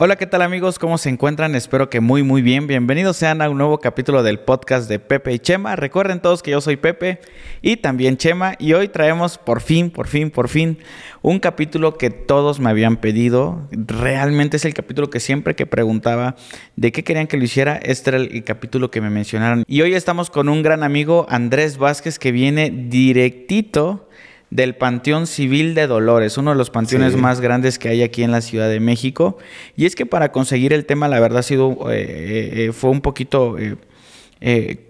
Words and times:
Hola, 0.00 0.14
¿qué 0.14 0.28
tal 0.28 0.42
amigos? 0.42 0.78
¿Cómo 0.78 0.96
se 0.96 1.08
encuentran? 1.08 1.56
Espero 1.56 1.90
que 1.90 1.98
muy 1.98 2.22
muy 2.22 2.40
bien. 2.40 2.68
Bienvenidos 2.68 3.16
sean 3.16 3.42
a 3.42 3.50
un 3.50 3.58
nuevo 3.58 3.80
capítulo 3.80 4.22
del 4.22 4.38
podcast 4.38 4.88
de 4.88 5.00
Pepe 5.00 5.32
y 5.32 5.40
Chema. 5.40 5.74
Recuerden 5.74 6.20
todos 6.20 6.40
que 6.40 6.52
yo 6.52 6.60
soy 6.60 6.76
Pepe 6.76 7.18
y 7.62 7.78
también 7.78 8.16
Chema 8.16 8.54
y 8.60 8.74
hoy 8.74 8.86
traemos 8.86 9.38
por 9.38 9.60
fin, 9.60 9.90
por 9.90 10.06
fin, 10.06 10.30
por 10.30 10.48
fin 10.48 10.78
un 11.20 11.40
capítulo 11.40 11.98
que 11.98 12.10
todos 12.10 12.60
me 12.60 12.70
habían 12.70 12.98
pedido. 12.98 13.66
Realmente 13.72 14.58
es 14.58 14.64
el 14.64 14.72
capítulo 14.72 15.10
que 15.10 15.18
siempre 15.18 15.56
que 15.56 15.66
preguntaba 15.66 16.36
de 16.76 16.92
qué 16.92 17.02
querían 17.02 17.26
que 17.26 17.36
lo 17.36 17.42
hiciera, 17.42 17.74
este 17.76 18.10
era 18.10 18.18
el 18.18 18.44
capítulo 18.44 18.92
que 18.92 19.00
me 19.00 19.10
mencionaron. 19.10 19.64
Y 19.66 19.80
hoy 19.82 19.94
estamos 19.94 20.30
con 20.30 20.48
un 20.48 20.62
gran 20.62 20.84
amigo, 20.84 21.26
Andrés 21.28 21.76
Vázquez, 21.76 22.20
que 22.20 22.30
viene 22.30 22.70
directito 22.70 24.07
del 24.50 24.74
Panteón 24.74 25.26
Civil 25.26 25.74
de 25.74 25.86
Dolores, 25.86 26.38
uno 26.38 26.50
de 26.50 26.56
los 26.56 26.70
panteones 26.70 27.16
más 27.16 27.40
grandes 27.40 27.78
que 27.78 27.88
hay 27.88 28.02
aquí 28.02 28.22
en 28.22 28.30
la 28.30 28.40
Ciudad 28.40 28.68
de 28.68 28.80
México. 28.80 29.38
Y 29.76 29.84
es 29.84 29.94
que 29.94 30.06
para 30.06 30.32
conseguir 30.32 30.72
el 30.72 30.86
tema, 30.86 31.08
la 31.08 31.20
verdad, 31.20 31.40
ha 31.40 31.42
sido, 31.42 31.90
eh, 31.90 32.00
eh, 32.00 32.64
eh, 32.64 32.72
fue 32.72 32.90
un 32.90 33.02
poquito, 33.02 33.56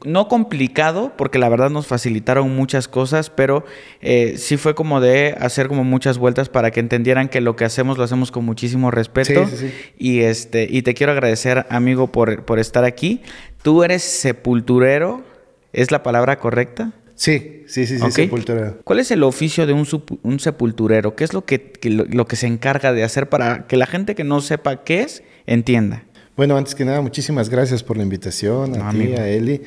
no 0.05 0.29
complicado, 0.29 1.13
porque 1.17 1.39
la 1.39 1.49
verdad 1.49 1.71
nos 1.71 1.87
facilitaron 1.87 2.55
muchas 2.55 2.87
cosas, 2.87 3.31
pero 3.31 3.65
sí 4.37 4.57
fue 4.59 4.75
como 4.75 5.01
de 5.01 5.35
hacer 5.41 5.67
como 5.67 5.83
muchas 5.83 6.19
vueltas 6.19 6.49
para 6.49 6.71
que 6.71 6.81
entendieran 6.81 7.29
que 7.29 7.41
lo 7.41 7.57
que 7.57 7.65
hacemos 7.65 7.99
lo 7.99 8.05
hacemos 8.05 8.31
con 8.31 8.45
muchísimo 8.45 8.91
respeto. 8.91 9.45
y, 9.99 10.21
este, 10.21 10.69
y 10.71 10.83
te 10.83 10.95
quiero 10.95 11.13
agradecer, 11.13 11.67
amigo, 11.71 12.13
por, 12.13 12.45
por 12.45 12.61
estar 12.61 12.85
aquí. 12.85 13.23
Tú 13.63 13.83
eres 13.83 14.05
sepulturero, 14.05 15.25
¿es 15.73 15.91
la 15.91 16.05
palabra 16.05 16.39
correcta? 16.39 16.93
Sí, 17.19 17.65
sí, 17.67 17.85
sí, 17.85 17.99
sí, 17.99 18.11
sepulturero. 18.13 18.79
¿Cuál 18.85 19.01
es 19.01 19.11
el 19.11 19.25
oficio 19.25 19.67
de 19.67 19.73
un, 19.73 20.39
sepulturero? 20.39 21.17
¿Qué 21.17 21.25
es 21.25 21.35
lo 21.35 21.45
que, 21.45 21.73
lo, 21.83 22.27
que 22.29 22.37
se 22.37 22.47
encarga 22.47 22.93
de 22.93 23.03
hacer 23.03 23.29
para 23.29 23.67
que 23.67 23.77
la 23.77 23.87
gente 23.87 24.15
que 24.15 24.23
no 24.23 24.41
sepa 24.41 24.85
qué 24.85 25.01
es 25.01 25.25
entienda? 25.45 26.05
Bueno, 26.37 26.57
antes 26.57 26.77
que 26.77 26.85
nada, 26.85 27.01
muchísimas 27.01 27.49
gracias 27.49 27.83
por 27.83 27.97
la 27.97 28.05
invitación, 28.05 28.81
a 28.81 28.93
ti, 28.93 29.15
a 29.15 29.29
Eli. 29.29 29.63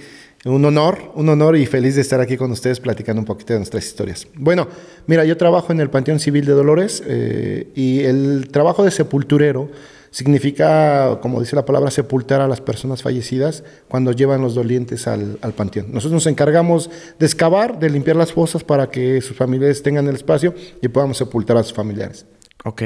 Un 0.46 0.64
honor, 0.64 1.12
un 1.16 1.28
honor 1.28 1.58
y 1.58 1.66
feliz 1.66 1.96
de 1.96 2.02
estar 2.02 2.22
aquí 2.22 2.38
con 2.38 2.52
ustedes 2.52 2.80
platicando 2.80 3.20
un 3.20 3.26
poquito 3.26 3.52
de 3.52 3.60
nuestras 3.60 3.86
historias. 3.86 4.26
Bueno, 4.36 4.70
mira, 5.06 5.26
yo 5.26 5.36
trabajo 5.36 5.74
en 5.74 5.82
el 5.82 5.90
Panteón 5.90 6.22
Civil 6.22 6.46
de 6.46 6.54
Dolores 6.54 7.04
eh, 7.06 7.68
y 7.76 8.00
el 8.00 8.48
trabajo 8.50 8.86
de 8.86 8.92
sepulturero 8.92 9.70
significa, 10.12 11.20
como 11.22 11.40
dice 11.40 11.56
la 11.56 11.66
palabra, 11.66 11.90
sepultar 11.90 12.42
a 12.42 12.48
las 12.48 12.62
personas 12.62 13.02
fallecidas 13.02 13.64
cuando 13.88 14.12
llevan 14.12 14.42
los 14.42 14.54
dolientes 14.54 15.08
al, 15.08 15.38
panteón. 15.56 15.88
Nosotros 15.88 16.14
nos 16.14 16.28
encargamos 16.28 16.90
de 17.18 17.26
excavar, 17.26 17.80
de 17.80 17.90
limpiar 17.90 18.18
las 18.18 18.34
fosas 18.34 18.64
para 18.64 18.90
que 18.90 19.22
sus 19.22 19.36
familiares 19.36 19.82
tengan 19.82 20.08
el 20.08 20.16
espacio 20.16 20.54
y 20.82 20.88
podamos 20.90 21.18
sepultar 21.18 21.58
a 21.58 21.64
sus 21.64 21.74
familiares. 21.74 22.26
Ok. 22.64 22.82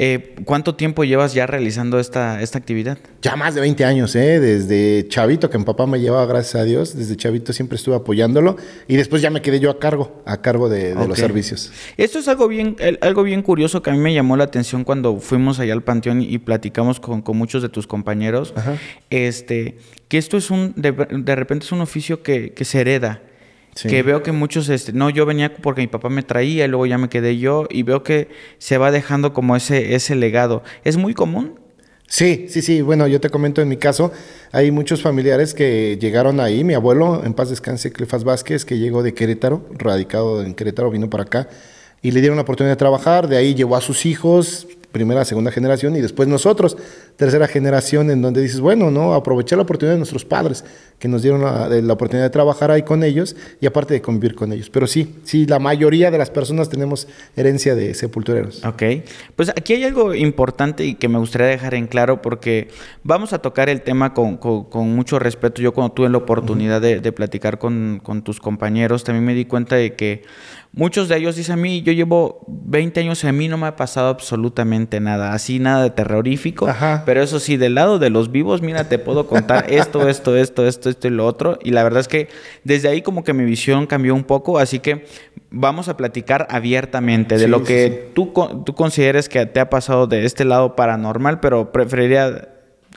Eh, 0.00 0.36
¿Cuánto 0.44 0.76
tiempo 0.76 1.02
llevas 1.02 1.34
ya 1.34 1.44
realizando 1.48 1.98
esta, 1.98 2.40
esta 2.40 2.56
actividad? 2.56 2.98
Ya 3.20 3.34
más 3.34 3.56
de 3.56 3.60
20 3.62 3.84
años, 3.84 4.14
¿eh? 4.14 4.38
Desde 4.38 5.08
chavito, 5.08 5.50
que 5.50 5.58
mi 5.58 5.64
papá 5.64 5.88
me 5.88 5.98
llevaba, 5.98 6.24
gracias 6.24 6.54
a 6.54 6.62
Dios, 6.62 6.96
desde 6.96 7.16
chavito 7.16 7.52
siempre 7.52 7.74
estuve 7.74 7.96
apoyándolo 7.96 8.56
y 8.86 8.94
después 8.94 9.22
ya 9.22 9.30
me 9.30 9.42
quedé 9.42 9.58
yo 9.58 9.70
a 9.70 9.80
cargo, 9.80 10.22
a 10.24 10.40
cargo 10.40 10.68
de, 10.68 10.94
los 10.94 11.18
servicios. 11.18 11.72
Esto 11.96 12.20
es 12.20 12.28
algo 12.28 12.46
bien, 12.46 12.76
algo 13.00 13.24
bien 13.24 13.42
curioso 13.42 13.82
que 13.82 13.90
a 13.90 13.92
mí 13.92 13.98
me 13.98 14.14
llamó 14.14 14.36
la 14.36 14.44
atención 14.44 14.84
cuando 14.84 15.18
fuimos 15.18 15.58
allá 15.58 15.72
al 15.72 15.82
panteón 15.82 16.22
y 16.22 16.38
platicamos 16.38 17.00
con, 17.00 17.24
muchos 17.36 17.60
de 17.62 17.68
tus 17.68 17.88
compañeros, 17.88 18.54
este, 19.10 19.78
que 20.06 20.18
esto 20.18 20.36
es 20.36 20.52
un, 20.52 20.74
de, 20.76 21.34
repente 21.34 21.66
es 21.66 21.72
un 21.72 21.80
oficio 21.80 22.22
que, 22.22 22.52
que 22.52 22.64
se 22.64 22.80
hereda. 22.80 23.20
Que 23.82 24.02
veo 24.02 24.22
que 24.22 24.32
muchos, 24.32 24.68
este, 24.68 24.92
no, 24.92 25.10
yo 25.10 25.26
venía 25.26 25.54
porque 25.54 25.82
mi 25.82 25.86
papá 25.86 26.08
me 26.08 26.22
traía 26.22 26.64
y 26.64 26.68
luego 26.68 26.86
ya 26.86 26.98
me 26.98 27.08
quedé 27.08 27.38
yo 27.38 27.66
y 27.70 27.82
veo 27.82 28.02
que 28.02 28.28
se 28.58 28.78
va 28.78 28.90
dejando 28.90 29.32
como 29.32 29.54
ese, 29.54 29.94
ese 29.94 30.14
legado. 30.14 30.62
¿Es 30.84 30.96
muy 30.96 31.14
común? 31.14 31.60
Sí, 32.08 32.46
sí, 32.48 32.62
sí. 32.62 32.80
Bueno, 32.80 33.06
yo 33.06 33.20
te 33.20 33.28
comento 33.28 33.60
en 33.60 33.68
mi 33.68 33.76
caso, 33.76 34.10
hay 34.50 34.70
muchos 34.70 35.02
familiares 35.02 35.52
que 35.52 35.98
llegaron 36.00 36.40
ahí. 36.40 36.64
Mi 36.64 36.74
abuelo, 36.74 37.22
en 37.24 37.34
paz 37.34 37.50
descanse, 37.50 37.92
Clefas 37.92 38.24
Vázquez, 38.24 38.64
que 38.64 38.78
llegó 38.78 39.02
de 39.02 39.12
Querétaro, 39.12 39.66
radicado 39.72 40.42
en 40.42 40.54
Querétaro, 40.54 40.90
vino 40.90 41.10
para 41.10 41.24
acá 41.24 41.48
y 42.02 42.10
le 42.10 42.20
dieron 42.20 42.36
la 42.36 42.42
oportunidad 42.42 42.72
de 42.72 42.78
trabajar. 42.78 43.28
De 43.28 43.36
ahí 43.36 43.54
llevó 43.54 43.76
a 43.76 43.80
sus 43.80 44.06
hijos, 44.06 44.66
primera, 44.98 45.24
segunda 45.24 45.52
generación 45.52 45.94
y 45.94 46.00
después 46.00 46.28
nosotros, 46.28 46.76
tercera 47.16 47.46
generación, 47.46 48.10
en 48.10 48.20
donde 48.20 48.42
dices, 48.42 48.58
bueno, 48.58 48.90
no, 48.90 49.14
aprovechar 49.14 49.56
la 49.56 49.62
oportunidad 49.62 49.94
de 49.94 49.98
nuestros 49.98 50.24
padres 50.24 50.64
que 50.98 51.06
nos 51.06 51.22
dieron 51.22 51.40
la, 51.42 51.68
la, 51.68 51.92
oportunidad 51.92 52.26
de 52.26 52.30
trabajar 52.30 52.72
ahí 52.72 52.82
con 52.82 53.04
ellos 53.04 53.36
y 53.60 53.66
aparte 53.66 53.94
de 53.94 54.02
convivir 54.02 54.34
con 54.34 54.52
ellos. 54.52 54.70
Pero 54.70 54.88
sí, 54.88 55.14
sí, 55.22 55.46
la 55.46 55.60
mayoría 55.60 56.10
de 56.10 56.18
las 56.18 56.30
personas 56.30 56.68
tenemos 56.68 57.06
herencia 57.36 57.76
de 57.76 57.94
sepultureros. 57.94 58.64
Ok, 58.64 58.82
pues 59.36 59.50
aquí 59.50 59.74
hay 59.74 59.84
algo 59.84 60.12
importante 60.12 60.84
y 60.84 60.96
que 60.96 61.08
me 61.08 61.18
gustaría 61.18 61.46
dejar 61.46 61.74
en 61.74 61.86
claro 61.86 62.20
porque 62.20 62.68
vamos 63.04 63.32
a 63.32 63.38
tocar 63.38 63.68
el 63.68 63.82
tema 63.82 64.12
con, 64.12 64.36
con, 64.38 64.88
mucho 64.96 65.20
respeto. 65.20 65.62
Yo 65.62 65.72
cuando 65.72 65.94
tuve 65.94 66.08
la 66.08 66.18
oportunidad 66.18 66.80
de, 66.80 66.98
de, 66.98 67.12
platicar 67.12 67.58
con, 67.58 68.00
con 68.02 68.22
tus 68.22 68.40
compañeros, 68.40 69.04
también 69.04 69.24
me 69.24 69.34
di 69.34 69.44
cuenta 69.44 69.76
de 69.76 69.94
que 69.94 70.24
Muchos 70.72 71.08
de 71.08 71.16
ellos 71.16 71.34
dicen 71.34 71.54
a 71.54 71.56
mí, 71.56 71.82
yo 71.82 71.92
llevo 71.92 72.44
20 72.46 73.00
años 73.00 73.24
y 73.24 73.26
a 73.26 73.32
mí 73.32 73.48
no 73.48 73.56
me 73.56 73.66
ha 73.66 73.74
pasado 73.74 74.10
absolutamente 74.10 74.87
nada, 75.00 75.32
así 75.32 75.58
nada 75.58 75.82
de 75.84 75.90
terrorífico, 75.90 76.68
pero 77.04 77.22
eso 77.22 77.38
sí, 77.40 77.56
del 77.56 77.74
lado 77.74 77.98
de 77.98 78.10
los 78.10 78.32
vivos, 78.32 78.62
mira, 78.62 78.88
te 78.88 78.98
puedo 78.98 79.26
contar 79.26 79.66
esto, 79.72 80.08
esto, 80.08 80.36
esto, 80.36 80.66
esto, 80.66 80.90
esto 80.90 81.08
y 81.08 81.10
lo 81.10 81.26
otro, 81.26 81.58
y 81.62 81.70
la 81.70 81.82
verdad 81.84 82.00
es 82.00 82.08
que 82.08 82.28
desde 82.64 82.88
ahí 82.88 83.02
como 83.02 83.24
que 83.24 83.32
mi 83.32 83.44
visión 83.44 83.86
cambió 83.86 84.14
un 84.14 84.24
poco, 84.24 84.58
así 84.58 84.78
que 84.78 85.06
vamos 85.50 85.88
a 85.88 85.96
platicar 85.96 86.46
abiertamente 86.50 87.38
de 87.38 87.48
lo 87.48 87.62
que 87.62 88.08
Tú, 88.14 88.32
tú 88.64 88.74
consideres 88.74 89.28
que 89.28 89.46
te 89.46 89.60
ha 89.60 89.70
pasado 89.70 90.06
de 90.06 90.24
este 90.24 90.44
lado 90.44 90.74
paranormal, 90.74 91.40
pero 91.40 91.72
preferiría 91.72 92.48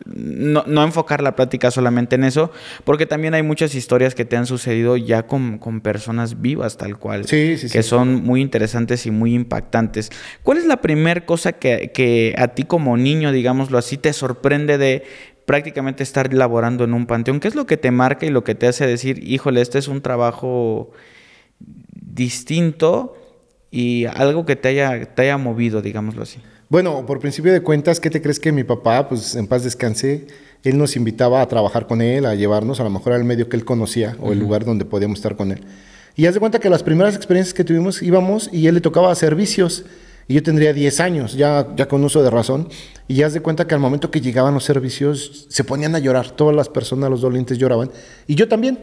no, 0.06 0.64
no, 0.68 0.84
enfocar 0.84 1.22
la 1.22 1.36
plática 1.36 1.72
solamente 1.72 2.16
en 2.16 2.24
eso, 2.24 2.52
porque 2.84 3.06
también 3.06 3.34
hay 3.34 3.44
muchas 3.44 3.76
historias 3.76 4.16
que 4.16 4.26
te 4.26 4.36
han 4.36 4.46
sucedido 4.46 4.98
ya 4.98 5.24
con, 5.24 5.60
personas 5.82 6.42
vivas 6.42 6.78
tal 6.78 6.98
cual, 6.98 7.26
que 7.26 7.84
son 7.84 8.24
muy 8.24 8.42
interesantes 8.42 9.06
y 9.06 9.12
muy 9.12 9.34
impactantes. 9.34 10.12
¿Cuál 10.44 10.58
es 10.58 10.66
la 10.66 10.82
primera 10.82 11.26
cosa 11.26 11.54
que, 11.54 11.92
que, 11.94 12.36
a 12.38 12.50
ti 12.50 12.64
como 12.64 12.98
niño, 12.98 13.32
digámoslo 13.32 13.78
así, 13.78 13.98
te 13.98 14.14
sorprende 14.14 14.78
de 14.78 15.04
prácticamente 15.46 16.04
estar 16.04 16.34
laborando 16.34 16.84
en 16.84 16.94
un 16.94 17.06
panteón? 17.06 17.40
¿Qué 17.40 17.48
es 17.48 17.56
lo 17.56 17.66
que 17.66 17.78
te 17.78 17.92
marca 17.92 18.26
y 18.26 18.30
lo 18.30 18.44
que 18.44 18.56
te 18.56 18.68
hace 18.68 18.88
decir, 18.88 19.22
híjole, 19.24 19.62
este 19.62 19.80
es 19.80 19.88
un 19.88 20.02
trabajo 20.02 20.92
distinto 21.60 23.18
y 23.70 24.06
algo 24.06 24.46
que 24.46 24.56
te 24.56 24.70
haya, 24.70 25.06
te 25.14 25.24
haya 25.24 25.38
movido, 25.38 25.82
digámoslo 25.82 26.24
así? 26.24 26.40
Bueno, 26.72 27.06
por 27.06 27.20
principio 27.20 27.52
de 27.52 27.60
cuentas, 27.60 28.00
¿qué 28.00 28.10
te 28.10 28.22
crees 28.22 28.40
que 28.40 28.54
mi 28.54 28.64
papá, 28.64 29.10
pues 29.10 29.36
en 29.36 29.46
paz 29.46 29.66
descanse, 29.66 30.28
él 30.64 30.78
nos 30.78 30.96
invitaba 30.96 31.42
a 31.42 31.48
trabajar 31.50 31.86
con 31.86 32.02
él, 32.02 32.26
a 32.26 32.34
llevarnos 32.34 32.80
a 32.80 32.86
lo 32.86 32.90
mejor 32.90 33.12
al 33.12 33.26
medio 33.26 33.50
que 33.50 33.58
él 33.58 33.66
conocía 33.66 34.16
o 34.22 34.32
el 34.32 34.40
lugar 34.40 34.64
donde 34.64 34.86
podíamos 34.86 35.20
estar 35.20 35.36
con 35.36 35.52
él? 35.52 35.66
Y 36.16 36.28
haz 36.28 36.34
de 36.34 36.40
cuenta 36.40 36.60
que 36.60 36.70
las 36.70 36.82
primeras 36.82 37.14
experiencias 37.14 37.54
que 37.54 37.66
tuvimos 37.66 38.02
íbamos 38.02 38.50
y 38.54 38.68
él 38.68 38.76
le 38.76 38.80
tocaba 38.80 39.14
servicios. 39.16 39.84
Y 40.30 40.36
yo 40.36 40.44
tendría 40.44 40.72
10 40.72 41.02
años, 41.02 41.34
ya, 41.34 41.68
ya 41.76 41.90
con 41.90 42.06
uso 42.06 42.24
de 42.24 42.30
razón. 42.30 42.70
Y 43.10 43.22
haz 43.24 43.34
de 43.34 43.42
cuenta 43.42 43.68
que 43.68 43.76
al 43.76 43.82
momento 43.82 44.10
que 44.10 44.22
llegaban 44.22 44.54
los 44.54 44.64
servicios, 44.64 45.48
se 45.50 45.66
ponían 45.66 45.94
a 45.96 46.00
llorar. 46.00 46.32
Todas 46.32 46.56
las 46.56 46.70
personas, 46.70 47.10
los 47.10 47.20
dolientes 47.20 47.58
lloraban. 47.58 47.92
Y 48.28 48.36
yo 48.36 48.48
también. 48.48 48.80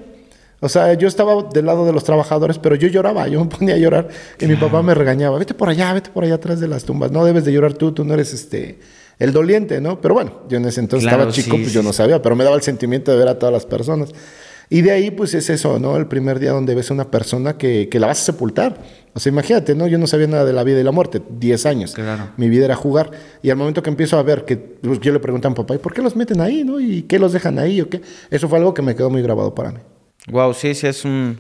O 0.61 0.69
sea, 0.69 0.95
yo 0.95 1.07
estaba 1.07 1.43
del 1.43 1.67
lado 1.67 1.87
de 1.87 1.93
los 1.93 2.03
trabajadores, 2.05 2.59
pero 2.59 2.75
yo 2.75 2.89
lloraba, 2.89 3.29
yo 3.29 3.45
me 3.45 3.51
ponía 3.51 3.75
a 3.75 3.79
llorar 3.79 4.09
y 4.41 4.47
mi 4.47 4.57
papá 4.57 4.83
me 4.83 4.95
regañaba, 4.95 5.39
vete 5.39 5.55
por 5.55 5.69
allá, 5.69 5.93
vete 5.93 6.11
por 6.11 6.25
allá 6.25 6.35
atrás 6.35 6.59
de 6.59 6.67
las 6.67 6.85
tumbas, 6.85 7.13
no 7.13 7.25
debes 7.25 7.45
de 7.45 7.53
llorar 7.53 7.75
tú, 7.75 7.93
tú 7.93 8.05
no 8.05 8.15
eres 8.15 8.35
este 8.35 8.79
el 9.19 9.33
doliente, 9.33 9.81
¿no? 9.81 10.01
Pero 10.01 10.15
bueno, 10.15 10.43
yo 10.49 10.59
en 10.59 10.67
ese 10.67 10.81
entonces 10.81 11.11
estaba 11.11 11.31
chico, 11.33 11.57
pues 11.57 11.73
yo 11.73 11.83
no 11.83 11.93
sabía, 11.93 12.23
pero 12.23 12.37
me 12.37 12.45
daba 12.45 12.57
el 12.57 12.63
sentimiento 12.63 13.11
de 13.11 13.19
ver 13.19 13.29
a 13.29 13.39
todas 13.39 13.53
las 13.53 13.67
personas. 13.67 14.11
Y 14.71 14.83
de 14.83 14.91
ahí, 14.91 15.11
pues 15.11 15.33
es 15.35 15.49
eso, 15.49 15.79
¿no? 15.79 15.97
El 15.97 16.07
primer 16.07 16.39
día 16.39 16.53
donde 16.53 16.75
ves 16.75 16.91
a 16.91 16.95
una 16.95 17.11
persona 17.11 17.57
que, 17.57 17.89
que 17.89 17.99
la 17.99 18.07
vas 18.07 18.21
a 18.21 18.25
sepultar. 18.25 18.79
O 19.15 19.19
sea, 19.19 19.33
imagínate, 19.33 19.75
¿no? 19.75 19.87
Yo 19.87 19.97
no 19.97 20.07
sabía 20.07 20.27
nada 20.27 20.45
de 20.45 20.53
la 20.53 20.63
vida 20.63 20.79
y 20.79 20.85
la 20.85 20.93
muerte, 20.93 21.23
10 21.31 21.67
años. 21.67 21.95
Claro. 21.95 22.29
Mi 22.37 22.51
vida 22.51 22.67
era 22.67 22.77
jugar. 22.77 23.11
Y 23.43 23.49
al 23.49 23.57
momento 23.57 23.83
que 23.83 23.89
empiezo 23.89 24.19
a 24.19 24.23
ver 24.23 24.45
que 24.45 24.59
pues, 24.59 25.01
yo 25.01 25.13
le 25.13 25.19
mi 25.19 25.41
papá, 25.41 25.75
¿y 25.75 25.79
por 25.79 25.95
qué 25.95 26.03
los 26.03 26.15
meten 26.17 26.43
ahí, 26.43 26.65
no? 26.65 26.79
¿Y 26.79 27.03
qué 27.03 27.19
los 27.19 27.33
dejan 27.33 27.59
ahí 27.59 27.81
o 27.81 27.89
qué? 27.89 28.03
Eso 28.31 28.47
fue 28.49 28.59
algo 28.59 28.75
que 28.75 28.83
me 28.83 28.95
quedó 28.95 29.09
muy 29.09 29.23
grabado 29.23 29.55
para 29.55 29.73
mí. 29.73 29.79
Wow, 30.31 30.55
sí, 30.55 30.75
sí 30.75 30.87
es 30.87 31.05
un. 31.05 31.39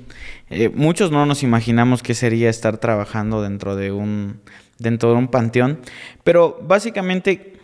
Eh, 0.50 0.70
muchos 0.74 1.10
no 1.10 1.26
nos 1.26 1.42
imaginamos 1.42 2.02
qué 2.02 2.14
sería 2.14 2.50
estar 2.50 2.78
trabajando 2.78 3.42
dentro 3.42 3.76
de 3.76 3.92
un 3.92 4.40
dentro 4.78 5.10
de 5.10 5.16
un 5.16 5.28
panteón, 5.28 5.80
pero 6.24 6.58
básicamente 6.62 7.54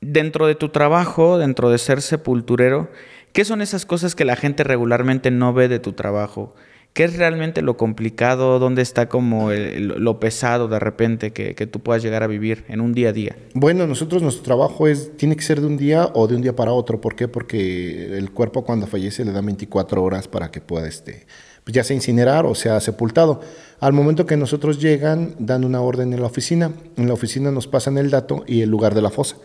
dentro 0.00 0.46
de 0.46 0.54
tu 0.54 0.68
trabajo, 0.68 1.38
dentro 1.38 1.70
de 1.70 1.78
ser 1.78 2.02
sepulturero, 2.02 2.90
¿Qué 3.34 3.44
son 3.44 3.62
esas 3.62 3.84
cosas 3.84 4.14
que 4.14 4.24
la 4.24 4.36
gente 4.36 4.62
regularmente 4.62 5.32
no 5.32 5.52
ve 5.52 5.66
de 5.66 5.80
tu 5.80 5.92
trabajo? 5.92 6.54
¿Qué 6.94 7.02
es 7.02 7.16
realmente 7.16 7.60
lo 7.60 7.76
complicado? 7.76 8.60
¿Dónde 8.60 8.80
está 8.80 9.08
como 9.08 9.50
lo 9.50 10.20
pesado 10.20 10.68
de 10.68 10.78
repente 10.78 11.32
que, 11.32 11.56
que, 11.56 11.66
tú 11.66 11.80
puedas 11.80 12.04
llegar 12.04 12.22
a 12.22 12.28
vivir 12.28 12.64
en 12.68 12.80
un 12.80 12.92
día 12.92 13.08
a 13.08 13.12
día? 13.12 13.36
Bueno, 13.52 13.88
nosotros 13.88 14.22
nuestro 14.22 14.44
trabajo 14.44 14.86
es, 14.86 15.16
tiene 15.16 15.34
que 15.34 15.42
ser 15.42 15.60
de 15.60 15.66
un 15.66 15.76
día 15.76 16.08
o 16.14 16.28
de 16.28 16.36
un 16.36 16.42
día 16.42 16.54
para 16.54 16.70
otro. 16.70 17.00
¿Por 17.00 17.16
qué? 17.16 17.26
Porque 17.26 18.16
el 18.16 18.30
cuerpo 18.30 18.64
cuando 18.64 18.86
fallece 18.86 19.24
le 19.24 19.32
da 19.32 19.40
24 19.40 20.00
horas 20.04 20.28
para 20.28 20.52
que 20.52 20.60
pueda 20.60 20.86
este, 20.86 21.26
pues 21.64 21.74
ya 21.74 21.82
sea 21.82 21.96
incinerar 21.96 22.46
o 22.46 22.54
sea 22.54 22.78
sepultado. 22.78 23.40
Al 23.80 23.92
momento 23.92 24.24
que 24.24 24.36
nosotros 24.36 24.80
llegan, 24.80 25.34
dan 25.40 25.64
una 25.64 25.80
orden 25.80 26.12
en 26.12 26.20
la 26.20 26.26
oficina. 26.28 26.70
En 26.96 27.08
la 27.08 27.14
oficina 27.14 27.50
nos 27.50 27.66
pasan 27.66 27.98
el 27.98 28.10
dato 28.10 28.44
y 28.46 28.60
el 28.60 28.70
lugar 28.70 28.94
de 28.94 29.02
la 29.02 29.10
fosa. 29.10 29.36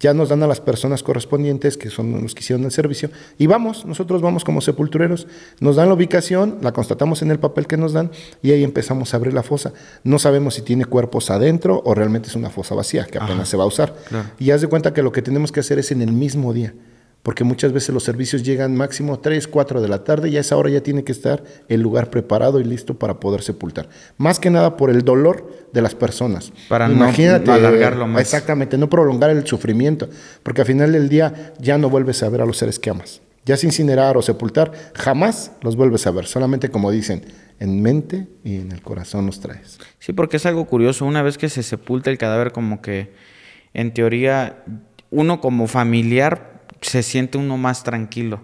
Ya 0.00 0.12
nos 0.12 0.28
dan 0.28 0.42
a 0.42 0.46
las 0.46 0.60
personas 0.60 1.02
correspondientes, 1.02 1.76
que 1.76 1.88
son 1.88 2.20
los 2.22 2.34
que 2.34 2.40
hicieron 2.40 2.64
el 2.64 2.72
servicio, 2.72 3.10
y 3.38 3.46
vamos, 3.46 3.86
nosotros 3.86 4.20
vamos 4.20 4.44
como 4.44 4.60
sepultureros, 4.60 5.26
nos 5.60 5.76
dan 5.76 5.88
la 5.88 5.94
ubicación, 5.94 6.58
la 6.60 6.72
constatamos 6.72 7.22
en 7.22 7.30
el 7.30 7.38
papel 7.38 7.66
que 7.66 7.76
nos 7.76 7.92
dan, 7.92 8.10
y 8.42 8.52
ahí 8.52 8.64
empezamos 8.64 9.14
a 9.14 9.16
abrir 9.16 9.32
la 9.32 9.42
fosa. 9.42 9.72
No 10.02 10.18
sabemos 10.18 10.54
si 10.54 10.62
tiene 10.62 10.84
cuerpos 10.84 11.30
adentro 11.30 11.80
o 11.84 11.94
realmente 11.94 12.28
es 12.28 12.34
una 12.34 12.50
fosa 12.50 12.74
vacía, 12.74 13.04
que 13.04 13.18
apenas 13.18 13.48
se 13.48 13.56
va 13.56 13.64
a 13.64 13.68
usar. 13.68 13.94
Y 14.38 14.50
haz 14.50 14.60
de 14.60 14.66
cuenta 14.66 14.92
que 14.92 15.02
lo 15.02 15.12
que 15.12 15.22
tenemos 15.22 15.52
que 15.52 15.60
hacer 15.60 15.78
es 15.78 15.90
en 15.92 16.02
el 16.02 16.12
mismo 16.12 16.52
día 16.52 16.74
porque 17.24 17.42
muchas 17.42 17.72
veces 17.72 17.88
los 17.94 18.04
servicios 18.04 18.42
llegan 18.42 18.76
máximo 18.76 19.18
3, 19.18 19.48
4 19.48 19.80
de 19.80 19.88
la 19.88 20.04
tarde 20.04 20.28
y 20.28 20.36
a 20.36 20.40
esa 20.40 20.58
hora 20.58 20.68
ya 20.68 20.82
tiene 20.82 21.04
que 21.04 21.10
estar 21.12 21.42
el 21.68 21.80
lugar 21.80 22.10
preparado 22.10 22.60
y 22.60 22.64
listo 22.64 22.98
para 22.98 23.18
poder 23.18 23.40
sepultar. 23.40 23.88
Más 24.18 24.38
que 24.38 24.50
nada 24.50 24.76
por 24.76 24.90
el 24.90 25.02
dolor 25.02 25.50
de 25.72 25.80
las 25.80 25.94
personas. 25.94 26.52
Para 26.68 26.86
Imagínate, 26.86 27.46
no 27.46 27.54
alargarlo 27.54 28.06
más. 28.06 28.20
Exactamente, 28.20 28.76
no 28.76 28.90
prolongar 28.90 29.30
el 29.30 29.46
sufrimiento, 29.46 30.10
porque 30.42 30.60
al 30.60 30.66
final 30.66 30.92
del 30.92 31.08
día 31.08 31.54
ya 31.58 31.78
no 31.78 31.88
vuelves 31.88 32.22
a 32.22 32.28
ver 32.28 32.42
a 32.42 32.46
los 32.46 32.58
seres 32.58 32.78
que 32.78 32.90
amas. 32.90 33.22
Ya 33.46 33.56
sin 33.56 33.70
incinerar 33.70 34.18
o 34.18 34.22
sepultar, 34.22 34.72
jamás 34.94 35.52
los 35.62 35.76
vuelves 35.76 36.06
a 36.06 36.10
ver, 36.10 36.26
solamente 36.26 36.68
como 36.68 36.90
dicen, 36.90 37.24
en 37.58 37.80
mente 37.80 38.28
y 38.44 38.56
en 38.56 38.70
el 38.70 38.82
corazón 38.82 39.24
los 39.24 39.40
traes. 39.40 39.78
Sí, 39.98 40.12
porque 40.12 40.36
es 40.36 40.44
algo 40.44 40.66
curioso, 40.66 41.06
una 41.06 41.22
vez 41.22 41.38
que 41.38 41.48
se 41.48 41.62
sepulta 41.62 42.10
el 42.10 42.18
cadáver 42.18 42.52
como 42.52 42.82
que 42.82 43.12
en 43.72 43.94
teoría 43.94 44.62
uno 45.10 45.40
como 45.40 45.68
familiar 45.68 46.53
se 46.84 47.02
siente 47.02 47.38
uno 47.38 47.56
más 47.56 47.82
tranquilo. 47.82 48.40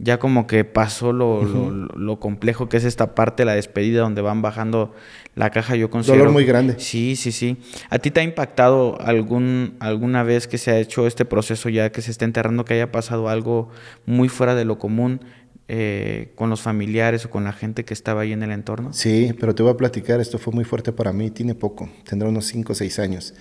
Ya 0.00 0.20
como 0.20 0.46
que 0.46 0.64
pasó 0.64 1.12
lo, 1.12 1.42
lo, 1.42 2.20
complejo 2.20 2.68
que 2.68 2.76
es 2.76 2.84
esta 2.84 3.16
parte, 3.16 3.44
la 3.44 3.54
despedida, 3.54 4.02
donde 4.02 4.22
van 4.22 4.42
bajando 4.42 4.94
la 5.34 5.50
caja, 5.50 5.74
yo 5.74 5.90
considero... 5.90 6.18
Dolor 6.20 6.32
muy 6.32 6.44
grande. 6.44 6.76
Sí, 6.78 7.16
sí, 7.16 7.32
sí. 7.32 7.56
¿A 7.90 7.98
ti 7.98 8.12
te 8.12 8.20
ha 8.20 8.22
impactado 8.22 9.00
algún, 9.00 9.74
alguna 9.80 10.22
vez 10.22 10.46
que 10.46 10.56
se 10.56 10.70
ha 10.70 10.78
hecho 10.78 11.08
este 11.08 11.24
proceso 11.24 11.68
ya 11.68 11.90
que 11.90 12.00
se 12.00 12.12
está 12.12 12.24
enterrando, 12.24 12.64
que 12.64 12.74
haya 12.74 12.92
pasado 12.92 13.28
algo 13.28 13.70
muy 14.06 14.28
fuera 14.28 14.54
de 14.54 14.64
lo 14.64 14.78
común 14.78 15.20
eh, 15.66 16.30
con 16.36 16.48
los 16.48 16.60
familiares 16.60 17.24
o 17.24 17.30
con 17.30 17.42
la 17.42 17.52
gente 17.52 17.84
que 17.84 17.92
estaba 17.92 18.20
ahí 18.20 18.32
en 18.32 18.44
el 18.44 18.52
entorno? 18.52 18.92
Sí, 18.92 19.34
pero 19.40 19.52
te 19.56 19.64
voy 19.64 19.72
a 19.72 19.76
platicar, 19.76 20.20
esto 20.20 20.38
fue 20.38 20.52
muy 20.52 20.64
fuerte 20.64 20.92
para 20.92 21.12
mí, 21.12 21.32
tiene 21.32 21.56
poco, 21.56 21.90
tendrá 22.08 22.28
unos 22.28 22.46
5 22.46 22.72
o 22.72 22.76
6 22.76 22.98
años 23.00 23.34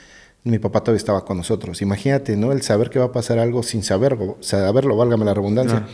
mi 0.44 0.60
papá 0.60 0.81
todavía 0.81 0.98
estaba 0.98 1.25
con 1.25 1.38
nosotros. 1.38 1.81
Imagínate, 1.81 2.38
¿no? 2.38 2.51
El 2.51 2.62
saber 2.62 2.89
que 2.89 3.00
va 3.00 3.06
a 3.06 3.12
pasar 3.12 3.39
algo 3.39 3.63
sin 3.63 3.84
saberlo, 3.84 4.38
saberlo, 4.39 4.95
válgame 4.95 5.25
la 5.25 5.34
redundancia. 5.34 5.86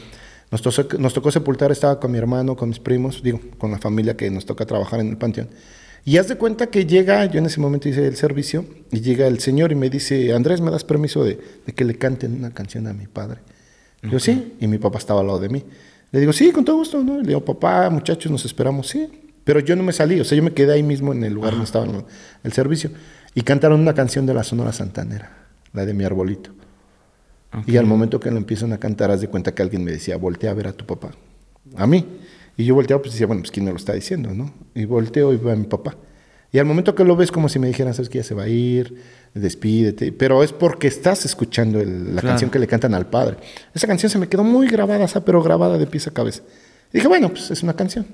Nos, 0.52 0.62
tocó, 0.62 0.98
nos, 0.98 1.14
tocó 1.14 1.32
sepultar, 1.32 1.72
estaba 1.72 2.00
con 2.00 2.12
mi 2.12 2.18
hermano, 2.18 2.56
con 2.56 2.70
mis 2.70 2.80
primos, 2.80 3.24
digo, 3.24 3.40
con 3.58 3.72
la 3.72 3.80
familia 3.80 4.16
que 4.16 4.30
nos 4.30 4.46
toca 4.46 4.66
trabajar 4.66 5.00
en 5.00 5.10
el 5.10 5.18
panteón. 5.18 5.50
Y 6.06 6.18
haz 6.18 6.28
de 6.28 6.36
cuenta 6.36 6.68
que 6.68 6.86
llega, 6.86 7.26
yo 7.26 7.40
en 7.40 7.46
ese 7.46 7.62
momento 7.62 7.88
hice 7.88 8.06
el 8.06 8.18
servicio, 8.18 8.66
y 8.92 9.00
llega 9.02 9.26
el 9.26 9.40
señor 9.40 9.72
y 9.72 9.76
me 9.76 9.90
dice, 9.90 10.34
Andrés, 10.34 10.60
¿me 10.60 10.70
das 10.70 10.84
permiso 10.84 11.24
de, 11.24 11.40
que 11.76 11.86
le 11.86 11.96
canten 11.96 12.36
una 12.36 12.54
canción 12.54 12.88
a 12.88 12.94
mi 12.94 13.08
padre? 13.08 13.40
Yo 14.04 14.20
sí, 14.20 14.56
y 14.60 14.68
mi 14.68 14.80
papá 14.80 14.98
estaba 14.98 15.22
al 15.22 15.28
lado 15.28 15.40
de 15.40 15.48
mí. 15.48 15.64
Le 16.12 16.20
digo, 16.20 16.34
sí, 16.34 16.52
con 16.52 16.66
todo 16.66 16.76
gusto, 16.76 17.02
¿no? 17.02 17.22
Le 17.22 17.28
digo, 17.28 17.44
papá, 17.46 17.90
muchachos, 17.90 18.30
nos 18.30 18.44
esperamos, 18.44 18.90
sí. 18.90 19.08
Pero 19.46 19.62
yo 19.62 19.76
no 19.78 19.84
me 19.84 19.94
salí, 19.94 20.20
o 20.20 20.26
sea, 20.26 20.38
yo 20.38 20.44
me 20.44 20.54
quedé 20.54 20.74
ahí 20.74 20.84
mismo 20.84 21.14
en 21.14 21.24
el 21.24 21.34
lugar 21.34 21.52
donde 21.52 21.66
estaba 21.66 21.88
el 22.44 22.54
servicio. 22.54 22.92
Y 23.36 23.42
cantaron 23.42 23.80
una 23.80 23.94
canción 23.94 24.26
de 24.26 24.34
la 24.34 24.44
Sonora 24.44 24.74
Santanera, 24.74 25.32
la 25.74 25.86
de 25.86 25.94
mi 25.94 26.04
arbolito. 26.04 26.52
Y 27.68 27.78
al 27.78 27.86
momento 27.86 28.20
que 28.20 28.32
lo 28.32 28.38
empiezan 28.38 28.74
a 28.74 28.80
cantar, 28.80 29.12
haz 29.12 29.22
de 29.22 29.28
cuenta 29.28 29.54
que 29.54 29.62
alguien 29.62 29.84
me 29.84 29.92
decía, 29.92 30.18
voltea 30.18 30.52
a 30.52 30.54
ver 30.54 30.68
a 30.68 30.74
tu 30.74 30.86
papá. 30.86 31.12
A 31.76 31.86
mí. 31.86 32.06
Y 32.58 32.66
yo 32.66 32.76
volteaba, 32.76 33.02
pues 33.02 33.14
decía, 33.14 33.28
bueno, 33.28 33.42
pues 33.42 33.52
quién 33.52 33.66
me 33.66 33.72
lo 33.72 33.78
está 33.78 33.94
diciendo, 33.94 34.34
¿no? 34.34 34.54
Y 34.76 34.86
volteo 34.86 35.34
y 35.34 35.38
veo 35.38 35.54
a 35.54 35.56
mi 35.56 35.66
papá. 35.66 35.96
Y 36.52 36.60
al 36.60 36.66
momento 36.66 36.94
que 36.94 37.04
lo 37.04 37.16
ves, 37.16 37.32
como 37.32 37.50
si 37.50 37.58
me 37.58 37.68
dijeran, 37.68 37.96
sabes 37.96 38.10
que 38.10 38.20
ya 38.20 38.24
se 38.24 38.36
va 38.36 38.44
a 38.44 38.48
ir, 38.48 39.02
despídete. 39.34 40.12
Pero 40.12 40.44
es 40.44 40.52
porque 40.52 40.88
estás 40.88 41.26
escuchando 41.26 41.84
la 41.84 42.22
canción 42.22 42.52
que 42.52 42.60
le 42.60 42.68
cantan 42.68 42.94
al 42.94 43.08
padre. 43.08 43.38
Esa 43.74 43.88
canción 43.88 44.12
se 44.12 44.20
me 44.20 44.28
quedó 44.28 44.44
muy 44.44 44.68
grabada, 44.68 45.08
pero 45.26 45.42
grabada 45.42 45.80
de 45.80 45.88
pies 45.88 46.08
a 46.08 46.12
cabeza. 46.12 46.44
Y 46.92 46.98
dije, 46.98 47.08
bueno, 47.08 47.30
pues 47.30 47.50
es 47.50 47.64
una 47.64 47.74
canción. 47.74 48.06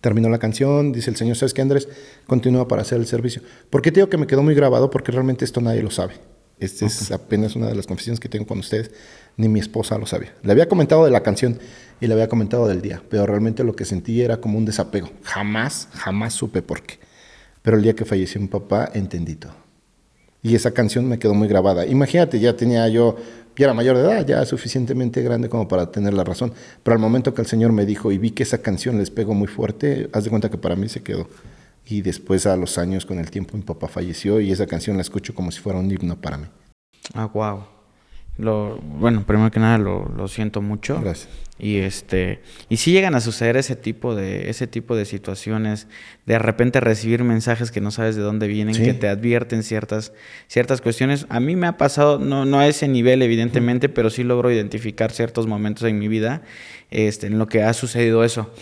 Terminó 0.00 0.28
la 0.28 0.38
canción, 0.38 0.92
dice 0.92 1.10
el 1.10 1.16
Señor, 1.16 1.36
¿sabes 1.36 1.54
qué, 1.54 1.62
Andrés? 1.62 1.88
Continúa 2.26 2.68
para 2.68 2.82
hacer 2.82 2.98
el 2.98 3.06
servicio. 3.06 3.42
¿Por 3.70 3.82
qué 3.82 3.90
te 3.92 4.00
digo 4.00 4.08
que 4.08 4.16
me 4.16 4.26
quedó 4.26 4.42
muy 4.42 4.54
grabado? 4.54 4.90
Porque 4.90 5.12
realmente 5.12 5.44
esto 5.44 5.60
nadie 5.60 5.82
lo 5.82 5.90
sabe. 5.90 6.14
Esta 6.58 6.86
es 6.86 7.10
apenas 7.10 7.56
una 7.56 7.66
de 7.66 7.74
las 7.74 7.86
confesiones 7.86 8.20
que 8.20 8.28
tengo 8.28 8.46
con 8.46 8.58
ustedes. 8.58 8.92
Ni 9.36 9.48
mi 9.48 9.58
esposa 9.58 9.98
lo 9.98 10.06
sabía. 10.06 10.34
Le 10.42 10.52
había 10.52 10.68
comentado 10.68 11.04
de 11.04 11.10
la 11.10 11.22
canción 11.22 11.58
y 12.00 12.06
le 12.06 12.14
había 12.14 12.28
comentado 12.28 12.68
del 12.68 12.82
día, 12.82 13.02
pero 13.08 13.26
realmente 13.26 13.64
lo 13.64 13.74
que 13.74 13.84
sentí 13.84 14.22
era 14.22 14.36
como 14.36 14.58
un 14.58 14.64
desapego. 14.64 15.10
Jamás, 15.24 15.88
jamás 15.92 16.34
supe 16.34 16.62
por 16.62 16.82
qué. 16.82 16.98
Pero 17.62 17.76
el 17.76 17.82
día 17.82 17.94
que 17.94 18.04
falleció 18.04 18.40
mi 18.40 18.48
papá, 18.48 18.90
entendí 18.94 19.34
todo. 19.34 19.54
Y 20.42 20.56
esa 20.56 20.72
canción 20.72 21.08
me 21.08 21.18
quedó 21.18 21.34
muy 21.34 21.46
grabada. 21.46 21.86
Imagínate, 21.86 22.40
ya 22.40 22.56
tenía 22.56 22.88
yo 22.88 23.16
ya 23.56 23.66
era 23.66 23.74
mayor 23.74 23.96
de 23.96 24.02
edad, 24.02 24.26
ya 24.26 24.44
suficientemente 24.44 25.22
grande 25.22 25.48
como 25.48 25.68
para 25.68 25.90
tener 25.90 26.14
la 26.14 26.24
razón. 26.24 26.52
Pero 26.82 26.94
al 26.94 27.00
momento 27.00 27.34
que 27.34 27.42
el 27.42 27.46
Señor 27.46 27.72
me 27.72 27.86
dijo 27.86 28.12
y 28.12 28.18
vi 28.18 28.30
que 28.30 28.42
esa 28.42 28.58
canción 28.58 28.98
les 28.98 29.10
pegó 29.10 29.34
muy 29.34 29.48
fuerte, 29.48 30.08
haz 30.12 30.24
de 30.24 30.30
cuenta 30.30 30.50
que 30.50 30.58
para 30.58 30.76
mí 30.76 30.88
se 30.88 31.02
quedó. 31.02 31.28
Y 31.86 32.02
después 32.02 32.46
a 32.46 32.56
los 32.56 32.78
años, 32.78 33.04
con 33.04 33.18
el 33.18 33.30
tiempo, 33.30 33.56
mi 33.56 33.62
papá 33.62 33.88
falleció 33.88 34.40
y 34.40 34.52
esa 34.52 34.66
canción 34.66 34.96
la 34.96 35.02
escucho 35.02 35.34
como 35.34 35.50
si 35.50 35.60
fuera 35.60 35.78
un 35.78 35.90
himno 35.90 36.20
para 36.20 36.38
mí. 36.38 36.46
Ah, 37.14 37.26
wow. 37.26 37.64
Lo, 38.38 38.78
bueno, 38.78 39.24
primero 39.26 39.50
que 39.50 39.60
nada 39.60 39.76
lo, 39.76 40.08
lo, 40.16 40.26
siento 40.26 40.62
mucho. 40.62 41.00
Gracias. 41.00 41.28
Y 41.58 41.76
este, 41.76 42.40
y 42.68 42.78
si 42.78 42.90
llegan 42.90 43.14
a 43.14 43.20
suceder 43.20 43.56
ese 43.56 43.76
tipo 43.76 44.14
de, 44.14 44.48
ese 44.50 44.66
tipo 44.66 44.96
de 44.96 45.04
situaciones, 45.04 45.86
de 46.26 46.38
repente 46.38 46.80
recibir 46.80 47.22
mensajes 47.24 47.70
que 47.70 47.80
no 47.80 47.90
sabes 47.90 48.16
de 48.16 48.22
dónde 48.22 48.48
vienen, 48.48 48.74
que 48.74 48.94
te 48.94 49.06
advierten 49.06 49.62
ciertas, 49.62 50.12
ciertas 50.48 50.80
cuestiones. 50.80 51.26
A 51.28 51.40
mí 51.40 51.54
me 51.54 51.66
ha 51.66 51.76
pasado, 51.76 52.18
no, 52.18 52.44
no 52.46 52.58
a 52.58 52.66
ese 52.66 52.88
nivel, 52.88 53.22
evidentemente, 53.22 53.88
pero 53.88 54.10
sí 54.10 54.24
logro 54.24 54.50
identificar 54.50 55.12
ciertos 55.12 55.46
momentos 55.46 55.84
en 55.84 55.98
mi 55.98 56.08
vida 56.08 56.42
este, 56.90 57.28
en 57.28 57.38
lo 57.38 57.46
que 57.46 57.62
ha 57.62 57.72
sucedido 57.74 58.24
eso 58.24 58.52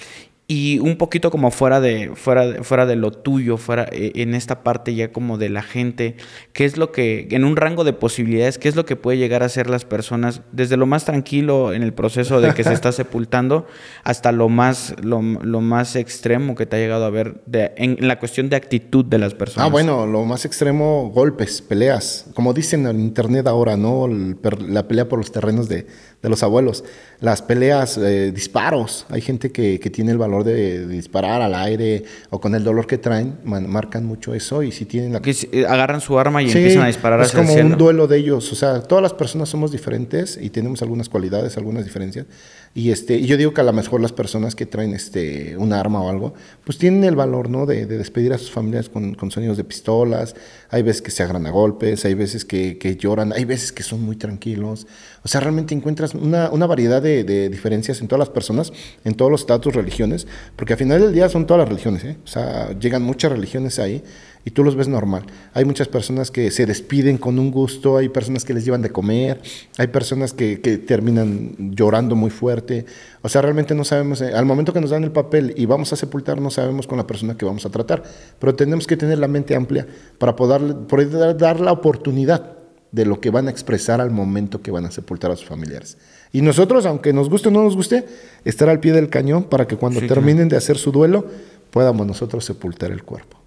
y 0.51 0.81
un 0.81 0.97
poquito 0.97 1.31
como 1.31 1.53
fuera 1.53 1.81
de, 1.81 2.11
fuera, 2.17 2.65
fuera 2.65 2.85
de 2.85 2.97
lo 2.97 3.13
tuyo, 3.13 3.57
fuera 3.57 3.87
eh, 3.93 4.11
en 4.17 4.35
esta 4.35 4.65
parte 4.65 4.97
ya 4.97 5.13
como 5.13 5.39
de 5.39 5.49
la 5.49 5.63
gente, 5.63 6.17
qué 6.53 6.65
es 6.65 6.77
lo 6.77 6.91
que, 6.91 7.29
en 7.31 7.45
un 7.45 7.55
rango 7.55 7.85
de 7.85 7.93
posibilidades, 7.93 8.59
qué 8.59 8.69
es 8.69 8.75
lo 8.75 8.85
que 8.85 8.97
puede 8.97 9.17
llegar 9.17 9.45
a 9.45 9.49
ser 9.49 9.71
las 9.71 9.85
personas, 9.85 10.41
desde 10.51 10.77
lo 10.77 10.87
más 10.87 11.05
tranquilo 11.05 11.73
en 11.73 11.85
el 11.85 11.93
proceso 11.93 12.41
de 12.41 12.53
que 12.53 12.65
se 12.65 12.73
está 12.73 12.91
sepultando, 13.01 13.69
hasta 14.03 14.33
lo 14.33 14.49
más, 14.49 14.97
lo, 15.01 15.21
más 15.23 15.95
extremo 15.95 16.57
que 16.57 16.67
te 16.67 16.75
ha 16.75 16.79
llegado 16.81 17.05
a 17.05 17.11
ver 17.11 17.43
de, 17.47 17.71
en, 17.77 18.09
la 18.09 18.19
cuestión 18.19 18.49
de 18.49 18.57
actitud 18.57 19.05
de 19.05 19.19
las 19.19 19.35
personas. 19.35 19.69
Ah, 19.69 19.71
bueno, 19.71 20.05
lo 20.09 20.25
más 20.25 20.45
extremo, 20.45 21.13
golpes, 21.15 21.63
peleas, 21.63 22.27
como 22.35 22.55
dicen 22.55 22.89
en 22.89 22.99
internet 22.99 23.47
ahora, 23.47 23.77
¿no? 23.77 24.09
la 24.09 24.89
pelea 24.89 25.09
por 25.09 25.21
los 25.21 25.31
terrenos 25.31 25.69
de, 25.69 25.87
de 26.23 26.29
los 26.29 26.43
abuelos. 26.43 26.85
Las 27.21 27.43
peleas, 27.43 27.97
eh, 27.99 28.31
disparos. 28.33 29.07
Hay 29.09 29.21
gente 29.21 29.51
que, 29.53 29.79
tiene 29.91 30.13
el 30.13 30.19
valor 30.19 30.45
de, 30.45 30.87
disparar 30.87 31.43
al 31.43 31.55
aire 31.55 32.05
o 32.31 32.41
con 32.41 32.55
el 32.55 32.63
dolor 32.63 32.87
que 32.87 32.99
traen, 32.99 33.39
marcan 33.45 34.05
mucho 34.05 34.35
eso 34.35 34.63
y 34.63 34.73
si 34.73 34.85
tienen 34.85 35.13
la... 35.13 35.21
Que 35.21 35.35
eh, 35.53 35.67
agarran 35.67 36.01
su 36.01 36.19
arma 36.19 36.43
y 36.43 36.47
empiezan 36.47 36.83
a 36.83 36.87
disparar 36.87 37.21
es 37.21 37.33
como 37.33 37.53
un 37.55 37.77
duelo 37.77 38.07
de 38.07 38.19
ellos. 38.19 38.53
O 38.53 38.55
sea, 38.55 38.83
todas 38.83 39.03
las 39.03 39.15
personas 39.15 39.49
somos 39.49 39.73
diferentes 39.73 40.39
y 40.41 40.51
tenemos 40.51 40.83
algunas 40.83 41.09
cualidades, 41.09 41.57
algunas 41.57 41.85
diferencias. 41.85 42.27
Y 42.73 42.93
este, 42.93 43.27
yo 43.27 43.37
digo 43.37 43.53
que 43.53 43.61
a 43.61 43.65
lo 43.65 43.73
mejor 43.73 44.01
las 44.01 44.13
personas 44.13 44.55
que 44.55 44.65
traen 44.65 44.95
este, 44.95 45.57
un 45.57 45.73
arma 45.73 46.01
o 46.03 46.09
algo, 46.09 46.35
pues 46.65 46.79
tienen 46.79 47.03
el 47.03 47.17
valor, 47.17 47.51
¿no? 47.51 47.67
De, 47.67 47.85
despedir 47.85 48.33
a 48.33 48.39
sus 48.39 48.53
familias 48.53 48.89
con, 48.89 49.15
con, 49.15 49.33
sonidos 49.33 49.57
de 49.57 49.65
pistolas. 49.65 50.37
Hay 50.71 50.83
veces 50.83 51.03
que 51.03 51.11
se 51.11 51.25
agarran 51.25 51.47
a 51.47 51.51
golpes, 51.51 52.05
hay 52.05 52.15
veces 52.15 52.45
que, 52.45 52.79
que 52.79 52.97
lloran, 52.97 53.33
hay 53.33 53.45
veces 53.45 53.73
que 53.73 53.83
son 53.83 54.03
muy 54.03 54.15
tranquilos. 54.15 54.87
O 55.25 55.29
sea, 55.29 55.41
realmente 55.41 55.75
encuentras 55.75 56.15
una, 56.15 56.49
una 56.51 56.67
variedad 56.67 57.03
de, 57.03 57.25
de, 57.25 57.49
diferencias 57.49 58.01
en 58.03 58.07
todas 58.07 58.21
las 58.21 58.29
personas, 58.29 58.73
en 59.05 59.15
todos 59.15 59.33
los 59.33 59.41
estatus, 59.41 59.75
religiones, 59.75 60.29
porque 60.55 60.75
al 60.75 60.79
final 60.79 61.01
del 61.01 61.13
día 61.13 61.29
son 61.29 61.47
todas 61.47 61.63
las 61.63 61.69
religiones, 61.69 62.05
¿eh? 62.05 62.19
O 62.23 62.29
sea, 62.29 62.79
llegan 62.79 63.03
muchas 63.03 63.33
religiones 63.33 63.81
ahí 63.81 64.05
y 64.45 64.51
tú 64.51 64.65
los 64.65 64.75
ves 64.75 64.89
normal. 64.89 65.25
Hay 65.53 65.65
muchas 65.65 65.89
personas 65.89 66.31
que 66.31 66.51
se 66.51 66.67
despiden 66.67 67.19
con 67.19 67.39
un 67.39 67.51
gusto, 67.51 67.97
hay 67.97 68.09
personas 68.09 68.45
que 68.45 68.55
les 68.55 68.65
llevan 68.65 68.83
de 68.83 68.91
comer, 68.91 69.41
hay 69.77 69.89
personas 69.89 70.33
que, 70.33 70.57
terminan 70.87 71.75
llorando 71.75 72.17
muy 72.17 72.31
fuerte. 72.31 72.87
O 73.23 73.29
sea, 73.29 73.43
realmente 73.43 73.75
no 73.75 73.85
sabemos, 73.85 74.23
eh, 74.23 74.33
al 74.35 74.47
momento 74.47 74.73
que 74.73 74.81
nos 74.81 74.91
dan 74.91 75.05
el 75.05 75.13
papel 75.13 75.53
y 75.57 75.67
vamos 75.67 75.93
a 75.93 75.97
sepultar, 75.97 76.41
no 76.41 76.51
sabemos 76.51 76.87
con 76.87 76.99
la 76.99 77.07
persona 77.07 77.37
que 77.37 77.45
vamos 77.45 77.67
a 77.67 77.71
tratar, 77.71 78.03
pero 78.39 78.55
tenemos 78.55 78.87
que 78.87 78.97
tener 78.97 79.19
la 79.19 79.29
mente 79.29 79.55
amplia 79.55 79.87
para 80.19 80.37
poder, 80.37 80.75
poder 80.87 81.37
dar 81.37 81.61
la 81.61 81.73
oportunidad 81.73 82.57
de 82.93 83.05
lo 83.05 83.21
que 83.21 83.31
van 83.31 83.47
a 83.47 83.51
expresar 83.51 84.01
al 84.01 84.11
momento 84.11 84.63
que 84.63 84.71
van 84.71 84.85
a 84.85 84.91
sepultar 84.91 85.31
a 85.31 85.37
sus 85.37 85.47
familiares. 85.47 85.97
Y 86.33 86.43
nosotros, 86.43 86.87
aunque 86.87 87.13
nos 87.13 87.29
guste 87.29 87.49
o 87.49 87.51
no 87.53 87.63
nos 87.63 87.77
guste, 87.77 88.05
estar 88.45 88.69
al 88.69 88.81
pie 88.81 88.93
del 88.93 89.09
cañón 89.09 89.45
para 89.45 89.67
que 89.67 89.77
cuando 89.77 90.01
terminen 90.01 90.49
de 90.49 90.57
hacer 90.57 90.79
su 90.79 90.91
duelo, 90.91 91.27
podamos 91.71 92.07
nosotros 92.07 92.45
sepultar 92.45 92.91
el 92.91 93.05
cuerpo. 93.05 93.40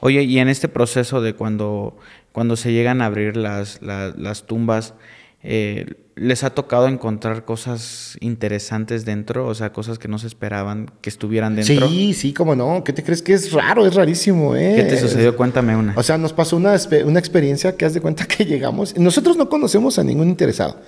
Oye, 0.00 0.22
y 0.22 0.38
en 0.38 0.48
este 0.48 0.68
proceso 0.68 1.20
de 1.20 1.34
cuando, 1.34 1.96
cuando 2.32 2.56
se 2.56 2.72
llegan 2.72 3.02
a 3.02 3.06
abrir 3.06 3.36
las, 3.36 3.80
las 3.82 4.46
tumbas, 4.46 4.94
eh, 5.42 5.86
¿Les 6.14 6.44
ha 6.44 6.50
tocado 6.50 6.88
encontrar 6.88 7.46
cosas 7.46 8.18
interesantes 8.20 9.06
dentro? 9.06 9.46
O 9.46 9.54
sea, 9.54 9.72
cosas 9.72 9.98
que 9.98 10.08
no 10.08 10.18
se 10.18 10.26
esperaban 10.26 10.90
que 11.00 11.08
estuvieran 11.08 11.56
dentro. 11.56 11.88
Sí, 11.88 12.12
sí, 12.12 12.34
cómo 12.34 12.54
no. 12.54 12.84
¿Qué 12.84 12.92
te 12.92 13.02
crees 13.02 13.22
que 13.22 13.32
es 13.32 13.50
raro? 13.50 13.86
Es 13.86 13.94
rarísimo, 13.94 14.54
¿eh? 14.54 14.74
¿Qué 14.76 14.84
te 14.84 14.98
sucedió? 14.98 15.34
Cuéntame 15.34 15.74
una. 15.74 15.94
O 15.96 16.02
sea, 16.02 16.18
nos 16.18 16.34
pasó 16.34 16.58
una, 16.58 16.76
una 17.06 17.18
experiencia 17.18 17.76
que 17.76 17.86
haz 17.86 17.94
de 17.94 18.02
cuenta 18.02 18.26
que 18.28 18.44
llegamos. 18.44 18.96
Nosotros 18.98 19.38
no 19.38 19.48
conocemos 19.48 19.98
a 19.98 20.04
ningún 20.04 20.28
interesado. 20.28 20.80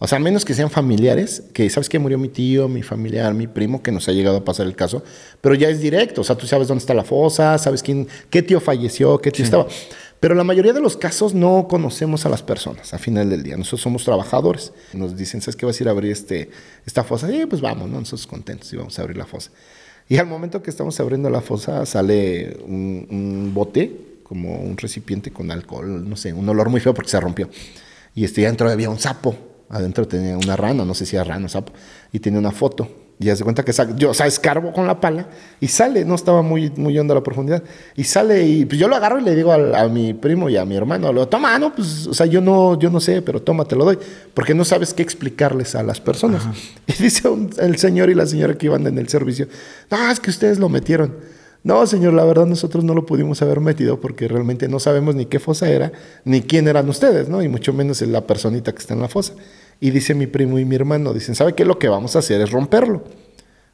O 0.00 0.06
sea, 0.06 0.18
menos 0.18 0.44
que 0.44 0.54
sean 0.54 0.70
familiares, 0.70 1.42
que 1.52 1.68
sabes 1.70 1.88
que 1.88 1.98
murió 1.98 2.18
mi 2.18 2.28
tío, 2.28 2.68
mi 2.68 2.82
familiar, 2.82 3.34
mi 3.34 3.48
primo, 3.48 3.82
que 3.82 3.90
nos 3.90 4.08
ha 4.08 4.12
llegado 4.12 4.36
a 4.36 4.44
pasar 4.44 4.66
el 4.66 4.76
caso, 4.76 5.02
pero 5.40 5.54
ya 5.56 5.68
es 5.68 5.80
directo. 5.80 6.20
O 6.20 6.24
sea, 6.24 6.36
tú 6.36 6.46
sabes 6.46 6.68
dónde 6.68 6.80
está 6.80 6.94
la 6.94 7.04
fosa, 7.04 7.58
sabes 7.58 7.82
quién, 7.82 8.06
qué 8.30 8.42
tío 8.42 8.60
falleció, 8.60 9.18
qué 9.18 9.32
tío 9.32 9.44
estaba. 9.44 9.66
Pero 10.20 10.34
la 10.34 10.44
mayoría 10.44 10.72
de 10.72 10.80
los 10.80 10.96
casos 10.96 11.34
no 11.34 11.66
conocemos 11.68 12.26
a 12.26 12.28
las 12.28 12.42
personas 12.42 12.92
a 12.92 12.98
final 12.98 13.30
del 13.30 13.42
día. 13.42 13.56
Nosotros 13.56 13.82
somos 13.82 14.04
trabajadores. 14.04 14.72
Nos 14.92 15.16
dicen, 15.16 15.40
¿sabes 15.40 15.56
qué 15.56 15.64
vas 15.64 15.78
a 15.78 15.82
ir 15.82 15.88
a 15.88 15.92
abrir 15.92 16.10
este, 16.10 16.50
esta 16.86 17.04
fosa? 17.04 17.32
Y 17.32 17.46
pues 17.46 17.60
vamos, 17.60 17.88
¿no? 17.88 18.00
Nosotros 18.00 18.26
contentos 18.26 18.72
y 18.72 18.76
vamos 18.76 18.98
a 18.98 19.02
abrir 19.02 19.16
la 19.16 19.26
fosa. 19.26 19.50
Y 20.08 20.16
al 20.16 20.26
momento 20.26 20.62
que 20.62 20.70
estamos 20.70 20.98
abriendo 21.00 21.28
la 21.30 21.40
fosa 21.40 21.86
sale 21.86 22.56
un, 22.66 23.52
bote, 23.54 24.18
como 24.22 24.56
un 24.56 24.76
recipiente 24.76 25.30
con 25.30 25.50
alcohol, 25.50 26.08
no 26.08 26.16
sé, 26.16 26.32
un 26.32 26.48
olor 26.48 26.68
muy 26.68 26.80
feo 26.80 26.94
porque 26.94 27.10
se 27.10 27.20
rompió. 27.20 27.48
Y 28.14 28.24
este, 28.24 28.44
adentro 28.44 28.68
había 28.68 28.90
un 28.90 28.98
sapo. 28.98 29.36
Adentro 29.70 30.08
tenía 30.08 30.36
una 30.36 30.56
rana, 30.56 30.84
no 30.84 30.94
sé 30.94 31.04
si 31.04 31.16
era 31.16 31.24
rana 31.24 31.46
o 31.46 31.48
sapo. 31.48 31.72
Y 32.12 32.18
tenía 32.20 32.38
una 32.38 32.52
foto. 32.52 32.88
Y 33.20 33.30
hace 33.30 33.42
cuenta 33.42 33.64
que 33.64 33.72
yo, 33.96 34.10
o 34.10 34.14
sea, 34.14 34.26
escarbo 34.26 34.72
con 34.72 34.86
la 34.86 35.00
pala 35.00 35.26
y 35.60 35.66
sale, 35.66 36.04
no 36.04 36.14
estaba 36.14 36.40
muy, 36.40 36.70
muy 36.76 36.96
hondo 36.96 37.14
la 37.14 37.22
profundidad. 37.22 37.64
Y 37.96 38.04
sale 38.04 38.46
y 38.46 38.64
pues 38.64 38.78
yo 38.78 38.86
lo 38.86 38.94
agarro 38.94 39.18
y 39.18 39.24
le 39.24 39.34
digo 39.34 39.52
a, 39.52 39.88
mi 39.88 40.14
primo 40.14 40.48
y 40.48 40.56
a 40.56 40.64
mi 40.64 40.76
hermano, 40.76 41.12
lo 41.12 41.26
toma, 41.26 41.58
no, 41.58 41.74
pues, 41.74 42.06
o 42.06 42.14
sea, 42.14 42.26
yo 42.26 42.40
no, 42.40 42.78
yo 42.78 42.90
no 42.90 43.00
sé, 43.00 43.20
pero 43.20 43.42
toma, 43.42 43.64
te 43.64 43.74
lo 43.74 43.84
doy. 43.84 43.98
Porque 44.34 44.54
no 44.54 44.64
sabes 44.64 44.94
qué 44.94 45.02
explicarles 45.02 45.74
a 45.74 45.82
las 45.82 46.00
personas. 46.00 46.42
Y 46.86 47.02
dice 47.02 47.28
el 47.58 47.76
señor 47.76 48.08
y 48.08 48.14
la 48.14 48.26
señora 48.26 48.56
que 48.56 48.66
iban 48.66 48.86
en 48.86 48.98
el 48.98 49.08
servicio, 49.08 49.46
no, 49.90 50.10
es 50.10 50.20
que 50.20 50.30
ustedes 50.30 50.58
lo 50.58 50.68
metieron. 50.68 51.14
No, 51.64 51.86
señor, 51.86 52.14
la 52.14 52.24
verdad 52.24 52.46
nosotros 52.46 52.84
no 52.84 52.94
lo 52.94 53.04
pudimos 53.04 53.42
haber 53.42 53.60
metido 53.60 54.00
porque 54.00 54.28
realmente 54.28 54.68
no 54.68 54.78
sabemos 54.78 55.14
ni 55.14 55.26
qué 55.26 55.38
fosa 55.38 55.68
era, 55.68 55.92
ni 56.24 56.42
quién 56.42 56.68
eran 56.68 56.88
ustedes, 56.88 57.28
¿no? 57.28 57.42
Y 57.42 57.48
mucho 57.48 57.72
menos 57.72 58.00
la 58.02 58.26
personita 58.26 58.72
que 58.72 58.78
está 58.78 58.94
en 58.94 59.00
la 59.00 59.08
fosa. 59.08 59.34
Y 59.80 59.90
dice 59.90 60.14
mi 60.14 60.26
primo 60.26 60.58
y 60.58 60.64
mi 60.64 60.76
hermano, 60.76 61.12
dicen, 61.12 61.34
¿sabe 61.34 61.54
qué? 61.54 61.64
Lo 61.64 61.78
que 61.78 61.88
vamos 61.88 62.16
a 62.16 62.20
hacer 62.20 62.40
es 62.40 62.50
romperlo. 62.50 63.04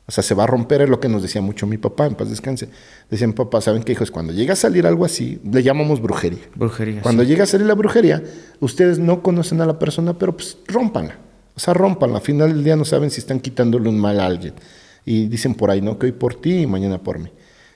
O 0.06 0.12
sea, 0.12 0.22
se 0.22 0.34
va 0.34 0.44
a 0.44 0.46
romper, 0.46 0.82
es 0.82 0.90
lo 0.90 1.00
que 1.00 1.08
nos 1.08 1.22
decía 1.22 1.40
mucho 1.40 1.66
mi 1.66 1.78
papá, 1.78 2.06
en 2.06 2.14
paz 2.14 2.28
descanse. 2.28 2.68
Decían, 3.10 3.32
papá, 3.32 3.62
¿saben 3.62 3.82
qué, 3.82 3.92
hijos? 3.92 4.10
Cuando 4.10 4.34
llega 4.34 4.52
a 4.52 4.56
salir 4.56 4.86
algo 4.86 5.06
así, 5.06 5.40
le 5.50 5.62
llamamos 5.62 6.02
brujería. 6.02 6.42
Brujería. 6.54 7.00
Cuando 7.00 7.22
llega 7.22 7.44
a 7.44 7.46
salir 7.46 7.66
la 7.66 7.74
brujería, 7.74 8.22
ustedes 8.60 8.98
no 8.98 9.22
conocen 9.22 9.62
a 9.62 9.66
la 9.66 9.78
persona, 9.78 10.18
pero 10.18 10.36
pues 10.36 10.58
rompanla. 10.66 11.16
O 11.56 11.60
sea, 11.60 11.72
rompanla. 11.72 12.16
Al 12.16 12.22
final 12.22 12.52
del 12.52 12.64
día 12.64 12.76
no 12.76 12.84
saben 12.84 13.10
si 13.10 13.20
están 13.20 13.40
quitándole 13.40 13.88
un 13.88 13.98
mal 13.98 14.20
a 14.20 14.26
alguien. 14.26 14.52
Y 15.06 15.26
dicen 15.26 15.54
por 15.54 15.70
ahí, 15.70 15.80
¿no? 15.80 15.98
Que 15.98 16.06
hoy 16.06 16.12
por 16.12 16.34
ti 16.34 16.60
y 16.60 16.66
mañana 16.66 16.98
por 16.98 17.18
mí. 17.18 17.30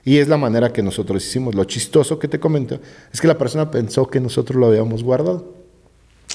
Y 0.09 0.17
es 0.17 0.27
la 0.27 0.37
manera 0.37 0.73
que 0.73 0.81
nosotros 0.81 1.23
hicimos. 1.23 1.53
Lo 1.53 1.65
chistoso 1.65 2.17
que 2.17 2.27
te 2.27 2.39
comento 2.39 2.79
es 3.13 3.21
que 3.21 3.27
la 3.27 3.37
persona 3.37 3.69
pensó 3.69 4.07
que 4.07 4.19
nosotros 4.19 4.59
lo 4.59 4.65
habíamos 4.65 5.03
guardado 5.03 5.53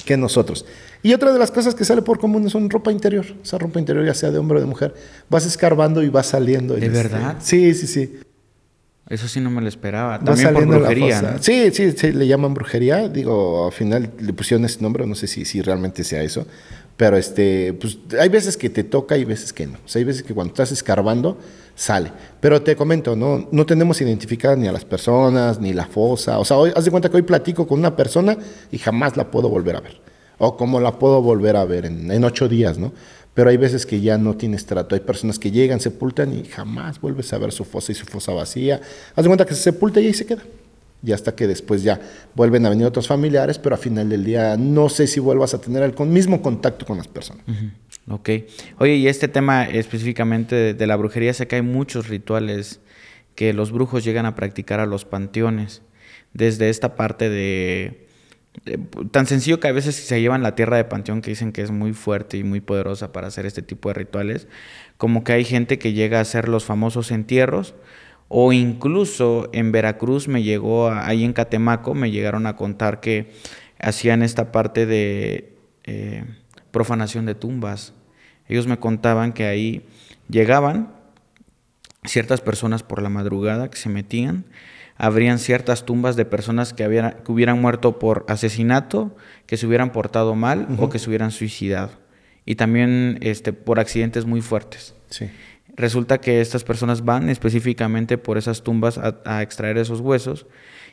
que 0.05 0.15
nosotros. 0.15 0.65
Y 1.03 1.13
otra 1.13 1.33
de 1.33 1.39
las 1.39 1.51
cosas 1.51 1.75
que 1.75 1.83
sale 1.83 2.01
por 2.01 2.17
común 2.17 2.49
son 2.49 2.69
ropa 2.69 2.89
interior, 2.89 3.25
esa 3.43 3.57
ropa 3.57 3.77
interior 3.77 4.05
ya 4.05 4.13
sea 4.13 4.31
de 4.31 4.37
hombre 4.37 4.59
o 4.59 4.61
de 4.61 4.67
mujer. 4.67 4.93
Vas 5.29 5.45
escarbando 5.45 6.01
y 6.03 6.07
va 6.07 6.23
saliendo. 6.23 6.75
¿De 6.75 6.87
verdad? 6.87 7.35
Sí, 7.41 7.73
sí, 7.73 7.85
sí. 7.85 8.17
Eso 9.07 9.27
sí 9.27 9.39
no 9.39 9.51
me 9.51 9.61
lo 9.61 9.67
esperaba. 9.67 10.19
También 10.19 10.53
por 10.53 10.65
brujería, 10.65 11.37
Sí, 11.39 11.69
sí, 11.71 11.91
sí, 11.91 12.11
le 12.11 12.27
llaman 12.27 12.55
brujería. 12.55 13.07
Digo, 13.07 13.67
al 13.67 13.71
final 13.71 14.11
le 14.19 14.33
pusieron 14.33 14.65
ese 14.65 14.81
nombre, 14.81 15.05
no 15.05 15.13
sé 15.13 15.27
si, 15.27 15.45
si 15.45 15.61
realmente 15.61 16.03
sea 16.03 16.23
eso. 16.23 16.47
Pero 16.97 17.17
este, 17.17 17.73
pues 17.73 17.99
hay 18.19 18.29
veces 18.29 18.57
que 18.57 18.69
te 18.69 18.83
toca 18.83 19.17
y 19.17 19.25
veces 19.25 19.53
que 19.53 19.67
no. 19.67 19.77
O 19.85 19.87
sea, 19.87 19.99
hay 19.99 20.05
veces 20.05 20.23
que 20.23 20.33
cuando 20.33 20.53
estás 20.53 20.71
escarbando, 20.71 21.37
sale. 21.75 22.11
Pero 22.39 22.61
te 22.63 22.75
comento, 22.75 23.15
no, 23.15 23.47
no 23.51 23.65
tenemos 23.65 24.01
identificadas 24.01 24.57
ni 24.57 24.67
a 24.67 24.71
las 24.71 24.85
personas, 24.85 25.59
ni 25.59 25.73
la 25.73 25.85
fosa. 25.85 26.39
O 26.39 26.45
sea, 26.45 26.57
hoy, 26.57 26.71
haz 26.75 26.85
de 26.85 26.91
cuenta 26.91 27.09
que 27.09 27.17
hoy 27.17 27.23
platico 27.23 27.67
con 27.67 27.79
una 27.79 27.95
persona 27.95 28.37
y 28.71 28.79
jamás 28.79 29.17
la 29.17 29.29
puedo 29.29 29.49
volver 29.49 29.75
a 29.75 29.81
ver. 29.81 30.01
O 30.37 30.57
como 30.57 30.79
la 30.79 30.97
puedo 30.97 31.21
volver 31.21 31.57
a 31.57 31.65
ver 31.65 31.85
en, 31.85 32.09
en 32.11 32.23
ocho 32.23 32.47
días, 32.47 32.77
¿no? 32.77 32.91
Pero 33.35 33.49
hay 33.49 33.57
veces 33.57 33.85
que 33.85 33.99
ya 34.01 34.17
no 34.17 34.35
tienes 34.35 34.65
trato. 34.65 34.95
Hay 34.95 35.01
personas 35.01 35.37
que 35.37 35.51
llegan, 35.51 35.81
sepultan 35.81 36.33
y 36.33 36.45
jamás 36.45 36.99
vuelves 36.99 37.31
a 37.33 37.37
ver 37.37 37.51
su 37.51 37.65
fosa 37.65 37.91
y 37.91 37.95
su 37.95 38.05
fosa 38.05 38.31
vacía. 38.31 38.81
Haz 39.13 39.23
de 39.23 39.29
cuenta 39.29 39.45
que 39.45 39.53
se 39.53 39.61
sepulta 39.61 39.99
y 39.99 40.07
ahí 40.07 40.13
se 40.13 40.25
queda. 40.25 40.41
Y 41.03 41.11
hasta 41.11 41.35
que 41.35 41.45
después 41.45 41.83
ya 41.83 41.99
vuelven 42.33 42.65
a 42.65 42.69
venir 42.69 42.87
otros 42.87 43.07
familiares, 43.07 43.59
pero 43.59 43.75
a 43.75 43.77
final 43.77 44.09
del 44.09 44.23
día 44.23 44.55
no 44.57 44.87
sé 44.89 45.05
si 45.05 45.19
vuelvas 45.19 45.53
a 45.53 45.59
tener 45.59 45.83
el 45.83 46.07
mismo 46.07 46.41
contacto 46.41 46.85
con 46.85 46.97
las 46.97 47.09
personas. 47.09 47.43
Ok. 48.09 48.29
Oye, 48.79 48.95
y 48.95 49.07
este 49.07 49.27
tema 49.27 49.65
específicamente 49.65 50.73
de, 50.73 50.87
la 50.87 50.95
brujería, 50.95 51.33
sé 51.33 51.45
que 51.45 51.57
hay 51.57 51.61
muchos 51.61 52.07
rituales 52.07 52.79
que 53.35 53.51
los 53.53 53.73
brujos 53.73 54.05
llegan 54.05 54.25
a 54.25 54.35
practicar 54.35 54.79
a 54.79 54.85
los 54.85 55.03
panteones. 55.03 55.81
Desde 56.33 56.69
esta 56.69 56.95
parte 56.95 57.29
de, 57.29 58.04
tan 59.11 59.27
sencillo 59.27 59.59
que 59.59 59.67
a 59.67 59.71
veces 59.71 59.95
se 59.95 60.21
llevan 60.21 60.43
la 60.43 60.55
tierra 60.55 60.77
de 60.77 60.85
panteón 60.85 61.21
que 61.21 61.31
dicen 61.31 61.51
que 61.51 61.61
es 61.61 61.71
muy 61.71 61.93
fuerte 61.93 62.37
y 62.37 62.43
muy 62.43 62.61
poderosa 62.61 63.11
para 63.11 63.27
hacer 63.27 63.45
este 63.45 63.61
tipo 63.61 63.89
de 63.89 63.95
rituales, 63.95 64.47
como 64.97 65.23
que 65.23 65.33
hay 65.33 65.45
gente 65.45 65.77
que 65.79 65.93
llega 65.93 66.19
a 66.19 66.21
hacer 66.21 66.49
los 66.49 66.65
famosos 66.65 67.11
entierros, 67.11 67.75
o 68.27 68.53
incluso 68.53 69.49
en 69.53 69.71
Veracruz 69.71 70.27
me 70.27 70.43
llegó, 70.43 70.89
ahí 70.89 71.23
en 71.23 71.33
Catemaco, 71.33 71.93
me 71.93 72.11
llegaron 72.11 72.47
a 72.47 72.55
contar 72.55 72.99
que 72.99 73.31
hacían 73.79 74.23
esta 74.23 74.51
parte 74.51 74.85
de... 74.85 75.53
Eh, 75.83 76.23
profanación 76.75 77.25
de 77.25 77.35
tumbas. 77.35 77.93
Ellos 78.49 78.67
me 78.67 78.79
contaban 78.79 79.31
que 79.31 79.45
ahí 79.45 79.85
llegaban 80.27 80.91
ciertas 82.03 82.41
personas 82.41 82.83
por 82.83 83.01
la 83.01 83.07
madrugada 83.07 83.69
que 83.69 83.77
se 83.77 83.87
metían, 83.87 84.43
habrían 84.95 85.39
ciertas 85.39 85.85
tumbas 85.85 86.15
de 86.15 86.25
personas 86.25 86.73
que, 86.73 86.83
que 87.23 87.31
hubieran 87.31 87.61
muerto 87.61 87.99
por 87.99 88.25
asesinato, 88.27 89.15
que 89.45 89.57
se 89.57 89.67
hubieran 89.67 89.91
portado 89.91 90.35
mal 90.35 90.67
o 90.77 90.89
que 90.89 90.99
se 90.99 91.09
hubieran 91.09 91.31
suicidado. 91.31 91.91
Y 92.45 92.55
también 92.55 93.17
este, 93.21 93.53
por 93.53 93.79
accidentes 93.79 94.25
muy 94.25 94.41
fuertes. 94.41 94.95
Resulta 95.75 96.19
que 96.19 96.39
estas 96.41 96.63
personas 96.63 97.03
van 97.03 97.29
específicamente 97.29 98.17
por 98.17 98.37
esas 98.37 98.63
tumbas 98.63 98.97
a, 98.97 99.17
a 99.25 99.41
extraer 99.41 99.77
esos 99.77 99.99
huesos 99.99 100.45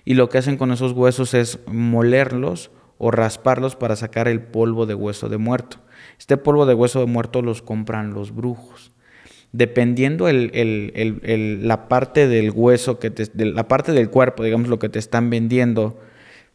y 0.05 0.15
lo 0.15 0.29
que 0.29 0.39
hacen 0.39 0.57
con 0.57 0.73
esos 0.73 0.93
huesos 0.93 1.35
es 1.35 1.61
molerlos 1.67 2.71
o 2.99 3.11
rasparlos 3.11 3.77
para 3.77 3.97
sacar 3.97 4.29
el 4.29 4.41
polvo 4.41 4.87
de 4.87 4.95
hueso 4.95 5.29
de 5.29 5.39
muerto. 5.39 5.79
Este 6.19 6.37
polvo 6.37 6.67
de 6.67 6.75
hueso 6.75 7.01
de 7.01 7.07
muerto 7.07 7.43
los 7.43 7.63
compran 7.63 8.15
los 8.15 8.35
brujos. 8.35 8.92
Dependiendo 9.53 10.27
la 10.31 11.89
parte 11.89 12.27
del 12.27 12.51
hueso, 12.51 12.99
que 12.99 13.13
la 13.35 13.69
parte 13.69 13.93
del 13.93 14.09
cuerpo, 14.09 14.43
digamos, 14.43 14.69
lo 14.69 14.79
que 14.79 14.89
te 14.89 14.99
están 14.99 15.29
vendiendo, 15.29 16.01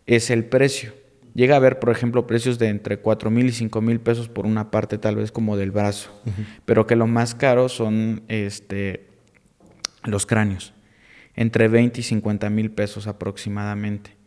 es 0.08 0.30
el 0.32 0.46
precio. 0.46 0.94
Llega 1.36 1.54
a 1.54 1.58
haber, 1.58 1.78
por 1.78 1.92
ejemplo, 1.92 2.26
precios 2.26 2.58
de 2.58 2.70
entre 2.70 2.98
4 2.98 3.30
mil 3.30 3.46
y 3.46 3.52
5 3.52 3.80
mil 3.82 4.00
pesos 4.00 4.28
por 4.28 4.48
una 4.48 4.72
parte 4.72 4.98
tal 4.98 5.18
vez 5.18 5.32
como 5.32 5.56
del 5.56 5.70
brazo, 5.70 6.10
pero 6.66 6.88
que 6.88 6.96
lo 6.96 7.06
más 7.06 7.36
caro 7.36 7.70
son 7.70 8.24
este, 8.28 9.06
los 10.04 10.26
cráneos, 10.26 10.74
entre 11.36 11.68
20 11.68 12.00
y 12.00 12.04
50 12.04 12.50
mil 12.50 12.72
pesos 12.72 13.06
aproximadamente. 13.06 14.18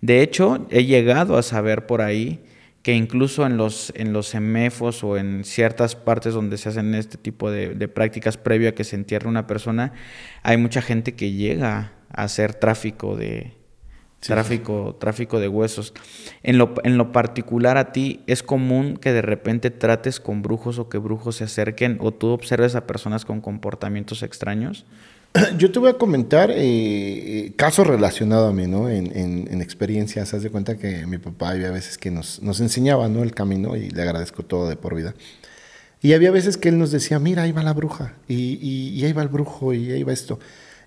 De 0.00 0.22
hecho, 0.22 0.68
he 0.70 0.84
llegado 0.84 1.36
a 1.36 1.42
saber 1.42 1.86
por 1.86 2.02
ahí 2.02 2.40
que 2.82 2.94
incluso 2.94 3.44
en 3.46 3.56
los, 3.56 3.92
en 3.94 4.12
los 4.12 4.34
emefos 4.34 5.04
o 5.04 5.16
en 5.16 5.44
ciertas 5.44 5.96
partes 5.96 6.32
donde 6.32 6.56
se 6.56 6.70
hacen 6.70 6.94
este 6.94 7.18
tipo 7.18 7.50
de, 7.50 7.88
prácticas 7.88 8.36
previo 8.36 8.70
a 8.70 8.72
que 8.72 8.84
se 8.84 8.96
entierre 8.96 9.28
una 9.28 9.46
persona, 9.46 9.92
hay 10.42 10.56
mucha 10.56 10.80
gente 10.80 11.14
que 11.14 11.32
llega 11.32 11.92
a 12.10 12.22
hacer 12.22 12.54
tráfico 12.54 13.16
de 13.16 13.54
tráfico, 14.20 14.96
tráfico 14.98 15.40
de 15.40 15.48
huesos. 15.48 15.94
En 16.42 16.58
lo, 16.58 16.74
en 16.84 16.96
lo 16.96 17.12
particular 17.12 17.76
a 17.76 17.92
ti, 17.92 18.20
¿es 18.26 18.42
común 18.42 18.96
que 18.96 19.12
de 19.12 19.22
repente 19.22 19.70
trates 19.70 20.20
con 20.20 20.42
brujos 20.42 20.78
o 20.78 20.88
que 20.88 20.98
brujos 20.98 21.36
se 21.36 21.44
acerquen 21.44 21.98
o 22.00 22.12
tú 22.12 22.28
observes 22.28 22.74
a 22.76 22.86
personas 22.86 23.24
con 23.24 23.40
comportamientos 23.40 24.22
extraños? 24.22 24.86
Yo 25.58 25.70
te 25.70 25.78
voy 25.78 25.90
a 25.90 25.94
comentar 25.94 26.50
eh, 26.50 26.56
eh, 26.58 27.52
casos 27.56 27.86
relacionados 27.86 28.50
a 28.50 28.52
mí, 28.52 28.66
¿no? 28.66 28.88
En, 28.88 29.16
en, 29.16 29.62
experiencias. 29.62 30.34
Haz 30.34 30.42
de 30.42 30.50
cuenta 30.50 30.76
que 30.76 31.06
mi 31.06 31.18
papá 31.18 31.50
había 31.50 31.70
veces 31.70 31.98
que 31.98 32.10
nos, 32.10 32.42
nos 32.42 32.60
enseñaba, 32.60 33.08
¿no? 33.08 33.22
El 33.22 33.32
camino 33.32 33.76
y 33.76 33.90
le 33.90 34.02
agradezco 34.02 34.42
todo 34.42 34.68
de 34.68 34.76
por 34.76 34.94
vida. 34.94 35.14
Y 36.02 36.14
había 36.14 36.30
veces 36.30 36.56
que 36.56 36.70
él 36.70 36.78
nos 36.78 36.90
decía, 36.90 37.18
mira, 37.18 37.42
ahí 37.42 37.52
va 37.52 37.62
la 37.62 37.74
bruja, 37.74 38.14
y, 38.26 38.54
y, 38.56 39.04
ahí 39.04 39.12
va 39.12 39.22
el 39.22 39.28
brujo, 39.28 39.74
y 39.74 39.92
ahí 39.92 40.02
va 40.02 40.14
esto. 40.14 40.38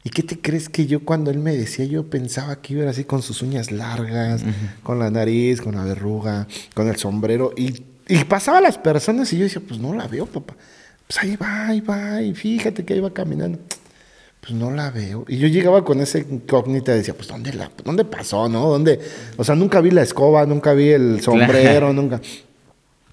¿Y 0.04 0.10
qué 0.10 0.24
te 0.24 0.40
crees 0.40 0.70
que 0.70 0.88
yo 0.88 1.06
cuando 1.06 1.30
él 1.30 1.38
me 1.38 1.56
decía, 1.56 1.86
yo 1.86 2.10
pensaba 2.10 2.62
que 2.62 2.74
iba 2.74 2.90
así 2.90 3.04
con 3.04 3.22
sus 3.22 3.44
uñas 3.44 3.72
largas, 3.72 4.44
con 4.82 4.98
la 4.98 5.12
nariz, 5.12 5.62
con 5.62 5.76
la 5.76 5.84
verruga, 5.84 6.48
con 6.74 6.88
el 6.88 6.98
sombrero? 6.98 7.54
Y, 7.56 7.84
y 8.08 8.24
pasaba 8.26 8.58
a 8.58 8.62
las 8.62 8.80
personas 8.80 9.32
y 9.32 9.38
yo 9.38 9.44
decía, 9.44 9.62
pues 9.66 9.80
no 9.80 9.94
la 9.94 10.08
veo, 10.08 10.26
papá. 10.26 10.56
Pues 11.08 11.20
ahí 11.20 11.36
va, 11.36 11.68
ahí 11.68 11.80
va, 11.80 12.22
y 12.22 12.34
fíjate 12.34 12.84
que 12.84 12.96
ahí 12.96 13.00
va 13.00 13.14
caminando. 13.14 13.60
Pues 14.44 14.56
no 14.56 14.72
la 14.72 14.92
veo. 14.92 15.24
Y 15.30 15.38
yo 15.38 15.48
llegaba 15.48 15.86
con 15.86 16.02
esa 16.02 16.20
incógnita 16.20 16.94
y 16.94 16.98
decía, 16.98 17.14
pues 17.14 17.30
¿dónde, 17.30 17.54
la, 17.54 17.72
¿dónde 17.86 18.04
pasó, 18.04 18.50
no? 18.50 18.68
¿Dónde? 18.68 19.00
O 19.38 19.44
sea, 19.46 19.56
nunca 19.56 19.80
vi 19.80 19.90
la 19.90 20.02
escoba, 20.02 20.46
nunca 20.46 20.74
vi 20.74 20.90
el 20.90 21.22
sombrero, 21.22 21.94
nunca. 21.94 22.20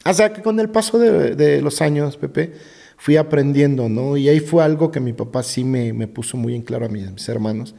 O 0.04 0.12
sea, 0.12 0.32
que 0.32 0.42
con 0.42 0.58
el 0.58 0.70
paso 0.70 0.98
de, 0.98 1.36
de 1.36 1.62
los 1.62 1.80
años, 1.82 2.16
Pepe, 2.16 2.52
fui 2.96 3.16
aprendiendo, 3.16 3.88
¿no? 3.88 4.16
Y 4.16 4.28
ahí 4.28 4.40
fue 4.40 4.64
algo 4.64 4.90
que 4.90 4.98
mi 4.98 5.12
papá 5.12 5.44
sí 5.44 5.62
me, 5.62 5.92
me 5.92 6.08
puso 6.08 6.36
muy 6.36 6.56
en 6.56 6.62
claro 6.62 6.86
a 6.86 6.88
mis, 6.88 7.08
mis, 7.12 7.28
hermanos. 7.28 7.76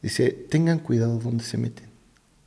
Dice, 0.00 0.30
tengan 0.30 0.78
cuidado 0.78 1.18
donde 1.18 1.44
se 1.44 1.58
meten. 1.58 1.90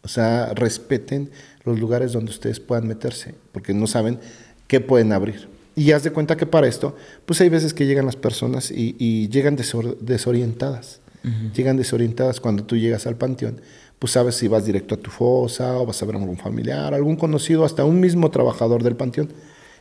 O 0.02 0.08
sea, 0.08 0.56
respeten 0.56 1.30
los 1.66 1.80
lugares 1.80 2.14
donde 2.14 2.32
ustedes 2.32 2.60
puedan 2.60 2.88
meterse, 2.88 3.36
porque 3.52 3.76
no 3.76 3.86
saben 3.86 4.20
qué 4.68 4.82
pueden 4.82 5.14
abrir. 5.14 5.48
Y 5.78 5.92
haz 5.92 6.02
de 6.02 6.10
cuenta 6.10 6.36
que 6.36 6.48
para 6.48 6.68
esto, 6.68 6.96
pues 7.28 7.40
hay 7.40 7.50
veces 7.50 7.76
que 7.76 7.86
llegan 7.86 8.08
las 8.08 8.16
personas 8.16 8.72
y, 8.72 8.96
y 8.98 9.30
llegan 9.30 9.56
desor 9.56 10.00
desorientadas. 10.00 11.02
Uh 11.24 11.28
-huh. 11.28 11.54
Llegan 11.54 11.78
desorientadas 11.78 12.40
cuando 12.40 12.64
tú 12.64 12.76
llegas 12.76 13.06
al 13.06 13.16
panteón. 13.16 13.62
Pues 14.00 14.14
sabes 14.14 14.34
si 14.34 14.48
vas 14.48 14.66
directo 14.66 14.96
a 14.96 14.98
tu 14.98 15.12
fosa 15.12 15.78
o 15.78 15.86
vas 15.86 16.02
a 16.02 16.06
ver 16.08 16.16
a 16.16 16.20
algún 16.20 16.38
familiar, 16.38 16.96
algún 16.96 17.16
conocido, 17.16 17.64
hasta 17.64 17.86
un 17.86 18.00
mismo 18.00 18.32
trabajador 18.32 18.82
del 18.82 18.96
panteón 18.96 19.30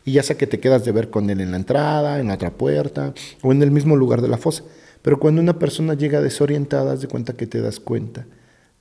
y 0.05 0.13
ya 0.13 0.23
sea 0.23 0.37
que 0.37 0.47
te 0.47 0.61
quedas 0.61 0.85
de 0.85 0.93
ver 0.93 1.09
con 1.09 1.31
él 1.31 1.41
en 1.41 1.51
la 1.51 1.57
entrada, 1.57 2.21
en 2.21 2.29
la 2.29 2.35
otra 2.35 2.51
puerta 2.51 3.15
o 3.43 3.53
en 3.53 3.63
el 3.63 3.71
mismo 3.71 3.97
lugar 3.97 4.21
de 4.21 4.29
la 4.29 4.37
fosa. 4.37 4.65
Pero 5.01 5.19
cuando 5.19 5.41
una 5.41 5.59
persona 5.59 5.95
llega 5.95 6.21
desorientada, 6.21 6.93
haz 6.93 7.01
de 7.01 7.09
cuenta 7.09 7.33
que 7.33 7.47
te 7.47 7.63
das 7.63 7.81
cuenta 7.81 8.27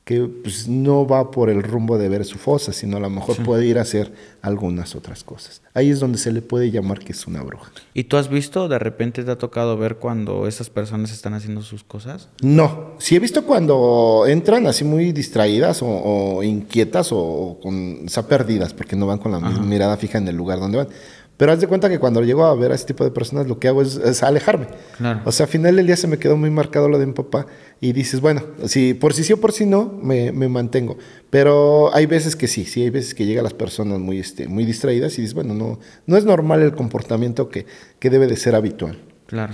que 0.06 0.22
pues, 0.22 0.68
no 0.68 1.08
va 1.08 1.32
por 1.32 1.50
el 1.50 1.64
rumbo 1.64 1.98
de 1.98 2.08
ver 2.10 2.26
su 2.26 2.38
fosa, 2.38 2.72
sino 2.72 2.98
a 2.98 3.00
lo 3.00 3.10
mejor 3.10 3.38
sí. 3.38 3.42
puede 3.42 3.66
ir 3.66 3.80
a 3.80 3.82
hacer 3.82 4.14
algunas 4.44 4.96
otras 4.96 5.24
cosas. 5.24 5.64
Ahí 5.74 5.90
es 5.90 6.00
donde 6.00 6.20
se 6.20 6.32
le 6.32 6.44
puede 6.44 6.70
llamar 6.70 7.00
que 7.00 7.12
es 7.12 7.26
una 7.26 7.42
bruja. 7.42 7.72
¿Y 7.96 8.04
tú 8.04 8.18
has 8.18 8.30
visto, 8.30 8.68
de 8.68 8.78
repente 8.78 9.24
te 9.24 9.32
ha 9.32 9.40
tocado 9.40 9.76
ver 9.78 9.96
cuando 9.96 10.48
esas 10.48 10.70
personas 10.70 11.12
están 11.12 11.34
haciendo 11.34 11.64
sus 11.64 11.84
cosas? 11.84 12.30
No, 12.44 12.92
sí 13.00 13.16
he 13.16 13.20
visto 13.20 13.46
cuando 13.46 14.26
entran 14.28 14.68
así 14.68 14.84
muy 14.84 15.12
distraídas 15.12 15.82
o, 15.82 15.88
o 15.88 16.44
inquietas 16.44 17.12
o, 17.12 17.18
o, 17.18 17.60
con, 17.60 18.06
o 18.06 18.10
sea, 18.10 18.28
perdidas, 18.28 18.76
porque 18.76 18.96
no 18.96 19.08
van 19.08 19.18
con 19.18 19.32
la 19.32 19.40
Ajá. 19.40 19.60
mirada 19.62 19.98
fija 19.98 20.20
en 20.20 20.28
el 20.28 20.36
lugar 20.36 20.60
donde 20.60 20.78
van. 20.78 20.88
Pero 21.38 21.52
haz 21.52 21.60
de 21.60 21.68
cuenta 21.68 21.90
que 21.90 22.00
cuando 22.00 22.22
llego 22.24 22.46
a 22.46 22.56
ver 22.56 22.72
a 22.72 22.76
ese 22.76 22.86
tipo 22.86 23.04
de 23.04 23.12
personas, 23.12 23.48
lo 23.48 23.60
que 23.60 23.68
hago 23.68 23.82
es, 23.82 23.98
es 23.98 24.24
alejarme. 24.24 24.68
Claro. 24.98 25.22
O 25.26 25.32
sea, 25.32 25.46
al 25.46 25.52
final 25.52 25.76
del 25.76 25.86
día 25.86 25.98
se 25.98 26.08
me 26.08 26.18
quedó 26.18 26.38
muy 26.38 26.50
marcado 26.50 26.88
lo 26.88 26.98
de 26.98 27.06
mi 27.06 27.14
papá. 27.14 27.46
Y 27.82 27.92
dices, 27.92 28.22
bueno, 28.22 28.42
si 28.66 28.94
por 28.94 29.14
si 29.14 29.24
sí 29.24 29.34
o 29.34 29.38
por 29.42 29.52
si 29.52 29.66
no, 29.66 30.00
me, 30.02 30.32
me, 30.32 30.48
mantengo. 30.48 30.98
Pero 31.30 31.94
hay 31.94 32.06
veces 32.06 32.36
que 32.36 32.48
sí, 32.48 32.64
sí, 32.64 32.84
hay 32.84 32.90
veces 32.90 33.14
que 33.14 33.26
llegan 33.26 33.44
las 33.44 33.54
personas 33.54 34.00
muy, 34.00 34.20
este, 34.20 34.48
muy 34.48 34.64
distraídas 34.64 35.18
y 35.18 35.22
dices, 35.22 35.34
bueno, 35.34 35.54
no, 35.54 35.80
no 36.06 36.18
es 36.18 36.24
normal 36.24 36.62
el 36.62 36.74
comportamiento 36.74 37.50
que, 37.50 37.66
que 38.00 38.10
debe 38.10 38.28
de 38.28 38.38
ser 38.38 38.56
habitual. 38.56 38.98
Claro. 39.28 39.54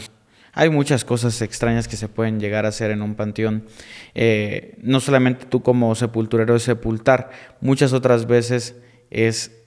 Hay 0.53 0.69
muchas 0.69 1.05
cosas 1.05 1.41
extrañas 1.41 1.87
que 1.87 1.95
se 1.95 2.09
pueden 2.09 2.39
llegar 2.39 2.65
a 2.65 2.69
hacer 2.69 2.91
en 2.91 3.01
un 3.01 3.15
panteón. 3.15 3.63
Eh, 4.13 4.77
no 4.81 4.99
solamente 4.99 5.45
tú 5.45 5.63
como 5.63 5.95
sepulturero 5.95 6.55
es 6.55 6.63
sepultar, 6.63 7.31
muchas 7.61 7.93
otras 7.93 8.27
veces 8.27 8.75
es 9.09 9.60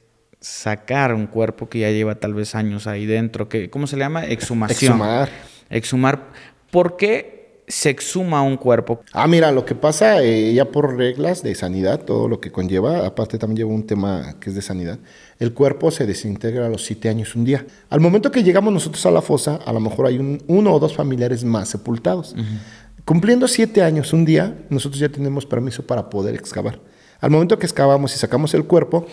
sacar 0.44 1.14
un 1.14 1.26
cuerpo 1.26 1.70
que 1.70 1.78
ya 1.80 1.90
lleva 1.90 2.16
tal 2.16 2.34
vez 2.34 2.54
años 2.54 2.86
ahí 2.86 3.06
dentro, 3.06 3.48
que 3.48 3.70
¿cómo 3.70 3.86
se 3.86 3.96
le 3.96 4.04
llama? 4.04 4.26
Exhumación. 4.26 4.92
Exhumar. 4.92 5.28
Exhumar. 5.70 6.22
¿Por 6.70 6.98
qué 6.98 7.62
se 7.66 7.88
exhuma 7.88 8.42
un 8.42 8.58
cuerpo? 8.58 9.00
Ah, 9.14 9.26
mira, 9.26 9.50
lo 9.52 9.64
que 9.64 9.74
pasa 9.74 10.22
eh, 10.22 10.52
ya 10.52 10.66
por 10.66 10.98
reglas 10.98 11.42
de 11.42 11.54
sanidad, 11.54 12.02
todo 12.02 12.28
lo 12.28 12.42
que 12.42 12.52
conlleva, 12.52 13.06
aparte 13.06 13.38
también 13.38 13.56
lleva 13.56 13.70
un 13.70 13.86
tema 13.86 14.36
que 14.38 14.50
es 14.50 14.54
de 14.54 14.60
sanidad, 14.60 14.98
el 15.38 15.54
cuerpo 15.54 15.90
se 15.90 16.04
desintegra 16.04 16.66
a 16.66 16.68
los 16.68 16.84
siete 16.84 17.08
años 17.08 17.34
un 17.34 17.46
día. 17.46 17.64
Al 17.88 18.00
momento 18.00 18.30
que 18.30 18.42
llegamos 18.42 18.70
nosotros 18.70 19.06
a 19.06 19.10
la 19.10 19.22
fosa, 19.22 19.60
a 19.64 19.72
lo 19.72 19.80
mejor 19.80 20.06
hay 20.08 20.18
un, 20.18 20.42
uno 20.46 20.74
o 20.74 20.78
dos 20.78 20.94
familiares 20.94 21.42
más 21.42 21.70
sepultados. 21.70 22.34
Uh 22.34 22.40
-huh. 22.40 22.58
Cumpliendo 23.06 23.48
siete 23.48 23.82
años 23.82 24.12
un 24.12 24.26
día, 24.26 24.58
nosotros 24.68 25.00
ya 25.00 25.08
tenemos 25.08 25.46
permiso 25.46 25.86
para 25.86 26.10
poder 26.10 26.34
excavar. 26.34 26.80
Al 27.20 27.30
momento 27.30 27.58
que 27.58 27.64
excavamos 27.64 28.14
y 28.14 28.18
sacamos 28.18 28.52
el 28.52 28.64
cuerpo, 28.64 29.06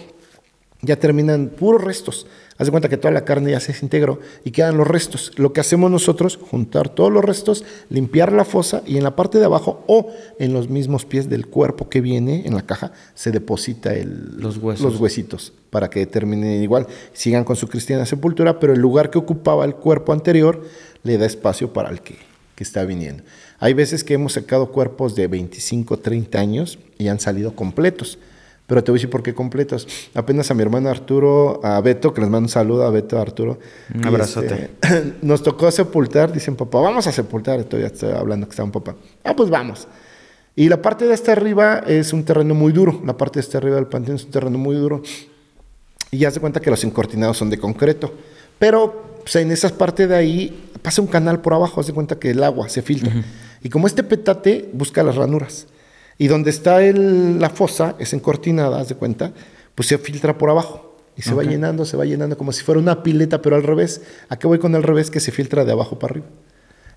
ya 0.82 0.98
terminan 0.98 1.50
puros 1.50 1.84
restos. 1.84 2.28
Haz 2.58 2.67
de 2.67 2.72
cuenta 2.72 2.89
que 2.89 2.98
toda 2.98 3.12
la 3.12 3.26
carne 3.26 3.52
ya 3.52 3.60
se 3.60 3.72
desintegró 3.72 4.20
y 4.44 4.52
quedan 4.52 4.78
los 4.78 4.88
restos. 4.88 5.32
Lo 5.36 5.52
que 5.52 5.62
hacemos 5.62 5.89
nosotros, 5.89 6.38
juntar 6.38 6.89
todos 6.89 7.12
los 7.12 7.26
restos, 7.26 7.63
limpiar 7.89 8.32
la 8.32 8.46
fosa 8.46 8.84
y 8.86 8.98
en 8.98 9.04
la 9.04 9.15
parte 9.15 9.39
de 9.39 9.46
abajo 9.46 9.84
o 9.88 10.12
en 10.38 10.54
los 10.54 10.70
mismos 10.70 11.06
pies 11.06 11.30
del 11.30 11.48
cuerpo 11.48 11.89
que 11.89 12.02
viene 12.02 12.44
en 12.46 12.54
la 12.54 12.62
caja 12.63 12.91
se 13.15 13.32
deposita 13.32 13.94
el, 13.96 14.38
los, 14.38 14.58
huesos. 14.58 14.91
los 14.91 15.00
huesitos 15.00 15.54
para 15.72 15.89
que 15.89 16.06
terminen 16.06 16.62
igual, 16.62 16.86
sigan 17.13 17.46
con 17.46 17.56
su 17.56 17.67
cristiana 17.67 18.06
sepultura, 18.06 18.60
pero 18.60 18.74
el 18.74 18.80
lugar 18.80 19.10
que 19.10 19.17
ocupaba 19.17 19.65
el 19.65 19.76
cuerpo 19.76 20.13
anterior 20.13 20.63
le 21.04 21.17
da 21.17 21.26
espacio 21.26 21.74
para 21.74 21.89
el 21.89 22.02
que, 22.02 22.17
que 22.56 22.63
está 22.63 22.84
viniendo. 22.86 23.24
Hay 23.60 23.74
veces 23.74 24.04
que 24.04 24.15
hemos 24.15 24.34
sacado 24.34 24.72
cuerpos 24.72 25.15
de 25.15 25.28
25, 25.28 25.98
30 25.98 26.39
años 26.39 26.78
y 26.98 27.08
han 27.08 27.20
salido 27.20 27.56
completos. 27.56 28.20
Pero 28.72 28.86
te 28.86 28.92
voy 28.92 28.96
a 28.96 29.00
decir 29.00 29.10
por 29.10 29.22
qué 29.22 29.34
completos. 29.34 29.86
Apenas 30.14 30.50
a 30.50 30.54
mi 30.54 30.62
hermano 30.62 30.88
Arturo, 30.88 31.60
a 31.62 31.82
Beto, 31.82 32.14
que 32.14 32.22
les 32.22 32.30
mando 32.30 32.46
un 32.46 32.50
saludo 32.50 32.86
a 32.88 32.90
Beto, 32.90 33.18
a 33.18 33.22
Arturo. 33.22 33.60
Un 33.94 34.06
abrazote. 34.06 34.70
Este, 34.82 35.14
nos 35.22 35.44
tocó 35.44 35.70
sepultar, 35.72 36.32
dicen 36.32 36.56
papá, 36.56 36.80
vamos 36.80 37.06
a 37.06 37.12
sepultar. 37.12 37.60
Estoy, 37.60 37.84
estoy 37.84 38.14
hablando 38.14 38.48
que 38.48 38.52
está 38.52 38.64
un 38.64 38.72
papá. 38.72 38.96
Ah, 39.26 39.36
pues 39.36 39.50
vamos. 39.50 39.90
Y 40.56 40.70
la 40.70 40.82
parte 40.82 41.06
de 41.06 41.14
esta 41.14 41.34
arriba 41.34 41.84
es 41.86 42.14
un 42.14 42.24
terreno 42.24 42.56
muy 42.56 42.72
duro. 42.72 43.02
La 43.06 43.18
parte 43.18 43.40
de 43.40 43.42
esta 43.42 43.58
arriba 43.58 43.76
del 43.76 43.88
panteón 43.88 44.16
es 44.16 44.24
un 44.24 44.32
terreno 44.32 44.58
muy 44.58 44.78
duro. 44.78 45.04
Y 46.10 46.20
ya 46.20 46.32
se 46.32 46.40
cuenta 46.40 46.62
que 46.62 46.70
los 46.70 46.82
encortinados 46.86 47.36
son 47.36 47.50
de 47.50 47.58
concreto. 47.58 48.14
Pero 48.58 49.20
pues, 49.24 49.36
en 49.36 49.52
esa 49.52 49.68
parte 49.68 50.08
de 50.08 50.16
ahí 50.16 50.70
pasa 50.82 51.02
un 51.02 51.10
canal 51.10 51.42
por 51.42 51.54
abajo. 51.54 51.84
Se 51.84 51.92
cuenta 51.92 52.18
que 52.18 52.30
el 52.30 52.42
agua 52.42 52.70
se 52.70 52.82
filtra. 52.82 53.12
Uh 53.14 53.20
-huh. 53.20 53.24
Y 53.64 53.70
como 53.70 53.86
este 53.88 54.02
petate 54.02 54.70
busca 54.72 55.04
las 55.04 55.18
ranuras. 55.18 55.68
Y 56.22 56.28
donde 56.28 56.52
está 56.52 56.84
el, 56.84 57.40
la 57.40 57.50
fosa, 57.50 57.96
es 57.98 58.14
encortinada, 58.14 58.80
haz 58.80 58.90
de 58.90 58.94
cuenta, 58.94 59.34
pues 59.74 59.88
se 59.88 59.98
filtra 59.98 60.38
por 60.38 60.52
abajo. 60.52 61.00
Y 61.18 61.24
se 61.24 61.34
okay. 61.34 61.48
va 61.48 61.52
llenando, 61.52 61.84
se 61.84 61.98
va 61.98 62.06
llenando 62.06 62.38
como 62.38 62.52
si 62.52 62.64
fuera 62.64 62.80
una 62.80 63.02
pileta, 63.02 63.42
pero 63.42 63.56
al 63.56 63.64
revés. 63.64 64.04
¿A 64.30 64.38
qué 64.38 64.46
voy 64.46 64.60
con 64.60 64.76
el 64.76 64.84
revés? 64.84 65.10
Que 65.10 65.20
se 65.20 65.32
filtra 65.32 65.66
de 65.66 65.72
abajo 65.72 65.98
para 65.98 66.12
arriba. 66.12 66.28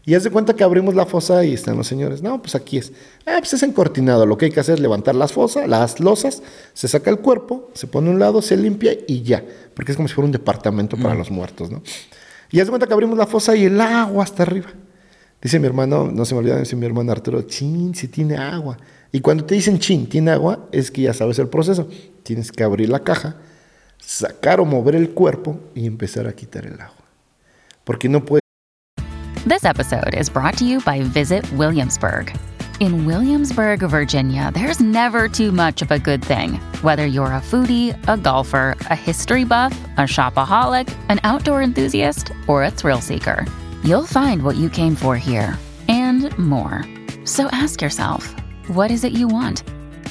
Y 0.05 0.15
haz 0.15 0.25
de 0.25 0.31
cuenta 0.31 0.53
que 0.53 0.63
abrimos 0.63 0.95
la 0.95 1.07
fosa 1.07 1.43
y 1.43 1.55
están 1.55 1.79
los 1.79 1.87
señores. 1.87 2.21
No, 2.21 2.43
pues 2.43 2.55
aquí 2.55 2.77
es. 2.77 2.93
Ah, 3.25 3.37
pues 3.39 3.55
es 3.55 3.63
encortinado. 3.63 4.27
Lo 4.27 4.37
que 4.37 4.45
hay 4.45 4.51
que 4.51 4.61
hacer 4.61 4.75
es 4.75 4.81
levantar 4.81 5.15
las 5.15 5.33
fosas, 5.33 5.67
las 5.67 6.01
losas, 6.01 6.43
se 6.75 6.87
saca 6.87 7.09
el 7.09 7.21
cuerpo, 7.21 7.71
se 7.73 7.87
pone 7.87 8.11
a 8.11 8.13
un 8.13 8.19
lado, 8.19 8.43
se 8.43 8.59
limpia 8.59 8.93
y 9.09 9.23
ya. 9.23 9.43
Porque 9.73 9.93
es 9.93 9.97
como 9.97 10.07
si 10.07 10.13
fuera 10.13 10.27
un 10.27 10.33
departamento 10.33 10.99
para 10.99 11.15
mm. 11.15 11.19
los 11.19 11.31
muertos, 11.31 11.71
¿no? 11.71 11.83
Y 12.51 12.61
haz 12.61 12.67
de 12.67 12.73
cuenta 12.73 12.87
que 12.87 12.93
abrimos 12.93 13.17
la 13.17 13.27
fosa 13.27 13.57
y 13.57 13.65
el 13.65 13.81
agua 13.81 14.23
hasta 14.23 14.43
arriba. 14.43 14.69
Dice 15.41 15.59
mi 15.59 15.67
hermano, 15.67 16.11
no 16.13 16.27
se 16.27 16.35
me 16.35 16.41
olvida, 16.41 16.59
dice 16.59 16.77
mi 16.77 16.85
hermano 16.85 17.11
Arturo, 17.11 17.41
chin, 17.43 17.95
si 17.95 18.09
tiene 18.09 18.37
agua. 18.37 18.77
Y 19.15 19.21
cuando 19.21 19.45
te 19.45 19.55
dicen 19.55 19.79
chin, 19.79 20.09
tiene 20.09 20.33
agua, 20.33 20.67
es 20.73 20.91
que 20.91 21.03
ya 21.03 21.15
sabes 21.15 21.39
el 21.39 21.47
proceso. 21.47 21.89
Tienes 22.25 22.51
que 22.51 22.65
abrir 22.65 22.89
la 22.89 23.05
caja, 23.05 23.37
sacar 23.97 24.59
o 24.59 24.65
mover 24.65 24.97
el 24.97 25.11
cuerpo 25.11 25.61
y 25.73 25.87
empezar 25.87 26.27
a 26.27 26.33
quitar 26.33 26.67
el 26.67 26.81
agua. 26.81 27.05
Porque 27.85 28.09
no 28.09 28.25
puede. 28.25 28.41
This 29.47 29.65
episode 29.65 30.15
is 30.19 30.29
brought 30.29 30.57
to 30.59 30.65
you 30.65 30.81
by 30.81 31.01
Visit 31.01 31.49
Williamsburg. 31.53 32.37
In 32.81 33.07
Williamsburg, 33.07 33.89
Virginia, 33.89 34.51
there's 34.53 34.81
never 34.81 35.29
too 35.29 35.53
much 35.53 35.81
of 35.81 35.93
a 35.93 35.99
good 36.01 36.21
thing. 36.21 36.55
Whether 36.83 37.07
you're 37.07 37.27
a 37.27 37.41
foodie, 37.41 37.95
a 38.09 38.17
golfer, 38.17 38.75
a 38.91 38.97
history 38.97 39.45
buff, 39.45 39.73
a 39.97 40.09
shopaholic, 40.09 40.93
an 41.09 41.21
outdoor 41.23 41.63
enthusiast, 41.63 42.33
or 42.49 42.65
a 42.65 42.71
thrill 42.73 43.01
seeker, 43.01 43.47
you'll 43.85 44.07
find 44.07 44.43
what 44.43 44.57
you 44.57 44.69
came 44.69 44.97
for 44.97 45.17
here 45.17 45.57
and 45.87 46.37
more. 46.37 46.85
So 47.25 47.47
ask 47.53 47.81
yourself, 47.81 48.35
what 48.69 48.91
is 48.91 49.05
it 49.05 49.13
you 49.13 49.29
want? 49.29 49.63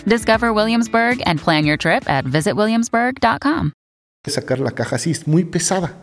Discover 0.05 0.53
Williamsburg 0.53 1.21
and 1.25 1.39
plan 1.41 1.65
your 1.65 1.77
trip 1.77 2.09
at 2.09 2.25
visitwilliamsburg.com. 2.25 3.71
Sacar 4.25 4.59
la 4.59 4.71
caja 4.71 4.95
así 4.95 5.11
es 5.11 5.27
muy 5.27 5.43
pesada. 5.43 5.93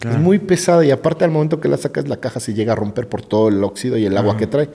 Claro. 0.00 0.16
Es 0.16 0.22
muy 0.22 0.38
pesada 0.38 0.84
y 0.84 0.90
aparte 0.90 1.24
al 1.24 1.30
momento 1.30 1.60
que 1.60 1.68
la 1.68 1.76
sacas 1.76 2.08
la 2.08 2.16
caja 2.18 2.40
se 2.40 2.54
llega 2.54 2.72
a 2.72 2.76
romper 2.76 3.08
por 3.08 3.22
todo 3.22 3.48
el 3.48 3.62
óxido 3.62 3.96
y 3.96 4.06
el 4.06 4.16
agua 4.16 4.32
uh 4.32 4.36
-huh. 4.36 4.38
que 4.38 4.46
trae. 4.46 4.70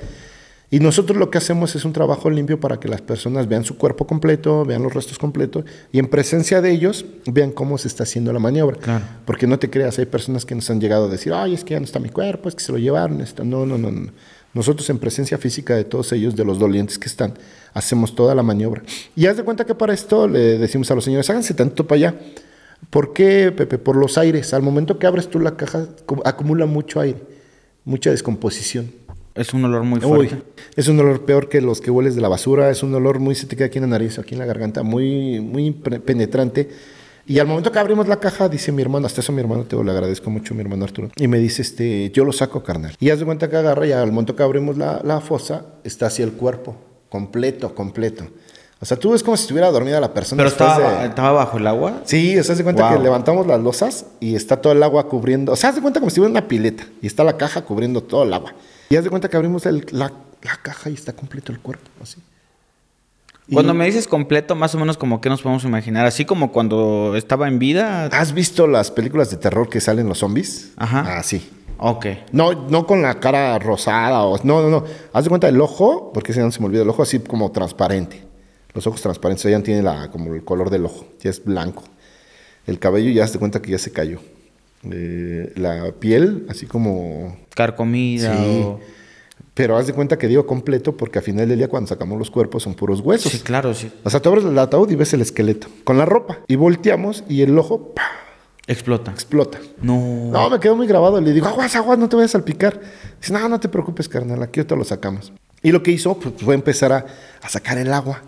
Y 0.71 0.79
nosotros 0.79 1.17
lo 1.17 1.31
que 1.31 1.39
hacemos 1.39 1.75
es 1.75 1.83
un 1.83 1.93
trabajo 1.93 2.29
limpio 2.29 2.59
para 2.59 2.79
que 2.79 2.87
las 2.87 3.01
personas 3.01 3.47
vean 3.47 3.63
su 3.63 3.77
cuerpo 3.77 4.05
completo, 4.05 4.65
vean 4.65 4.83
los 4.83 4.93
restos 4.93 5.17
completos 5.17 5.65
y 5.91 5.97
en 5.97 6.07
presencia 6.07 6.61
de 6.61 6.71
ellos 6.71 7.05
vean 7.25 7.51
cómo 7.51 7.79
se 7.79 7.87
está 7.87 8.03
haciendo 8.03 8.31
la 8.33 8.39
maniobra. 8.39 8.77
Claro. 8.77 9.03
Porque 9.25 9.47
no 9.47 9.57
te 9.57 9.71
creas, 9.71 9.97
hay 9.97 10.05
personas 10.05 10.45
que 10.45 10.53
nos 10.53 10.69
han 10.69 10.79
llegado 10.79 11.05
a 11.05 11.09
decir, 11.09 11.33
ay, 11.33 11.55
es 11.55 11.63
que 11.63 11.73
ya 11.73 11.79
no 11.79 11.85
está 11.85 11.99
mi 11.99 12.09
cuerpo, 12.09 12.49
es 12.49 12.55
que 12.55 12.63
se 12.63 12.71
lo 12.71 12.77
llevaron. 12.77 13.19
Esto. 13.21 13.43
No, 13.43 13.65
no, 13.65 13.79
no, 13.79 13.89
no. 13.89 14.11
Nosotros 14.53 14.89
en 14.89 14.97
presencia 14.97 15.37
física 15.37 15.75
de 15.75 15.83
todos 15.83 16.11
ellos, 16.11 16.35
de 16.35 16.43
los 16.43 16.57
dolientes 16.57 16.97
que 16.97 17.07
están, 17.07 17.35
hacemos 17.73 18.15
toda 18.15 18.33
la 18.33 18.41
maniobra. 18.41 18.81
Y 19.15 19.27
haz 19.27 19.37
de 19.37 19.43
cuenta 19.43 19.65
que 19.65 19.75
para 19.75 19.93
esto 19.93 20.27
le 20.27 20.57
decimos 20.57 20.89
a 20.89 20.95
los 20.95 21.03
señores, 21.03 21.29
háganse 21.29 21.53
tanto 21.53 21.85
para 21.85 21.97
allá. 21.97 22.19
¿Por 22.89 23.13
qué, 23.13 23.51
Pepe? 23.51 23.77
Por 23.77 23.95
los 23.95 24.17
aires. 24.17 24.53
Al 24.53 24.63
momento 24.63 24.97
que 24.97 25.05
abres 25.05 25.29
tú 25.29 25.39
la 25.39 25.55
caja, 25.55 25.87
acumula 26.25 26.65
mucho 26.65 26.99
aire, 26.99 27.19
mucha 27.85 28.09
descomposición. 28.09 28.91
Es 29.35 29.53
un 29.53 29.63
olor 29.63 29.83
muy 29.83 29.99
Uy, 29.99 30.27
fuerte. 30.27 30.41
es 30.75 30.87
un 30.87 30.99
olor 30.99 31.23
peor 31.25 31.47
que 31.47 31.61
los 31.61 31.79
que 31.81 31.91
hueles 31.91 32.15
de 32.15 32.21
la 32.21 32.27
basura, 32.27 32.71
es 32.71 32.81
un 32.81 32.93
olor 32.95 33.19
muy, 33.19 33.35
se 33.35 33.45
te 33.45 33.55
queda 33.55 33.67
aquí 33.67 33.77
en 33.77 33.83
la 33.83 33.89
nariz, 33.89 34.17
aquí 34.17 34.33
en 34.33 34.39
la 34.39 34.45
garganta, 34.45 34.83
muy, 34.83 35.39
muy 35.39 35.71
penetrante. 35.71 36.69
Y 37.29 37.37
al 37.39 37.45
momento 37.47 37.71
que 37.71 37.77
abrimos 37.79 38.07
la 38.07 38.19
caja, 38.19 38.49
dice 38.49 38.71
mi 38.71 38.81
hermano, 38.81 39.05
hasta 39.05 39.21
eso 39.21 39.31
mi 39.31 39.39
hermano, 39.39 39.63
te 39.63 39.75
lo 39.75 39.89
agradezco 39.91 40.29
mucho, 40.31 40.55
mi 40.55 40.61
hermano 40.61 40.83
Arturo. 40.83 41.09
Y 41.15 41.27
me 41.27 41.37
dice, 41.37 41.61
este, 41.61 42.09
yo 42.11 42.25
lo 42.25 42.31
saco, 42.33 42.63
carnal. 42.63 42.95
Y 42.99 43.11
haz 43.11 43.19
de 43.19 43.25
cuenta 43.25 43.47
que 43.49 43.55
agarra 43.55 43.85
y 43.85 43.91
al 43.91 44.11
momento 44.11 44.35
que 44.35 44.41
abrimos 44.41 44.77
la, 44.77 44.99
la 45.03 45.21
fosa, 45.21 45.63
está 45.83 46.07
así 46.07 46.23
el 46.23 46.31
cuerpo, 46.33 46.75
completo, 47.07 47.75
completo. 47.75 48.25
O 48.81 48.85
sea, 48.85 48.97
tú 48.97 49.11
ves 49.11 49.21
como 49.21 49.37
si 49.37 49.43
estuviera 49.43 49.69
dormida 49.69 49.99
la 49.99 50.11
persona. 50.13 50.39
Pero 50.39 50.49
estaba, 50.49 51.01
de- 51.01 51.07
estaba 51.09 51.31
bajo 51.33 51.57
el 51.57 51.67
agua. 51.67 52.01
Sí, 52.05 52.35
o 52.39 52.43
sea, 52.43 52.53
haz 52.53 52.57
de 52.57 52.63
cuenta 52.63 52.87
Wow. 52.89 52.97
que 52.97 53.03
levantamos 53.03 53.45
las 53.45 53.59
losas 53.61 54.05
y 54.19 54.35
está 54.35 54.57
todo 54.59 54.73
el 54.73 54.81
agua 54.81 55.07
cubriendo. 55.07 55.51
O 55.51 55.55
sea, 55.55 55.69
haz 55.69 55.75
de 55.75 55.81
cuenta 55.81 55.99
como 55.99 56.09
si 56.09 56.13
estuviera 56.15 56.31
una 56.31 56.47
pileta 56.47 56.85
y 57.01 57.05
está 57.07 57.23
la 57.23 57.37
caja 57.37 57.61
cubriendo 57.63 58.01
todo 58.01 58.23
el 58.23 58.33
agua. 58.33 58.55
Y 58.89 58.95
haz 58.95 59.03
de 59.03 59.09
cuenta 59.11 59.29
que 59.29 59.37
abrimos 59.37 59.65
el- 59.67 59.85
la, 59.91 60.11
la 60.41 60.55
caja 60.63 60.89
y 60.89 60.93
está 60.93 61.13
completo 61.13 61.51
el 61.51 61.59
cuerpo, 61.59 61.89
así. 62.01 62.17
Cuando 63.51 63.73
me 63.73 63.85
dices 63.85 64.07
completo, 64.07 64.55
más 64.55 64.75
o 64.75 64.79
menos 64.79 64.97
como 64.97 65.21
que 65.21 65.29
nos 65.29 65.41
podemos 65.41 65.63
imaginar. 65.63 66.05
Así 66.05 66.25
como 66.25 66.51
cuando 66.51 67.15
estaba 67.15 67.47
en 67.47 67.59
vida. 67.59 68.05
¿Has 68.07 68.33
visto 68.33 68.67
las 68.67 68.91
películas 68.91 69.31
de 69.31 69.37
terror 69.37 69.69
que 69.69 69.81
salen 69.81 70.07
los 70.07 70.19
zombies? 70.19 70.71
Ajá. 70.77 71.17
Ah, 71.17 71.23
sí. 71.23 71.49
Ok. 71.77 72.05
No, 72.31 72.67
no 72.69 72.85
con 72.85 73.01
la 73.01 73.19
cara 73.19 73.57
rosada 73.57 74.23
o... 74.23 74.37
No, 74.43 74.61
no, 74.61 74.69
no. 74.69 74.83
Haz 75.13 75.23
de 75.23 75.29
cuenta 75.29 75.47
el 75.47 75.59
ojo, 75.61 76.11
porque 76.13 76.33
si 76.33 76.39
no 76.39 76.51
se 76.51 76.59
me 76.59 76.65
olvida 76.67 76.81
el 76.83 76.89
ojo, 76.89 77.01
así 77.03 77.19
como 77.19 77.51
transparente. 77.51 78.21
Los 78.73 78.85
ojos 78.85 79.01
transparentes, 79.01 79.49
ya 79.49 79.61
tiene 79.63 79.81
la, 79.81 80.11
como 80.11 80.33
el 80.33 80.43
color 80.43 80.69
del 80.69 80.85
ojo, 80.85 81.05
ya 81.21 81.29
es 81.29 81.43
blanco. 81.43 81.83
El 82.67 82.77
cabello 82.77 83.09
ya 83.09 83.23
haz 83.23 83.33
de 83.33 83.39
cuenta 83.39 83.61
que 83.61 83.71
ya 83.71 83.79
se 83.79 83.91
cayó. 83.91 84.19
Eh, 84.91 85.53
la 85.55 85.91
piel, 85.99 86.45
así 86.49 86.65
como... 86.65 87.35
Carcomida 87.55 88.35
Sí. 88.37 88.61
o... 88.63 88.79
Pero 89.59 89.75
haz 89.75 89.87
de 89.87 89.93
cuenta 89.93 90.17
que 90.17 90.29
digo 90.29 90.45
completo 90.47 90.95
porque 90.95 91.19
al 91.19 91.25
final 91.25 91.49
del 91.49 91.57
día 91.57 91.67
cuando 91.67 91.89
sacamos 91.89 92.17
los 92.17 92.31
cuerpos 92.31 92.63
son 92.63 92.75
puros 92.75 93.01
huesos. 93.01 93.29
Sí, 93.29 93.39
claro, 93.39 93.73
sí. 93.73 93.91
O 94.05 94.09
sea, 94.09 94.21
tú 94.21 94.29
abres 94.29 94.45
el 94.45 94.57
ataúd 94.57 94.89
y 94.89 94.95
ves 94.95 95.11
el 95.13 95.19
esqueleto 95.19 95.67
con 95.83 95.97
la 95.97 96.05
ropa 96.05 96.39
y 96.47 96.55
volteamos 96.55 97.25
y 97.27 97.41
el 97.41 97.59
ojo 97.59 97.93
¡pah! 97.93 98.03
Explota. 98.67 99.11
explota. 99.11 99.59
No. 99.81 100.29
No, 100.31 100.49
me 100.49 100.61
quedó 100.61 100.77
muy 100.77 100.87
grabado. 100.87 101.19
Le 101.19 101.33
digo, 101.33 101.47
aguas, 101.47 101.75
aguas, 101.75 101.99
no 101.99 102.07
te 102.07 102.15
vayas 102.15 102.31
a 102.31 102.39
salpicar. 102.39 102.79
Dice, 103.19 103.33
no, 103.33 103.49
no 103.49 103.59
te 103.59 103.67
preocupes, 103.67 104.07
carnal, 104.07 104.41
aquí 104.43 104.61
ahorita 104.61 104.77
lo 104.77 104.85
sacamos. 104.85 105.33
Y 105.61 105.73
lo 105.73 105.83
que 105.83 105.91
hizo 105.91 106.17
pues, 106.17 106.35
fue 106.37 106.55
empezar 106.55 106.93
a, 106.93 107.05
a 107.41 107.49
sacar 107.49 107.77
el 107.79 107.91
agua, 107.91 108.21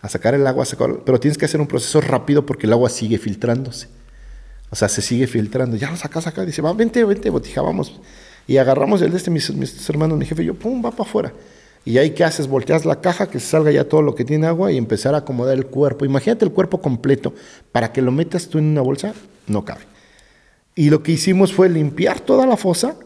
a 0.00 0.08
sacar 0.08 0.32
el 0.34 0.46
agua, 0.46 0.62
a 0.62 0.66
sacar- 0.66 1.00
pero 1.04 1.20
tienes 1.20 1.36
que 1.36 1.44
hacer 1.44 1.60
un 1.60 1.66
proceso 1.66 2.00
rápido 2.00 2.46
porque 2.46 2.66
el 2.66 2.72
agua 2.72 2.88
sigue 2.88 3.18
filtrándose. 3.18 3.88
O 4.70 4.76
sea, 4.76 4.88
se 4.88 5.02
sigue 5.02 5.26
filtrando. 5.26 5.76
Ya 5.76 5.90
lo 5.90 5.98
saca, 5.98 6.22
saca. 6.22 6.46
Dice, 6.46 6.62
va, 6.62 6.72
vente, 6.72 7.04
vente, 7.04 7.28
botija, 7.28 7.60
vamos. 7.60 8.00
Y 8.48 8.56
agarramos 8.56 9.00
el 9.02 9.12
de 9.12 9.18
este, 9.18 9.30
mis, 9.30 9.54
mis 9.54 9.88
hermanos, 9.88 10.18
mi 10.18 10.26
jefe, 10.26 10.44
yo, 10.44 10.54
pum, 10.54 10.84
va 10.84 10.90
para 10.90 11.08
afuera. 11.08 11.32
Y 11.84 11.98
ahí, 11.98 12.10
¿qué 12.10 12.24
haces? 12.24 12.48
Volteas 12.48 12.84
la 12.84 13.00
caja, 13.00 13.28
que 13.28 13.38
salga 13.38 13.70
ya 13.70 13.84
todo 13.84 14.02
lo 14.02 14.14
que 14.14 14.24
tiene 14.24 14.46
agua 14.46 14.72
y 14.72 14.78
empezar 14.78 15.14
a 15.14 15.18
acomodar 15.18 15.56
el 15.56 15.66
cuerpo. 15.66 16.04
Imagínate 16.04 16.44
el 16.44 16.52
cuerpo 16.52 16.80
completo. 16.80 17.34
Para 17.72 17.92
que 17.92 18.02
lo 18.02 18.10
metas 18.10 18.48
tú 18.48 18.58
en 18.58 18.64
una 18.64 18.80
bolsa, 18.80 19.14
no 19.46 19.64
cabe. 19.64 19.82
Y 20.74 20.90
lo 20.90 21.02
que 21.02 21.12
hicimos 21.12 21.52
fue 21.52 21.68
limpiar 21.68 22.20
toda 22.20 22.46
la 22.46 22.56
fosa 22.56 22.96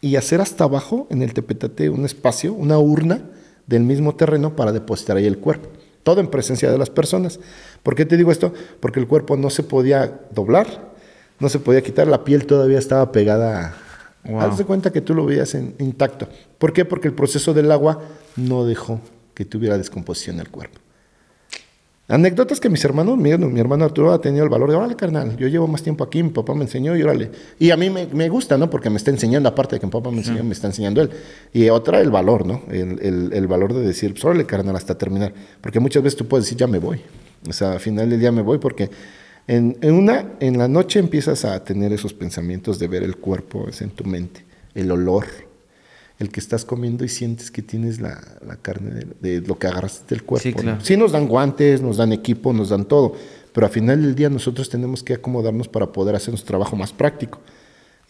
y 0.00 0.16
hacer 0.16 0.40
hasta 0.40 0.64
abajo, 0.64 1.06
en 1.10 1.22
el 1.22 1.34
tepetate, 1.34 1.88
un 1.88 2.04
espacio, 2.04 2.52
una 2.52 2.78
urna 2.78 3.22
del 3.66 3.84
mismo 3.84 4.16
terreno 4.16 4.56
para 4.56 4.72
depositar 4.72 5.16
ahí 5.16 5.26
el 5.26 5.38
cuerpo. 5.38 5.68
Todo 6.02 6.20
en 6.20 6.28
presencia 6.28 6.70
de 6.70 6.78
las 6.78 6.90
personas. 6.90 7.38
¿Por 7.82 7.94
qué 7.94 8.06
te 8.06 8.16
digo 8.16 8.32
esto? 8.32 8.52
Porque 8.80 8.98
el 8.98 9.06
cuerpo 9.06 9.36
no 9.36 9.50
se 9.50 9.62
podía 9.62 10.20
doblar, 10.34 10.90
no 11.38 11.48
se 11.48 11.60
podía 11.60 11.82
quitar, 11.82 12.08
la 12.08 12.24
piel 12.24 12.46
todavía 12.46 12.78
estaba 12.78 13.12
pegada. 13.12 13.76
Wow. 14.24 14.40
Haz 14.40 14.58
de 14.58 14.64
cuenta 14.64 14.92
que 14.92 15.00
tú 15.00 15.14
lo 15.14 15.24
veías 15.24 15.54
en- 15.54 15.74
intacto. 15.78 16.28
¿Por 16.58 16.72
qué? 16.72 16.84
Porque 16.84 17.08
el 17.08 17.14
proceso 17.14 17.54
del 17.54 17.70
agua 17.72 18.00
no 18.36 18.64
dejó 18.64 19.00
que 19.34 19.44
tuviera 19.44 19.78
descomposición 19.78 20.40
el 20.40 20.48
cuerpo. 20.50 20.78
Anécdotas 22.08 22.58
que 22.58 22.68
mis 22.68 22.84
hermanos, 22.84 23.16
mi, 23.16 23.36
mi 23.38 23.60
hermano 23.60 23.84
Arturo 23.84 24.12
ha 24.12 24.20
tenido 24.20 24.42
el 24.42 24.50
valor 24.50 24.68
de, 24.68 24.74
órale, 24.76 24.96
carnal, 24.96 25.36
yo 25.36 25.46
llevo 25.46 25.68
más 25.68 25.80
tiempo 25.80 26.02
aquí, 26.02 26.24
mi 26.24 26.30
papá 26.30 26.54
me 26.56 26.62
enseñó 26.64 26.96
y 26.96 27.02
órale. 27.04 27.30
Y 27.60 27.70
a 27.70 27.76
mí 27.76 27.88
me, 27.88 28.06
me 28.08 28.28
gusta, 28.28 28.58
¿no? 28.58 28.68
Porque 28.68 28.90
me 28.90 28.96
está 28.96 29.12
enseñando, 29.12 29.48
aparte 29.48 29.76
de 29.76 29.80
que 29.80 29.86
mi 29.86 29.92
papá 29.92 30.10
me 30.10 30.18
enseñó, 30.18 30.42
me 30.42 30.52
está 30.52 30.66
enseñando 30.66 31.00
él. 31.02 31.10
Y 31.52 31.68
otra, 31.68 32.00
el 32.00 32.10
valor, 32.10 32.44
¿no? 32.46 32.62
El, 32.68 32.98
el- 33.00 33.30
el 33.32 33.46
valor 33.46 33.72
de 33.74 33.82
decir, 33.82 34.10
pues 34.12 34.24
órale, 34.24 34.44
carnal, 34.44 34.74
hasta 34.74 34.98
terminar. 34.98 35.32
Porque 35.60 35.78
muchas 35.78 36.02
veces 36.02 36.16
tú 36.18 36.26
puedes 36.26 36.46
decir, 36.46 36.58
ya 36.58 36.66
me 36.66 36.80
voy. 36.80 37.00
O 37.48 37.52
sea, 37.52 37.72
al 37.72 37.80
final 37.80 38.10
del 38.10 38.18
día 38.18 38.32
me 38.32 38.42
voy 38.42 38.58
porque 38.58 38.90
en, 39.46 39.76
en 39.80 39.94
una, 39.94 40.32
en 40.40 40.58
la 40.58 40.68
noche 40.68 40.98
empiezas 40.98 41.44
a 41.44 41.62
tener 41.64 41.92
esos 41.92 42.12
pensamientos 42.12 42.78
de 42.78 42.88
ver 42.88 43.02
el 43.02 43.16
cuerpo, 43.16 43.66
es 43.68 43.82
en 43.82 43.90
tu 43.90 44.04
mente, 44.04 44.44
el 44.74 44.90
olor, 44.90 45.26
el 46.18 46.30
que 46.30 46.38
estás 46.38 46.64
comiendo 46.64 47.04
y 47.04 47.08
sientes 47.08 47.50
que 47.50 47.62
tienes 47.62 48.00
la, 48.00 48.20
la 48.46 48.56
carne 48.56 48.90
de, 49.20 49.38
de 49.38 49.46
lo 49.46 49.58
que 49.58 49.66
agarraste 49.66 50.14
del 50.14 50.22
cuerpo. 50.22 50.42
Sí, 50.42 50.54
¿no? 50.54 50.62
claro. 50.62 50.80
Sí 50.82 50.96
nos 50.96 51.12
dan 51.12 51.26
guantes, 51.26 51.80
nos 51.80 51.96
dan 51.96 52.12
equipo, 52.12 52.52
nos 52.52 52.68
dan 52.68 52.84
todo, 52.84 53.14
pero 53.52 53.66
al 53.66 53.72
final 53.72 54.02
del 54.02 54.14
día 54.14 54.28
nosotros 54.28 54.68
tenemos 54.68 55.02
que 55.02 55.14
acomodarnos 55.14 55.66
para 55.66 55.86
poder 55.90 56.14
hacer 56.14 56.30
nuestro 56.30 56.48
trabajo 56.48 56.76
más 56.76 56.92
práctico. 56.92 57.40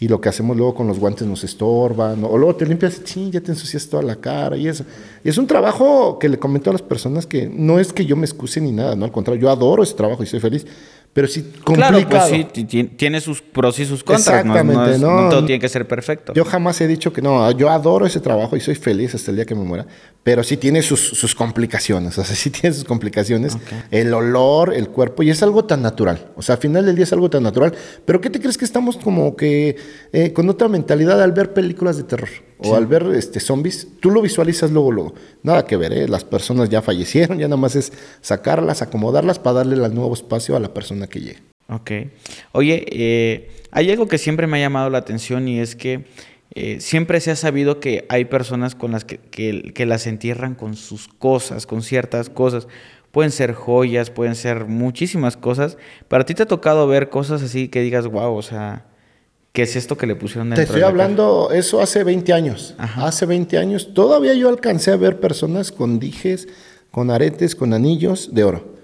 Y 0.00 0.08
lo 0.08 0.18
que 0.18 0.30
hacemos 0.30 0.56
luego 0.56 0.74
con 0.74 0.86
los 0.86 0.98
guantes 0.98 1.28
nos 1.28 1.44
estorban, 1.44 2.24
o 2.24 2.38
luego 2.38 2.56
te 2.56 2.64
limpias, 2.64 3.02
ya 3.30 3.40
te 3.42 3.52
ensucias 3.52 3.86
toda 3.86 4.02
la 4.02 4.16
cara 4.16 4.56
y 4.56 4.66
eso. 4.66 4.82
Y 5.22 5.28
es 5.28 5.36
un 5.36 5.46
trabajo 5.46 6.18
que 6.18 6.30
le 6.30 6.38
comento 6.38 6.70
a 6.70 6.72
las 6.72 6.80
personas 6.80 7.26
que 7.26 7.50
no 7.54 7.78
es 7.78 7.92
que 7.92 8.06
yo 8.06 8.16
me 8.16 8.24
excuse 8.24 8.62
ni 8.62 8.72
nada, 8.72 8.96
no, 8.96 9.04
al 9.04 9.12
contrario, 9.12 9.42
yo 9.42 9.50
adoro 9.50 9.82
ese 9.82 9.92
trabajo 9.94 10.22
y 10.22 10.26
soy 10.26 10.40
feliz, 10.40 10.66
pero 11.12 11.26
sí 11.28 11.42
complicado. 11.64 11.98
Claro, 11.98 12.08
pues 12.08 12.24
sí, 12.24 12.44
ti- 12.52 12.64
ti- 12.64 12.84
tiene 12.84 13.20
sus 13.20 13.42
pros 13.42 13.78
y 13.80 13.84
sus 13.86 14.04
contras. 14.04 14.44
no- 14.44 14.54
No, 14.54 14.60
Exactamente, 14.60 14.94
es- 14.94 15.00
no. 15.00 15.20
no 15.22 15.28
todo 15.28 15.44
tiene 15.44 15.58
que 15.60 15.68
ser 15.68 15.86
perfecto. 15.88 16.32
Yo 16.34 16.44
jamás 16.44 16.80
he 16.80 16.86
dicho 16.86 17.12
que 17.12 17.20
no, 17.20 17.50
yo 17.52 17.68
adoro 17.70 18.06
ese 18.06 18.20
trabajo 18.20 18.56
y 18.56 18.60
soy 18.60 18.76
feliz 18.76 19.14
hasta 19.14 19.30
el 19.30 19.36
día 19.36 19.44
que 19.44 19.54
me 19.54 19.64
muera, 19.64 19.86
pero 20.22 20.42
sí 20.42 20.56
tiene 20.56 20.82
sus, 20.82 21.00
sus 21.00 21.34
complicaciones, 21.34 22.18
o 22.18 22.24
sea, 22.24 22.34
sí 22.34 22.50
tiene 22.50 22.74
sus 22.74 22.84
complicaciones, 22.84 23.56
el 23.90 24.12
olor, 24.12 24.74
el 24.74 24.88
cuerpo, 24.88 25.22
y 25.22 25.30
es 25.30 25.42
algo 25.42 25.64
tan 25.64 25.82
natural, 25.82 26.30
o 26.36 26.42
sea, 26.42 26.56
al 26.56 26.60
final 26.60 26.86
del 26.86 26.96
día 26.96 27.04
es 27.04 27.12
algo 27.12 27.30
tan 27.30 27.42
natural, 27.42 27.74
pero 28.04 28.20
¿qué 28.20 28.30
te 28.30 28.40
crees 28.40 28.58
que 28.58 28.64
estamos 28.64 28.96
como 28.96 29.36
que 29.36 29.76
eh, 30.12 30.32
con 30.32 30.48
otra 30.48 30.68
mentalidad 30.68 31.22
al 31.22 31.32
ver 31.32 31.52
películas 31.52 31.96
de 31.96 32.04
terror 32.04 32.30
o 32.58 32.76
al 32.76 32.86
ver 32.86 33.06
este, 33.14 33.40
zombies? 33.40 33.88
Tú 34.00 34.10
lo 34.10 34.20
visualizas 34.20 34.70
luego, 34.70 34.92
luego, 34.92 35.14
nada 35.42 35.66
que 35.66 35.76
ver, 35.76 35.92
¿eh? 35.92 36.08
las 36.08 36.24
personas 36.24 36.68
ya 36.68 36.82
fallecieron, 36.82 37.38
ya 37.38 37.48
nada 37.48 37.60
más 37.60 37.76
es 37.76 37.92
sacarlas, 38.20 38.82
acomodarlas 38.82 39.38
para 39.38 39.58
darle 39.58 39.76
el 39.84 39.94
nuevo 39.94 40.12
espacio 40.12 40.56
a 40.56 40.60
la 40.60 40.74
persona 40.74 41.06
que 41.06 41.20
llegue. 41.20 41.50
Ok. 41.70 41.90
Oye, 42.52 42.84
eh, 42.90 43.50
hay 43.70 43.90
algo 43.90 44.08
que 44.08 44.18
siempre 44.18 44.46
me 44.48 44.58
ha 44.58 44.60
llamado 44.60 44.90
la 44.90 44.98
atención 44.98 45.46
y 45.46 45.60
es 45.60 45.76
que 45.76 46.04
eh, 46.54 46.80
siempre 46.80 47.20
se 47.20 47.30
ha 47.30 47.36
sabido 47.36 47.78
que 47.80 48.06
hay 48.08 48.24
personas 48.24 48.74
con 48.74 48.92
las 48.92 49.04
que, 49.04 49.18
que- 49.18 49.72
que 49.74 49.86
las 49.86 50.06
entierran 50.06 50.54
con 50.54 50.74
sus 50.76 51.08
cosas, 51.08 51.66
con 51.66 51.82
ciertas 51.82 52.28
cosas. 52.28 52.66
Pueden 53.12 53.30
ser 53.32 53.54
joyas, 53.54 54.10
pueden 54.10 54.34
ser 54.34 54.66
muchísimas 54.66 55.36
cosas. 55.36 55.76
Para 56.08 56.24
ti 56.24 56.34
te 56.34 56.44
ha 56.44 56.46
tocado 56.46 56.86
ver 56.86 57.08
cosas 57.08 57.42
así 57.42 57.68
que 57.68 57.80
digas, 57.80 58.06
wow, 58.06 58.34
o 58.34 58.42
sea, 58.42 58.86
¿qué 59.52 59.62
es 59.62 59.74
esto 59.76 59.96
que 59.96 60.06
le 60.06 60.14
pusieron 60.16 60.48
Te 60.50 60.56
dentro? 60.56 60.62
estoy 60.76 60.80
de 60.80 60.86
hablando 60.86 61.50
eso 61.52 61.80
hace 61.80 62.04
20 62.04 62.32
años. 62.32 62.74
Ajá. 62.78 63.06
Hace 63.06 63.26
20 63.26 63.58
años 63.58 63.94
todavía 63.94 64.34
yo 64.34 64.48
alcancé 64.48 64.92
a 64.92 64.96
ver 64.96 65.18
personas 65.20 65.72
con 65.72 65.98
dijes, 65.98 66.46
con 66.92 67.10
aretes, 67.10 67.54
con 67.56 67.72
anillos 67.74 68.32
de 68.32 68.44
oro. 68.44 68.74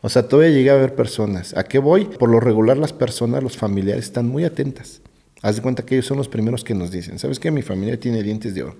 O 0.00 0.08
sea, 0.08 0.28
todavía 0.28 0.52
llegué 0.54 0.70
a 0.70 0.74
ver 0.76 0.94
personas. 0.96 1.56
¿A 1.56 1.62
qué 1.64 1.78
voy? 1.78 2.04
Por 2.06 2.28
lo 2.28 2.40
regular 2.40 2.76
las 2.76 2.92
personas, 2.92 3.42
los 3.42 3.56
familiares 3.56 4.04
están 4.04 4.26
muy 4.28 4.44
atentas. 4.44 5.00
Haz 5.42 5.56
de 5.56 5.62
cuenta 5.62 5.84
que 5.84 5.96
ellos 5.96 6.06
son 6.06 6.16
los 6.16 6.28
primeros 6.28 6.62
que 6.64 6.74
nos 6.74 6.90
dicen, 6.90 7.18
¿sabes 7.18 7.38
qué? 7.40 7.50
Mi 7.50 7.62
familiar 7.62 7.98
tiene 7.98 8.22
dientes 8.22 8.54
de 8.54 8.62
oro. 8.62 8.76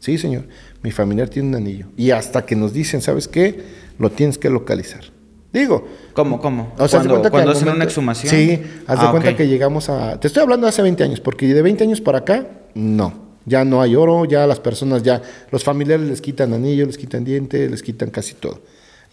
Sí, 0.00 0.18
señor. 0.18 0.48
Mi 0.82 0.90
familiar 0.90 1.28
tiene 1.28 1.48
un 1.48 1.54
anillo. 1.54 1.86
Y 1.96 2.10
hasta 2.10 2.44
que 2.44 2.56
nos 2.56 2.72
dicen, 2.72 3.00
¿sabes 3.00 3.28
qué? 3.28 3.62
Lo 3.98 4.10
tienes 4.10 4.36
que 4.36 4.50
localizar. 4.50 5.04
Digo? 5.52 5.86
¿Cómo, 6.12 6.40
cómo? 6.40 6.72
o 6.76 6.88
sea, 6.88 6.98
haz 6.98 7.04
de 7.04 7.10
cuando 7.10 7.14
cuenta 7.20 7.30
cuando 7.30 7.50
hacen 7.52 7.68
una 7.68 7.84
exhumación. 7.84 8.30
Sí, 8.34 8.60
haz 8.86 9.00
de 9.00 9.06
Ah, 9.06 9.10
cuenta 9.12 9.36
que 9.36 9.46
llegamos 9.46 9.88
a... 9.88 10.18
Te 10.18 10.26
estoy 10.26 10.42
hablando 10.42 10.66
de 10.66 10.70
hace 10.70 10.82
20 10.82 11.04
años, 11.04 11.20
porque 11.20 11.46
de 11.46 11.62
20 11.62 11.84
años 11.84 12.00
para 12.00 12.18
acá, 12.18 12.48
no. 12.74 13.30
Ya 13.44 13.64
no 13.64 13.80
hay 13.80 13.94
oro, 13.94 14.24
ya 14.24 14.46
las 14.46 14.58
personas, 14.58 15.04
ya 15.04 15.22
los 15.50 15.62
familiares 15.62 16.06
les 16.06 16.20
quitan 16.20 16.52
anillos, 16.52 16.86
les 16.88 16.98
quitan 16.98 17.22
dientes, 17.22 17.70
les 17.70 17.82
quitan 17.82 18.10
casi 18.10 18.34
todo. 18.34 18.60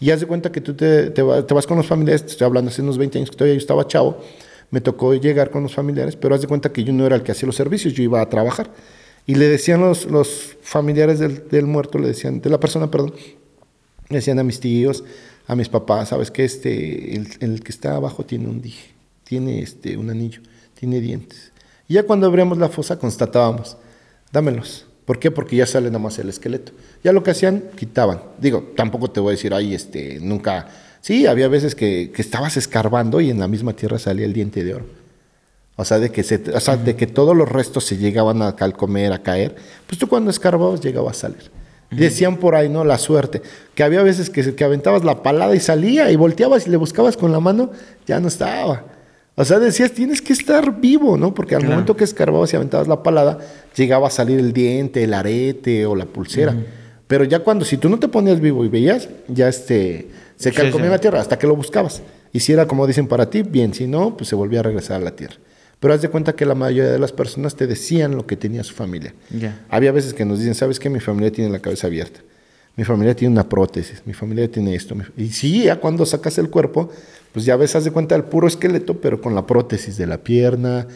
Y 0.00 0.10
haz 0.10 0.20
de 0.20 0.26
cuenta 0.26 0.50
que 0.50 0.60
tú 0.60 0.74
te, 0.74 1.10
te 1.10 1.22
te 1.22 1.54
vas 1.54 1.66
con 1.66 1.76
los 1.76 1.86
familiares, 1.86 2.22
te 2.24 2.32
estoy 2.32 2.46
hablando 2.46 2.70
hace 2.70 2.80
unos 2.80 2.96
20 2.96 3.18
años 3.18 3.30
que 3.30 3.36
todavía 3.36 3.54
yo 3.54 3.58
estaba 3.60 3.86
chavo, 3.86 4.20
me 4.70 4.80
tocó 4.80 5.14
llegar 5.14 5.50
con 5.50 5.62
los 5.62 5.74
familiares, 5.74 6.16
pero 6.16 6.34
haz 6.34 6.40
de 6.40 6.46
cuenta 6.46 6.72
que 6.72 6.84
yo 6.84 6.92
no 6.92 7.06
era 7.06 7.16
el 7.16 7.22
que 7.22 7.32
hacía 7.32 7.46
los 7.46 7.56
servicios, 7.56 7.94
yo 7.94 8.02
iba 8.02 8.20
a 8.20 8.28
trabajar. 8.28 8.70
Y 9.26 9.34
le 9.34 9.48
decían 9.48 9.80
los, 9.80 10.06
los 10.06 10.56
familiares 10.62 11.18
del, 11.18 11.48
del 11.48 11.66
muerto, 11.66 11.98
le 11.98 12.08
decían, 12.08 12.40
de 12.40 12.50
la 12.50 12.58
persona, 12.58 12.90
perdón, 12.90 13.14
le 14.08 14.16
decían 14.16 14.38
a 14.38 14.44
mis 14.44 14.60
tíos, 14.60 15.04
a 15.46 15.56
mis 15.56 15.68
papás, 15.68 16.10
sabes 16.10 16.30
que 16.30 16.44
este, 16.44 17.16
el, 17.16 17.28
el 17.40 17.62
que 17.62 17.72
está 17.72 17.96
abajo 17.96 18.24
tiene 18.24 18.48
un 18.48 18.62
dije, 18.62 18.92
tiene 19.24 19.60
este, 19.60 19.96
un 19.96 20.10
anillo, 20.10 20.40
tiene 20.78 21.00
dientes. 21.00 21.52
Y 21.88 21.94
ya 21.94 22.04
cuando 22.04 22.26
abríamos 22.26 22.58
la 22.58 22.68
fosa 22.68 22.98
constatábamos, 22.98 23.76
dámelos. 24.32 24.86
¿Por 25.04 25.18
qué? 25.18 25.32
Porque 25.32 25.56
ya 25.56 25.66
sale 25.66 25.88
nada 25.88 25.98
más 25.98 26.18
el 26.20 26.28
esqueleto. 26.28 26.70
Ya 27.02 27.10
lo 27.10 27.24
que 27.24 27.32
hacían, 27.32 27.64
quitaban. 27.76 28.22
Digo, 28.38 28.72
tampoco 28.76 29.10
te 29.10 29.18
voy 29.18 29.30
a 29.30 29.32
decir, 29.32 29.52
ay, 29.52 29.74
este, 29.74 30.20
nunca. 30.20 30.68
Sí, 31.00 31.26
había 31.26 31.48
veces 31.48 31.74
que, 31.74 32.10
que 32.14 32.22
estabas 32.22 32.56
escarbando 32.56 33.20
y 33.20 33.30
en 33.30 33.40
la 33.40 33.48
misma 33.48 33.72
tierra 33.72 33.98
salía 33.98 34.26
el 34.26 34.32
diente 34.32 34.64
de 34.64 34.74
oro. 34.74 34.86
O 35.76 35.84
sea, 35.84 35.98
de 35.98 36.10
que, 36.10 36.22
se, 36.22 36.42
o 36.54 36.60
sea, 36.60 36.76
de 36.76 36.94
que 36.94 37.06
todos 37.06 37.34
los 37.34 37.48
restos 37.48 37.84
se 37.84 37.96
llegaban 37.96 38.42
a 38.42 38.54
calcomer, 38.54 39.14
a 39.14 39.22
caer. 39.22 39.56
Pues 39.86 39.98
tú 39.98 40.08
cuando 40.08 40.30
escarbabas 40.30 40.82
llegaba 40.82 41.10
a 41.10 41.14
salir. 41.14 41.50
Decían 41.90 42.36
por 42.36 42.54
ahí, 42.54 42.68
¿no? 42.68 42.84
La 42.84 42.98
suerte. 42.98 43.40
Que 43.74 43.82
había 43.82 44.02
veces 44.02 44.30
que, 44.30 44.54
que 44.54 44.64
aventabas 44.64 45.04
la 45.04 45.22
palada 45.22 45.56
y 45.56 45.60
salía 45.60 46.10
y 46.10 46.16
volteabas 46.16 46.66
y 46.66 46.70
le 46.70 46.76
buscabas 46.76 47.16
con 47.16 47.32
la 47.32 47.40
mano, 47.40 47.70
ya 48.06 48.20
no 48.20 48.28
estaba. 48.28 48.84
O 49.36 49.44
sea, 49.44 49.58
decías, 49.58 49.92
tienes 49.92 50.20
que 50.20 50.34
estar 50.34 50.80
vivo, 50.80 51.16
¿no? 51.16 51.32
Porque 51.32 51.54
al 51.54 51.64
momento 51.64 51.96
que 51.96 52.04
escarbabas 52.04 52.52
y 52.52 52.56
aventabas 52.56 52.86
la 52.86 53.02
palada, 53.02 53.38
llegaba 53.74 54.08
a 54.08 54.10
salir 54.10 54.38
el 54.38 54.52
diente, 54.52 55.02
el 55.02 55.14
arete 55.14 55.86
o 55.86 55.96
la 55.96 56.04
pulsera. 56.04 56.54
Pero 57.06 57.24
ya 57.24 57.38
cuando, 57.38 57.64
si 57.64 57.78
tú 57.78 57.88
no 57.88 57.98
te 57.98 58.06
ponías 58.06 58.38
vivo 58.38 58.66
y 58.66 58.68
veías, 58.68 59.08
ya 59.28 59.48
este, 59.48 60.10
se 60.40 60.52
calcomía 60.52 60.86
en 60.86 60.92
la 60.92 60.98
tierra 60.98 61.20
hasta 61.20 61.38
que 61.38 61.46
lo 61.46 61.54
buscabas. 61.54 62.00
Y 62.32 62.40
si 62.40 62.52
era 62.52 62.66
como 62.66 62.86
dicen 62.86 63.06
para 63.06 63.28
ti, 63.28 63.42
bien, 63.42 63.74
si 63.74 63.86
no, 63.86 64.16
pues 64.16 64.28
se 64.28 64.34
volvía 64.34 64.60
a 64.60 64.62
regresar 64.62 64.96
a 64.96 65.04
la 65.04 65.14
tierra. 65.14 65.34
Pero 65.78 65.92
haz 65.92 66.00
de 66.00 66.08
cuenta 66.08 66.34
que 66.34 66.46
la 66.46 66.54
mayoría 66.54 66.90
de 66.90 66.98
las 66.98 67.12
personas 67.12 67.56
te 67.56 67.66
decían 67.66 68.16
lo 68.16 68.26
que 68.26 68.36
tenía 68.36 68.64
su 68.64 68.74
familia. 68.74 69.14
Había 69.68 69.92
veces 69.92 70.14
que 70.14 70.24
nos 70.24 70.38
dicen, 70.38 70.54
¿sabes 70.54 70.80
qué? 70.80 70.88
Mi 70.88 71.00
familia 71.00 71.30
tiene 71.30 71.50
la 71.50 71.58
cabeza 71.58 71.88
abierta. 71.88 72.20
Mi 72.74 72.84
familia 72.84 73.14
tiene 73.14 73.32
una 73.32 73.48
prótesis. 73.50 74.02
Mi 74.06 74.14
familia 74.14 74.50
tiene 74.50 74.74
esto. 74.74 74.96
Y 75.16 75.28
sí, 75.28 75.64
ya 75.64 75.76
cuando 75.76 76.06
sacas 76.06 76.38
el 76.38 76.48
cuerpo, 76.48 76.90
pues 77.32 77.44
ya 77.44 77.56
ves, 77.56 77.76
haz 77.76 77.84
de 77.84 77.90
cuenta 77.90 78.14
el 78.14 78.24
puro 78.24 78.46
esqueleto, 78.46 78.98
pero 78.98 79.20
con 79.20 79.34
la 79.34 79.46
prótesis 79.46 79.98
de 79.98 80.06
la 80.06 80.18
pierna, 80.18 80.86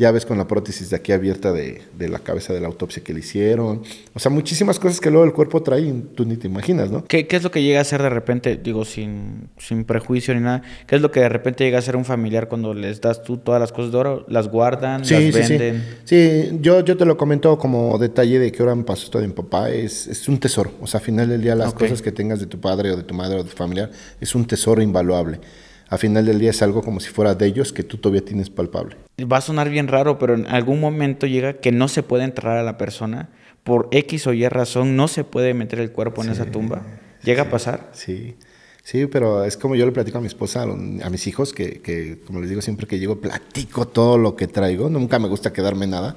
ya 0.00 0.10
ves 0.12 0.24
con 0.24 0.38
la 0.38 0.48
prótesis 0.48 0.88
de 0.88 0.96
aquí 0.96 1.12
abierta 1.12 1.52
de, 1.52 1.82
la 1.98 2.20
cabeza 2.20 2.54
de 2.54 2.60
la 2.60 2.68
autopsia 2.68 3.04
que 3.04 3.12
le 3.12 3.20
hicieron. 3.20 3.82
O 4.14 4.18
sea, 4.18 4.30
muchísimas 4.30 4.78
cosas 4.78 4.98
que 4.98 5.10
luego 5.10 5.26
el 5.26 5.34
cuerpo 5.34 5.62
trae 5.62 5.82
y 5.82 5.92
tú 6.14 6.24
ni 6.24 6.38
te 6.38 6.46
imaginas, 6.46 6.90
¿no? 6.90 7.04
¿Qué, 7.04 7.28
es 7.28 7.42
lo 7.42 7.50
que 7.50 7.62
llega 7.62 7.82
a 7.82 7.84
ser 7.84 8.00
de 8.00 8.08
repente, 8.08 8.56
digo, 8.56 8.86
sin, 8.86 9.50
sin 9.58 9.84
prejuicio 9.84 10.34
ni 10.34 10.40
nada? 10.40 10.62
¿Qué 10.86 10.96
es 10.96 11.02
lo 11.02 11.10
que 11.10 11.20
de 11.20 11.28
repente 11.28 11.64
llega 11.64 11.78
a 11.78 11.82
ser 11.82 11.96
un 11.96 12.06
familiar 12.06 12.48
cuando 12.48 12.72
les 12.72 13.02
das 13.02 13.22
tú 13.22 13.36
todas 13.36 13.60
las 13.60 13.72
cosas 13.72 13.92
de 13.92 13.98
oro? 13.98 14.24
¿Las 14.26 14.48
guardan? 14.48 15.02
¿Las 15.02 15.10
venden? 15.10 15.84
Sí, 16.06 16.48
sí. 16.48 16.58
yo, 16.62 16.82
yo 16.82 16.96
te 16.96 17.04
lo 17.04 17.18
comento 17.18 17.58
como 17.58 17.98
detalle 17.98 18.38
de 18.38 18.50
que 18.50 18.62
ahora 18.62 18.74
me 18.74 18.84
pasó 18.84 19.04
esto 19.04 19.20
de 19.20 19.26
mi 19.26 19.34
papá. 19.34 19.68
Es, 19.68 20.06
es 20.06 20.26
un 20.28 20.40
tesoro. 20.40 20.72
O 20.80 20.86
sea, 20.86 21.00
al 21.00 21.04
final 21.04 21.28
del 21.28 21.42
día, 21.42 21.54
las 21.54 21.74
cosas 21.74 22.00
que 22.00 22.10
tengas 22.10 22.40
de 22.40 22.46
tu 22.46 22.58
padre 22.58 22.90
o 22.92 22.96
de 22.96 23.02
tu 23.02 23.12
madre 23.12 23.40
o 23.40 23.44
de 23.44 23.50
tu 23.50 23.54
familiar 23.54 23.90
es 24.18 24.34
un 24.34 24.46
tesoro 24.46 24.80
invaluable 24.80 25.40
a 25.90 25.98
final 25.98 26.24
del 26.24 26.38
día 26.38 26.50
es 26.50 26.62
algo 26.62 26.82
como 26.82 27.00
si 27.00 27.10
fuera 27.10 27.34
de 27.34 27.46
ellos 27.46 27.72
que 27.72 27.82
tú 27.82 27.96
todavía 27.96 28.24
tienes 28.24 28.48
palpable. 28.48 28.96
Va 29.20 29.38
a 29.38 29.40
sonar 29.40 29.68
bien 29.68 29.88
raro, 29.88 30.20
pero 30.20 30.34
en 30.34 30.46
algún 30.46 30.78
momento 30.78 31.26
llega 31.26 31.54
que 31.54 31.72
no 31.72 31.88
se 31.88 32.04
puede 32.04 32.22
enterrar 32.22 32.58
a 32.58 32.62
la 32.62 32.78
persona. 32.78 33.30
Por 33.64 33.88
X 33.90 34.28
o 34.28 34.32
Y 34.32 34.48
razón 34.48 34.94
no 34.94 35.08
se 35.08 35.24
puede 35.24 35.52
meter 35.52 35.80
el 35.80 35.90
cuerpo 35.90 36.22
en 36.22 36.30
esa 36.30 36.46
tumba. 36.46 36.86
¿Llega 37.24 37.42
a 37.42 37.50
pasar? 37.50 37.90
Sí. 37.92 38.36
Sí, 38.84 39.06
pero 39.06 39.44
es 39.44 39.56
como 39.56 39.74
yo 39.74 39.84
le 39.84 39.90
platico 39.90 40.18
a 40.18 40.20
mi 40.20 40.28
esposa, 40.28 40.62
a 40.62 41.10
mis 41.10 41.26
hijos, 41.26 41.52
que, 41.52 41.82
que, 41.82 42.20
como 42.24 42.40
les 42.40 42.48
digo 42.48 42.62
siempre 42.62 42.86
que 42.86 43.00
llego, 43.00 43.20
platico 43.20 43.88
todo 43.88 44.16
lo 44.16 44.36
que 44.36 44.46
traigo, 44.46 44.88
nunca 44.88 45.18
me 45.18 45.28
gusta 45.28 45.52
quedarme 45.52 45.88
nada. 45.88 46.16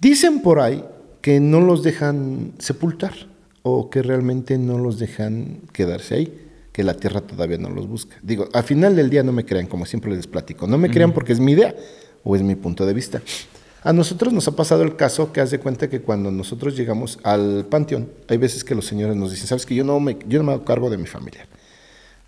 Dicen 0.00 0.42
por 0.42 0.58
ahí 0.58 0.84
que 1.20 1.38
no 1.38 1.60
los 1.60 1.84
dejan 1.84 2.52
sepultar 2.58 3.14
o 3.62 3.90
que 3.90 4.02
realmente 4.02 4.58
no 4.58 4.76
los 4.78 4.98
dejan 4.98 5.60
quedarse 5.72 6.16
ahí 6.16 6.51
que 6.72 6.82
la 6.82 6.94
tierra 6.94 7.20
todavía 7.20 7.58
no 7.58 7.68
los 7.68 7.86
busca. 7.86 8.16
Digo, 8.22 8.48
al 8.52 8.64
final 8.64 8.96
del 8.96 9.10
día 9.10 9.22
no 9.22 9.32
me 9.32 9.44
crean, 9.44 9.66
como 9.66 9.84
siempre 9.84 10.14
les 10.14 10.26
platico. 10.26 10.66
No 10.66 10.78
me 10.78 10.90
crean 10.90 11.12
porque 11.12 11.32
es 11.32 11.40
mi 11.40 11.52
idea 11.52 11.74
o 12.24 12.34
es 12.34 12.42
mi 12.42 12.54
punto 12.54 12.86
de 12.86 12.94
vista. 12.94 13.20
A 13.84 13.92
nosotros 13.92 14.32
nos 14.32 14.46
ha 14.48 14.52
pasado 14.52 14.82
el 14.82 14.96
caso 14.96 15.32
que 15.32 15.40
haz 15.40 15.50
de 15.50 15.58
cuenta 15.58 15.90
que 15.90 16.00
cuando 16.00 16.30
nosotros 16.30 16.76
llegamos 16.76 17.18
al 17.24 17.66
panteón, 17.68 18.08
hay 18.28 18.36
veces 18.36 18.64
que 18.64 18.74
los 18.74 18.86
señores 18.86 19.16
nos 19.16 19.32
dicen, 19.32 19.48
sabes 19.48 19.66
que 19.66 19.74
yo 19.74 19.84
no 19.84 19.98
me, 20.00 20.16
yo 20.26 20.38
no 20.38 20.44
me 20.44 20.52
hago 20.52 20.64
cargo 20.64 20.88
de 20.88 20.98
mi 20.98 21.06
familia. 21.06 21.46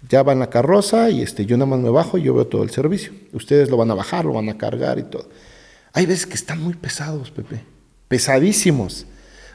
Ya 0.08 0.22
va 0.22 0.32
en 0.32 0.40
la 0.40 0.50
carroza 0.50 1.08
y 1.10 1.22
este, 1.22 1.46
yo 1.46 1.56
nada 1.56 1.70
más 1.70 1.80
me 1.80 1.90
bajo 1.90 2.18
y 2.18 2.22
yo 2.22 2.34
veo 2.34 2.46
todo 2.46 2.64
el 2.64 2.70
servicio. 2.70 3.12
Ustedes 3.32 3.70
lo 3.70 3.76
van 3.76 3.90
a 3.90 3.94
bajar, 3.94 4.24
lo 4.24 4.34
van 4.34 4.48
a 4.48 4.58
cargar 4.58 4.98
y 4.98 5.04
todo. 5.04 5.28
Hay 5.92 6.06
veces 6.06 6.26
que 6.26 6.34
están 6.34 6.60
muy 6.60 6.74
pesados, 6.74 7.30
Pepe. 7.30 7.62
Pesadísimos. 8.08 9.06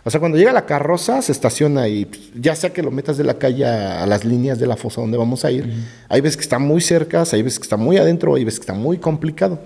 O 0.04 0.10
sea, 0.10 0.20
cuando 0.20 0.38
llega 0.38 0.54
la 0.54 0.66
carroza, 0.66 1.22
se 1.22 1.32
estaciona 1.32 1.88
y 1.88 2.06
pues, 2.06 2.32
ya 2.36 2.56
sea 2.56 2.72
que 2.72 2.82
lo 2.82 2.92
metas 2.92 3.18
de 3.18 3.24
la 3.24 3.36
calle 3.36 3.66
a, 3.66 4.06
las 4.06 4.26
líneas 4.26 4.60
de 4.60 4.68
la 4.68 4.78
fosa 4.78 5.02
donde 5.02 5.18
vamos 5.18 5.46
a 5.46 5.52
ir, 5.52 5.70
hay 6.08 6.22
veces 6.22 6.38
que 6.38 6.44
está 6.44 6.60
muy 6.60 6.82
cerca, 6.82 7.24
hay 7.32 7.42
veces 7.42 7.60
que 7.60 7.64
está 7.64 7.78
muy 7.78 7.98
adentro, 7.98 8.36
hay 8.36 8.44
veces 8.44 8.60
que 8.60 8.64
está 8.64 8.74
muy 8.74 8.98
complicado. 8.98 9.60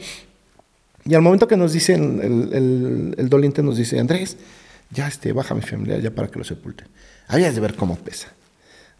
Y 1.05 1.15
al 1.15 1.21
momento 1.21 1.47
que 1.47 1.57
nos 1.57 1.73
dicen, 1.73 2.19
el, 2.23 3.15
el, 3.17 3.29
doliente 3.29 3.61
nos 3.61 3.77
dice, 3.77 3.99
Andrés, 3.99 4.37
ya 4.89 5.07
este, 5.07 5.33
baja 5.33 5.53
mi 5.53 5.61
familia 5.61 5.99
ya 5.99 6.11
para 6.11 6.29
que 6.29 6.39
lo 6.39 6.45
sepulte. 6.45 6.85
Habías 7.27 7.55
de 7.55 7.61
ver 7.61 7.75
cómo 7.75 7.95
pesa. 7.95 8.29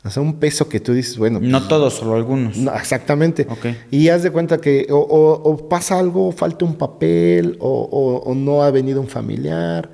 O 0.06 0.10
sea, 0.10 0.22
un 0.22 0.34
peso 0.34 0.67
que 0.67 0.82
tú 0.82 0.93
dices, 0.93 1.17
bueno. 1.17 1.39
No 1.41 1.60
pues, 1.60 1.69
todos, 1.69 1.93
solo 1.93 2.15
algunos. 2.15 2.58
exactamente. 2.58 3.48
Y 3.89 4.10
haz 4.10 4.24
de 4.24 4.32
cuenta 4.32 4.58
que 4.58 4.88
o, 4.89 5.67
pasa 5.69 5.98
algo, 5.98 6.32
falta 6.34 6.65
un 6.65 6.76
papel, 6.76 7.58
o, 7.60 8.22
o, 8.26 8.36
no 8.36 8.63
ha 8.63 8.72
venido 8.72 9.00
un 9.00 9.08
familiar, 9.08 9.89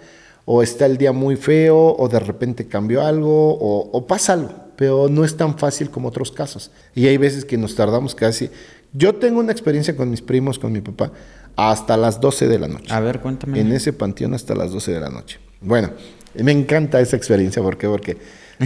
o 0.51 0.63
está 0.63 0.87
el 0.87 0.97
día 0.97 1.11
muy 1.11 1.35
feo, 1.35 1.95
o 1.95 2.09
de 2.09 2.19
repente 2.19 2.65
cambió 2.65 3.05
algo, 3.05 3.55
o, 3.59 4.07
pasa 4.07 4.33
algo, 4.33 4.49
pero 4.75 5.07
no 5.07 5.23
es 5.23 5.37
tan 5.37 5.59
fácil 5.59 5.91
como 5.91 6.07
otros 6.07 6.31
casos. 6.31 6.71
Y 6.95 7.05
hay 7.05 7.17
veces 7.17 7.45
que 7.45 7.55
nos 7.55 7.75
tardamos 7.75 8.15
casi. 8.15 8.49
Yo 8.91 9.13
tengo 9.13 9.41
una 9.41 9.51
experiencia 9.51 9.95
con 9.95 10.09
mis 10.09 10.23
primos, 10.23 10.57
con 10.57 10.71
mi 10.71 10.81
papá, 10.81 11.11
hasta 11.55 11.95
las 11.97 12.19
12 12.19 12.47
de 12.47 12.57
la 12.57 12.67
noche. 12.67 12.91
A 12.91 12.99
ver, 12.99 13.19
cuéntame. 13.19 13.59
En 13.59 13.71
ese 13.71 13.93
panteón 13.93 14.33
hasta 14.33 14.55
las 14.55 14.71
12 14.71 14.91
de 14.91 14.99
la 14.99 15.09
noche. 15.09 15.37
Bueno, 15.61 15.91
me 16.33 16.51
encanta 16.51 16.99
esa 16.99 17.15
experiencia, 17.15 17.61
¿por 17.61 17.77
qué? 17.77 17.87
Porque 17.87 18.17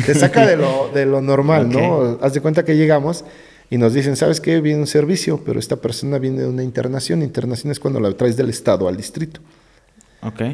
te 0.05 0.15
saca 0.15 0.47
de 0.47 0.55
lo, 0.55 0.89
de 0.93 1.05
lo 1.05 1.19
normal, 1.19 1.67
¿no? 1.73 2.17
Haz 2.21 2.33
de 2.33 2.39
cuenta 2.39 2.63
que 2.63 2.77
llegamos 2.77 3.25
y 3.69 3.77
nos 3.77 3.93
dicen, 3.93 4.15
¿sabes 4.15 4.39
qué? 4.39 4.61
Viene 4.61 4.79
un 4.79 4.87
servicio, 4.87 5.41
pero 5.43 5.59
esta 5.59 5.75
persona 5.75 6.17
viene 6.17 6.43
de 6.43 6.47
una 6.47 6.63
internación. 6.63 7.21
Internación 7.21 7.73
es 7.73 7.79
cuando 7.81 7.99
la 7.99 8.09
traes 8.13 8.37
del 8.37 8.49
Estado 8.49 8.87
al 8.87 8.95
distrito. 8.95 9.41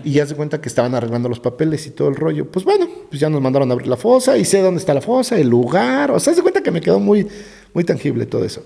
Y 0.03 0.11
ya 0.11 0.25
se 0.25 0.35
cuenta 0.35 0.59
que 0.61 0.69
estaban 0.69 0.95
arreglando 0.95 1.29
los 1.29 1.39
papeles 1.39 1.85
y 1.87 1.91
todo 1.91 2.09
el 2.09 2.15
rollo. 2.15 2.49
Pues 2.49 2.65
bueno, 2.65 2.87
pues 3.09 3.19
ya 3.19 3.29
nos 3.29 3.41
mandaron 3.41 3.69
a 3.69 3.73
abrir 3.73 3.87
la 3.87 3.97
fosa 3.97 4.37
y 4.37 4.45
sé 4.45 4.61
dónde 4.61 4.79
está 4.79 4.93
la 4.93 5.01
fosa, 5.01 5.37
el 5.37 5.49
lugar. 5.49 6.11
O 6.11 6.19
sea, 6.19 6.33
se 6.33 6.41
cuenta 6.41 6.61
que 6.61 6.71
me 6.71 6.81
quedó 6.81 6.99
muy, 6.99 7.27
muy 7.73 7.83
tangible 7.83 8.25
todo 8.25 8.45
eso. 8.45 8.63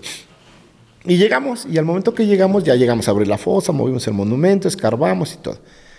Y 1.06 1.18
llegamos, 1.18 1.66
y 1.70 1.76
al 1.76 1.84
momento 1.84 2.14
que 2.14 2.26
llegamos, 2.26 2.64
ya 2.64 2.74
llegamos 2.76 3.08
a 3.08 3.10
abrir 3.10 3.28
la 3.28 3.36
fosa, 3.36 3.72
movimos 3.72 4.06
el 4.06 4.14
monumento, 4.14 4.68
escarbamos 4.68 5.34
y 5.34 5.36
todo. 5.36 5.58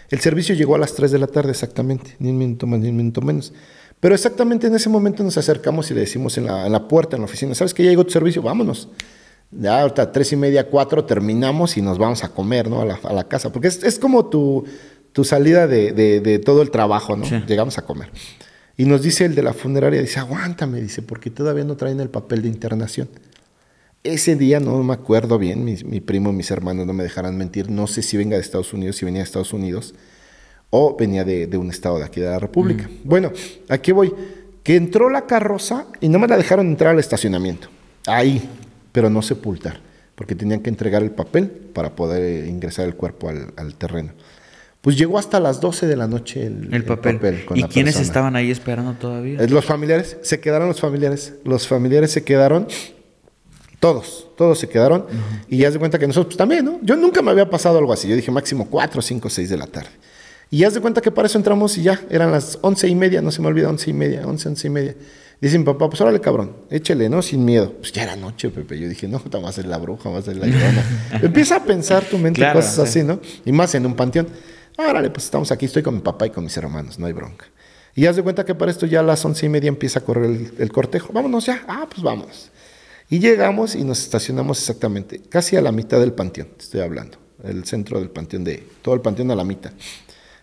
El 0.09 0.19
servicio 0.19 0.55
llegó 0.55 0.75
a 0.75 0.79
las 0.79 0.95
3 0.95 1.11
de 1.11 1.19
la 1.19 1.27
tarde 1.27 1.51
exactamente, 1.51 2.15
ni 2.19 2.29
un 2.29 2.37
minuto 2.37 2.65
más, 2.65 2.79
ni 2.79 2.89
un 2.89 2.97
minuto 2.97 3.21
menos. 3.21 3.53
Pero 3.99 4.15
exactamente 4.15 4.67
en 4.67 4.75
ese 4.75 4.89
momento 4.89 5.23
nos 5.23 5.37
acercamos 5.37 5.89
y 5.91 5.93
le 5.93 6.01
decimos 6.01 6.37
en 6.37 6.45
la, 6.45 6.65
en 6.65 6.71
la 6.71 6.87
puerta, 6.87 7.15
en 7.15 7.21
la 7.21 7.25
oficina, 7.25 7.53
¿sabes 7.55 7.73
que 7.73 7.83
ya 7.83 7.89
llegó 7.89 8.03
tu 8.03 8.11
servicio? 8.11 8.41
Vámonos. 8.41 8.89
Ya 9.51 9.81
ahorita 9.81 10.11
tres 10.11 10.33
y 10.33 10.35
media, 10.35 10.69
cuatro 10.69 11.05
terminamos 11.05 11.77
y 11.77 11.81
nos 11.81 11.97
vamos 11.97 12.23
a 12.23 12.29
comer, 12.29 12.69
¿no? 12.69 12.81
A 12.81 12.85
la, 12.85 12.99
a 13.03 13.13
la 13.13 13.27
casa. 13.27 13.51
Porque 13.51 13.67
es, 13.67 13.83
es 13.83 13.99
como 13.99 14.25
tu, 14.25 14.65
tu 15.15 15.23
salida 15.23 15.65
de, 15.65 15.93
de, 15.93 16.39
todo 16.39 16.61
el 16.61 16.71
trabajo, 16.71 17.15
¿no? 17.15 17.23
Llegamos 17.47 17.77
a 17.77 17.83
comer. 17.85 18.11
Y 18.75 18.83
nos 18.83 19.01
dice 19.01 19.23
el 19.23 19.33
de 19.33 19.43
la 19.43 19.53
funeraria, 19.53 20.01
dice, 20.01 20.19
aguántame, 20.19 20.81
dice, 20.81 21.01
porque 21.01 21.29
todavía 21.29 21.63
no 21.63 21.77
traen 21.77 22.01
el 22.01 22.09
papel 22.09 22.41
de 22.41 22.49
internación. 22.49 23.07
Ese 24.03 24.35
día 24.35 24.59
no 24.59 24.83
me 24.83 24.93
acuerdo 24.93 25.39
bien, 25.39 25.63
mi, 25.63 25.77
mi 25.85 26.01
primo 26.01 26.31
y 26.31 26.33
mis 26.33 26.51
hermanos 26.51 26.85
no 26.85 26.91
me 26.91 27.03
dejarán 27.03 27.37
mentir, 27.37 27.69
no 27.69 27.87
sé 27.87 28.01
si 28.01 28.17
venga 28.17 28.35
de 28.35 28.41
Estados 28.41 28.73
Unidos, 28.73 28.97
si 28.97 29.05
venía 29.05 29.21
de 29.21 29.23
Estados 29.23 29.53
Unidos, 29.53 29.95
o 30.69 30.97
venía 30.97 31.23
de, 31.23 31.47
de 31.47 31.57
un 31.57 31.69
estado 31.69 31.97
de 31.97 32.03
aquí 32.03 32.19
de 32.19 32.27
la 32.27 32.39
República. 32.39 32.83
Mm. 32.83 33.07
Bueno, 33.07 33.31
aquí 33.69 33.93
voy. 33.93 34.13
Que 34.63 34.75
entró 34.75 35.09
la 35.09 35.27
carroza 35.27 35.85
y 36.01 36.09
no 36.09 36.19
me 36.19 36.27
la 36.27 36.35
dejaron 36.35 36.67
entrar 36.67 36.91
al 36.91 36.99
estacionamiento. 36.99 37.69
Ahí, 38.05 38.49
pero 38.91 39.09
no 39.09 39.21
sepultar, 39.21 39.79
porque 40.15 40.35
tenían 40.35 40.59
que 40.59 40.69
entregar 40.69 41.03
el 41.03 41.11
papel 41.11 41.47
para 41.47 41.95
poder 41.95 42.49
ingresar 42.49 42.83
el 42.83 42.95
cuerpo 42.95 43.29
al, 43.29 43.53
al 43.55 43.75
terreno. 43.75 44.11
Pues 44.85 44.99
llegó 44.99 45.17
hasta 45.17 45.39
las 45.39 45.61
12 45.61 45.87
de 45.87 45.95
la 45.95 46.05
noche 46.05 46.45
el, 46.45 46.85
papel. 46.85 47.43
¿Y 47.55 47.63
quiénes 47.63 47.99
estaban 47.99 48.35
ahí 48.35 48.51
esperando 48.51 48.93
todavía? 48.93 49.41
Eh, 49.41 49.49
los 49.49 49.65
familiares, 49.65 50.17
se 50.21 50.39
quedaron 50.39 50.67
los 50.67 50.79
familiares. 50.79 51.33
Los 51.43 51.67
familiares 51.67 52.11
se 52.11 52.23
quedaron, 52.23 52.67
todos, 53.79 54.27
todos 54.37 54.59
se 54.59 54.69
quedaron. 54.69 55.07
Y 55.49 55.57
ya 55.57 55.71
se 55.71 55.79
cuenta 55.79 55.97
que 55.97 56.05
nosotros 56.05 56.35
pues, 56.35 56.37
también, 56.37 56.65
¿no? 56.65 56.79
Yo 56.83 56.95
nunca 56.95 57.23
me 57.23 57.31
había 57.31 57.49
pasado 57.49 57.79
algo 57.79 57.93
así. 57.93 58.07
Yo 58.07 58.15
dije 58.15 58.29
máximo 58.29 58.67
4, 58.69 59.01
5, 59.01 59.27
6 59.27 59.49
de 59.49 59.57
la 59.57 59.65
tarde. 59.65 59.89
Y 60.51 60.59
ya 60.59 60.69
se 60.69 60.79
cuenta 60.79 61.01
que 61.01 61.09
para 61.09 61.25
eso 61.25 61.39
entramos 61.39 61.75
y 61.79 61.81
ya, 61.81 61.99
eran 62.11 62.31
las 62.31 62.59
once 62.61 62.87
y 62.87 62.93
media, 62.93 63.23
no 63.23 63.31
se 63.31 63.41
me 63.41 63.47
olvida, 63.47 63.69
once 63.69 63.89
y 63.89 63.93
media, 63.93 64.27
once, 64.27 64.47
once 64.47 64.67
y 64.67 64.69
media. 64.69 64.93
Dice 65.41 65.57
mi 65.57 65.65
papá, 65.65 65.89
pues 65.89 65.99
órale 65.99 66.21
cabrón, 66.21 66.57
échele, 66.69 67.09
¿no? 67.09 67.23
Sin 67.23 67.43
miedo. 67.43 67.73
Pues 67.79 67.91
ya 67.91 68.03
era 68.03 68.15
noche, 68.15 68.51
Pepe. 68.51 68.79
Yo 68.79 68.87
dije, 68.87 69.07
no, 69.07 69.19
va 69.43 69.49
a 69.49 69.51
ser 69.51 69.65
la 69.65 69.79
bruja, 69.79 70.11
va 70.11 70.19
a 70.19 70.21
ser 70.21 70.37
la 70.37 70.45
llorona. 70.45 70.83
Empieza 71.23 71.55
a 71.55 71.63
pensar 71.63 72.03
tu 72.03 72.19
mente 72.19 72.47
cosas 72.53 72.77
así, 72.77 73.01
¿no? 73.01 73.19
Y 73.45 73.51
más 73.51 73.73
en 73.73 73.87
un 73.87 73.95
panteón. 73.95 74.27
Árale, 74.77 75.09
pues 75.09 75.25
estamos 75.25 75.51
aquí, 75.51 75.65
estoy 75.65 75.83
con 75.83 75.95
mi 75.95 76.01
papá 76.01 76.27
y 76.27 76.31
con 76.31 76.43
mis 76.43 76.55
hermanos, 76.57 76.99
no 76.99 77.05
hay 77.05 77.13
bronca. 77.13 77.45
Y 77.95 78.07
haz 78.07 78.17
de 78.17 78.23
cuenta 78.23 78.43
que 78.43 78.53
para 78.53 78.71
esto 78.71 78.85
ya 78.85 78.99
a 78.99 79.03
las 79.03 79.23
once 79.23 79.45
y 79.45 79.49
media 79.49 79.69
empieza 79.69 79.99
a 79.99 80.03
correr 80.03 80.51
el, 80.57 80.71
cortejo. 80.71 81.13
Vámonos 81.13 81.45
ya. 81.45 81.63
Ah, 81.65 81.87
pues 81.89 82.03
vamos. 82.03 82.51
Y 83.09 83.19
llegamos 83.19 83.73
y 83.75 83.85
nos 83.85 84.01
estacionamos 84.01 84.59
exactamente, 84.59 85.21
casi 85.29 85.55
a 85.55 85.61
la 85.61 85.71
mitad 85.71 85.99
del 85.99 86.11
panteón, 86.11 86.49
estoy 86.59 86.81
hablando. 86.81 87.17
El 87.43 87.63
centro 87.65 87.99
del 87.99 88.09
panteón, 88.09 88.43
de 88.43 88.67
todo 88.81 88.95
el 88.95 89.01
panteón 89.01 89.31
a 89.31 89.35
la 89.35 89.43
mitad. 89.43 89.71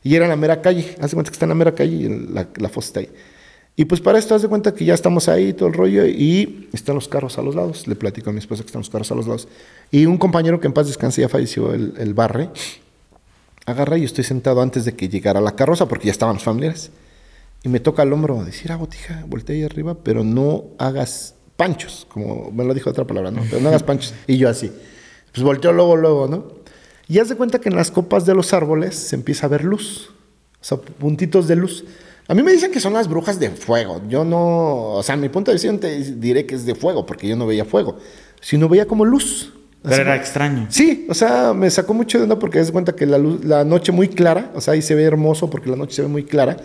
Y 0.03 0.14
era 0.14 0.27
la 0.27 0.37
mera 0.37 0.62
calle. 0.62 0.97
Haz 1.01 1.11
de 1.11 1.14
cuenta 1.14 1.31
que 1.31 1.35
está 1.35 1.45
en 1.45 1.51
la 1.51 1.55
mera 1.55 1.75
calle 1.75 1.95
y 1.95 2.09
la, 2.33 2.49
la 2.57 2.68
fosa 2.68 2.87
está 2.87 3.01
ahí. 3.01 3.11
Y 3.75 3.85
pues 3.85 4.01
para 4.01 4.18
esto, 4.18 4.35
haz 4.35 4.42
de 4.42 4.49
cuenta 4.49 4.73
que 4.73 4.85
ya 4.85 4.95
estamos 4.95 5.29
ahí, 5.29 5.53
todo 5.53 5.68
el 5.68 5.75
rollo, 5.75 6.07
y 6.07 6.68
están 6.73 6.95
los 6.95 7.09
carros 7.09 7.38
a 7.38 7.42
los 7.42 7.55
lados. 7.55 7.87
Le 7.87 7.97
platico 7.97 8.31
a 8.31 8.33
mi 8.33 8.38
esposa 8.38 8.62
que 8.62 8.66
están 8.66 8.81
los 8.81 8.90
carros 8.90 9.11
a 9.12 9.14
los 9.14 9.27
lados. 9.27 9.49
Y 9.90 10.07
un 10.07 10.16
compañero 10.16 10.61
que 10.61 10.66
en 10.66 10.73
paz 10.73 10.87
descanse 10.87 11.21
ya 11.21 11.29
falleció, 11.29 11.73
el 11.75 12.14
barre, 12.14 12.51
agarra 13.66 13.98
y 13.98 14.05
estoy 14.05 14.25
sentado 14.25 14.61
antes 14.62 14.85
de 14.85 14.94
que 14.94 15.09
llegara 15.09 15.40
la 15.40 15.57
carroza, 15.57 15.87
porque 15.87 16.07
ya 16.07 16.12
estaban 16.12 16.38
familiares. 16.40 16.90
Y 17.62 17.68
me 17.68 17.81
toca 17.81 18.03
el 18.03 18.12
hombro 18.12 18.44
decir, 18.44 18.72
ah, 18.72 18.77
botija, 18.77 19.25
voltea 19.29 19.55
ahí 19.55 19.62
arriba, 19.62 19.96
pero 20.03 20.25
no 20.25 20.64
hagas 20.79 21.37
panchos, 21.57 22.07
como 22.09 22.51
me 22.51 22.64
lo 22.64 22.75
dijo 22.75 22.90
otra 22.90 23.07
palabra, 23.07 23.31
¿no? 23.31 23.42
Pero 23.48 23.61
no 23.61 23.68
hagas 23.68 23.85
panchos. 23.85 24.14
Y 24.27 24.37
yo 24.37 24.48
así. 24.48 24.72
Pues 25.33 25.44
volteo 25.44 25.72
luego, 25.72 25.96
luego, 25.96 26.29
¿no? 26.29 26.62
Y 27.09 27.18
haz 27.18 27.29
de 27.29 27.37
cuenta 27.37 27.61
que 27.61 27.68
en 27.68 27.77
las 27.77 27.90
copas 27.90 28.27
de 28.27 28.35
los 28.35 28.53
árboles 28.53 28.96
se 28.96 29.16
empieza 29.16 29.46
a 29.46 29.48
ver 29.48 29.64
luz, 29.64 30.11
o 30.61 30.64
sea, 30.64 30.79
puntitos 30.79 31.46
de 31.46 31.57
luz. 31.57 31.85
A 32.29 32.35
mí 32.35 32.42
me 32.42 32.53
dicen 32.53 32.72
que 32.72 32.81
son 32.81 32.94
las 32.94 33.09
brujas 33.09 33.38
de 33.38 33.51
fuego. 33.51 34.01
Yo 34.09 34.25
no, 34.25 34.94
o 34.94 35.03
sea, 35.03 35.16
mi 35.16 35.29
punto 35.29 35.51
de 35.51 35.57
vista 35.57 35.79
te 35.79 35.98
diré 36.14 36.46
que 36.46 36.55
es 36.55 36.64
de 36.64 36.75
fuego, 36.75 37.05
porque 37.05 37.29
yo 37.29 37.37
no 37.37 37.46
veía 37.46 37.64
fuego, 37.64 37.98
sino 38.40 38.68
veía 38.68 38.87
como 38.87 39.05
luz. 39.05 39.53
Pero 39.83 40.03
era 40.03 40.16
extraño. 40.16 40.66
Sí, 40.71 41.07
o 41.09 41.14
sea, 41.14 41.53
me 41.55 41.68
sacó 41.71 41.92
mucho 41.95 42.18
de 42.18 42.25
onda 42.25 42.38
porque 42.38 42.59
das 42.59 42.71
cuenta 42.71 42.95
que 42.95 43.05
la, 43.07 43.18
luz, 43.18 43.45
la 43.45 43.64
noche 43.64 43.90
muy 43.92 44.09
clara, 44.09 44.51
o 44.55 44.61
sea, 44.61 44.75
ahí 44.75 44.83
se 44.83 44.95
ve 44.95 45.03
hermoso 45.03 45.51
porque 45.51 45.68
la 45.71 45.77
noche 45.77 45.97
se 45.97 46.03
ve 46.03 46.09
muy 46.09 46.25
clara. 46.25 46.57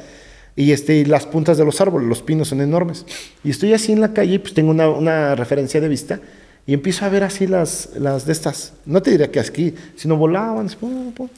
Y, 0.56 0.72
este, 0.72 1.06
las 1.06 1.26
puntas 1.28 1.58
de 1.58 1.66
los 1.66 1.80
árboles, 1.82 2.08
los 2.08 2.22
pinos 2.22 2.48
son 2.48 2.62
enormes. 2.62 3.06
Y 3.44 3.50
estoy 3.52 3.74
así 3.74 3.92
en 3.92 4.02
la 4.02 4.14
calle 4.14 4.34
y 4.36 4.40
pues 4.40 4.54
tengo 4.54 4.72
una, 4.72 4.90
una 4.90 5.36
referencia 5.36 5.80
de 5.82 5.88
vista 5.88 6.20
y 6.66 6.74
empiezo 6.74 7.06
a 7.06 7.10
ver 7.10 7.24
así 7.24 7.46
las, 7.48 7.90
las 7.98 8.26
de 8.26 8.34
estas. 8.34 8.74
No 8.86 9.02
te 9.02 9.12
diría 9.12 9.30
que 9.32 9.40
aquí, 9.40 9.74
sino 9.96 10.18
volaban. 10.18 10.68
pum, 10.80 11.12
pum. 11.12 11.30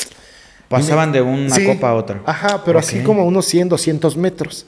Pasaban 0.70 1.12
me- 1.12 1.18
de 1.18 1.22
una 1.22 1.50
Sí, 1.56 1.65
copa 1.65 1.89
a 1.89 1.96
otra. 1.96 2.22
Ajá, 2.26 2.62
pero 2.65 2.80
así 2.80 3.00
Ok. 3.00 3.06
como 3.06 3.26
unos 3.26 3.46
100, 3.46 3.70
200 3.70 4.15
metros. 4.18 4.65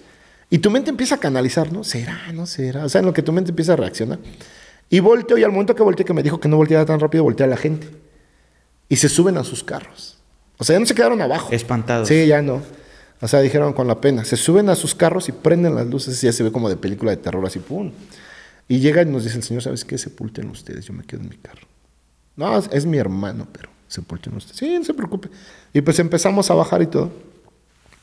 Y 0.50 0.58
tu 0.60 0.70
mente 0.70 0.90
empieza 0.90 1.16
a 1.16 1.18
canalizar, 1.18 1.72
¿no? 1.72 1.84
¿Será? 1.86 2.20
¿No 2.34 2.46
será? 2.46 2.84
O 2.86 2.90
sea, 2.90 3.00
en 3.00 3.06
lo 3.06 3.14
que 3.14 3.22
tu 3.22 3.32
mente 3.32 3.52
empieza 3.52 3.74
a 3.74 3.76
reaccionar. 3.78 4.20
Y 4.92 5.00
volteo, 5.00 5.38
y 5.38 5.44
al 5.44 5.52
momento 5.52 5.74
que 5.74 5.82
volteé, 5.82 6.06
que 6.06 6.14
me 6.14 6.22
dijo 6.22 6.40
que 6.40 6.50
no 6.50 6.58
volteara 6.58 6.86
tan 6.86 7.00
rápido, 7.00 7.24
voltea 7.24 7.46
a 7.46 7.50
la 7.50 7.56
gente. 7.56 7.88
Y 8.90 8.98
se 8.98 9.08
suben 9.08 9.38
a 9.38 9.44
sus 9.46 9.64
carros. 9.64 10.18
O 10.58 10.66
sea, 10.66 10.76
ya 10.76 10.82
no 10.82 10.86
se 10.86 10.94
quedaron 10.94 11.22
abajo. 11.22 11.48
Espantados. 11.54 12.10
Sí, 12.10 12.28
ya 12.28 12.42
no. 12.42 12.62
O 13.22 13.28
sea, 13.30 13.40
dijeron 13.40 13.72
con 13.72 13.88
la 13.88 14.02
pena. 14.02 14.26
Se 14.26 14.36
suben 14.36 14.68
a 14.68 14.76
sus 14.76 14.94
carros 14.94 15.30
y 15.30 15.32
prenden 15.32 15.76
las 15.76 15.88
luces 15.88 16.22
y 16.22 16.28
ya 16.28 16.34
se 16.34 16.44
ve 16.44 16.52
como 16.52 16.68
de 16.68 16.76
película 16.76 17.12
de 17.12 17.18
terror, 17.18 17.44
así, 17.46 17.60
pum. 17.60 17.94
Y 18.68 18.80
llega 18.80 19.02
y 19.02 19.06
nos 19.06 19.24
dice 19.24 19.38
el 19.38 19.44
Señor, 19.44 19.64
¿sabes 19.64 19.86
qué? 19.86 19.98
Sepulten 19.98 20.50
ustedes, 20.50 20.86
yo 20.86 20.94
me 20.94 21.04
quedo 21.04 21.22
en 21.22 21.30
mi 21.30 21.38
carro. 21.38 21.66
No, 22.36 22.58
es, 22.58 22.70
es 22.74 22.86
mi 22.86 22.98
hermano, 22.98 23.48
pero 23.50 23.70
sepulten 23.88 24.36
ustedes. 24.36 24.58
Sí, 24.58 24.78
no 24.78 24.84
se 24.84 24.94
preocupe. 24.94 25.30
Y 25.72 25.80
pues 25.80 26.00
empezamos 26.00 26.52
a 26.52 26.54
bajar 26.54 26.82
y 26.82 26.88
todo. 26.88 27.12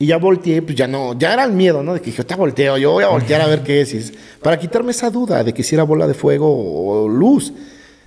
Y 0.01 0.05
ya 0.05 0.17
volteé, 0.17 0.61
pues 0.61 0.77
ya 0.77 0.87
no, 0.87 1.13
ya 1.19 1.33
era 1.33 1.43
el 1.43 1.51
miedo, 1.51 1.83
¿no? 1.83 1.93
De 1.93 1.99
que 1.99 2.05
dije, 2.05 2.23
te 2.23 2.33
volteo, 2.33 2.77
yo 2.77 2.93
voy 2.93 3.03
a 3.03 3.09
voltear 3.09 3.41
a 3.41 3.47
ver 3.47 3.63
qué 3.63 3.81
es. 3.81 4.13
Para 4.41 4.57
quitarme 4.57 4.91
esa 4.91 5.09
duda 5.09 5.43
de 5.43 5.53
que 5.53 5.61
si 5.61 5.75
era 5.75 5.83
bola 5.83 6.07
de 6.07 6.13
fuego 6.13 6.47
o 6.47 7.09
luz. 7.09 7.51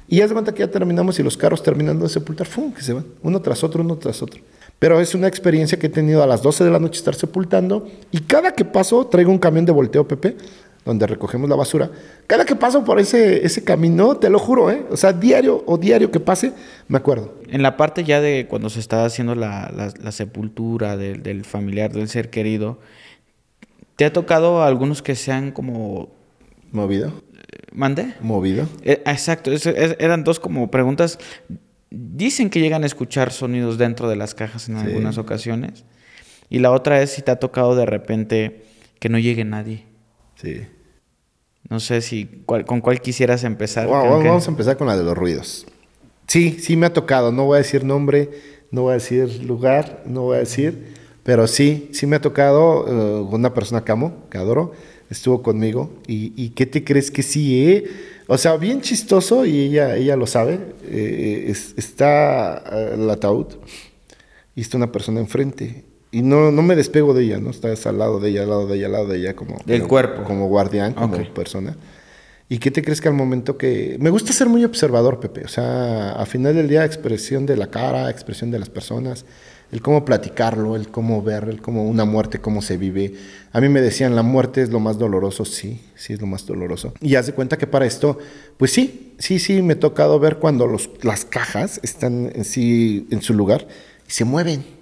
Y 0.08 0.16
ya 0.16 0.26
se 0.26 0.32
cuenta 0.32 0.52
que 0.52 0.60
ya 0.60 0.70
terminamos 0.70 1.18
y 1.18 1.22
los 1.22 1.36
carros 1.36 1.62
terminando 1.62 2.04
de 2.04 2.10
sepultar, 2.10 2.46
¡fum! 2.46 2.72
que 2.72 2.82
se 2.82 2.94
van, 2.94 3.04
uno 3.22 3.40
tras 3.42 3.62
otro, 3.62 3.82
uno 3.82 3.96
tras 3.96 4.22
otro. 4.22 4.40
Pero 4.78 5.00
es 5.00 5.14
una 5.14 5.28
experiencia 5.28 5.78
que 5.78 5.86
he 5.86 5.90
tenido 5.90 6.22
a 6.22 6.26
las 6.26 6.42
12 6.42 6.64
de 6.64 6.70
la 6.70 6.78
noche 6.78 6.98
estar 6.98 7.14
sepultando 7.14 7.86
y 8.10 8.20
cada 8.20 8.52
que 8.52 8.64
paso 8.64 9.06
traigo 9.06 9.30
un 9.30 9.38
camión 9.38 9.64
de 9.66 9.72
volteo, 9.72 10.08
Pepe, 10.08 10.36
donde 10.84 11.06
recogemos 11.06 11.48
la 11.48 11.56
basura. 11.56 11.90
Cada 12.26 12.44
que 12.44 12.56
paso 12.56 12.84
por 12.84 12.98
ese, 12.98 13.46
ese 13.46 13.62
camino, 13.62 14.16
te 14.16 14.28
lo 14.30 14.38
juro, 14.38 14.70
¿eh? 14.70 14.84
O 14.90 14.96
sea, 14.96 15.12
diario 15.12 15.62
o 15.66 15.78
diario 15.78 16.10
que 16.10 16.18
pase, 16.20 16.52
me 16.88 16.98
acuerdo. 16.98 17.34
En 17.48 17.62
la 17.62 17.76
parte 17.76 18.02
ya 18.04 18.20
de 18.20 18.46
cuando 18.48 18.68
se 18.70 18.80
está 18.80 19.04
haciendo 19.04 19.34
la, 19.34 19.70
la- 19.76 19.92
la 20.02 20.12
sepultura 20.12 20.96
del, 20.96 21.22
del 21.22 21.44
familiar, 21.44 21.92
del 21.92 22.08
ser 22.08 22.30
querido, 22.30 22.80
¿te 23.96 24.04
ha 24.04 24.12
tocado 24.12 24.62
algunos 24.62 25.02
que 25.02 25.14
sean 25.14 25.52
como... 25.52 26.10
Movido, 26.72 27.12
¿Mande? 27.72 28.14
movido. 28.20 28.66
Eh, 28.82 29.02
exacto, 29.06 29.52
es- 29.52 29.66
es- 29.66 29.96
eran 30.00 30.24
dos 30.24 30.40
como 30.40 30.70
preguntas. 30.70 31.18
Dicen 31.90 32.48
que 32.50 32.60
llegan 32.60 32.82
a 32.82 32.86
escuchar 32.86 33.30
sonidos 33.30 33.76
dentro 33.78 34.08
de 34.08 34.16
las 34.16 34.34
cajas 34.34 34.68
en 34.68 34.78
Sí. 34.80 34.86
algunas 34.86 35.18
ocasiones. 35.18 35.84
Y 36.48 36.58
la 36.58 36.70
otra 36.72 37.02
es 37.02 37.10
si 37.10 37.22
te 37.22 37.30
ha 37.30 37.36
tocado 37.36 37.76
de 37.76 37.86
repente 37.86 38.62
que 38.98 39.08
no 39.10 39.18
llegue 39.18 39.44
nadie. 39.44 39.84
Sí. 40.42 40.62
No 41.70 41.78
sé 41.80 42.00
si 42.02 42.42
cuál- 42.44 42.64
con 42.66 42.80
cuál 42.80 43.00
quisieras 43.00 43.44
empezar. 43.44 43.86
Wow, 43.86 44.00
Creo 44.02 44.20
que- 44.20 44.28
Vamos 44.28 44.46
a 44.46 44.50
empezar 44.50 44.76
con 44.76 44.88
la 44.88 44.96
de 44.96 45.04
los 45.04 45.16
ruidos. 45.16 45.66
Sí, 46.26 46.58
sí 46.60 46.76
me 46.76 46.86
ha 46.86 46.92
tocado. 46.92 47.30
No 47.32 47.44
voy 47.46 47.56
a 47.56 47.58
decir 47.58 47.84
nombre, 47.84 48.30
no 48.70 48.82
voy 48.82 48.90
a 48.92 48.94
decir 48.94 49.42
lugar, 49.44 50.02
no 50.06 50.22
voy 50.22 50.36
a 50.36 50.40
decir, 50.40 50.94
pero 51.22 51.46
sí, 51.46 51.88
sí 51.92 52.06
me 52.06 52.16
ha 52.16 52.20
tocado 52.20 52.86
eh, 52.88 53.22
una 53.30 53.54
persona 53.54 53.84
que 53.84 53.92
amo, 53.92 54.24
que 54.30 54.38
adoro, 54.38 54.72
estuvo 55.10 55.42
conmigo. 55.42 55.90
¿Y, 56.06 56.32
y 56.36 56.50
qué 56.50 56.66
te 56.66 56.82
crees 56.84 57.10
que 57.10 57.22
sí? 57.22 57.68
eh? 57.68 57.84
O 58.26 58.38
sea, 58.38 58.56
bien 58.56 58.80
chistoso 58.80 59.44
y 59.46 59.60
ella, 59.60 59.96
ella 59.96 60.16
lo 60.16 60.26
sabe. 60.26 60.58
eh, 60.84 61.44
es- 61.48 61.74
está 61.76 62.62
eh, 62.72 62.90
el 62.94 63.08
ataúd 63.10 63.46
y 64.56 64.60
está 64.62 64.76
una 64.76 64.90
persona 64.90 65.20
enfrente. 65.20 65.84
Y 66.12 66.22
no, 66.22 66.52
no 66.52 66.62
me 66.62 66.76
despego 66.76 67.14
de 67.14 67.24
ella, 67.24 67.38
¿no? 67.40 67.50
Estás 67.50 67.86
al 67.86 67.98
lado 67.98 68.20
de 68.20 68.28
ella, 68.30 68.42
al 68.42 68.50
lado 68.50 68.66
de 68.66 68.76
ella, 68.76 68.86
al 68.86 68.92
lado 68.92 69.06
de 69.08 69.18
ella, 69.18 69.34
como... 69.34 69.56
Del 69.64 69.80
como- 69.80 69.88
cuerpo. 69.88 70.24
Como 70.24 70.46
guardián, 70.46 70.92
como 70.92 71.16
persona. 71.32 71.74
¿Y 72.50 72.58
qué 72.58 72.70
te 72.70 72.82
crees 72.82 73.00
que 73.00 73.08
al 73.08 73.14
momento 73.14 73.56
que... 73.56 73.96
Me 73.98 74.10
gusta 74.10 74.32
ser 74.34 74.46
muy 74.48 74.62
observador, 74.62 75.20
Pepe. 75.20 75.42
O 75.44 75.48
sea, 75.48 76.12
al 76.12 76.26
final 76.26 76.54
del 76.54 76.68
día, 76.68 76.84
expresión 76.84 77.46
de 77.46 77.56
la 77.56 77.68
cara, 77.68 78.10
expresión 78.10 78.50
de 78.50 78.58
las 78.58 78.68
personas, 78.68 79.24
el 79.70 79.80
cómo 79.80 80.04
platicarlo, 80.04 80.76
el 80.76 80.88
cómo 80.88 81.22
ver, 81.22 81.44
el 81.48 81.62
cómo 81.62 81.84
una 81.88 82.04
muerte, 82.04 82.40
cómo 82.42 82.60
se 82.60 82.76
vive. 82.76 83.14
A 83.52 83.62
mí 83.62 83.70
me 83.70 83.80
decían, 83.80 84.14
la 84.14 84.22
muerte 84.22 84.60
es 84.60 84.68
lo 84.68 84.80
más 84.80 84.98
doloroso. 84.98 85.46
Sí, 85.46 85.80
sí 85.94 86.12
es 86.12 86.20
lo 86.20 86.26
más 86.26 86.44
doloroso. 86.44 86.92
Y 87.00 87.14
haz 87.14 87.24
de 87.24 87.32
cuenta 87.32 87.56
que 87.56 87.66
para 87.66 87.86
esto, 87.86 88.18
pues 88.58 88.70
sí, 88.70 89.14
sí, 89.18 89.38
sí, 89.38 89.62
me 89.62 89.72
ha 89.72 89.80
tocado 89.80 90.20
ver 90.20 90.36
cuando 90.36 90.66
los, 90.66 90.90
las 91.00 91.24
cajas 91.24 91.80
están 91.82 92.30
en, 92.34 92.44
sí, 92.44 93.06
en 93.10 93.22
su 93.22 93.32
lugar 93.32 93.66
y 94.06 94.10
se 94.12 94.26
mueven. 94.26 94.81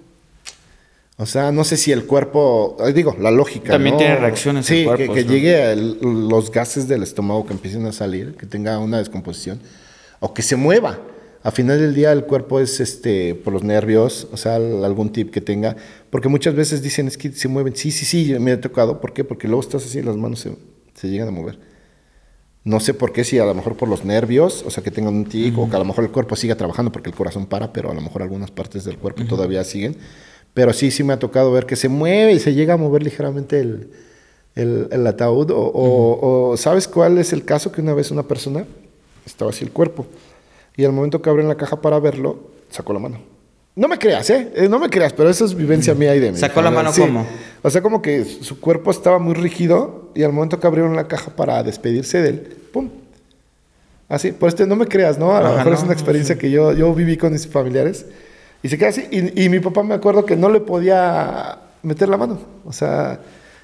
O 1.21 1.25
sea, 1.27 1.51
no 1.51 1.63
sé 1.63 1.77
si 1.77 1.91
el 1.91 2.05
cuerpo, 2.05 2.75
digo, 2.95 3.15
la 3.19 3.29
lógica. 3.29 3.71
También 3.73 3.93
¿no? 3.93 3.99
tiene 3.99 4.15
reacciones 4.15 4.67
el 4.71 4.77
Sí, 4.77 4.83
cuerpo, 4.85 5.13
que, 5.13 5.19
que 5.19 5.25
¿no? 5.25 5.31
llegue 5.31 5.71
el- 5.71 5.99
los 6.01 6.49
gases 6.51 6.87
del 6.87 7.03
estómago 7.03 7.45
que 7.45 7.53
empiecen 7.53 7.85
a 7.85 7.91
salir, 7.91 8.35
que 8.35 8.47
tenga 8.47 8.79
una 8.79 8.97
descomposición, 8.97 9.59
o 10.19 10.33
que 10.33 10.41
se 10.41 10.55
mueva. 10.55 10.99
A 11.43 11.51
final 11.51 11.79
del 11.79 11.93
día 11.93 12.11
el 12.11 12.23
cuerpo 12.25 12.59
es 12.59 12.79
este 12.79 13.35
por 13.35 13.53
los 13.53 13.63
nervios, 13.63 14.27
o 14.31 14.37
sea, 14.37 14.55
al- 14.55 14.83
algún 14.83 15.11
tip 15.11 15.29
que 15.31 15.41
tenga, 15.41 15.75
porque 16.09 16.27
muchas 16.27 16.55
veces 16.55 16.81
dicen 16.81 17.07
es 17.07 17.17
que 17.17 17.31
se 17.31 17.47
mueven. 17.47 17.75
Sí, 17.75 17.91
sí, 17.91 18.05
sí, 18.05 18.33
me 18.39 18.51
ha 18.53 18.59
tocado. 18.61 18.99
¿Por 18.99 19.13
qué? 19.13 19.23
Porque 19.23 19.47
luego 19.47 19.61
estás 19.61 19.85
así 19.85 19.99
y 19.99 20.03
las 20.03 20.17
manos 20.17 20.39
se, 20.39 20.55
se 20.95 21.07
llegan 21.07 21.27
a 21.27 21.31
mover. 21.31 21.59
No 22.63 22.79
sé 22.79 22.93
por 22.93 23.11
qué, 23.11 23.23
si 23.23 23.39
a 23.39 23.45
lo 23.45 23.55
mejor 23.55 23.75
por 23.75 23.89
los 23.89 24.05
nervios, 24.05 24.63
o 24.67 24.69
sea, 24.71 24.83
que 24.83 24.91
tengan 24.91 25.15
un 25.15 25.25
tic, 25.25 25.57
o 25.57 25.67
que 25.69 25.75
a 25.75 25.79
lo 25.79 25.85
mejor 25.85 26.03
el 26.03 26.11
cuerpo 26.11 26.35
siga 26.35 26.55
trabajando 26.55 26.91
porque 26.91 27.09
el 27.09 27.15
corazón 27.15 27.47
para, 27.47 27.73
pero 27.73 27.89
a 27.91 27.93
lo 27.93 28.01
mejor 28.01 28.21
algunas 28.21 28.51
partes 28.51 28.83
del 28.83 28.97
cuerpo 28.97 29.23
todavía 29.25 29.63
siguen. 29.63 29.97
Pero 30.53 30.73
sí, 30.73 30.91
sí 30.91 31.03
me 31.03 31.13
ha 31.13 31.19
tocado 31.19 31.51
ver 31.51 31.65
que 31.65 31.75
se 31.75 31.87
mueve 31.87 32.33
y 32.33 32.39
se 32.39 32.53
llega 32.53 32.73
a 32.73 32.77
mover 32.77 33.03
ligeramente 33.03 33.59
el, 33.61 33.89
el, 34.55 34.87
el 34.91 35.07
ataúd. 35.07 35.51
O, 35.51 35.59
o- 35.59 36.49
o, 36.51 36.57
¿sabes 36.57 36.87
cuál 36.87 37.17
es 37.17 37.31
el 37.33 37.45
caso? 37.45 37.71
Que 37.71 37.81
una 37.81 37.93
vez 37.93 38.11
una 38.11 38.23
persona 38.23 38.65
estaba 39.25 39.51
así 39.51 39.63
el 39.63 39.71
cuerpo 39.71 40.05
y 40.75 40.83
al 40.83 40.91
momento 40.91 41.21
que 41.21 41.29
abren 41.29 41.47
la 41.47 41.55
caja 41.55 41.79
para 41.81 41.99
verlo, 41.99 42.39
sacó 42.69 42.91
la 42.93 42.99
mano. 42.99 43.19
No 43.73 43.87
me 43.87 43.97
creas, 43.97 44.29
¿eh? 44.29 44.51
Eh, 44.55 44.67
No 44.67 44.79
me 44.79 44.89
creas, 44.89 45.13
pero 45.13 45.29
eso 45.29 45.45
es 45.45 45.55
vivencia 45.55 45.93
mía 45.95 46.13
y 46.15 46.19
de 46.19 46.31
mí. 46.33 46.37
¿Sacó 46.37 46.61
la 46.61 46.71
mano 46.71 46.91
cómo? 46.97 47.25
O 47.61 47.69
sea, 47.69 47.81
como 47.81 48.01
que 48.01 48.25
su 48.25 48.59
cuerpo 48.59 48.91
estaba 48.91 49.19
muy 49.19 49.33
rígido 49.33 50.09
y 50.13 50.23
al 50.23 50.33
momento 50.33 50.59
que 50.59 50.67
abrieron 50.67 50.95
la 50.97 51.07
caja 51.07 51.33
para 51.33 51.63
despedirse 51.63 52.21
de 52.21 52.29
él, 52.29 52.57
¡pum! 52.73 52.89
Así, 54.09 54.33
por 54.33 54.49
este 54.49 54.67
no 54.67 54.75
me 54.75 54.87
creas, 54.87 55.17
¿no? 55.17 55.33
A 55.33 55.41
lo 55.41 55.55
mejor 55.55 55.71
es 55.73 55.79
una 55.79 55.87
no, 55.87 55.93
experiencia 55.93 56.37
que 56.37 56.51
yo, 56.51 56.73
yo 56.73 56.93
viví 56.93 57.15
con 57.15 57.31
mis 57.31 57.47
familiares 57.47 58.05
y 58.63 58.69
se 58.69 58.77
queda 58.77 58.89
así. 58.89 59.05
Y, 59.11 59.43
y 59.45 59.49
mi 59.49 59.59
papá 59.59 59.83
me 59.83 59.93
acuerdo 59.93 60.25
que 60.25 60.35
no 60.35 60.49
le 60.49 60.59
podía 60.61 61.57
meter 61.83 62.09
la 62.09 62.17
mano. 62.17 62.39
O 62.65 62.71
sea, 62.73 63.19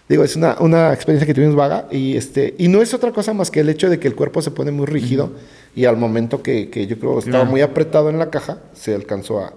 digo, 0.09 0.23
es 0.23 0.35
una, 0.35 0.57
una 0.59 0.93
experiencia 0.93 1.25
que 1.27 1.33
tuvimos 1.33 1.55
vaga 1.55 1.87
y, 1.91 2.15
este, 2.17 2.55
y 2.57 2.67
no 2.67 2.81
es 2.81 2.93
otra 2.93 3.11
cosa 3.11 3.33
más 3.33 3.51
que 3.51 3.59
el 3.59 3.69
hecho 3.69 3.89
de 3.89 3.99
que 3.99 4.07
el 4.07 4.15
cuerpo 4.15 4.41
se 4.41 4.51
pone 4.51 4.71
muy 4.71 4.85
rígido 4.85 5.31
y 5.75 5.85
al 5.85 5.97
momento 5.97 6.41
que, 6.41 6.69
que 6.69 6.87
yo 6.87 6.97
creo 6.97 7.19
estaba 7.19 7.37
Claro. 7.39 7.51
muy 7.51 7.61
apretado 7.61 8.09
en 8.09 8.17
la 8.17 8.29
caja, 8.29 8.57
se 8.73 8.95
alcanzó 8.95 9.39
a, 9.41 9.53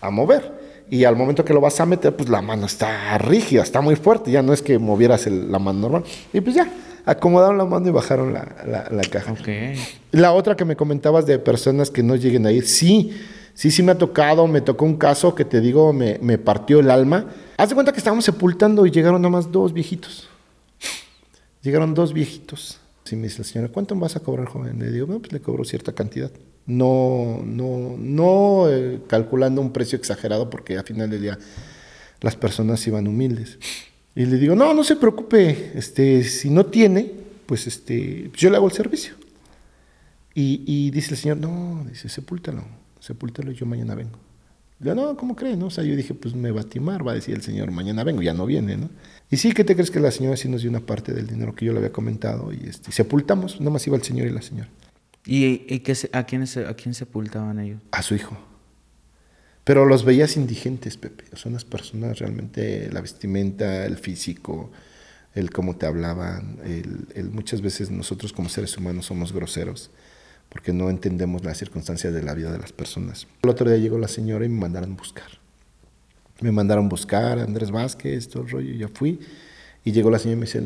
a 0.00 0.10
mover. 0.10 0.66
Y 0.88 1.02
al 1.04 1.16
momento 1.16 1.44
que 1.44 1.52
lo 1.52 1.60
vas 1.60 1.80
a 1.80 1.86
meter, 1.86 2.14
pues 2.14 2.28
la 2.28 2.40
mano 2.42 2.66
está 2.66 3.18
rígida, 3.18 3.62
está 3.62 3.80
muy 3.80 3.96
fuerte. 3.96 4.30
Ya 4.30 4.40
no 4.42 4.52
es 4.52 4.62
que 4.62 4.78
movieras 4.78 5.26
el- 5.26 5.50
la 5.50 5.58
mano 5.58 5.80
normal. 5.80 6.04
Y 6.32 6.40
pues 6.40 6.54
ya, 6.54 6.68
acomodaron 7.04 7.58
la 7.58 7.64
mano 7.64 7.88
y 7.88 7.90
bajaron 7.90 8.32
la, 8.32 8.46
la- 8.66 8.88
la 8.90 9.02
caja. 9.02 9.32
Ok. 9.32 9.48
La 10.12 10.32
otra 10.32 10.54
que 10.56 10.64
me 10.64 10.76
comentabas 10.76 11.26
de 11.26 11.40
personas 11.40 11.90
que 11.90 12.04
no 12.04 12.14
lleguen 12.14 12.46
a 12.46 12.52
ir, 12.52 12.66
sí, 12.68 13.10
sí, 13.56 13.72
sí 13.72 13.82
me 13.82 13.90
ha 13.90 13.98
tocado. 13.98 14.46
Me 14.46 14.60
tocó 14.60 14.84
un 14.84 14.96
caso 14.96 15.34
que 15.34 15.44
te 15.44 15.60
digo, 15.60 15.92
me, 15.92 16.20
me 16.22 16.38
partió 16.38 16.78
el 16.78 16.90
alma. 16.90 17.26
Haz 17.56 17.70
de 17.70 17.74
cuenta 17.74 17.90
que 17.90 17.98
estábamos 17.98 18.24
sepultando 18.24 18.86
y 18.86 18.92
llegaron 18.92 19.20
nomás 19.20 19.50
dos 19.50 19.72
viejitos. 19.72 20.28
Llegaron 21.62 21.94
dos 21.94 22.12
viejitos. 22.12 22.78
Sí, 23.02 23.16
me 23.16 23.24
dice 23.24 23.38
la 23.38 23.44
señora, 23.44 23.72
¿cuánto 23.72 23.96
vas 23.96 24.14
a 24.14 24.20
cobrar, 24.20 24.46
joven? 24.46 24.78
Le 24.78 24.92
digo, 24.92 25.06
"No, 25.08 25.18
pues 25.18 25.32
le 25.32 25.40
cobro 25.40 25.64
cierta 25.64 25.92
cantidad. 25.92 26.30
No, 26.66 27.40
no, 27.44 27.96
no 27.98 28.68
eh, 28.68 29.00
calculando 29.08 29.60
un 29.60 29.72
precio 29.72 29.96
exagerado 29.96 30.50
porque 30.50 30.76
al 30.76 30.84
final 30.84 31.10
del 31.10 31.22
día 31.22 31.38
las 32.20 32.36
personas 32.36 32.84
iban 32.86 33.06
humildes. 33.06 33.58
Y 34.16 34.26
le 34.26 34.38
digo, 34.38 34.54
no, 34.56 34.74
no 34.74 34.82
se 34.82 34.96
preocupe, 34.96 35.72
este, 35.74 36.24
si 36.24 36.50
no 36.50 36.66
tiene, 36.66 37.12
pues 37.46 37.66
este, 37.66 38.30
yo 38.34 38.50
le 38.50 38.56
hago 38.56 38.66
el 38.66 38.72
servicio. 38.72 39.14
Y, 40.34 40.62
y 40.66 40.90
dice 40.90 41.12
el 41.12 41.18
señor, 41.18 41.36
no, 41.36 41.84
dice, 41.88 42.08
sepúltalo, 42.08 42.64
sepúltalo 43.00 43.52
yo 43.52 43.66
mañana 43.66 43.94
vengo. 43.94 44.18
Le 44.80 44.92
digo, 44.92 44.94
no, 45.06 45.16
¿cómo 45.16 45.34
cree? 45.34 45.56
No? 45.56 45.66
O 45.66 45.70
sea, 45.70 45.84
yo 45.84 45.96
dije, 45.96 46.12
pues 46.14 46.34
me 46.34 46.50
va 46.50 46.60
a 46.60 46.64
timar, 46.64 47.06
va 47.06 47.12
a 47.12 47.14
decir 47.14 47.34
el 47.34 47.42
señor, 47.42 47.70
mañana 47.70 48.04
vengo, 48.04 48.20
ya 48.22 48.34
no 48.34 48.44
viene, 48.44 48.76
¿no? 48.76 48.90
Y 49.30 49.38
sí, 49.38 49.52
¿qué 49.52 49.64
te 49.64 49.74
crees 49.74 49.90
que 49.90 50.00
la 50.00 50.10
señora 50.10 50.36
sí 50.36 50.48
nos 50.48 50.60
dio 50.60 50.70
una 50.70 50.80
parte 50.80 51.12
del 51.14 51.26
dinero 51.26 51.54
que 51.54 51.64
yo 51.64 51.72
le 51.72 51.78
había 51.78 51.92
comentado? 51.92 52.52
Y 52.52 52.60
este, 52.68 52.92
sepultamos, 52.92 53.58
nada 53.60 53.70
más 53.72 53.86
iba 53.86 53.96
el 53.96 54.02
señor 54.02 54.26
y 54.26 54.30
la 54.30 54.42
señora. 54.42 54.68
¿Y, 55.24 55.64
y 55.74 55.80
qué 55.80 55.94
se- 55.94 56.10
a, 56.12 56.24
quién 56.24 56.42
a 56.44 56.74
quién 56.74 56.94
sepultaban 56.94 57.58
ellos? 57.58 57.80
A 57.90 58.02
su 58.02 58.14
hijo. 58.14 58.36
Pero 59.64 59.84
los 59.86 60.04
veías 60.04 60.36
indigentes, 60.36 60.96
Pepe. 60.96 61.24
Son 61.34 61.52
unas 61.52 61.64
personas 61.64 62.18
realmente, 62.18 62.88
la 62.92 63.00
vestimenta, 63.00 63.84
el 63.84 63.96
físico, 63.96 64.70
el 65.34 65.50
cómo 65.50 65.76
te 65.76 65.86
hablaban. 65.86 66.58
El, 66.64 67.08
el- 67.14 67.30
muchas 67.30 67.62
veces 67.62 67.90
nosotros 67.90 68.32
como 68.32 68.48
seres 68.48 68.76
humanos 68.76 69.06
somos 69.06 69.32
groseros 69.32 69.90
porque 70.48 70.72
no 70.72 70.90
entendemos 70.90 71.44
las 71.44 71.58
circunstancias 71.58 72.12
de 72.12 72.22
la 72.22 72.34
vida 72.34 72.50
de 72.52 72.58
las 72.58 72.72
personas. 72.72 73.26
El 73.42 73.50
otro 73.50 73.68
día 73.68 73.78
llegó 73.78 73.98
la 73.98 74.08
señora 74.08 74.44
y 74.44 74.48
me 74.48 74.60
mandaron 74.60 74.96
buscar. 74.96 75.28
Me 76.40 76.52
mandaron 76.52 76.88
buscar 76.88 77.38
Andrés 77.38 77.70
Vázquez, 77.70 78.28
todo 78.28 78.42
el 78.42 78.50
rollo, 78.50 78.74
y 78.74 78.78
ya 78.78 78.88
fui. 78.88 79.20
Y 79.84 79.92
llegó 79.92 80.10
la 80.10 80.18
señora 80.18 80.36
y 80.36 80.40
me 80.40 80.46
dice, 80.46 80.62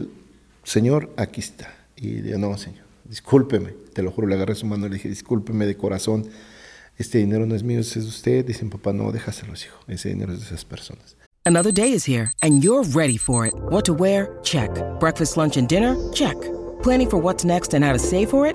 señor, 0.64 1.12
aquí 1.16 1.40
está. 1.40 1.74
Y 1.96 2.22
digo, 2.22 2.38
no, 2.38 2.56
señor, 2.58 2.84
discúlpeme. 3.04 3.74
Te 3.92 4.02
lo 4.02 4.10
juro, 4.10 4.26
le 4.26 4.34
agarré 4.34 4.54
su 4.54 4.66
mano 4.66 4.86
y 4.86 4.90
le 4.90 4.94
dije, 4.96 5.08
discúlpeme 5.08 5.66
de 5.66 5.76
corazón. 5.76 6.26
Este 6.96 7.18
dinero 7.18 7.46
no 7.46 7.54
es 7.54 7.62
mío, 7.62 7.80
es 7.80 7.94
de 7.94 8.00
usted. 8.00 8.44
Dicen, 8.44 8.70
papá, 8.70 8.92
no, 8.92 9.12
déjaselo, 9.12 9.52
hijo. 9.54 9.78
Ese 9.88 10.08
dinero 10.08 10.32
es 10.32 10.40
de 10.40 10.46
esas 10.46 10.64
personas. 10.64 11.16
Another 11.46 11.72
day 11.72 11.92
is 11.92 12.04
here, 12.04 12.30
and 12.42 12.62
you're 12.62 12.84
ready 12.94 13.16
for 13.16 13.46
it. 13.46 13.54
What 13.70 13.84
to 13.86 13.94
wear? 13.94 14.38
Check. 14.42 14.70
Breakfast, 15.00 15.36
lunch, 15.36 15.56
and 15.56 15.66
dinner? 15.66 15.96
Check. 16.12 16.36
Planning 16.82 17.08
for 17.08 17.18
what's 17.18 17.44
next 17.44 17.74
and 17.74 17.82
how 17.82 17.92
to 17.92 17.98
save 17.98 18.28
for 18.28 18.46
it? 18.46 18.54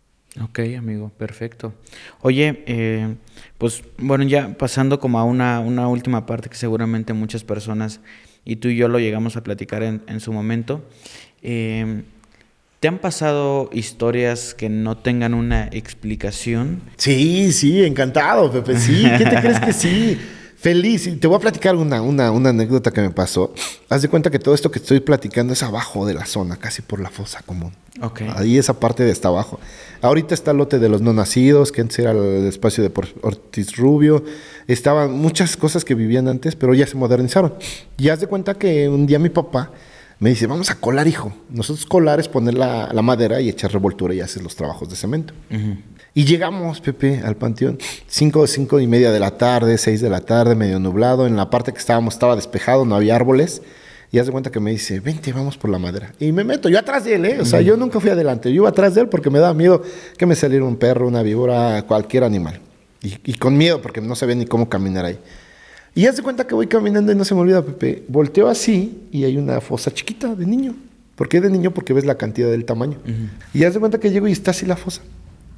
Ok, 0.39 0.59
amigo, 0.77 1.11
perfecto. 1.17 1.73
Oye, 2.21 2.63
eh, 2.65 3.15
pues 3.57 3.83
bueno, 3.97 4.23
ya 4.23 4.55
pasando 4.57 4.99
como 4.99 5.19
a 5.19 5.25
una, 5.25 5.59
una 5.59 5.89
última 5.89 6.25
parte 6.25 6.49
que 6.49 6.55
seguramente 6.55 7.11
muchas 7.11 7.43
personas, 7.43 7.99
y 8.45 8.55
tú 8.55 8.69
y 8.69 8.77
yo 8.77 8.87
lo 8.87 8.99
llegamos 8.99 9.35
a 9.35 9.43
platicar 9.43 9.83
en, 9.83 10.01
en 10.07 10.21
su 10.21 10.31
momento, 10.31 10.87
eh, 11.41 12.03
¿te 12.79 12.87
han 12.87 12.99
pasado 12.99 13.69
historias 13.73 14.53
que 14.53 14.69
no 14.69 14.97
tengan 14.97 15.33
una 15.33 15.67
explicación? 15.67 16.81
Sí, 16.95 17.51
sí, 17.51 17.83
encantado, 17.83 18.49
Pepe. 18.51 18.79
Sí, 18.79 19.03
¿qué 19.17 19.25
te 19.25 19.35
crees 19.35 19.59
que 19.59 19.73
sí? 19.73 20.17
Feliz. 20.55 21.07
Y 21.07 21.15
te 21.15 21.27
voy 21.27 21.37
a 21.37 21.39
platicar 21.39 21.75
una, 21.75 22.03
una, 22.03 22.31
una 22.31 22.49
anécdota 22.51 22.91
que 22.91 23.01
me 23.01 23.09
pasó. 23.09 23.51
Haz 23.89 24.03
de 24.03 24.09
cuenta 24.09 24.29
que 24.29 24.37
todo 24.37 24.53
esto 24.53 24.69
que 24.69 24.77
estoy 24.77 24.99
platicando 24.99 25.53
es 25.53 25.63
abajo 25.63 26.05
de 26.05 26.13
la 26.13 26.27
zona, 26.27 26.57
casi 26.57 26.83
por 26.83 26.99
la 26.99 27.09
fosa 27.09 27.41
común. 27.41 27.73
Ok. 27.99 28.21
Ahí 28.35 28.59
esa 28.59 28.79
parte 28.79 29.03
de 29.03 29.11
hasta 29.11 29.27
abajo. 29.27 29.59
Ahorita 30.01 30.33
está 30.33 30.51
el 30.51 30.57
lote 30.57 30.79
de 30.79 30.89
los 30.89 31.01
no 31.01 31.13
nacidos, 31.13 31.71
que 31.71 31.81
antes 31.81 31.99
era 31.99 32.11
el 32.11 32.47
espacio 32.47 32.83
de 32.83 32.91
Ortiz 33.21 33.77
Rubio. 33.77 34.23
Estaban 34.67 35.11
muchas 35.11 35.55
cosas 35.57 35.85
que 35.85 35.93
vivían 35.93 36.27
antes, 36.27 36.55
pero 36.55 36.73
ya 36.73 36.87
se 36.87 36.97
modernizaron. 36.97 37.53
Y 37.97 38.09
haz 38.09 38.19
de 38.19 38.27
cuenta 38.27 38.55
que 38.55 38.89
un 38.89 39.05
día 39.05 39.19
mi 39.19 39.29
papá 39.29 39.71
me 40.19 40.29
dice, 40.29 40.47
vamos 40.47 40.69
a 40.69 40.75
colar, 40.75 41.07
hijo. 41.07 41.33
Nosotros 41.49 41.85
colar 41.85 42.19
es 42.19 42.27
poner 42.27 42.55
la, 42.55 42.91
la 42.93 43.01
madera 43.01 43.41
y 43.41 43.49
echar 43.49 43.71
revoltura 43.71 44.13
y 44.13 44.21
haces 44.21 44.41
los 44.43 44.55
trabajos 44.55 44.89
de 44.89 44.95
cemento. 44.95 45.33
Y 46.13 46.25
llegamos, 46.25 46.81
Pepe, 46.81 47.21
al 47.23 47.35
panteón. 47.35 47.79
Cinco, 48.07 48.45
cinco 48.45 48.79
y 48.79 48.87
media 48.87 49.11
de 49.11 49.19
la 49.19 49.37
tarde, 49.37 49.77
seis 49.77 50.01
de 50.01 50.09
la 50.09 50.21
tarde, 50.21 50.55
medio 50.55 50.79
nublado. 50.79 51.25
En 51.25 51.37
la 51.37 51.49
parte 51.49 51.71
que 51.73 51.79
estábamos 51.79 52.15
estaba 52.15 52.35
despejado, 52.35 52.85
no 52.85 52.95
había 52.95 53.15
árboles. 53.15 53.61
Y 54.11 54.19
haz 54.19 54.25
de 54.25 54.31
cuenta 54.31 54.51
que 54.51 54.59
me 54.59 54.71
dice, 54.71 54.99
vente, 54.99 55.31
vamos 55.31 55.57
por 55.57 55.69
la 55.69 55.79
madera. 55.79 56.13
Y 56.19 56.31
me 56.33 56.43
meto, 56.43 56.67
yo 56.67 56.77
atrás 56.77 57.05
de 57.05 57.15
él, 57.15 57.25
¿eh? 57.25 57.37
O 57.39 57.45
sea, 57.45 57.61
yo 57.61 57.77
nunca 57.77 57.99
fui 58.01 58.09
adelante. 58.09 58.49
Yo 58.49 58.55
iba 58.55 58.69
atrás 58.69 58.93
de 58.93 59.01
él 59.01 59.07
porque 59.07 59.29
me 59.29 59.39
daba 59.39 59.53
miedo 59.53 59.81
que 60.17 60.25
me 60.25 60.35
saliera 60.35 60.65
un 60.65 60.75
perro, 60.75 61.07
una 61.07 61.23
víbora, 61.23 61.83
cualquier 61.83 62.25
animal. 62.25 62.59
Y, 63.01 63.15
y 63.23 63.33
con 63.35 63.57
miedo 63.57 63.81
porque 63.81 64.01
no 64.01 64.15
sabía 64.15 64.35
ni 64.35 64.45
cómo 64.45 64.67
caminar 64.67 65.05
ahí. 65.05 65.17
Y 65.95 66.05
haz 66.05 66.17
de 66.17 66.23
cuenta 66.23 66.45
que 66.45 66.55
voy 66.55 66.67
caminando 66.67 67.11
y 67.11 67.15
no 67.15 67.23
se 67.23 67.33
me 67.35 67.41
olvida, 67.41 67.63
Pepe. 67.63 68.03
Volteo 68.07 68.47
así 68.47 69.07
y 69.11 69.23
hay 69.23 69.37
una 69.37 69.61
fosa 69.61 69.91
chiquita 69.93 70.35
de 70.35 70.45
niño. 70.45 70.75
¿Por 71.15 71.29
qué 71.29 71.39
de 71.39 71.49
niño? 71.49 71.71
Porque 71.71 71.93
ves 71.93 72.05
la 72.05 72.15
cantidad 72.15 72.49
del 72.49 72.65
tamaño. 72.65 72.97
Y 73.53 73.63
haz 73.63 73.73
de 73.73 73.79
cuenta 73.79 73.99
que 73.99 74.09
llego 74.09 74.27
y 74.27 74.31
está 74.31 74.51
así 74.51 74.65
la 74.65 74.75
fosa. 74.75 75.01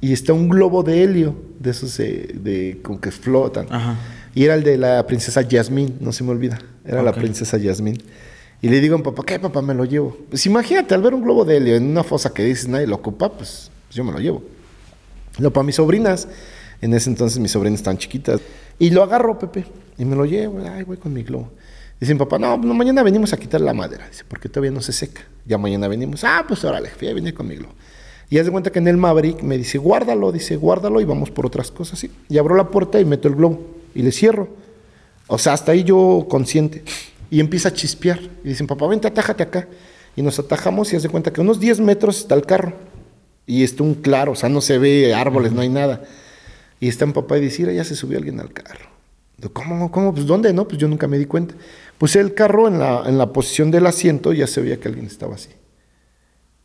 Y 0.00 0.12
está 0.12 0.32
un 0.32 0.48
globo 0.48 0.82
de 0.82 1.02
helio, 1.02 1.34
de 1.58 1.70
esos 1.70 1.98
eh, 2.00 2.34
de, 2.34 2.80
como 2.82 3.00
que 3.00 3.10
flotan. 3.10 3.66
Ajá. 3.70 3.96
Y 4.34 4.44
era 4.44 4.54
el 4.54 4.64
de 4.64 4.76
la 4.76 5.06
princesa 5.06 5.42
Yasmín, 5.42 5.96
no 6.00 6.12
se 6.12 6.24
me 6.24 6.30
olvida. 6.30 6.58
Era 6.84 7.02
la 7.02 7.12
princesa 7.12 7.56
Yasmín. 7.56 8.02
Y 8.62 8.68
le 8.68 8.80
digo 8.80 8.94
a 8.94 8.98
mi 8.98 9.04
papá, 9.04 9.22
¿qué 9.26 9.38
papá 9.38 9.60
me 9.60 9.74
lo 9.74 9.84
llevo? 9.84 10.16
Pues 10.30 10.46
imagínate, 10.46 10.94
al 10.94 11.02
ver 11.02 11.14
un 11.14 11.22
globo 11.22 11.44
de 11.44 11.58
helio 11.58 11.76
en 11.76 11.90
una 11.90 12.02
fosa 12.02 12.32
que 12.32 12.42
dices 12.44 12.68
nadie 12.68 12.86
lo 12.86 12.96
ocupa, 12.96 13.30
pues, 13.30 13.70
pues 13.86 13.96
yo 13.96 14.04
me 14.04 14.12
lo 14.12 14.18
llevo. 14.18 14.42
Lo 15.38 15.52
para 15.52 15.64
mis 15.64 15.76
sobrinas. 15.76 16.28
En 16.80 16.92
ese 16.94 17.10
entonces 17.10 17.38
mis 17.38 17.50
sobrinas 17.50 17.80
estaban 17.80 17.98
chiquitas. 17.98 18.40
Y 18.78 18.90
lo 18.90 19.02
agarro, 19.02 19.38
Pepe. 19.38 19.64
Y 19.98 20.04
me 20.04 20.16
lo 20.16 20.24
llevo. 20.24 20.60
Ay, 20.70 20.84
voy 20.84 20.96
con 20.96 21.12
mi 21.12 21.22
globo. 21.22 21.50
Dice 22.00 22.12
mi 22.12 22.18
papá, 22.18 22.38
no, 22.38 22.56
no, 22.56 22.74
mañana 22.74 23.02
venimos 23.02 23.32
a 23.32 23.36
quitar 23.36 23.60
la 23.60 23.72
madera. 23.72 24.08
Dice, 24.08 24.24
porque 24.28 24.48
todavía 24.48 24.70
no 24.70 24.80
se 24.80 24.92
seca. 24.92 25.22
Ya 25.46 25.58
mañana 25.58 25.88
venimos. 25.88 26.24
Ah, 26.24 26.44
pues 26.46 26.64
órale, 26.64 26.90
fui 26.90 27.08
a 27.08 27.14
venir 27.14 27.34
con 27.34 27.46
mi 27.46 27.56
globo. 27.56 27.72
Y 28.30 28.38
haz 28.38 28.46
de 28.46 28.52
cuenta 28.52 28.70
que 28.70 28.78
en 28.78 28.88
el 28.88 28.96
Maverick 28.96 29.42
me 29.42 29.56
dice, 29.56 29.78
guárdalo, 29.78 30.32
dice, 30.32 30.56
guárdalo 30.56 31.00
y 31.00 31.04
vamos 31.04 31.30
por 31.30 31.46
otras 31.46 31.70
cosas. 31.70 31.98
¿sí? 31.98 32.10
Y 32.28 32.38
abro 32.38 32.56
la 32.56 32.68
puerta 32.68 33.00
y 33.00 33.04
meto 33.04 33.28
el 33.28 33.36
globo. 33.36 33.60
Y 33.94 34.02
le 34.02 34.12
cierro. 34.12 34.48
O 35.26 35.38
sea, 35.38 35.52
hasta 35.52 35.72
ahí 35.72 35.84
yo 35.84 36.26
consciente. 36.28 36.82
Y 37.30 37.40
empieza 37.40 37.68
a 37.68 37.72
chispear. 37.72 38.20
Y 38.44 38.48
dicen, 38.48 38.66
papá, 38.66 38.86
vente, 38.86 39.08
atájate 39.08 39.42
acá. 39.42 39.68
Y 40.16 40.22
nos 40.22 40.38
atajamos 40.38 40.92
y 40.92 40.96
haz 40.96 41.02
de 41.02 41.08
cuenta 41.08 41.32
que 41.32 41.40
unos 41.40 41.58
10 41.60 41.80
metros 41.80 42.18
está 42.18 42.34
el 42.34 42.46
carro. 42.46 42.72
Y 43.46 43.62
está 43.62 43.82
un 43.82 43.94
claro, 43.94 44.32
o 44.32 44.34
sea, 44.34 44.48
no 44.48 44.60
se 44.60 44.78
ve 44.78 45.12
árboles, 45.12 45.52
no 45.52 45.60
hay 45.60 45.68
nada. 45.68 46.04
Y 46.80 46.88
está 46.88 47.04
mi 47.06 47.12
papá 47.12 47.36
y 47.38 47.42
dice, 47.42 47.62
"Mira, 47.62 47.74
ya 47.74 47.84
se 47.84 47.94
subió 47.94 48.18
alguien 48.18 48.40
al 48.40 48.52
carro. 48.52 48.88
Digo, 49.36 49.52
¿Cómo, 49.52 49.90
cómo? 49.90 50.14
Pues 50.14 50.26
¿dónde? 50.26 50.52
No, 50.52 50.66
pues 50.66 50.78
yo 50.78 50.88
nunca 50.88 51.06
me 51.08 51.18
di 51.18 51.26
cuenta. 51.26 51.54
Pues 51.98 52.16
el 52.16 52.34
carro 52.34 52.68
en 52.68 52.78
la, 52.78 53.02
en 53.06 53.18
la 53.18 53.32
posición 53.32 53.70
del 53.70 53.86
asiento 53.86 54.32
ya 54.32 54.46
se 54.46 54.60
veía 54.60 54.78
que 54.80 54.88
alguien 54.88 55.06
estaba 55.06 55.34
así. 55.34 55.50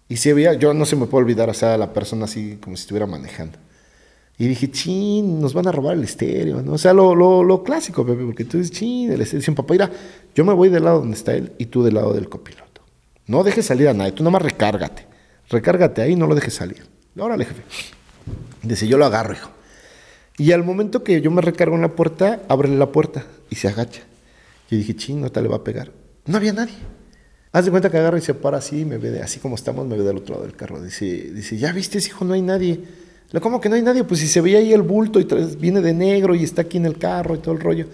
Y 0.07 0.17
se 0.17 0.33
veía, 0.33 0.53
yo 0.53 0.73
no 0.73 0.85
se 0.85 0.95
me 0.95 1.05
puede 1.05 1.23
olvidar, 1.23 1.49
o 1.49 1.53
sea, 1.53 1.77
la 1.77 1.93
persona 1.93 2.25
así 2.25 2.57
como 2.61 2.75
si 2.75 2.81
estuviera 2.81 3.05
manejando. 3.05 3.57
Y 4.39 4.47
dije, 4.47 4.71
chin, 4.71 5.41
nos 5.41 5.53
van 5.53 5.67
a 5.67 5.71
robar 5.71 5.97
el 5.97 6.03
estéreo, 6.05 6.61
¿no? 6.61 6.73
O 6.73 6.77
sea, 6.77 6.93
lo, 6.93 7.13
lo, 7.13 7.43
lo 7.43 7.61
clásico, 7.61 8.05
Pepe, 8.05 8.23
porque 8.23 8.45
tú 8.45 8.57
dices, 8.57 8.71
chin, 8.71 9.11
el 9.11 9.19
estéreo. 9.19 9.41
Dicen, 9.41 9.53
papá, 9.53 9.73
mira, 9.73 9.91
yo 10.33 10.45
me 10.45 10.53
voy 10.53 10.69
del 10.69 10.85
lado 10.85 10.99
donde 10.99 11.17
está 11.17 11.33
él 11.33 11.51
y 11.57 11.65
tú 11.65 11.83
del 11.83 11.95
lado 11.95 12.13
del 12.13 12.29
copiloto. 12.29 12.81
No 13.27 13.43
dejes 13.43 13.65
salir 13.65 13.89
a 13.89 13.93
nadie, 13.93 14.13
tú 14.13 14.23
nada 14.23 14.31
más 14.31 14.41
recárgate. 14.41 15.05
Recárgate 15.49 16.01
ahí, 16.01 16.15
no 16.15 16.25
lo 16.25 16.35
dejes 16.35 16.53
salir. 16.53 16.87
Órale, 17.17 17.43
jefe. 17.43 17.63
Dice, 18.63 18.87
yo 18.87 18.97
lo 18.97 19.05
agarro, 19.05 19.33
hijo. 19.33 19.49
Y 20.37 20.53
al 20.53 20.63
momento 20.63 21.03
que 21.03 21.19
yo 21.19 21.31
me 21.31 21.41
recargo 21.41 21.75
en 21.75 21.81
la 21.81 21.95
puerta, 21.95 22.41
ábrele 22.47 22.77
la 22.77 22.93
puerta 22.93 23.25
y 23.49 23.55
se 23.55 23.67
agacha. 23.67 24.03
Yo 24.71 24.77
dije, 24.77 24.95
ching, 24.95 25.19
no 25.19 25.31
te 25.33 25.41
le 25.41 25.49
va 25.49 25.57
a 25.57 25.63
pegar. 25.65 25.91
No 26.25 26.37
había 26.37 26.53
nadie. 26.53 26.75
Haz 27.51 27.65
de 27.65 27.71
cuenta 27.71 27.89
que 27.89 27.97
agarra 27.97 28.19
y 28.19 28.21
se 28.21 28.35
para 28.35 28.59
así, 28.59 28.85
me 28.85 28.97
ve 28.97 29.09
de, 29.09 29.21
así 29.21 29.41
como 29.41 29.55
estamos, 29.55 29.85
me 29.85 29.97
ve 29.97 30.03
del 30.03 30.15
otro 30.15 30.35
lado 30.35 30.45
del 30.45 30.55
carro. 30.55 30.81
Dice, 30.81 31.05
dice, 31.05 31.57
ya 31.57 31.73
viste, 31.73 31.97
hijo, 31.97 32.23
no 32.23 32.33
hay 32.33 32.41
nadie. 32.41 32.79
Le 33.31 33.39
¿cómo 33.41 33.61
que 33.61 33.69
no 33.69 33.75
hay 33.75 33.81
nadie? 33.81 34.03
Pues 34.03 34.19
si 34.19 34.27
se 34.27 34.41
veía 34.41 34.57
ahí 34.57 34.73
el 34.73 34.81
bulto 34.81 35.19
y 35.19 35.27
viene 35.59 35.81
de 35.81 35.93
negro 35.93 36.33
y 36.35 36.43
está 36.43 36.63
aquí 36.63 36.77
en 36.77 36.85
el 36.85 36.97
carro 36.97 37.35
y 37.35 37.37
todo 37.39 37.53
el 37.53 37.59
rollo. 37.61 37.85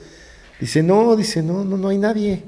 Dice, 0.60 0.82
no, 0.82 1.16
dice, 1.18 1.44
no, 1.44 1.66
no, 1.66 1.78
no 1.78 1.90
hay 1.90 1.98
nadie. 1.98 2.44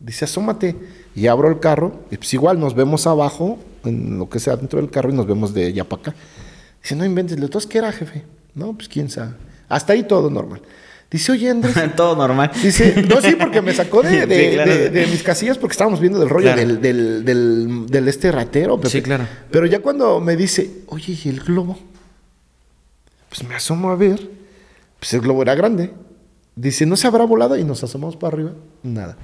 Dice, 0.00 0.24
asómate. 0.24 0.74
Y 1.14 1.26
abro 1.26 1.48
el 1.48 1.60
carro, 1.60 2.00
y 2.10 2.16
pues 2.16 2.32
igual 2.34 2.58
nos 2.60 2.74
vemos 2.74 3.06
abajo, 3.06 3.58
en 3.84 4.18
lo 4.18 4.28
que 4.28 4.38
sea 4.38 4.56
dentro 4.56 4.80
del 4.80 4.90
carro, 4.90 5.10
y 5.10 5.14
nos 5.14 5.26
vemos 5.26 5.52
de 5.54 5.66
allá 5.66 5.84
para 5.84 6.00
acá. 6.02 6.14
Dice, 6.82 6.94
no 6.96 7.04
inventes, 7.04 7.38
¿le 7.38 7.48
¿qué 7.68 7.78
era, 7.78 7.92
jefe? 7.92 8.22
No, 8.54 8.72
pues 8.74 8.88
quién 8.88 9.10
sabe. 9.10 9.32
Hasta 9.68 9.92
ahí 9.92 10.02
todo 10.04 10.30
normal. 10.30 10.60
Dice, 11.10 11.32
oye, 11.32 11.48
Andrés. 11.50 11.74
Todo 11.96 12.16
normal. 12.16 12.50
Dice, 12.62 13.02
no, 13.08 13.20
sí, 13.20 13.36
porque 13.38 13.62
me 13.62 13.72
sacó 13.72 14.02
de, 14.02 14.10
Sí, 14.22 14.26
de- 14.26 14.50
claro. 14.54 14.74
de- 14.74 14.90
de 14.90 15.06
mis 15.06 15.22
casillas 15.22 15.56
porque 15.56 15.72
estábamos 15.72 16.00
viendo 16.00 16.18
del 16.18 16.28
rollo 16.28 16.46
Claro. 16.52 16.60
del, 16.60 16.80
del, 16.80 17.24
del- 17.24 17.86
del 17.86 18.08
este 18.08 18.32
ratero. 18.32 18.76
Pepe. 18.76 18.90
Sí, 18.90 19.02
claro. 19.02 19.24
Pero 19.50 19.66
ya 19.66 19.78
cuando 19.80 20.20
me 20.20 20.36
dice, 20.36 20.82
oye, 20.88 21.16
¿y 21.24 21.28
el 21.28 21.40
globo? 21.40 21.78
Pues 23.36 23.46
me 23.46 23.54
asomo 23.54 23.90
a 23.90 23.96
ver. 23.96 24.30
Pues 24.98 25.12
el 25.12 25.20
globo 25.20 25.42
era 25.42 25.54
grande. 25.54 25.92
Dice, 26.54 26.86
¿no 26.86 26.96
se 26.96 27.06
habrá 27.06 27.24
volado? 27.24 27.58
Y 27.58 27.64
nos 27.64 27.84
asomamos 27.84 28.16
para 28.16 28.34
arriba. 28.34 28.52
Nada. 28.82 29.18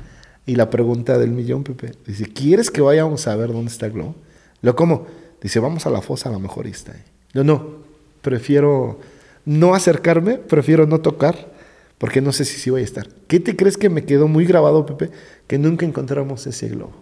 Y 0.44 0.56
la 0.56 0.68
pregunta 0.68 1.16
del 1.16 1.30
millón, 1.30 1.64
Pepe. 1.64 1.92
Dice, 2.06 2.26
¿quieres 2.26 2.70
que 2.70 2.82
vayamos 2.82 3.26
a 3.26 3.34
ver 3.36 3.52
dónde 3.52 3.70
está 3.70 3.86
el 3.86 3.92
globo? 3.92 4.14
Lo 4.60 4.76
¿cómo? 4.76 5.06
Dice, 5.40 5.60
vamos 5.60 5.86
a 5.86 5.90
la 5.90 6.02
fosa, 6.02 6.28
a 6.28 6.32
lo 6.32 6.40
mejor 6.40 6.66
está 6.66 6.92
ahí. 6.92 7.02
Yo 7.32 7.42
no, 7.42 7.76
prefiero 8.20 9.00
no 9.46 9.74
acercarme, 9.74 10.36
prefiero 10.36 10.86
no 10.86 11.00
tocar, 11.00 11.50
porque 11.96 12.20
no 12.20 12.32
sé 12.32 12.44
si 12.44 12.58
sí 12.58 12.68
voy 12.68 12.82
a 12.82 12.84
estar. 12.84 13.08
¿Qué 13.28 13.40
te 13.40 13.56
crees 13.56 13.78
que 13.78 13.88
me 13.88 14.04
quedó 14.04 14.28
muy 14.28 14.44
grabado, 14.44 14.84
Pepe? 14.84 15.10
Que 15.46 15.56
nunca 15.56 15.86
encontramos 15.86 16.46
ese 16.46 16.68
globo. 16.68 16.92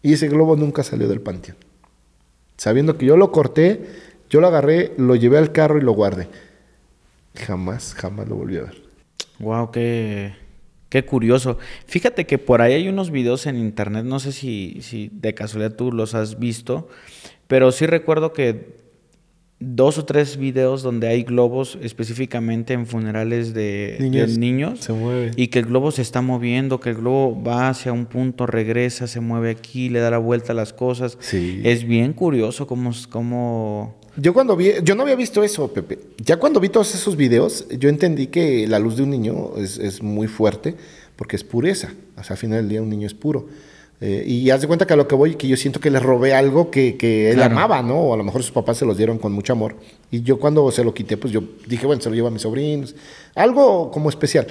Y 0.00 0.12
ese 0.12 0.28
globo 0.28 0.54
nunca 0.54 0.84
salió 0.84 1.08
del 1.08 1.22
panteón. 1.22 1.56
Sabiendo 2.56 2.96
que 2.98 3.06
yo 3.06 3.16
lo 3.16 3.32
corté, 3.32 3.84
yo 4.30 4.40
lo 4.40 4.46
agarré, 4.46 4.92
lo 4.96 5.16
llevé 5.16 5.38
al 5.38 5.50
carro 5.50 5.78
y 5.78 5.82
lo 5.82 5.92
guardé. 5.92 6.28
Jamás, 7.34 7.94
jamás 7.94 8.28
lo 8.28 8.36
volví 8.36 8.56
a 8.56 8.62
ver. 8.62 8.82
Wow, 9.38 9.70
qué, 9.70 10.34
qué 10.88 11.04
curioso. 11.04 11.58
Fíjate 11.86 12.26
que 12.26 12.38
por 12.38 12.60
ahí 12.62 12.74
hay 12.74 12.88
unos 12.88 13.10
videos 13.10 13.46
en 13.46 13.56
internet, 13.56 14.04
no 14.04 14.20
sé 14.20 14.32
si, 14.32 14.78
si 14.82 15.10
de 15.12 15.34
casualidad 15.34 15.74
tú 15.74 15.92
los 15.92 16.14
has 16.14 16.38
visto, 16.38 16.88
pero 17.46 17.72
sí 17.72 17.86
recuerdo 17.86 18.32
que 18.32 18.82
dos 19.64 19.96
o 19.98 20.04
tres 20.04 20.36
videos 20.36 20.82
donde 20.82 21.08
hay 21.08 21.22
globos 21.22 21.78
específicamente 21.80 22.74
en 22.74 22.86
funerales 22.86 23.54
de 23.54 23.96
Niños, 24.00 24.32
de 24.32 24.38
niños 24.38 24.80
se 24.80 24.92
mueve. 24.92 25.30
y 25.36 25.48
que 25.48 25.60
el 25.60 25.66
globo 25.66 25.92
se 25.92 26.02
está 26.02 26.20
moviendo, 26.20 26.80
que 26.80 26.90
el 26.90 26.96
globo 26.96 27.40
va 27.42 27.68
hacia 27.68 27.92
un 27.92 28.06
punto, 28.06 28.46
regresa, 28.46 29.06
se 29.06 29.20
mueve 29.20 29.50
aquí, 29.50 29.88
le 29.88 30.00
da 30.00 30.10
la 30.10 30.18
vuelta 30.18 30.52
a 30.52 30.56
las 30.56 30.72
cosas. 30.72 31.16
Sí. 31.20 31.60
Es 31.64 31.84
bien 31.84 32.12
curioso 32.12 32.66
cómo, 32.66 32.90
cómo 33.08 34.00
Yo 34.16 34.34
cuando 34.34 34.56
vi, 34.56 34.72
yo 34.84 34.94
no 34.94 35.02
había 35.02 35.16
visto 35.16 35.42
eso, 35.42 35.68
Pepe. 35.72 35.98
Ya 36.18 36.36
cuando 36.36 36.60
vi 36.60 36.68
todos 36.68 36.94
esos 36.94 37.16
videos, 37.16 37.66
yo 37.70 37.88
entendí 37.88 38.26
que 38.26 38.66
la 38.68 38.78
luz 38.78 38.96
de 38.96 39.04
un 39.04 39.10
niño 39.10 39.52
es, 39.56 39.78
es 39.78 40.02
muy 40.02 40.26
fuerte 40.28 40.74
porque 41.16 41.36
es 41.36 41.44
pureza. 41.44 41.92
O 42.18 42.22
sea, 42.22 42.34
al 42.34 42.38
final 42.38 42.58
del 42.58 42.68
día 42.68 42.82
un 42.82 42.90
niño 42.90 43.06
es 43.06 43.14
puro. 43.14 43.46
Eh, 44.02 44.24
y 44.26 44.50
haz 44.50 44.60
de 44.60 44.66
cuenta 44.66 44.84
que 44.86 44.92
a 44.94 44.96
lo 44.96 45.06
que 45.06 45.14
voy, 45.14 45.36
que 45.36 45.46
yo 45.48 45.56
siento 45.56 45.78
que 45.78 45.88
le 45.90 46.00
robé 46.00 46.34
algo 46.34 46.70
que, 46.70 46.96
que 46.96 47.30
él 47.30 47.36
Claro. 47.36 47.52
amaba, 47.56 47.82
¿no? 47.82 48.00
O 48.00 48.14
a 48.14 48.16
lo 48.16 48.24
mejor 48.24 48.42
sus 48.42 48.50
papás 48.50 48.76
se 48.76 48.84
los 48.84 48.96
dieron 48.98 49.16
con 49.18 49.32
mucho 49.32 49.52
amor. 49.52 49.76
Y 50.10 50.22
yo 50.22 50.38
cuando 50.40 50.70
se 50.72 50.82
lo 50.84 50.92
quité, 50.92 51.16
pues 51.16 51.32
yo 51.32 51.42
dije, 51.68 51.86
bueno, 51.86 52.02
se 52.02 52.08
lo 52.10 52.14
llevo 52.16 52.26
a 52.28 52.32
mis 52.32 52.42
sobrinos. 52.42 52.94
Algo 53.34 53.90
como 53.92 54.08
especial. 54.10 54.46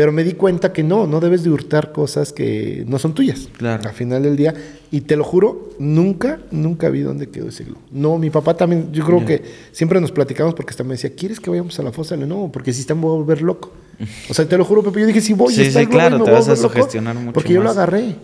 Pero 0.00 0.12
me 0.12 0.24
di 0.24 0.32
cuenta 0.32 0.72
que 0.72 0.82
no, 0.82 1.06
no 1.06 1.20
debes 1.20 1.42
de 1.42 1.50
hurtar 1.50 1.92
cosas 1.92 2.32
que 2.32 2.84
no 2.88 2.98
son 2.98 3.12
tuyas. 3.12 3.50
Claro. 3.58 3.86
Al 3.86 3.94
final 3.94 4.22
del 4.22 4.34
día. 4.34 4.54
Y 4.90 5.02
te 5.02 5.14
lo 5.14 5.24
juro, 5.24 5.74
nunca, 5.78 6.40
nunca 6.50 6.88
vi 6.88 7.00
dónde 7.00 7.28
quedó 7.28 7.50
ese 7.50 7.64
globo. 7.64 7.82
No, 7.90 8.16
mi 8.16 8.30
papá 8.30 8.56
también, 8.56 8.90
yo 8.94 9.04
creo 9.04 9.26
que 9.26 9.42
siempre 9.72 10.00
nos 10.00 10.10
platicamos 10.10 10.54
porque 10.54 10.70
hasta 10.70 10.84
me 10.84 10.94
decía, 10.94 11.14
¿quieres 11.14 11.38
que 11.38 11.50
vayamos 11.50 11.78
a 11.78 11.82
la 11.82 11.92
fosa? 11.92 12.16
Le 12.16 12.26
no, 12.26 12.48
porque 12.50 12.72
si 12.72 12.80
están, 12.80 12.98
voy 12.98 13.10
a 13.10 13.18
volver 13.18 13.42
loco. 13.42 13.72
O 14.30 14.32
sea, 14.32 14.48
te 14.48 14.56
lo 14.56 14.64
juro, 14.64 14.82
Pepe, 14.82 15.00
yo 15.02 15.06
dije, 15.06 15.20
si 15.20 15.34
voy, 15.34 15.52
Sí, 15.52 15.64
está 15.64 15.80
sí, 15.80 15.86
claro, 15.86 16.18
me 16.18 16.24
te 16.24 16.30
voy 16.30 16.38
vas 16.40 16.48
a 16.48 16.52
volver 16.52 16.62
loco", 16.62 16.74
sugestionar 16.78 17.14
mucho 17.16 17.32
Porque 17.34 17.52
yo 17.52 17.62
lo 17.62 17.68
agarré. 17.68 18.16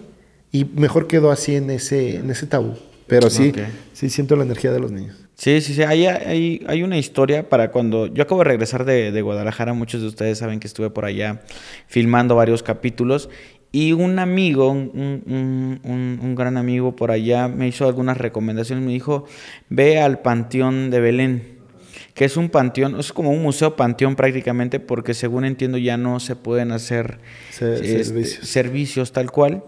Y 0.53 0.65
mejor 0.65 1.07
quedó 1.07 1.31
así 1.31 1.57
en 1.57 1.69
ese, 1.69 2.17
en 2.17 2.31
ese 2.31 2.47
tabú. 2.47 2.73
Pero 3.07 3.29
sí, 3.29 3.53
sí 3.93 4.09
siento 4.09 4.35
la 4.35 4.45
energía 4.45 4.73
de 4.73 4.81
los 4.81 4.93
niños. 4.93 5.26
Sí, 5.39 5.61
sí, 5.61 5.75
sí. 5.75 5.83
Hay, 5.83 6.07
hay, 6.07 6.65
hay 6.67 6.83
una 6.83 6.97
historia 6.97 7.49
para 7.49 7.71
cuando. 7.71 8.07
Yo 8.07 8.23
acabo 8.23 8.41
de 8.41 8.45
regresar 8.49 8.85
de, 8.87 9.13
de 9.13 9.21
Guadalajara. 9.23 9.75
Muchos 9.75 10.01
de 10.01 10.09
ustedes 10.09 10.39
saben 10.39 10.61
que 10.61 10.67
estuve 10.67 10.89
por 10.91 11.05
allá 11.05 11.43
filmando 11.87 12.35
varios 12.37 12.63
capítulos. 12.63 13.29
Y 13.71 13.93
un 13.93 14.19
amigo, 14.19 14.71
un, 14.71 14.91
un- 15.27 15.81
un- 15.85 16.19
un 16.23 16.35
gran 16.35 16.57
amigo 16.57 16.97
por 16.97 17.11
allá, 17.11 17.49
me 17.49 17.69
hizo 17.69 17.87
algunas 17.87 18.17
recomendaciones. 18.17 18.83
Me 18.85 18.93
dijo: 18.93 19.27
Ve 19.69 20.01
al 20.01 20.21
Panteón 20.21 20.89
de 20.91 21.01
Belén, 21.01 21.59
que 22.15 22.25
es 22.25 22.39
un 22.39 22.49
panteón, 22.49 22.99
es 22.99 23.13
como 23.13 23.31
un 23.31 23.43
museo 23.43 23.77
panteón 23.77 24.17
prácticamente, 24.17 24.81
porque 24.81 25.13
según 25.13 25.45
entiendo 25.45 25.77
ya 25.77 25.99
no 25.99 26.19
se 26.19 26.35
pueden 26.37 26.73
hacer 26.73 27.19
Se- 27.51 27.75
este, 27.75 28.05
servicios. 28.05 28.49
servicios 28.49 29.13
tal 29.13 29.31
cual. 29.31 29.65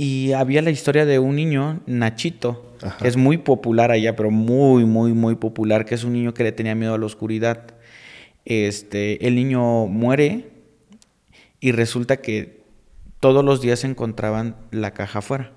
Y 0.00 0.30
había 0.32 0.62
la 0.62 0.70
historia 0.70 1.04
de 1.04 1.18
un 1.18 1.34
niño, 1.34 1.80
Nachito, 1.86 2.72
Ajá. 2.80 2.98
que 2.98 3.08
es 3.08 3.16
muy 3.16 3.36
popular 3.36 3.90
allá, 3.90 4.14
pero 4.14 4.30
muy, 4.30 4.84
muy, 4.84 5.12
muy 5.12 5.34
popular, 5.34 5.84
que 5.84 5.96
es 5.96 6.04
un 6.04 6.12
niño 6.12 6.32
que 6.34 6.44
le 6.44 6.52
tenía 6.52 6.76
miedo 6.76 6.94
a 6.94 6.98
la 6.98 7.04
oscuridad. 7.04 7.74
Este, 8.44 9.26
el 9.26 9.34
niño 9.34 9.86
muere 9.88 10.50
y 11.58 11.72
resulta 11.72 12.18
que 12.18 12.62
todos 13.18 13.44
los 13.44 13.60
días 13.60 13.82
encontraban 13.82 14.54
la 14.70 14.92
caja 14.92 15.18
afuera. 15.18 15.50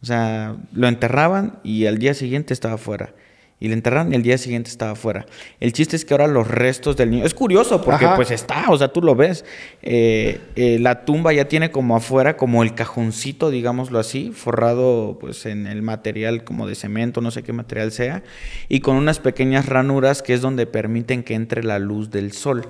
O 0.00 0.06
sea, 0.06 0.56
lo 0.72 0.88
enterraban 0.88 1.58
y 1.62 1.84
al 1.84 1.98
día 1.98 2.14
siguiente 2.14 2.54
estaba 2.54 2.76
afuera. 2.76 3.12
Y 3.60 3.68
le 3.68 3.74
enterraron 3.74 4.12
y 4.12 4.16
al 4.16 4.22
día 4.22 4.38
siguiente 4.38 4.70
estaba 4.70 4.92
afuera. 4.92 5.26
El 5.58 5.72
chiste 5.72 5.96
es 5.96 6.04
que 6.04 6.14
ahora 6.14 6.28
los 6.28 6.46
restos 6.46 6.96
del 6.96 7.10
niño... 7.10 7.24
Es 7.24 7.34
curioso 7.34 7.82
porque 7.82 8.04
Ajá. 8.04 8.14
pues 8.14 8.30
está, 8.30 8.70
o 8.70 8.78
sea, 8.78 8.88
tú 8.88 9.02
lo 9.02 9.16
ves. 9.16 9.44
Eh, 9.82 10.40
eh, 10.54 10.78
la 10.78 11.04
tumba 11.04 11.32
ya 11.32 11.48
tiene 11.48 11.72
como 11.72 11.96
afuera, 11.96 12.36
como 12.36 12.62
el 12.62 12.74
cajoncito, 12.74 13.50
digámoslo 13.50 13.98
así, 13.98 14.30
forrado 14.32 15.18
pues 15.20 15.44
en 15.44 15.66
el 15.66 15.82
material 15.82 16.44
como 16.44 16.68
de 16.68 16.76
cemento, 16.76 17.20
no 17.20 17.32
sé 17.32 17.42
qué 17.42 17.52
material 17.52 17.90
sea, 17.90 18.22
y 18.68 18.78
con 18.78 18.94
unas 18.94 19.18
pequeñas 19.18 19.66
ranuras 19.66 20.22
que 20.22 20.34
es 20.34 20.40
donde 20.40 20.66
permiten 20.66 21.24
que 21.24 21.34
entre 21.34 21.64
la 21.64 21.80
luz 21.80 22.10
del 22.10 22.32
sol. 22.32 22.68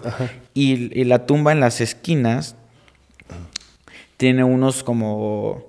Y, 0.55 0.99
y 0.99 1.05
la 1.05 1.27
tumba 1.27 1.53
en 1.53 1.61
las 1.61 1.83
esquinas 1.83 2.57
tiene 4.17 4.43
unos 4.43 4.83
como 4.83 5.68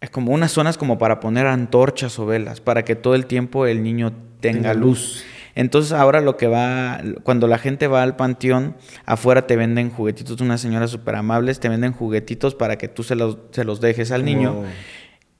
es 0.00 0.10
como 0.10 0.32
unas 0.32 0.52
zonas 0.52 0.78
como 0.78 0.98
para 0.98 1.20
poner 1.20 1.46
antorchas 1.46 2.18
o 2.18 2.26
velas, 2.26 2.60
para 2.60 2.84
que 2.84 2.94
todo 2.94 3.14
el 3.14 3.26
tiempo 3.26 3.66
el 3.66 3.82
niño 3.82 4.12
tenga 4.40 4.72
Tenga 4.72 4.74
luz. 4.74 5.24
Entonces 5.54 5.92
ahora 5.92 6.20
lo 6.20 6.36
que 6.36 6.48
va, 6.48 7.00
cuando 7.22 7.46
la 7.46 7.56
gente 7.56 7.86
va 7.86 8.02
al 8.02 8.14
panteón, 8.14 8.76
afuera 9.06 9.46
te 9.46 9.56
venden 9.56 9.88
juguetitos, 9.90 10.38
unas 10.42 10.60
señoras 10.60 10.90
súper 10.90 11.14
amables, 11.14 11.60
te 11.60 11.70
venden 11.70 11.92
juguetitos 11.92 12.54
para 12.54 12.76
que 12.76 12.88
tú 12.88 13.02
se 13.02 13.14
los, 13.14 13.38
se 13.52 13.64
los 13.64 13.80
dejes 13.80 14.10
al 14.10 14.24
niño. 14.26 14.58
Oh. 14.60 14.64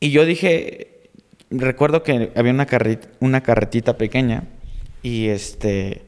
Y 0.01 0.13
yo 0.13 0.25
dije, 0.25 1.11
recuerdo 1.51 2.03
que 2.03 2.33
había 2.35 2.53
una, 2.53 2.67
carret- 2.67 3.11
una 3.21 3.43
carretita 3.43 3.99
pequeña 3.99 4.45
y 5.03 5.27
este, 5.27 6.07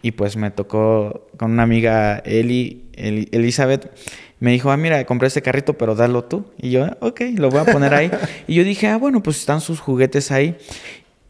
y 0.00 0.12
pues 0.12 0.38
me 0.38 0.50
tocó 0.50 1.28
con 1.36 1.50
una 1.52 1.62
amiga, 1.62 2.22
Eli, 2.24 2.89
Eli- 3.00 3.28
Elizabeth, 3.32 3.90
me 4.38 4.52
dijo, 4.52 4.70
ah, 4.70 4.76
mira, 4.76 5.04
compré 5.04 5.28
este 5.28 5.42
carrito, 5.42 5.74
pero 5.74 5.94
dalo 5.94 6.24
tú. 6.24 6.46
Y 6.58 6.70
yo, 6.70 6.86
ok, 7.00 7.20
lo 7.36 7.50
voy 7.50 7.60
a 7.60 7.64
poner 7.64 7.94
ahí. 7.94 8.10
y 8.46 8.54
yo 8.54 8.64
dije, 8.64 8.86
ah, 8.88 8.96
bueno, 8.96 9.22
pues 9.22 9.38
están 9.38 9.60
sus 9.60 9.80
juguetes 9.80 10.30
ahí. 10.30 10.56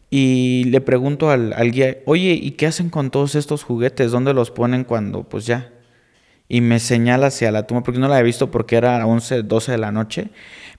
Y 0.09 0.65
le 0.65 0.81
pregunto 0.81 1.29
al, 1.29 1.53
al 1.53 1.71
guía, 1.71 1.97
oye, 2.05 2.31
¿y 2.33 2.51
qué 2.51 2.67
hacen 2.67 2.89
con 2.89 3.11
todos 3.11 3.35
estos 3.35 3.63
juguetes? 3.63 4.11
¿Dónde 4.11 4.33
los 4.33 4.51
ponen 4.51 4.83
cuando, 4.83 5.23
pues 5.23 5.45
ya? 5.45 5.71
Y 6.49 6.59
me 6.59 6.79
señala 6.79 7.27
hacia 7.27 7.49
la 7.51 7.65
tumba, 7.65 7.81
porque 7.83 7.97
no 7.99 8.09
la 8.09 8.15
había 8.15 8.25
visto 8.25 8.51
porque 8.51 8.75
era 8.75 9.05
11, 9.05 9.43
12 9.43 9.71
de 9.71 9.77
la 9.77 9.93
noche. 9.93 10.27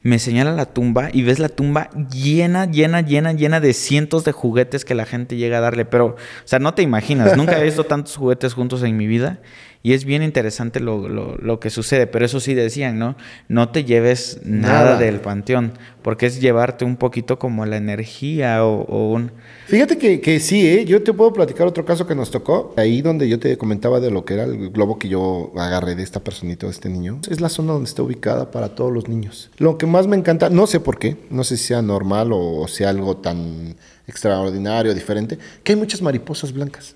Me 0.03 0.19
señala 0.19 0.53
la 0.53 0.67
tumba 0.67 1.09
y 1.15 1.23
ves 1.23 1.39
la 1.39 1.49
tumba 1.49 1.89
llena, 2.11 2.67
llena, 2.71 3.01
llena, 3.01 3.33
llena 3.33 3.59
de 3.61 3.73
cientos 3.73 4.25
de 4.25 4.33
juguetes 4.33 4.85
que 4.85 4.95
la 4.95 5.07
gente 5.07 5.37
llega 5.37 5.59
a 5.59 5.61
darle. 5.63 5.87
Pero, 5.87 6.07
o 6.09 6.17
sea, 6.45 6.59
no 6.59 6.75
te 6.75 6.83
imaginas, 6.83 7.35
nunca 7.39 7.59
he 7.59 7.65
visto 7.65 7.85
tantos 7.89 8.17
juguetes 8.17 8.53
juntos 8.53 8.83
en 8.83 8.99
mi 8.99 9.07
vida. 9.07 9.39
Y 9.85 9.95
es 9.95 10.05
bien 10.05 10.23
interesante 10.23 10.79
lo, 10.81 11.09
lo- 11.09 11.37
lo 11.39 11.59
que 11.61 11.69
sucede. 11.71 12.07
Pero 12.07 12.25
eso 12.25 12.39
sí 12.41 12.55
decían, 12.55 12.99
¿no? 12.99 13.17
No 13.49 13.71
te 13.71 13.85
lleves 13.85 14.41
nada, 14.45 14.85
Nada. 14.85 14.99
del 14.99 15.21
panteón, 15.21 15.73
porque 16.03 16.27
es 16.27 16.41
llevarte 16.41 16.85
un 16.85 16.97
poquito 16.97 17.39
como 17.39 17.67
la 17.67 17.77
energía 17.79 18.65
o, 18.65 18.83
o 18.83 19.13
un... 19.13 19.33
Fíjate 19.67 19.99
que, 19.99 20.21
que 20.21 20.39
sí, 20.39 20.67
¿eh? 20.69 20.85
yo 20.85 21.03
te 21.03 21.13
puedo 21.13 21.33
platicar 21.33 21.67
otro 21.67 21.85
caso 21.85 22.07
que 22.07 22.15
nos 22.15 22.31
tocó, 22.31 22.75
ahí 22.77 23.03
donde 23.03 23.29
yo 23.29 23.39
te 23.41 23.57
comentaba 23.59 23.99
de 24.01 24.11
lo 24.11 24.25
que 24.25 24.35
era 24.35 24.45
el 24.45 24.71
globo 24.71 24.99
que 24.99 25.09
yo 25.09 25.53
agarré 25.57 25.95
de 25.95 26.03
esta 26.03 26.21
personita, 26.21 26.67
de 26.67 26.73
este 26.73 26.89
niño. 26.89 27.21
Es 27.29 27.41
la 27.41 27.49
zona 27.49 27.73
donde 27.73 27.89
está 27.89 28.03
ubicada 28.03 28.51
para 28.51 28.75
todos 28.75 28.93
los 28.93 29.09
niños. 29.09 29.51
Lo 29.59 29.79
que 29.79 29.87
más 29.87 30.07
me 30.07 30.17
encanta, 30.17 30.49
no 30.51 30.67
sé 30.67 30.79
por 30.81 30.99
qué, 30.99 31.17
no 31.31 31.43
sé 31.43 31.57
si 31.57 31.65
sea 31.65 31.83
normal 31.83 32.31
o 32.33 32.69
sea 32.69 32.91
algo 32.91 33.17
tan 33.17 33.75
extraordinario, 34.07 34.95
diferente, 34.95 35.39
que 35.65 35.73
hay 35.73 35.79
muchas 35.79 36.03
mariposas 36.03 36.53
blancas. 36.53 36.95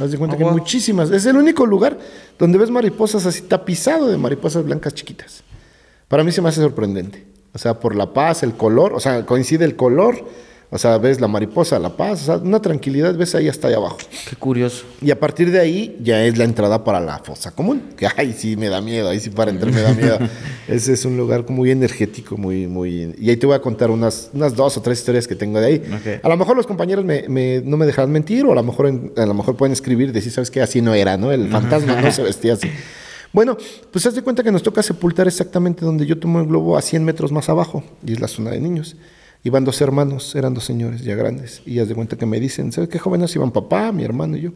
Haz 0.00 0.10
de 0.10 0.18
cuenta 0.18 0.36
Oh, 0.36 0.38
que 0.38 0.44
wow. 0.44 0.52
muchísimas. 0.52 1.10
Es 1.10 1.26
el 1.26 1.36
único 1.36 1.66
lugar 1.66 1.98
donde 2.38 2.58
ves 2.58 2.70
mariposas 2.70 3.26
así 3.26 3.42
tapizado 3.42 4.08
de 4.08 4.16
mariposas 4.16 4.64
blancas 4.64 4.94
chiquitas. 4.94 5.42
Para 6.08 6.24
mí 6.24 6.32
se 6.32 6.40
me 6.42 6.48
hace 6.48 6.60
sorprendente. 6.60 7.26
O 7.54 7.58
sea, 7.58 7.78
por 7.78 7.94
la 7.94 8.12
paz, 8.12 8.42
el 8.42 8.54
color, 8.54 8.94
o 8.94 9.00
sea, 9.00 9.26
coincide 9.26 9.64
el 9.64 9.76
color, 9.76 10.24
o 10.74 10.78
sea, 10.78 10.96
ves 10.96 11.20
la 11.20 11.28
mariposa, 11.28 11.78
la 11.78 11.94
paz, 11.94 12.22
o 12.22 12.24
sea, 12.24 12.36
una 12.38 12.60
tranquilidad, 12.62 13.14
ves 13.14 13.34
ahí 13.34 13.46
hasta 13.46 13.68
allá 13.68 13.76
abajo. 13.76 13.98
Qué 14.28 14.36
curioso. 14.36 14.84
Y 15.02 15.10
a 15.10 15.20
partir 15.20 15.50
de 15.50 15.60
ahí 15.60 15.98
ya 16.02 16.24
es 16.24 16.38
la 16.38 16.44
entrada 16.44 16.82
para 16.82 16.98
la 16.98 17.18
fosa 17.18 17.50
común, 17.50 17.90
que 17.94 18.08
ay, 18.16 18.32
sí 18.32 18.56
me 18.56 18.68
da 18.70 18.80
miedo, 18.80 19.10
ahí 19.10 19.20
sí 19.20 19.28
para 19.28 19.50
entrar 19.50 19.70
me 19.70 19.82
da 19.82 19.92
miedo. 19.92 20.18
Ese 20.68 20.94
es 20.94 21.04
un 21.04 21.18
lugar 21.18 21.44
muy 21.50 21.70
energético, 21.70 22.38
muy, 22.38 22.66
muy... 22.66 23.14
Y 23.18 23.28
ahí 23.28 23.36
te 23.36 23.46
voy 23.46 23.54
a 23.54 23.60
contar 23.60 23.90
unas, 23.90 24.30
unas 24.32 24.56
dos 24.56 24.76
o 24.78 24.80
tres 24.80 24.98
historias 25.00 25.28
que 25.28 25.34
tengo 25.36 25.60
de 25.60 25.66
ahí. 25.66 25.82
A 26.22 26.28
lo 26.30 26.36
mejor 26.38 26.56
los 26.56 26.66
compañeros 26.66 27.04
me, 27.04 27.28
me- 27.28 27.60
no 27.62 27.76
me 27.76 27.84
dejarán 27.84 28.10
mentir, 28.10 28.46
o 28.46 28.52
a 28.52 28.54
lo 28.54 28.62
mejor, 28.62 28.86
en- 28.86 29.12
a 29.18 29.26
lo 29.26 29.34
mejor 29.34 29.56
pueden 29.56 29.74
escribir 29.74 30.08
y 30.08 30.12
decir, 30.12 30.32
¿sabes 30.32 30.50
qué? 30.50 30.62
Así 30.62 30.80
no 30.80 30.94
era, 30.94 31.18
¿no? 31.18 31.30
El 31.32 31.48
fantasma 31.50 32.00
no 32.00 32.10
se 32.10 32.22
vestía 32.22 32.54
así. 32.54 32.70
Bueno, 33.34 33.56
pues 33.90 34.06
haz 34.06 34.14
de 34.14 34.22
cuenta 34.22 34.42
que 34.42 34.50
nos 34.52 34.62
toca 34.62 34.82
sepultar 34.82 35.26
exactamente 35.26 35.84
donde 35.84 36.06
yo 36.06 36.18
tomo 36.18 36.40
el 36.40 36.46
globo 36.46 36.76
a 36.78 36.82
100 36.82 37.04
metros 37.04 37.30
más 37.32 37.48
abajo, 37.48 37.82
y 38.06 38.12
es 38.14 38.20
la 38.20 38.28
zona 38.28 38.50
de 38.52 38.60
niños. 38.60 38.96
Iban 39.44 39.64
dos 39.64 39.80
hermanos, 39.80 40.34
eran 40.36 40.54
dos 40.54 40.64
señores 40.64 41.02
ya 41.02 41.14
grandes, 41.16 41.62
y 41.66 41.78
haz 41.80 41.88
de 41.88 41.94
cuenta 41.94 42.16
que 42.16 42.26
me 42.26 42.38
dicen, 42.38 42.70
¿sabes 42.70 42.88
qué 42.88 42.98
jóvenes 42.98 43.34
iban 43.34 43.50
papá, 43.50 43.90
mi 43.90 44.04
hermano 44.04 44.36
y 44.36 44.42
yo? 44.42 44.50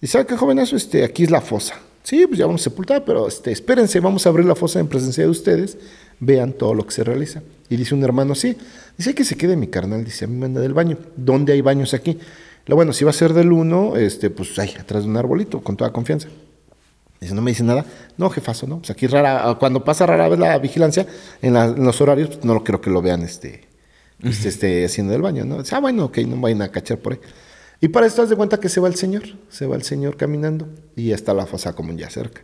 Y 0.00 0.06
¿sabe 0.06 0.26
qué 0.26 0.36
jovenazo? 0.36 0.76
Este, 0.76 1.02
aquí 1.04 1.24
es 1.24 1.30
la 1.30 1.40
fosa. 1.40 1.74
Sí, 2.04 2.24
pues 2.28 2.38
ya 2.38 2.46
vamos 2.46 2.60
a 2.60 2.64
sepultar, 2.64 3.04
pero 3.04 3.26
este, 3.26 3.50
espérense, 3.50 3.98
vamos 3.98 4.24
a 4.24 4.28
abrir 4.28 4.46
la 4.46 4.54
fosa 4.54 4.78
en 4.78 4.86
presencia 4.86 5.24
de 5.24 5.30
ustedes, 5.30 5.76
vean 6.20 6.52
todo 6.52 6.72
lo 6.74 6.86
que 6.86 6.92
se 6.92 7.02
realiza. 7.02 7.42
Y 7.68 7.76
dice 7.76 7.96
un 7.96 8.04
hermano, 8.04 8.36
sí, 8.36 8.56
dice 8.96 9.10
"Hay 9.10 9.14
que 9.14 9.24
se 9.24 9.36
quede 9.36 9.56
mi 9.56 9.66
carnal, 9.66 10.04
dice, 10.04 10.26
a 10.26 10.28
mí 10.28 10.36
me 10.36 10.46
anda 10.46 10.60
del 10.60 10.72
baño. 10.72 10.98
¿Dónde 11.16 11.52
hay 11.52 11.60
baños 11.62 11.92
aquí? 11.94 12.16
Lo 12.66 12.76
bueno, 12.76 12.92
si 12.92 13.04
va 13.04 13.10
a 13.10 13.14
ser 13.14 13.32
del 13.32 13.50
1, 13.50 13.96
este, 13.96 14.30
pues 14.30 14.56
ahí, 14.60 14.72
atrás 14.78 15.02
de 15.02 15.08
un 15.08 15.16
arbolito, 15.16 15.62
con 15.62 15.76
toda 15.76 15.92
confianza. 15.92 16.28
Dice, 17.20 17.34
no 17.34 17.42
me 17.42 17.50
dice 17.50 17.64
nada. 17.64 17.84
No, 18.18 18.30
jefazo, 18.30 18.68
no. 18.68 18.78
Pues 18.78 18.90
aquí 18.90 19.08
rara, 19.08 19.56
cuando 19.58 19.82
pasa 19.82 20.06
rara 20.06 20.28
vez 20.28 20.38
la 20.38 20.56
vigilancia, 20.58 21.06
en, 21.42 21.54
la- 21.54 21.64
en 21.66 21.82
los 21.84 22.00
horarios, 22.00 22.28
pues, 22.28 22.44
no 22.44 22.62
creo 22.62 22.80
que 22.80 22.90
lo 22.90 23.02
vean 23.02 23.22
este, 23.22 23.62
este, 24.22 24.48
este, 24.48 24.84
haciendo 24.84 25.14
el 25.14 25.22
baño, 25.22 25.44
¿no? 25.44 25.62
Dice, 25.62 25.74
ah, 25.74 25.80
bueno, 25.80 26.06
ok, 26.06 26.18
no 26.18 26.40
vayan 26.40 26.62
a 26.62 26.68
cachar 26.70 26.98
por 26.98 27.14
ahí. 27.14 27.20
Y 27.80 27.88
para 27.88 28.06
esto, 28.06 28.22
haz 28.22 28.30
de 28.30 28.36
cuenta 28.36 28.58
que 28.58 28.68
se 28.68 28.80
va 28.80 28.88
el 28.88 28.94
señor, 28.94 29.24
se 29.50 29.66
va 29.66 29.76
el 29.76 29.82
señor 29.82 30.16
caminando 30.16 30.68
y 30.96 31.08
ya 31.08 31.14
está 31.14 31.34
la 31.34 31.46
fosa 31.46 31.74
común 31.74 31.98
ya 31.98 32.08
cerca. 32.08 32.42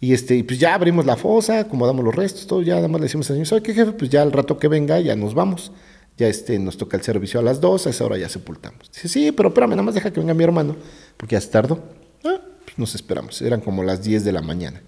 Y 0.00 0.12
este, 0.12 0.42
pues 0.44 0.58
ya 0.58 0.74
abrimos 0.74 1.06
la 1.06 1.16
fosa, 1.16 1.60
acomodamos 1.60 2.04
los 2.04 2.14
restos, 2.14 2.46
todo, 2.46 2.62
ya 2.62 2.76
nada 2.76 2.88
más 2.88 3.00
le 3.00 3.06
decimos 3.06 3.28
al 3.30 3.36
señor, 3.36 3.46
¿sabe 3.46 3.62
qué 3.62 3.74
jefe? 3.74 3.92
Pues 3.92 4.10
ya 4.10 4.22
al 4.22 4.32
rato 4.32 4.58
que 4.58 4.68
venga, 4.68 4.98
ya 5.00 5.16
nos 5.16 5.34
vamos. 5.34 5.72
Ya 6.18 6.28
este, 6.28 6.58
nos 6.58 6.76
toca 6.76 6.96
el 6.96 7.02
servicio 7.02 7.40
a 7.40 7.42
las 7.42 7.60
2, 7.60 7.86
a 7.86 7.90
esa 7.90 8.04
hora 8.04 8.18
ya 8.18 8.28
sepultamos. 8.28 8.90
Dice, 8.92 9.08
sí, 9.08 9.32
pero 9.32 9.48
espérame, 9.48 9.70
nada 9.70 9.82
más 9.82 9.94
deja 9.94 10.12
que 10.12 10.20
venga 10.20 10.34
mi 10.34 10.44
hermano, 10.44 10.76
porque 11.16 11.34
ya 11.34 11.40
se 11.40 11.48
tardó. 11.48 11.82
Ah, 12.24 12.40
pues 12.64 12.78
nos 12.78 12.94
esperamos, 12.94 13.40
eran 13.42 13.60
como 13.60 13.82
las 13.82 14.02
10 14.02 14.24
de 14.24 14.32
la 14.32 14.42
mañana. 14.42 14.82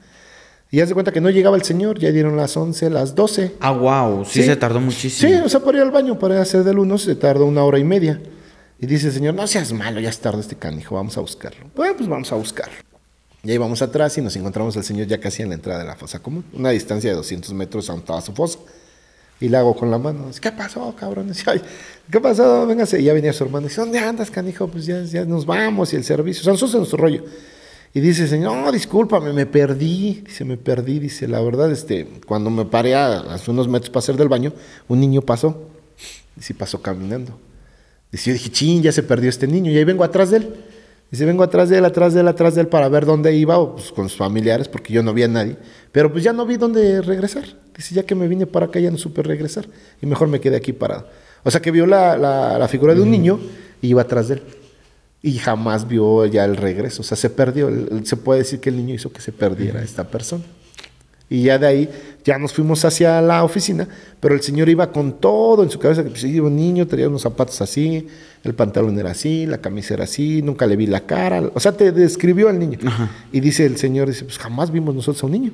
Y 0.75 0.81
haz 0.81 0.89
de 0.89 0.95
cuenta 0.95 1.12
que 1.12 1.20
no 1.20 1.31
llegaba 1.31 1.55
el 1.57 1.62
señor, 1.62 2.01
ya 2.01 2.11
dieron 2.11 2.37
las 2.37 2.57
11, 2.57 2.91
las 2.91 3.14
12. 3.14 3.53
Ah, 3.61 3.70
wow, 3.70 4.25
sí, 4.25 4.41
Sí. 4.41 4.43
se 4.49 4.57
tardó 4.57 4.81
muchísimo. 4.81 5.31
Sí, 5.33 5.39
o 5.45 5.49
sea, 5.49 5.61
para 5.61 5.79
ir 5.79 5.85
al 5.85 5.93
baño, 5.93 6.18
para 6.18 6.43
hacer 6.43 6.64
del 6.64 6.81
uno, 6.81 6.99
se 6.99 7.14
tardó 7.14 7.47
una 7.47 7.62
hora 7.62 7.79
y 7.79 7.85
media. 7.85 8.20
Y 8.81 8.87
dice 8.87 9.07
el 9.07 9.12
señor, 9.12 9.35
no 9.35 9.47
seas 9.47 9.72
malo, 9.72 10.01
ya 10.01 10.09
es 10.09 10.18
tarde 10.18 10.41
este 10.41 10.57
canijo, 10.57 10.97
vamos 10.97 11.16
a 11.16 11.20
buscarlo. 11.20 11.66
Bueno, 11.77 11.95
pues 11.97 12.09
vamos 12.09 12.33
a 12.33 12.35
buscarlo. 12.35 12.75
Y 13.45 13.53
ahí 13.53 13.57
vamos 13.59 13.83
atrás 13.83 14.18
y 14.18 14.20
nos 14.20 14.35
encontramos 14.35 14.77
al 14.77 14.83
señor 14.83 15.07
ya 15.07 15.20
casi 15.20 15.43
en 15.45 15.51
la 15.51 15.55
entrada 15.55 15.79
de 15.79 15.85
la 15.87 15.95
fosa 15.95 16.18
común, 16.18 16.45
una 16.53 16.70
distancia 16.70 17.09
de 17.09 17.14
200 17.14 17.53
metros 17.55 17.89
a 17.89 17.95
estaba 17.95 18.20
su 18.20 18.33
fosa. 18.33 18.59
Y 19.41 19.49
le 19.51 19.57
hago 19.57 19.77
con 19.77 19.93
la 19.93 19.99
mano, 19.99 20.27
dice, 20.27 20.41
¿qué 20.41 20.51
pasó, 20.51 20.93
cabrón? 20.99 21.29
Dice, 21.29 21.45
"Ay, 21.53 21.62
¿qué 22.11 22.18
pasó? 22.18 22.66
Véngase. 22.66 23.01
Y 23.01 23.05
ya 23.05 23.12
venía 23.12 23.33
su 23.33 23.45
hermano, 23.45 23.68
dice, 23.68 23.81
¿dónde 23.81 24.01
andas, 24.01 24.29
canijo? 24.29 24.66
Pues 24.66 24.87
ya, 24.87 25.01
ya 25.05 25.25
nos 25.25 25.47
vamos 25.47 25.93
y 25.93 25.97
el 25.97 26.03
servicio. 26.03 26.41
O 26.41 26.45
sea, 26.45 26.53
nosotros 26.55 26.75
en 26.75 26.79
nuestro 26.81 26.99
rollo. 26.99 27.22
Y 27.97 28.01
dice 28.01 28.27
señor, 28.27 28.57
no, 28.57 28.73
discúlpame, 28.73 29.33
me 29.33 29.47
perdí. 29.47 30.23
Dice, 30.27 30.45
me 30.45 30.57
perdí. 30.57 30.99
Dice, 30.99 31.29
la 31.29 31.41
verdad, 31.41 31.71
este, 31.71 32.07
cuando 32.27 32.51
me 32.51 32.65
paré 32.65 32.95
a, 32.97 33.21
hace 33.21 33.51
unos 33.53 33.69
metros 33.69 33.91
para 33.91 34.01
hacer 34.01 34.17
del 34.17 34.29
baño, 34.29 34.53
un 34.89 34.99
niño 35.01 35.23
pasó. 35.23 35.69
Dice, 36.35 36.55
pasó 36.55 36.83
caminando. 36.83 37.39
Dice, 38.11 38.31
yo 38.31 38.35
dije, 38.35 38.51
chin, 38.51 38.83
ya 38.83 38.91
se 38.91 39.05
perdió 39.05 39.31
este 39.31 39.47
niño. 39.47 39.71
Y 39.71 39.79
ahí 39.79 39.85
vengo 39.85 40.03
atrás 40.03 40.31
de 40.31 40.39
él. 40.39 40.55
Dice, 41.11 41.25
vengo 41.25 41.45
atrás 41.45 41.69
de 41.69 41.79
él, 41.79 41.85
atrás 41.85 42.15
de 42.15 42.21
él, 42.23 42.27
atrás 42.29 42.57
de 42.57 42.63
él 42.63 42.67
para 42.67 42.89
ver 42.89 43.07
dónde 43.07 43.33
iba, 43.37 43.59
o 43.59 43.77
pues 43.77 43.93
con 43.93 44.09
sus 44.09 44.19
familiares, 44.19 44.67
porque 44.67 44.93
yo 44.93 45.01
no 45.05 45.15
vi 45.15 45.23
a 45.23 45.29
nadie. 45.29 45.57
Pero 45.93 46.11
pues 46.11 46.25
ya 46.25 46.33
no 46.33 46.45
vi 46.45 46.57
dónde 46.57 47.01
regresar. 47.01 47.45
Dice, 47.77 47.95
ya 47.95 48.03
que 48.03 48.17
me 48.17 48.27
vine 48.27 48.47
para 48.47 48.67
acá 48.67 48.81
ya 48.81 48.91
no 48.91 48.99
supe 48.99 49.23
regresar. 49.23 49.69
Y 50.03 50.07
mejor 50.07 50.27
me 50.27 50.41
quedé 50.41 50.57
aquí 50.57 50.73
parado. 50.73 51.07
O 51.45 51.51
sea 51.53 51.63
que 51.63 51.71
vio 51.71 51.87
la, 51.87 52.17
la- 52.17 52.59
la 52.59 52.67
figura 52.67 52.95
de 52.97 53.03
un 53.03 53.11
niño 53.13 53.39
y 53.81 53.89
iba 53.89 54.03
atrás 54.03 54.27
de 54.29 54.35
él. 54.35 54.43
Y 55.27 55.39
jamás 55.39 55.89
vio 55.89 56.27
ya 56.27 56.45
el 56.45 56.55
regreso. 56.55 57.01
O 57.01 57.05
sea, 57.05 57.16
se 57.16 57.31
perdió. 57.31 57.70
Se 58.03 58.14
puede 58.18 58.41
decir 58.41 58.61
que 58.61 58.68
el 58.68 58.77
niño 58.77 58.95
hizo 58.95 59.11
que 59.11 59.22
se 59.22 59.33
perdiera 59.33 59.83
esta 59.83 60.05
persona. 60.05 60.45
Y 61.31 61.45
ya 61.45 61.59
de 61.59 61.66
ahí 61.66 61.89
ya 62.27 62.39
nos 62.39 62.53
fuimos 62.53 62.85
hacia 62.85 63.22
la 63.22 63.43
oficina, 63.43 63.89
pero 64.20 64.35
el 64.35 64.43
señor 64.43 64.68
iba 64.68 64.93
con 64.93 65.14
todo 65.14 65.62
en 65.62 65.70
su 65.70 65.79
cabeza, 65.79 66.05
que 66.05 66.11
pues, 66.11 66.22
un 66.25 66.55
niño, 66.55 66.87
tenía 66.87 67.09
unos 67.09 67.22
zapatos 67.22 67.62
así, 67.62 68.07
el 68.43 68.55
pantalón 68.55 68.99
era 68.99 69.12
así, 69.12 69.47
la 69.47 69.59
camisa 69.59 69.95
era 69.95 70.05
así, 70.05 70.43
nunca 70.43 70.66
le 70.66 70.77
vi 70.77 70.87
la 70.87 71.01
cara, 71.01 71.43
o 71.55 71.59
sea, 71.59 71.72
te 71.72 71.91
describió 71.91 72.51
al 72.51 72.59
niño. 72.59 72.79
Y 73.33 73.41
dice 73.41 73.64
el 73.64 73.79
señor, 73.79 74.09
dice, 74.09 74.27
pues 74.27 74.39
jamás 74.39 74.70
vimos 74.70 74.95
nosotros 74.95 75.22
a 75.22 75.27
un 75.27 75.33
niño. 75.33 75.53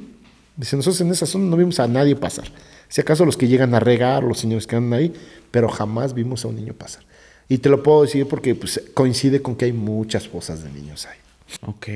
Dice, 0.56 0.76
nosotros 0.76 1.00
en 1.00 1.12
esa 1.12 1.26
zona 1.26 1.44
no 1.44 1.56
vimos 1.56 1.78
a 1.78 1.86
nadie 1.86 2.16
pasar. 2.16 2.46
Si 2.88 3.00
acaso 3.00 3.24
los 3.24 3.36
que 3.36 3.46
llegan 3.46 3.72
a 3.74 3.78
regar, 3.78 4.24
los 4.24 4.40
señores 4.40 4.66
que 4.66 4.74
andan 4.74 4.98
ahí, 4.98 5.14
pero 5.52 5.68
jamás 5.68 6.12
vimos 6.12 6.44
a 6.44 6.48
un 6.48 6.56
niño 6.56 6.74
pasar. 6.74 7.04
Y 7.50 7.58
te 7.58 7.68
lo 7.68 7.82
puedo 7.82 8.02
decir 8.02 8.26
porque 8.26 8.54
pues, 8.54 8.80
coincide 8.94 9.42
con 9.42 9.56
que 9.56 9.66
hay 9.66 9.72
muchas 9.74 10.26
fosas 10.28 10.62
de 10.64 10.70
niños 10.70 11.06
ahí. 11.06 11.18
Ok. 11.66 11.88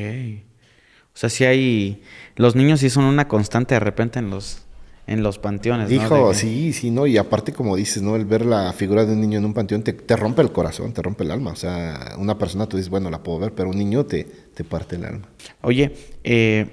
O 1.14 1.16
sea, 1.16 1.30
sí 1.30 1.44
hay... 1.44 2.02
Los 2.36 2.56
niños 2.56 2.80
sí 2.80 2.90
son 2.90 3.04
una 3.04 3.28
constante 3.28 3.74
de 3.74 3.80
repente 3.80 4.18
en 4.18 4.30
los, 4.30 4.58
en 5.06 5.22
los 5.22 5.38
panteones, 5.38 5.88
¿no? 5.90 5.94
Hijo, 5.94 6.30
que- 6.30 6.34
sí, 6.34 6.72
sí, 6.72 6.90
¿no? 6.90 7.06
Y 7.06 7.16
aparte, 7.18 7.52
como 7.52 7.76
dices, 7.76 8.02
¿no? 8.02 8.16
El 8.16 8.24
ver 8.24 8.44
la 8.44 8.72
figura 8.72 9.04
de 9.06 9.12
un 9.12 9.20
niño 9.20 9.38
en 9.38 9.44
un 9.44 9.54
panteón 9.54 9.82
te, 9.84 9.92
te 9.92 10.16
rompe 10.16 10.42
el 10.42 10.50
corazón, 10.50 10.92
te 10.92 11.02
rompe 11.02 11.22
el 11.22 11.30
alma. 11.30 11.52
O 11.52 11.56
sea, 11.56 12.16
una 12.18 12.36
persona 12.36 12.66
tú 12.68 12.76
dices, 12.76 12.90
bueno, 12.90 13.08
la 13.10 13.22
puedo 13.22 13.38
ver, 13.38 13.52
pero 13.54 13.70
un 13.70 13.78
niño 13.78 14.04
te, 14.04 14.24
te 14.24 14.64
parte 14.64 14.96
el 14.96 15.04
alma. 15.04 15.28
Oye, 15.62 15.94
eh, 16.24 16.66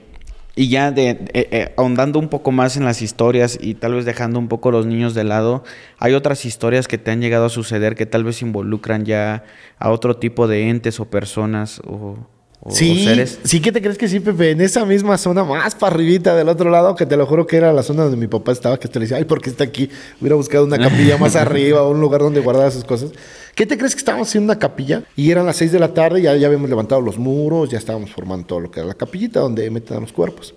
y 0.55 0.67
ya 0.67 0.91
de, 0.91 1.09
eh, 1.09 1.19
eh, 1.33 1.73
ahondando 1.77 2.19
un 2.19 2.29
poco 2.29 2.51
más 2.51 2.75
en 2.75 2.83
las 2.83 3.01
historias 3.01 3.57
y 3.61 3.75
tal 3.75 3.93
vez 3.93 4.05
dejando 4.05 4.37
un 4.39 4.47
poco 4.47 4.71
los 4.71 4.85
niños 4.85 5.13
de 5.13 5.23
lado, 5.23 5.63
¿hay 5.97 6.13
otras 6.13 6.45
historias 6.45 6.87
que 6.87 6.97
te 6.97 7.11
han 7.11 7.21
llegado 7.21 7.45
a 7.45 7.49
suceder 7.49 7.95
que 7.95 8.05
tal 8.05 8.23
vez 8.23 8.41
involucran 8.41 9.05
ya 9.05 9.43
a 9.79 9.91
otro 9.91 10.17
tipo 10.17 10.47
de 10.47 10.69
entes 10.69 10.99
o 10.99 11.05
personas 11.09 11.81
o, 11.85 12.17
o- 12.63 12.69
o 12.69 12.71
Sí, 12.75 13.03
seres? 13.03 13.39
sí 13.43 13.59
que 13.59 13.71
te 13.71 13.81
crees 13.81 13.97
que 13.97 14.07
sí, 14.07 14.19
Pepe, 14.19 14.51
en 14.51 14.61
esa 14.61 14.85
misma 14.85 15.17
zona, 15.17 15.43
más 15.43 15.73
para 15.75 15.95
arribita 15.95 16.35
del 16.35 16.47
otro 16.47 16.69
lado, 16.69 16.95
que 16.95 17.05
te 17.05 17.17
lo 17.17 17.25
juro 17.25 17.47
que 17.47 17.57
era 17.57 17.73
la 17.73 17.81
zona 17.83 18.03
donde 18.03 18.17
mi 18.17 18.27
papá 18.27 18.51
estaba, 18.51 18.79
que 18.79 18.87
te 18.87 18.99
le 18.99 19.05
decía, 19.05 19.17
ay, 19.17 19.25
¿por 19.25 19.41
qué 19.41 19.49
está 19.49 19.63
aquí? 19.63 19.89
Hubiera 20.19 20.35
buscado 20.35 20.63
una 20.65 20.77
capilla 20.77 21.17
más 21.17 21.35
arriba 21.35 21.87
un 21.87 21.99
lugar 21.99 22.21
donde 22.21 22.39
guardar 22.39 22.71
sus 22.71 22.83
cosas. 22.83 23.09
¿Qué 23.55 23.65
te 23.65 23.77
crees 23.77 23.95
que 23.95 23.99
estábamos 23.99 24.27
haciendo 24.29 24.51
una 24.53 24.59
capilla? 24.59 25.03
Y 25.15 25.31
eran 25.31 25.45
las 25.45 25.57
6 25.57 25.71
de 25.71 25.79
la 25.79 25.93
tarde, 25.93 26.21
ya, 26.21 26.35
ya 26.35 26.47
habíamos 26.47 26.69
levantado 26.69 27.01
los 27.01 27.17
muros, 27.17 27.69
ya 27.69 27.77
estábamos 27.79 28.11
formando 28.11 28.45
todo 28.45 28.59
lo 28.61 28.71
que 28.71 28.79
era 28.79 28.87
la 28.87 28.93
capillita 28.95 29.39
donde 29.39 29.69
meten 29.69 29.97
a 29.97 29.99
los 29.99 30.11
cuerpos. 30.13 30.53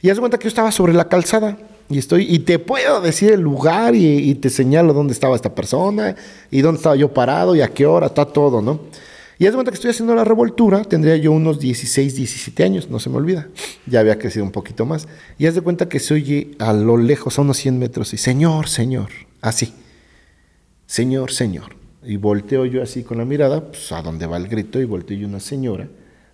Y 0.00 0.10
haz 0.10 0.18
cuenta 0.18 0.38
que 0.38 0.44
yo 0.44 0.48
estaba 0.48 0.72
sobre 0.72 0.92
la 0.94 1.04
calzada 1.08 1.56
y 1.88 1.98
estoy, 1.98 2.26
y 2.34 2.40
te 2.40 2.58
puedo 2.58 3.00
decir 3.00 3.30
el 3.30 3.40
lugar 3.40 3.94
y, 3.94 4.30
y 4.30 4.34
te 4.36 4.50
señalo 4.50 4.92
dónde 4.94 5.12
estaba 5.12 5.36
esta 5.36 5.54
persona 5.54 6.16
y 6.50 6.60
dónde 6.62 6.78
estaba 6.78 6.96
yo 6.96 7.12
parado 7.12 7.54
y 7.54 7.60
a 7.60 7.68
qué 7.68 7.86
hora, 7.86 8.06
está 8.06 8.24
todo, 8.24 8.60
¿no? 8.62 8.80
Y 9.42 9.46
haz 9.48 9.56
de 9.56 9.64
que 9.64 9.70
estoy 9.70 9.90
haciendo 9.90 10.14
la 10.14 10.22
revoltura, 10.22 10.84
tendría 10.84 11.16
yo 11.16 11.32
unos 11.32 11.58
16, 11.58 12.14
17 12.14 12.62
años, 12.62 12.90
no 12.90 13.00
se 13.00 13.10
me 13.10 13.16
olvida. 13.16 13.48
Ya 13.86 13.98
había 13.98 14.16
crecido 14.16 14.44
un 14.44 14.52
poquito 14.52 14.86
más. 14.86 15.08
Y 15.36 15.46
haz 15.46 15.56
de 15.56 15.62
cuenta 15.62 15.88
que 15.88 15.98
se 15.98 16.14
oye 16.14 16.52
a 16.60 16.72
lo 16.72 16.96
lejos, 16.96 17.40
a 17.40 17.42
unos 17.42 17.56
100 17.56 17.76
metros, 17.76 18.14
y 18.14 18.18
Señor, 18.18 18.68
Señor, 18.68 19.08
así. 19.40 19.74
Señor, 20.86 21.32
Señor. 21.32 21.74
Y 22.04 22.18
volteo 22.18 22.66
yo 22.66 22.84
así 22.84 23.02
con 23.02 23.18
la 23.18 23.24
mirada, 23.24 23.66
pues 23.66 23.90
a 23.90 24.00
donde 24.00 24.26
va 24.26 24.36
el 24.36 24.46
grito, 24.46 24.80
y 24.80 24.84
volteo 24.84 25.18
yo 25.18 25.26
una 25.26 25.40
señora, 25.40 25.88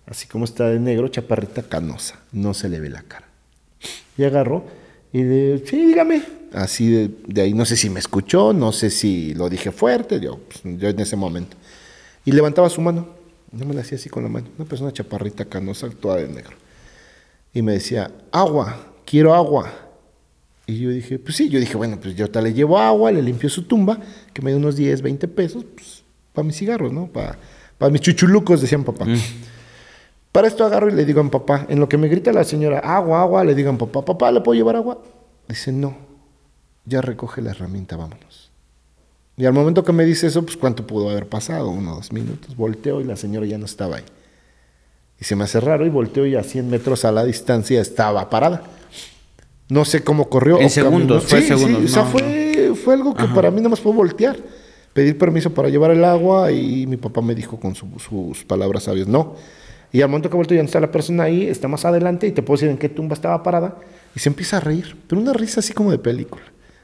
así 0.05 0.27
como 0.27 0.45
está 0.45 0.69
de 0.69 0.79
negro, 0.79 1.07
chaparrita 1.07 1.63
canosa, 1.63 2.19
no 2.31 2.53
se 2.53 2.69
le 2.69 2.79
ve 2.79 2.91
la 2.91 3.01
cara. 3.01 3.27
Y 4.19 4.23
agarró 4.23 4.65
y 5.11 5.23
de, 5.23 5.63
sí, 5.65 5.83
dígame. 5.83 6.21
Así 6.53 6.91
de, 6.91 7.09
de 7.25 7.41
ahí, 7.41 7.55
no 7.55 7.65
sé 7.65 7.75
si 7.75 7.89
me 7.89 8.01
escuchó, 8.01 8.53
no 8.53 8.71
sé 8.71 8.91
si 8.91 9.33
lo 9.33 9.49
dije 9.49 9.71
fuerte, 9.71 10.19
yo, 10.19 10.37
pues, 10.37 10.77
yo 10.77 10.89
en 10.89 10.99
ese 10.99 11.15
momento. 11.15 11.57
Y 12.25 12.31
levantaba 12.31 12.69
su 12.69 12.81
mano, 12.81 13.07
no 13.51 13.65
me 13.65 13.73
la 13.73 13.81
hacía 13.81 13.97
así 13.97 14.09
con 14.09 14.23
la 14.23 14.29
mano, 14.29 14.47
una 14.57 14.67
persona 14.67 14.91
chaparrita 14.91 15.45
canosa, 15.45 15.89
toda 15.89 16.17
de 16.17 16.27
negro. 16.27 16.55
Y 17.53 17.61
me 17.61 17.73
decía, 17.73 18.11
agua, 18.31 18.77
quiero 19.05 19.33
agua. 19.33 19.71
Y 20.67 20.79
yo 20.79 20.91
dije, 20.91 21.17
pues 21.17 21.35
sí, 21.35 21.49
yo 21.49 21.59
dije, 21.59 21.75
bueno, 21.75 21.99
pues 21.99 22.15
yo 22.15 22.29
te 22.29 22.41
le 22.41 22.53
llevo 22.53 22.77
agua, 22.77 23.11
le 23.11 23.23
limpio 23.23 23.49
su 23.49 23.63
tumba, 23.63 23.99
que 24.33 24.41
me 24.41 24.51
dio 24.51 24.59
unos 24.59 24.75
10, 24.75 25.01
20 25.01 25.27
pesos, 25.27 25.65
pues 25.73 26.03
para 26.33 26.45
mis 26.45 26.57
cigarros, 26.57 26.93
¿no? 26.93 27.07
Para, 27.07 27.37
para 27.77 27.91
mis 27.91 28.01
chuchulucos, 28.01 28.61
decían 28.61 28.83
papá. 28.83 29.07
Para 30.31 30.47
esto 30.47 30.63
agarro 30.63 30.89
y 30.89 30.93
le 30.93 31.05
digo 31.05 31.21
a 31.21 31.23
mi 31.23 31.31
papá, 31.31 31.65
en 31.69 31.79
lo 31.79 31.89
que 31.89 31.97
me 31.97 32.07
grita 32.07 32.31
la 32.31 32.43
señora, 32.43 32.79
agua, 32.79 33.21
agua, 33.21 33.43
le 33.43 33.55
digo 33.55 33.69
a 33.69 33.71
mi 33.71 33.79
papá, 33.79 34.05
papá, 34.05 34.31
¿le 34.31 34.41
puedo 34.41 34.55
llevar 34.55 34.75
agua? 34.75 35.01
Dice, 35.47 35.71
no, 35.71 35.97
ya 36.85 37.01
recoge 37.01 37.41
la 37.41 37.51
herramienta, 37.51 37.97
vámonos. 37.97 38.48
Y 39.39 39.45
al 39.45 39.53
momento 39.53 39.83
que 39.85 39.93
me 39.93 40.03
dice 40.05 40.27
eso, 40.27 40.43
pues 40.43 40.57
cuánto 40.57 40.85
pudo 40.85 41.09
haber 41.09 41.25
pasado, 41.27 41.69
uno 41.69 41.93
o 41.93 41.95
dos 41.95 42.11
minutos. 42.11 42.55
Volteo 42.57 42.99
y 43.01 43.05
la 43.05 43.15
señora 43.15 43.45
ya 43.45 43.57
no 43.57 43.65
estaba 43.65 43.95
ahí. 43.95 44.03
Y 45.19 45.23
se 45.23 45.35
me 45.35 45.45
hace 45.45 45.59
raro 45.61 45.85
y 45.85 45.89
volteo 45.89 46.25
y 46.25 46.35
a 46.35 46.43
100 46.43 46.69
metros 46.69 47.05
a 47.05 47.11
la 47.11 47.23
distancia 47.23 47.79
estaba 47.81 48.29
parada. 48.29 48.63
No 49.69 49.85
sé 49.85 50.03
cómo 50.03 50.29
corrió. 50.29 50.59
En 50.59 50.65
o 50.65 50.69
segundos, 50.69 51.25
fue 51.25 51.41
Sí, 51.41 51.47
segundos, 51.47 51.79
sí, 51.81 51.85
o 51.85 51.87
sea, 51.89 52.03
no, 52.03 52.09
fue, 52.09 52.71
fue 52.83 52.93
algo 52.95 53.13
que 53.15 53.25
para 53.27 53.49
mí 53.49 53.57
nada 53.57 53.69
más 53.69 53.79
fue 53.79 53.93
voltear. 53.93 54.37
Pedir 54.93 55.17
permiso 55.17 55.53
para 55.53 55.69
llevar 55.69 55.91
el 55.91 56.03
agua 56.03 56.51
y 56.51 56.85
mi 56.87 56.97
papá 56.97 57.21
me 57.21 57.33
dijo 57.33 57.59
con 57.59 57.75
su- 57.75 57.87
sus 57.97 58.43
palabras 58.43 58.83
sabias, 58.83 59.07
no. 59.07 59.35
Y 59.93 60.01
al 60.01 60.09
momento 60.09 60.29
que 60.29 60.35
volteo 60.35 60.55
ya 60.57 60.63
no 60.63 60.67
está 60.67 60.79
la 60.81 60.91
persona 60.91 61.23
ahí, 61.23 61.43
está 61.47 61.67
más 61.69 61.85
adelante 61.85 62.27
y 62.27 62.31
te 62.31 62.41
puedo 62.41 62.57
decir 62.57 62.69
en 62.69 62.77
qué 62.77 62.89
tumba 62.89 63.13
estaba 63.13 63.41
parada. 63.41 63.77
Y 64.15 64.19
se 64.19 64.27
empieza 64.29 64.57
a 64.57 64.59
reír, 64.59 64.97
pero 65.07 65.21
una 65.21 65.31
risa 65.33 65.61
así 65.61 65.73
como 65.73 65.91
de 65.91 65.99
película, 65.99 66.43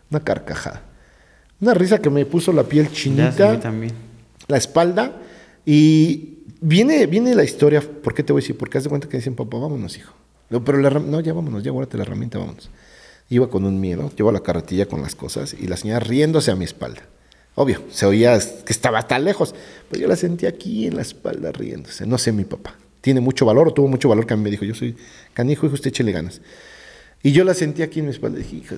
una 0.09 0.19
carcajada. 0.21 0.83
Una 1.61 1.73
risa 1.73 1.99
que 1.99 2.09
me 2.09 2.25
puso 2.25 2.51
la 2.51 2.63
piel 2.63 2.91
chinita 2.91 3.59
también. 3.59 3.93
la 4.47 4.57
espalda 4.57 5.21
y 5.65 6.39
viene, 6.61 7.05
viene 7.07 7.33
la 7.35 7.43
historia, 7.43 7.81
¿por 7.81 8.13
qué 8.13 8.23
te 8.23 8.33
voy 8.33 8.41
a 8.41 8.43
decir? 8.43 8.57
Porque 8.57 8.77
haz 8.77 8.83
de 8.83 8.89
cuenta 8.89 9.07
que 9.07 9.17
dicen, 9.17 9.35
papá, 9.35 9.57
vámonos, 9.57 9.97
hijo. 9.97 10.13
No, 10.49 10.63
pero 10.63 10.77
la 10.79 10.89
no, 10.89 11.19
ya 11.21 11.33
vámonos, 11.33 11.63
ya 11.63 11.71
guárdate 11.71 11.97
la 11.97 12.03
herramienta, 12.03 12.37
vámonos. 12.37 12.69
Iba 13.29 13.49
con 13.49 13.65
un 13.65 13.79
miedo, 13.79 14.11
llevo 14.15 14.31
la 14.31 14.41
carretilla 14.41 14.85
con 14.85 15.01
las 15.01 15.15
cosas 15.15 15.55
y 15.59 15.67
la 15.67 15.77
señora 15.77 15.99
riéndose 15.99 16.51
a 16.51 16.55
mi 16.55 16.65
espalda. 16.65 17.01
Obvio, 17.55 17.81
se 17.89 18.05
oía 18.05 18.37
que 18.37 18.73
estaba 18.73 19.01
tan 19.07 19.23
lejos, 19.23 19.55
pero 19.89 20.01
yo 20.01 20.07
la 20.07 20.15
sentí 20.15 20.45
aquí 20.45 20.87
en 20.87 20.97
la 20.97 21.01
espalda 21.01 21.51
riéndose. 21.51 22.05
No 22.05 22.17
sé 22.17 22.31
mi 22.31 22.43
papá. 22.43 22.75
Tiene 23.01 23.21
mucho 23.21 23.45
valor 23.45 23.69
o 23.69 23.73
tuvo 23.73 23.87
mucho 23.87 24.09
valor 24.09 24.27
que 24.27 24.33
a 24.33 24.37
mí 24.37 24.43
me 24.43 24.51
dijo, 24.51 24.65
yo 24.65 24.75
soy 24.75 24.95
canijo, 25.33 25.65
hijo, 25.65 25.75
usted 25.75 25.89
échele 25.89 26.11
ganas. 26.11 26.41
Y 27.25 27.31
yo 27.31 27.43
la 27.43 27.55
sentí 27.55 27.81
aquí 27.81 28.01
en 28.01 28.05
mi 28.05 28.11
espalda. 28.11 28.37
Dije, 28.37 28.57
hija, 28.57 28.75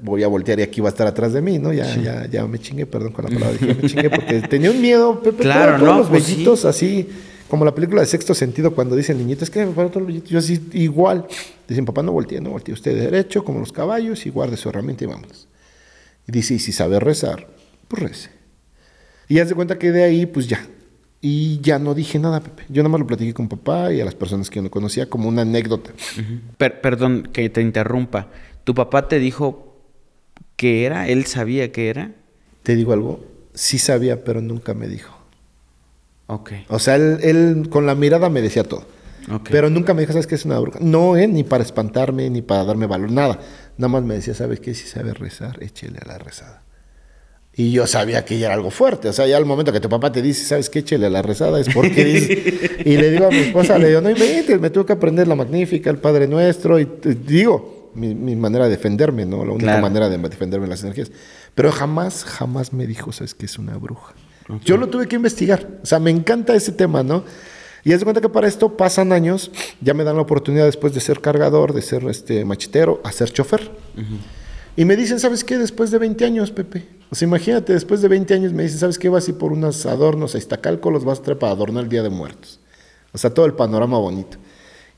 voy 0.00 0.22
a 0.22 0.26
voltear 0.28 0.58
y 0.58 0.62
aquí 0.62 0.80
va 0.80 0.88
a 0.88 0.92
estar 0.92 1.06
atrás 1.06 1.34
de 1.34 1.42
mí, 1.42 1.58
¿no? 1.58 1.70
Ya, 1.70 1.84
ya, 1.96 2.26
ya 2.26 2.46
me 2.46 2.58
chingué, 2.58 2.86
perdón 2.86 3.12
con 3.12 3.26
la 3.26 3.30
palabra. 3.30 3.58
Dije, 3.60 3.74
me 3.74 3.86
chingué 3.86 4.08
porque 4.08 4.40
tenía 4.40 4.70
un 4.70 4.80
miedo, 4.80 5.22
Pepe. 5.22 5.42
Claro, 5.42 5.72
todos 5.72 5.82
¿no? 5.86 5.98
los 5.98 6.08
Pues 6.08 6.26
vellitos 6.26 6.64
así, 6.64 7.06
como 7.46 7.66
la 7.66 7.74
película 7.74 8.00
de 8.00 8.06
Sexto 8.06 8.32
Sentido, 8.32 8.74
cuando 8.74 8.96
dice 8.96 9.12
el 9.12 9.18
niñito, 9.18 9.44
es 9.44 9.50
que 9.50 9.66
me 9.66 9.72
pararon 9.72 9.90
todos 9.90 10.00
los 10.00 10.06
vellitos. 10.06 10.30
Yo 10.30 10.38
así, 10.38 10.58
igual. 10.72 11.26
Dicen, 11.68 11.84
papá, 11.84 12.02
no 12.02 12.12
voltee, 12.12 12.40
no 12.40 12.52
voltee. 12.52 12.72
Usted 12.72 12.98
derecho, 12.98 13.44
como 13.44 13.60
los 13.60 13.70
caballos, 13.70 14.24
y 14.24 14.30
guarde 14.30 14.56
su 14.56 14.70
herramienta 14.70 15.04
y 15.04 15.08
vámonos. 15.08 15.46
Y 16.26 16.32
dice, 16.32 16.54
y 16.54 16.60
si 16.60 16.72
sabe 16.72 16.98
rezar, 17.00 17.48
pues 17.86 18.02
rece. 18.02 18.30
Y 19.28 19.40
haz 19.40 19.50
de 19.50 19.54
cuenta 19.54 19.78
que 19.78 19.92
de 19.92 20.04
ahí, 20.04 20.24
pues 20.24 20.48
ya. 20.48 20.66
Y 21.20 21.60
ya 21.60 21.78
no 21.80 21.94
dije 21.94 22.18
nada, 22.18 22.40
Pepe. 22.40 22.64
Yo 22.68 22.82
nada 22.82 22.90
más 22.90 23.00
lo 23.00 23.06
platiqué 23.06 23.34
con 23.34 23.48
papá 23.48 23.92
y 23.92 24.00
a 24.00 24.04
las 24.04 24.14
personas 24.14 24.50
que 24.50 24.56
yo 24.56 24.62
no 24.62 24.70
conocía 24.70 25.08
como 25.10 25.28
una 25.28 25.42
anécdota. 25.42 25.90
Per- 26.56 26.80
perdón 26.80 27.28
que 27.32 27.48
te 27.50 27.60
interrumpa. 27.60 28.28
¿Tu 28.64 28.74
papá 28.74 29.08
te 29.08 29.18
dijo 29.18 29.76
qué 30.56 30.84
era? 30.84 31.08
¿Él 31.08 31.24
sabía 31.26 31.72
qué 31.72 31.88
era? 31.88 32.12
Te 32.62 32.76
digo 32.76 32.92
algo, 32.92 33.24
sí 33.54 33.78
sabía, 33.78 34.22
pero 34.22 34.40
nunca 34.40 34.74
me 34.74 34.86
dijo. 34.86 35.16
Ok. 36.28 36.52
O 36.68 36.78
sea, 36.78 36.94
él, 36.96 37.18
él 37.22 37.68
con 37.70 37.86
la 37.86 37.94
mirada 37.94 38.28
me 38.28 38.40
decía 38.42 38.62
todo. 38.62 38.84
Pero 39.50 39.68
nunca 39.68 39.92
me 39.92 40.00
dijo, 40.02 40.12
¿sabes 40.12 40.26
qué 40.26 40.36
es 40.36 40.44
una 40.46 40.58
bruja? 40.58 40.78
No, 40.80 41.16
eh, 41.16 41.26
ni 41.28 41.44
para 41.44 41.62
espantarme, 41.62 42.30
ni 42.30 42.40
para 42.42 42.64
darme 42.64 42.86
valor, 42.86 43.10
nada. 43.10 43.40
Nada 43.76 43.88
más 43.88 44.02
me 44.02 44.14
decía, 44.14 44.32
¿sabes 44.34 44.58
qué? 44.60 44.72
Si 44.74 44.86
sabe 44.86 45.12
rezar, 45.12 45.62
échele 45.62 45.98
a 46.02 46.06
la 46.08 46.18
rezada. 46.18 46.62
Y 47.58 47.72
yo 47.72 47.86
sabía 47.88 48.24
que 48.24 48.38
ya 48.38 48.46
era 48.46 48.54
algo 48.54 48.70
fuerte. 48.70 49.08
O 49.08 49.12
sea, 49.12 49.26
ya 49.26 49.36
al 49.36 49.44
momento 49.44 49.72
que 49.72 49.80
tu 49.80 49.88
papá 49.88 50.12
te 50.12 50.22
dice, 50.22 50.44
¿sabes 50.44 50.70
qué? 50.70 50.78
Échele 50.78 51.06
a 51.06 51.10
la 51.10 51.22
rezada, 51.22 51.58
es 51.60 51.68
porque 51.74 52.04
dice. 52.04 52.82
y 52.84 52.96
le 52.96 53.10
digo 53.10 53.26
a 53.26 53.30
mi 53.30 53.38
esposa, 53.38 53.76
le 53.78 53.88
digo, 53.88 54.00
no 54.00 54.08
inventes, 54.10 54.60
me 54.60 54.70
tuve 54.70 54.86
que 54.86 54.92
aprender 54.92 55.26
la 55.26 55.34
magnífica, 55.34 55.90
el 55.90 55.98
Padre 55.98 56.28
Nuestro. 56.28 56.78
Y 56.78 56.86
digo, 57.26 57.90
mi, 57.94 58.14
mi 58.14 58.36
manera 58.36 58.64
de 58.66 58.70
defenderme, 58.70 59.26
¿no? 59.26 59.44
La 59.44 59.50
única 59.50 59.64
Claro. 59.72 59.82
manera 59.82 60.08
de 60.08 60.16
defenderme 60.18 60.66
de 60.66 60.70
las 60.70 60.82
energías. 60.84 61.10
Pero 61.56 61.72
jamás, 61.72 62.22
jamás 62.24 62.72
me 62.72 62.86
dijo, 62.86 63.10
¿sabes 63.10 63.34
qué? 63.34 63.46
Es 63.46 63.58
una 63.58 63.76
bruja. 63.76 64.14
Yo 64.64 64.76
lo 64.76 64.86
tuve 64.86 65.08
que 65.08 65.16
investigar. 65.16 65.66
O 65.82 65.86
sea, 65.86 65.98
me 65.98 66.10
encanta 66.12 66.54
ese 66.54 66.70
tema, 66.72 67.02
¿no? 67.02 67.24
Y 67.84 67.92
haz 67.92 67.98
de 68.00 68.04
cuenta 68.04 68.20
que 68.20 68.28
para 68.28 68.46
esto 68.46 68.76
pasan 68.76 69.12
años, 69.12 69.50
ya 69.80 69.94
me 69.94 70.04
dan 70.04 70.14
la 70.16 70.22
oportunidad 70.22 70.64
después 70.64 70.94
de 70.94 71.00
ser 71.00 71.20
cargador, 71.20 71.72
de 71.74 71.82
ser 71.82 72.04
este 72.04 72.44
machetero, 72.44 73.00
a 73.04 73.10
ser 73.10 73.30
chofer. 73.32 73.68
Y 74.78 74.84
me 74.84 74.94
dicen, 74.94 75.18
¿sabes 75.18 75.42
qué? 75.42 75.58
Después 75.58 75.90
de 75.90 75.98
20 75.98 76.24
años, 76.24 76.52
Pepe. 76.52 76.86
O 77.10 77.16
sea, 77.16 77.26
imagínate, 77.26 77.72
después 77.72 78.00
de 78.00 78.06
20 78.06 78.32
años 78.32 78.52
me 78.52 78.62
dicen, 78.62 78.78
¿sabes 78.78 78.96
qué? 78.96 79.08
Vas 79.08 79.26
a 79.26 79.32
ir 79.32 79.36
por 79.36 79.50
unos 79.50 79.84
adornos 79.86 80.36
a 80.36 80.38
Iztacalco, 80.38 80.92
los 80.92 81.04
vas 81.04 81.18
a 81.18 81.22
traer 81.22 81.36
para 81.40 81.50
adornar 81.50 81.82
el 81.82 81.90
Día 81.90 82.04
de 82.04 82.10
Muertos. 82.10 82.60
O 83.12 83.18
sea, 83.18 83.34
todo 83.34 83.44
el 83.46 83.54
panorama 83.54 83.98
bonito. 83.98 84.38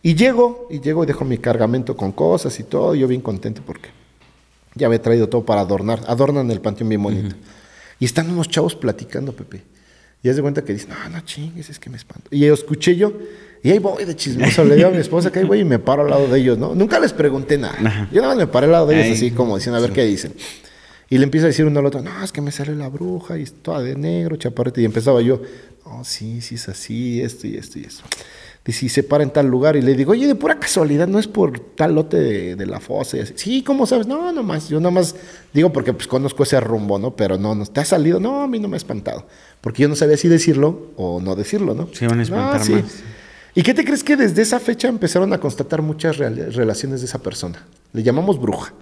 Y 0.03 0.17
llego, 0.17 0.69
y 0.69 0.81
llego 0.81 1.03
y 1.03 1.07
dejo 1.07 1.25
mi 1.25 1.39
cargamento 1.39 1.97
con 1.97 2.13
cosas 2.13 2.61
y 2.61 2.65
todo, 2.65 2.95
y 2.95 2.99
yo 2.99 3.09
bien 3.09 3.23
contento 3.23 3.63
porque 3.65 3.89
ya 4.75 4.87
había 4.87 5.01
traído 5.01 5.31
todo 5.31 5.47
para 5.47 5.63
adornar. 5.63 6.03
Adornan 6.09 6.51
el 6.51 6.61
panteón 6.61 6.91
bien 6.91 7.03
bonito. 7.03 7.35
Y 7.99 8.05
están 8.05 8.29
unos 8.29 8.51
chavos 8.51 8.75
platicando, 8.75 9.33
Pepe. 9.33 9.63
Y 10.23 10.29
haz 10.29 10.37
de 10.37 10.43
cuenta 10.43 10.63
que 10.63 10.75
dicen, 10.75 10.91
no, 10.91 11.09
no 11.09 11.21
chingues, 11.23 11.71
es 11.71 11.79
que 11.79 11.89
me 11.89 11.97
espanto. 11.97 12.29
Y 12.31 12.41
yo 12.41 12.53
escuché 12.53 12.97
yo, 12.97 13.15
y 13.63 13.71
ahí 13.71 13.79
voy 13.79 14.05
de 14.05 14.17
chismoso. 14.17 14.65
Le 14.65 14.77
digo 14.77 14.89
a 14.89 14.93
mi 14.93 14.99
esposa 14.99 15.31
que 15.31 15.41
ahí 15.41 15.45
voy 15.45 15.61
y 15.61 15.65
me 15.65 15.79
paro 15.79 16.03
al 16.03 16.11
lado 16.11 16.29
de 16.29 16.39
ellos, 16.41 16.57
¿no? 16.59 16.75
Nunca 16.75 16.99
les 17.01 17.13
pregunté 17.13 17.59
nada. 17.59 18.09
Yo 18.13 18.21
nada 18.23 18.35
más 18.35 18.37
me 18.39 18.47
paré 18.47 18.67
al 18.67 18.73
lado 18.73 18.87
de 18.87 18.95
ellos 18.97 19.07
Ay, 19.07 19.13
así 19.15 19.31
como 19.31 19.57
diciendo, 19.57 19.79
a 19.79 19.81
ver 19.83 19.93
qué 19.93 20.05
dicen. 20.05 20.33
Y 21.09 21.19
le 21.19 21.25
empieza 21.25 21.47
a 21.47 21.49
decir 21.49 21.65
uno 21.67 21.81
al 21.81 21.87
otro, 21.87 22.01
no, 22.03 22.23
es 22.23 22.31
que 22.31 22.41
me 22.41 22.53
sale 22.53 22.75
la 22.77 22.89
bruja 22.89 23.37
y 23.37 23.45
toda 23.45 23.83
de 23.83 23.97
negro, 23.97 24.37
chaparrita. 24.37 24.81
Y 24.81 24.85
empezaba 24.85 25.21
yo, 25.21 25.43
no, 25.85 26.05
sí, 26.05 26.41
sí 26.41 26.55
es 26.55 26.69
así, 26.69 27.21
esto 27.21 27.47
y 27.49 27.57
esto 27.57 27.79
y 27.81 27.85
eso. 27.85 28.05
Dice, 28.65 28.87
y 28.87 28.89
se 28.91 29.03
para 29.03 29.25
en 29.25 29.31
tal 29.31 29.47
lugar. 29.49 29.75
Y 29.75 29.83
le 29.83 29.95
digo, 29.95 30.13
oye, 30.13 30.27
de 30.29 30.35
pura 30.37 30.59
casualidad, 30.61 31.09
¿no 31.09 31.19
es 31.19 31.27
por 31.27 31.59
tal 31.59 31.95
lote 31.97 32.19
de, 32.19 32.55
de 32.57 32.67
la 32.67 32.79
fosa? 32.79 33.17
Y 33.17 33.21
así, 33.21 33.33
sí, 33.37 33.63
¿cómo 33.65 33.87
sabes? 33.87 34.07
No, 34.07 34.31
nomás, 34.33 34.69
yo 34.69 34.79
nomás 34.79 35.17
digo 35.53 35.73
porque 35.73 35.93
pues 35.93 36.07
conozco 36.07 36.45
ese 36.45 36.61
rumbo, 36.61 36.99
¿no? 36.99 37.17
Pero 37.17 37.37
no, 37.39 37.55
no, 37.57 37.67
¿te 37.67 37.81
ha 37.81 37.85
salido? 37.85 38.21
No, 38.21 38.43
a 38.43 38.47
mí 38.47 38.61
no 38.61 38.69
me 38.69 38.77
ha 38.77 38.79
espantado. 38.79 39.27
Porque 39.61 39.83
yo 39.83 39.89
no 39.89 39.97
sabía 39.97 40.17
si 40.17 40.29
decirlo 40.29 40.93
o 40.97 41.21
no 41.21 41.35
decirlo, 41.35 41.75
¿no? 41.75 41.89
Se 41.93 42.05
iban 42.05 42.21
a 42.21 42.23
espantar 42.23 42.61
Ah, 42.61 42.65
sí. 42.65 42.73
más. 42.75 42.85
¿Y 43.55 43.63
qué 43.63 43.75
te 43.75 43.85
crees 43.85 44.05
que 44.05 44.17
desde 44.17 44.43
esa 44.43 44.61
fecha 44.61 44.89
empezaron 44.89 45.33
a 45.33 45.39
constatar 45.39 45.83
muchas 45.83 46.17
relaciones 46.19 47.01
de 47.01 47.07
esa 47.07 47.19
persona? 47.19 47.67
Le 47.93 48.03
llamamos 48.03 48.41
bruja. 48.41 48.73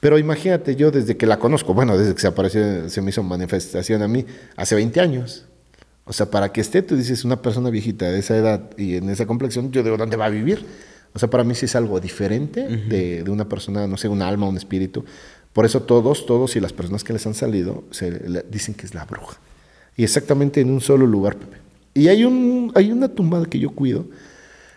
Pero 0.00 0.18
imagínate, 0.18 0.76
yo 0.76 0.90
desde 0.90 1.16
que 1.16 1.26
la 1.26 1.38
conozco, 1.38 1.74
bueno, 1.74 1.96
desde 1.98 2.14
que 2.14 2.20
se 2.20 2.26
apareció, 2.26 2.88
se 2.88 3.00
me 3.02 3.10
hizo 3.10 3.22
manifestación 3.22 4.02
a 4.02 4.08
mí, 4.08 4.24
hace 4.56 4.74
20 4.74 5.00
años. 5.00 5.44
O 6.04 6.12
sea, 6.12 6.30
para 6.30 6.52
que 6.52 6.60
esté, 6.60 6.82
tú 6.82 6.96
dices, 6.96 7.24
una 7.24 7.42
persona 7.42 7.68
viejita 7.70 8.06
de 8.10 8.18
esa 8.20 8.36
edad 8.36 8.70
y 8.76 8.96
en 8.96 9.10
esa 9.10 9.26
complexión, 9.26 9.72
yo 9.72 9.82
digo, 9.82 9.96
¿dónde 9.96 10.16
va 10.16 10.26
a 10.26 10.30
vivir? 10.30 10.64
O 11.14 11.18
sea, 11.18 11.28
para 11.30 11.44
mí 11.44 11.54
sí 11.54 11.64
es 11.66 11.74
algo 11.74 11.98
diferente 11.98 12.60
de, 12.68 13.22
de 13.24 13.30
una 13.30 13.48
persona, 13.48 13.86
no 13.86 13.96
sé, 13.96 14.06
un 14.08 14.22
alma, 14.22 14.46
un 14.46 14.56
espíritu. 14.56 15.04
Por 15.52 15.64
eso 15.64 15.82
todos, 15.82 16.26
todos 16.26 16.54
y 16.56 16.60
las 16.60 16.72
personas 16.74 17.02
que 17.02 17.12
les 17.14 17.26
han 17.26 17.34
salido 17.34 17.84
se 17.90 18.10
le- 18.28 18.44
dicen 18.50 18.74
que 18.74 18.84
es 18.86 18.94
la 18.94 19.04
bruja. 19.06 19.38
Y 19.96 20.04
exactamente 20.04 20.60
en 20.60 20.70
un 20.70 20.80
solo 20.82 21.06
lugar, 21.06 21.36
Pepe. 21.36 21.56
Y 21.96 22.08
hay, 22.08 22.24
un, 22.24 22.70
hay 22.74 22.92
una 22.92 23.08
tumbada 23.08 23.46
que 23.46 23.58
yo 23.58 23.70
cuido, 23.70 24.04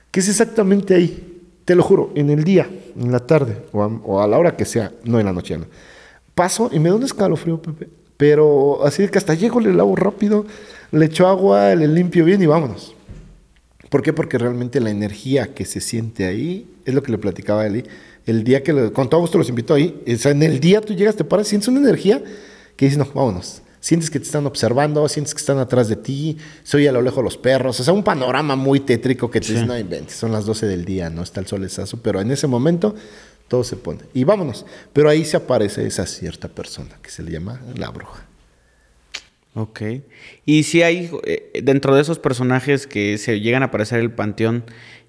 que 0.10 0.22
es 0.22 0.30
exactamente 0.30 0.96
ahí. 0.96 1.42
Te 1.66 1.76
lo 1.76 1.84
juro, 1.84 2.12
en 2.16 2.30
el 2.30 2.46
día, 2.46 2.68
en 2.98 3.12
la 3.12 3.20
tarde, 3.20 3.58
o 3.74 4.22
a, 4.22 4.28
la 4.28 4.38
hora 4.40 4.56
que 4.56 4.64
sea, 4.66 4.94
no 5.04 5.20
en 5.20 5.26
la 5.26 5.34
noche. 5.34 5.60
Paso 6.34 6.70
y 6.72 6.80
me 6.80 6.90
da 6.90 6.96
un 6.96 7.04
escalofrío, 7.04 7.62
Pepe. 7.62 7.90
Pero 8.16 8.86
así 8.86 9.08
que 9.10 9.18
hasta 9.18 9.34
llego, 9.34 9.60
le 9.60 9.74
lavo 9.74 9.96
rápido, 9.96 10.46
le 10.92 11.06
echo 11.06 11.28
agua, 11.28 11.76
le 11.76 11.88
limpio 11.88 12.24
bien 12.24 12.42
y 12.42 12.46
vámonos. 12.46 12.96
¿Por 13.90 14.02
qué? 14.02 14.14
Porque 14.14 14.38
realmente 14.38 14.80
la 14.80 14.90
energía 14.90 15.54
que 15.54 15.66
se 15.66 15.82
siente 15.82 16.26
ahí, 16.26 16.68
es 16.86 16.94
lo 16.94 17.04
que 17.04 17.12
le 17.12 17.18
platicaba 17.18 17.64
a 17.64 17.68
Eli, 17.68 17.84
el 18.26 18.44
día 18.44 18.64
que, 18.64 18.72
le- 18.74 18.92
con 18.94 19.10
todo 19.10 19.20
gusto 19.22 19.38
los 19.38 19.50
invito 19.50 19.74
ahí, 19.74 20.02
o 20.08 20.18
sea, 20.18 20.32
en 20.32 20.44
el 20.44 20.60
día 20.60 20.80
tú 20.82 20.94
llegas, 20.94 21.16
te 21.16 21.24
paras, 21.24 21.48
sientes 21.48 21.68
una 21.68 21.80
energía 21.80 22.24
que 22.76 22.86
dices, 22.86 22.98
no, 22.98 23.06
vámonos. 23.14 23.62
Sientes 23.80 24.10
que 24.10 24.20
te 24.20 24.26
están 24.26 24.46
observando, 24.46 25.08
sientes 25.08 25.34
que 25.34 25.40
están 25.40 25.58
atrás 25.58 25.88
de 25.88 25.96
ti, 25.96 26.38
se 26.64 26.78
oye 26.78 26.90
a 26.90 26.92
lo 26.92 27.02
lejos 27.02 27.24
los 27.24 27.38
perros, 27.38 27.80
o 27.80 27.84
sea, 27.84 27.94
un 27.94 28.04
panorama 28.04 28.56
muy 28.56 28.82
tétrico 28.82 29.32
que 29.32 29.40
te 29.40 29.54
dices, 29.54 29.68
no 29.68 29.78
inventes, 29.78 30.16
son 30.16 30.32
las 30.32 30.46
12 30.46 30.66
del 30.68 30.86
día, 30.86 31.10
no 31.10 31.24
está 31.24 31.40
el 31.40 31.48
solezazo, 31.48 31.98
pero 32.02 32.20
en 32.20 32.30
ese 32.32 32.48
momento 32.48 32.96
todo 33.48 33.64
se 33.64 33.76
pone. 33.76 34.02
Y 34.14 34.24
vámonos. 34.24 34.66
Pero 34.94 35.10
ahí 35.10 35.26
se 35.26 35.36
aparece 35.36 35.86
esa 35.86 36.06
cierta 36.06 36.48
persona 36.48 36.98
que 37.02 37.10
se 37.10 37.24
le 37.24 37.32
llama 37.32 37.60
la 37.76 37.90
bruja. 37.90 38.29
Ok. 39.56 39.82
Y 40.46 40.64
si 40.64 40.84
hay, 40.84 41.10
eh, 41.24 41.62
dentro 41.64 41.96
de 41.96 42.02
esos 42.02 42.20
personajes 42.20 42.88
que 42.88 43.18
se 43.18 43.40
llegan 43.40 43.64
a 43.64 43.68
aparecer 43.68 44.00
el 44.00 44.12
panteón, 44.12 44.64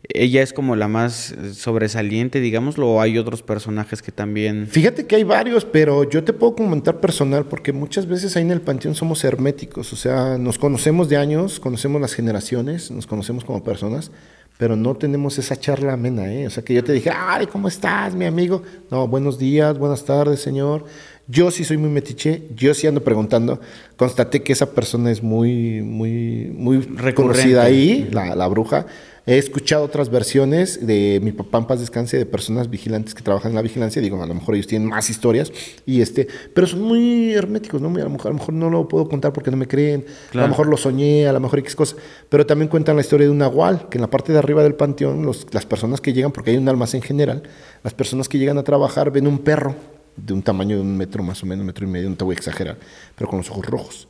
ella 0.09 0.43
es 0.43 0.53
como 0.53 0.76
la 0.76 0.88
más 0.88 1.32
eh, 1.32 1.53
sobresaliente, 1.53 2.41
digámoslo, 2.41 2.88
o 2.88 3.01
hay 3.01 3.18
otros 3.18 3.43
personajes 3.43 4.03
que 4.03 4.12
también... 4.12 4.66
Fíjate 4.66 5.07
que 5.07 5.16
hay 5.16 5.24
varios, 5.24 5.64
pero 5.64 6.09
yo 6.09 6.24
te 6.24 6.32
puedo 6.32 6.57
comentar 6.57 7.01
personal 7.01 7.45
porque 7.45 7.72
muchas 7.72 8.07
veces 8.07 8.36
ahí 8.36 8.43
en 8.43 8.51
el 8.51 8.62
panteón 8.62 8.95
somos 8.95 9.22
herméticos, 9.24 9.93
o 9.93 9.97
sea, 9.97 10.38
nos 10.38 10.59
conocemos 10.59 11.09
de 11.09 11.18
años, 11.18 11.61
conocemos 11.61 12.01
las 12.01 12.14
generaciones, 12.14 12.91
nos 12.91 13.07
conocemos 13.07 13.45
como 13.45 13.62
personas, 13.62 14.11
pero 14.57 14.76
no 14.76 14.95
tenemos 14.95 15.38
esa 15.38 15.57
charla 15.57 15.95
amena, 15.95 16.30
¿eh? 16.32 16.47
O 16.47 16.51
sea, 16.51 16.62
que 16.62 16.74
yo 16.74 16.84
te 16.84 16.93
dije, 16.93 17.11
ay, 17.14 17.47
¿cómo 17.47 17.68
estás, 17.68 18.14
mi 18.14 18.26
amigo? 18.26 18.62
No, 18.91 19.09
buenos 19.09 19.38
días, 19.38 19.78
buenas 19.78 20.05
tardes, 20.05 20.41
señor. 20.41 20.84
Yo 21.31 21.51
sí 21.51 21.64
soy 21.64 21.76
muy 21.76 21.91
metiche, 21.91 22.43
yo 22.57 22.74
sí 22.74 22.87
ando 22.87 23.05
preguntando. 23.05 23.61
Constaté 23.97 24.43
que 24.43 24.53
esa 24.53 24.72
persona 24.72 25.11
es 25.12 25.22
muy, 25.22 25.81
muy, 25.83 26.51
muy 26.53 26.78
Recurrente. 26.78 27.14
conocida 27.14 27.62
ahí, 27.62 28.09
la, 28.11 28.35
la 28.35 28.49
bruja. 28.49 28.87
He 29.26 29.37
escuchado 29.39 29.85
otras 29.85 30.09
versiones 30.11 30.85
de 30.85 31.20
mi 31.22 31.31
papá 31.31 31.59
en 31.59 31.66
paz 31.66 31.78
descanse, 31.78 32.16
de 32.16 32.26
personas 32.26 32.68
vigilantes 32.70 33.14
que 33.14 33.22
trabajan 33.22 33.53
en 33.53 33.57
la 33.57 33.62
vigilancia. 33.62 34.01
Digo, 34.03 34.20
a 34.20 34.26
lo 34.26 34.35
mejor 34.35 34.55
ellos 34.57 34.66
tienen 34.66 34.89
más 34.89 35.09
historias, 35.11 35.53
y 35.87 36.01
este, 36.01 36.26
pero 36.55 36.66
son 36.66 36.81
muy 36.83 37.33
herméticos, 37.35 37.81
¿no? 37.81 37.89
A 37.89 37.99
lo 38.03 38.11
mejor, 38.11 38.28
a 38.28 38.31
lo 38.31 38.39
mejor 38.39 38.55
no 38.55 38.70
lo 38.70 38.89
puedo 38.89 39.09
contar 39.09 39.33
porque 39.33 39.51
no 39.53 39.57
me 39.59 39.68
creen. 39.68 40.07
A 40.09 40.31
Claro. 40.33 40.47
lo 40.47 40.51
mejor 40.51 40.66
lo 40.66 40.76
soñé, 40.78 41.28
a 41.28 41.33
lo 41.33 41.39
mejor 41.39 41.59
X 41.61 41.76
cosa. 41.76 41.97
Pero 42.28 42.45
también 42.47 42.68
cuentan 42.68 42.97
la 42.97 43.03
historia 43.03 43.26
de 43.26 43.31
un 43.31 43.39
nahual, 43.39 43.89
que 43.89 43.99
en 43.99 44.03
la 44.03 44.11
parte 44.11 44.33
de 44.33 44.39
arriba 44.39 44.62
del 44.64 44.74
panteón, 44.74 45.24
los- 45.24 45.47
las 45.53 45.66
personas 45.66 46.01
que 46.01 46.12
llegan, 46.12 46.33
porque 46.33 46.51
hay 46.51 46.57
un 46.57 46.68
almacén 46.68 47.03
general, 47.03 47.43
las 47.85 47.93
personas 47.95 48.28
que 48.28 48.39
llegan 48.39 48.59
a 48.59 48.64
trabajar 48.64 49.12
ven 49.12 49.26
un 49.28 49.39
perro 49.39 49.76
de 50.16 50.32
un 50.32 50.42
tamaño 50.42 50.76
de 50.76 50.82
un 50.82 50.96
metro 50.96 51.22
más 51.22 51.42
o 51.42 51.46
menos, 51.46 51.64
metro 51.64 51.86
y 51.86 51.90
medio, 51.90 52.08
no 52.11 52.16
te 52.16 52.24
voy 52.24 52.34
a 52.34 52.38
exagerar, 52.38 52.78
pero 53.16 53.28
con 53.28 53.38
los 53.38 53.50
ojos 53.50 53.66
rojos. 53.66 54.08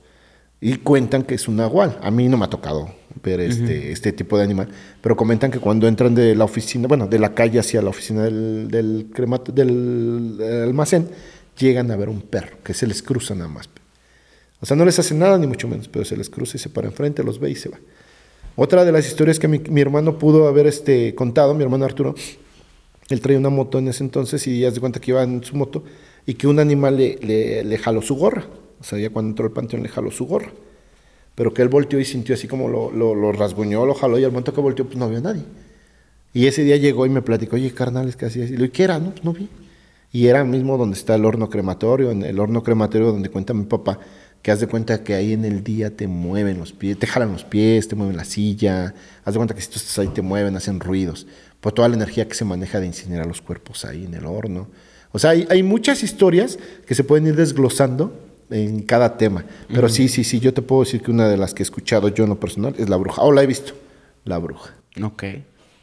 Y 0.60 0.76
cuentan 0.76 1.22
que 1.22 1.34
es 1.36 1.48
un 1.48 1.56
nahual. 1.56 1.98
A 2.02 2.10
mí 2.10 2.28
no 2.28 2.36
me 2.36 2.44
ha 2.44 2.50
tocado 2.50 2.90
ver 3.24 3.40
este, 3.40 3.92
este 3.92 4.12
tipo 4.12 4.36
de 4.36 4.44
animal, 4.44 4.68
pero 5.00 5.16
comentan 5.16 5.50
que 5.50 5.58
cuando 5.58 5.88
entran 5.88 6.14
de 6.14 6.34
la 6.34 6.44
oficina, 6.44 6.86
bueno, 6.86 7.06
de 7.06 7.18
la 7.18 7.32
calle 7.34 7.58
hacia 7.58 7.80
la 7.80 7.88
oficina 7.88 8.24
del, 8.24 8.68
del, 8.68 9.10
cremato- 9.10 9.52
del, 9.52 10.36
del 10.36 10.62
almacén, 10.64 11.08
llegan 11.58 11.90
a 11.90 11.96
ver 11.96 12.10
un 12.10 12.20
perro 12.20 12.58
que 12.62 12.74
se 12.74 12.86
les 12.86 13.02
cruza 13.02 13.34
nada 13.34 13.48
más. 13.48 13.70
O 14.60 14.66
sea, 14.66 14.76
no 14.76 14.84
les 14.84 14.98
hace 14.98 15.14
nada 15.14 15.38
ni 15.38 15.46
mucho 15.46 15.66
menos, 15.66 15.88
pero 15.88 16.04
se 16.04 16.14
les 16.16 16.28
cruza 16.28 16.58
y 16.58 16.60
se 16.60 16.68
para 16.68 16.88
enfrente, 16.88 17.22
los 17.22 17.40
ve 17.40 17.50
y 17.50 17.54
se 17.54 17.70
va. 17.70 17.78
Otra 18.56 18.84
de 18.84 18.92
las 18.92 19.06
historias 19.06 19.38
que 19.38 19.48
mi, 19.48 19.60
mi 19.60 19.80
hermano 19.80 20.18
pudo 20.18 20.46
haber 20.46 20.66
este, 20.66 21.14
contado, 21.14 21.54
mi 21.54 21.62
hermano 21.62 21.86
Arturo, 21.86 22.14
él 23.10 23.20
traía 23.20 23.38
una 23.38 23.50
moto 23.50 23.78
en 23.78 23.88
ese 23.88 24.04
entonces 24.04 24.46
y 24.46 24.60
ya 24.60 24.70
se 24.70 24.80
cuenta 24.80 25.00
que 25.00 25.10
iba 25.10 25.22
en 25.22 25.42
su 25.42 25.56
moto 25.56 25.84
y 26.26 26.34
que 26.34 26.46
un 26.46 26.60
animal 26.60 26.96
le, 26.96 27.64
le, 27.64 27.78
jaló 27.78 28.02
su 28.02 28.14
gorra. 28.14 28.46
O 28.80 28.84
sea, 28.84 28.98
ya 28.98 29.10
cuando 29.10 29.30
entró 29.30 29.46
al 29.46 29.52
panteón 29.52 29.82
le 29.82 29.88
jaló 29.88 30.10
su 30.10 30.26
gorra. 30.26 30.50
Pero 31.34 31.52
que 31.52 31.62
él 31.62 31.68
volteó 31.68 31.98
y 31.98 32.04
sintió 32.04 32.34
así 32.34 32.46
como 32.46 32.68
lo, 32.68 32.92
lo, 32.92 33.32
rasguñó, 33.32 33.84
lo 33.84 33.94
jaló 33.94 34.18
y 34.18 34.24
al 34.24 34.30
momento 34.30 34.54
que 34.54 34.60
volteó 34.60 34.84
pues 34.84 34.96
no 34.96 35.06
había 35.06 35.20
nadie. 35.20 35.42
Y 36.32 36.46
ese 36.46 36.62
día 36.62 36.76
llegó 36.76 37.04
y 37.04 37.08
me 37.08 37.22
platicó, 37.22 37.56
oye, 37.56 37.72
carnal, 37.72 38.08
es 38.08 38.14
que 38.14 38.26
así 38.26 38.40
es. 38.40 38.50
Y 38.50 38.52
le 38.52 38.58
dije, 38.58 38.72
¿qué 38.72 38.82
era? 38.84 39.00
No, 39.00 39.10
pues 39.10 39.24
no 39.24 39.32
vi. 39.32 39.48
Y 40.12 40.26
era 40.26 40.44
mismo 40.44 40.78
donde 40.78 40.96
está 40.96 41.16
el 41.16 41.24
horno 41.24 41.50
crematorio, 41.50 42.12
en 42.12 42.22
el 42.22 42.38
horno 42.38 42.62
crematorio 42.62 43.08
donde 43.08 43.28
cuenta 43.28 43.54
mi 43.54 43.64
papá, 43.64 43.98
que 44.42 44.50
haz 44.50 44.60
de 44.60 44.66
cuenta 44.66 45.02
que 45.02 45.14
ahí 45.14 45.32
en 45.32 45.44
el 45.44 45.62
día 45.62 45.96
te 45.96 46.08
mueven 46.08 46.58
los 46.58 46.72
pies, 46.72 46.98
te 46.98 47.06
jalan 47.06 47.32
los 47.32 47.44
pies, 47.44 47.88
te 47.88 47.96
mueven 47.96 48.16
la 48.16 48.24
silla, 48.24 48.94
haz 49.24 49.34
de 49.34 49.38
cuenta 49.38 49.54
que 49.54 49.60
si 49.60 49.68
tú 49.68 49.76
estás 49.76 49.98
ahí 49.98 50.08
te 50.08 50.22
mueven, 50.22 50.56
hacen 50.56 50.80
ruidos, 50.80 51.26
por 51.60 51.72
toda 51.72 51.88
la 51.88 51.96
energía 51.96 52.26
que 52.26 52.34
se 52.34 52.44
maneja 52.44 52.80
de 52.80 52.86
incinerar 52.86 53.26
los 53.26 53.42
cuerpos 53.42 53.84
ahí 53.84 54.04
en 54.04 54.14
el 54.14 54.26
horno. 54.26 54.68
O 55.12 55.18
sea, 55.18 55.30
hay, 55.30 55.46
hay 55.50 55.62
muchas 55.62 56.02
historias 56.02 56.58
que 56.86 56.94
se 56.94 57.04
pueden 57.04 57.26
ir 57.26 57.36
desglosando 57.36 58.12
en 58.50 58.82
cada 58.82 59.16
tema. 59.16 59.44
Pero 59.68 59.88
sí, 59.88 60.08
sí, 60.08 60.24
sí, 60.24 60.40
yo 60.40 60.52
te 60.52 60.62
puedo 60.62 60.82
decir 60.82 61.02
que 61.02 61.10
una 61.10 61.28
de 61.28 61.36
las 61.36 61.54
que 61.54 61.62
he 61.62 61.64
escuchado 61.64 62.08
yo 62.08 62.24
en 62.24 62.30
lo 62.30 62.40
personal 62.40 62.74
es 62.78 62.88
la 62.88 62.96
bruja, 62.96 63.22
o 63.22 63.32
la 63.32 63.42
he 63.42 63.46
visto, 63.46 63.74
la 64.24 64.38
bruja. 64.38 64.74
Ok. 65.02 65.24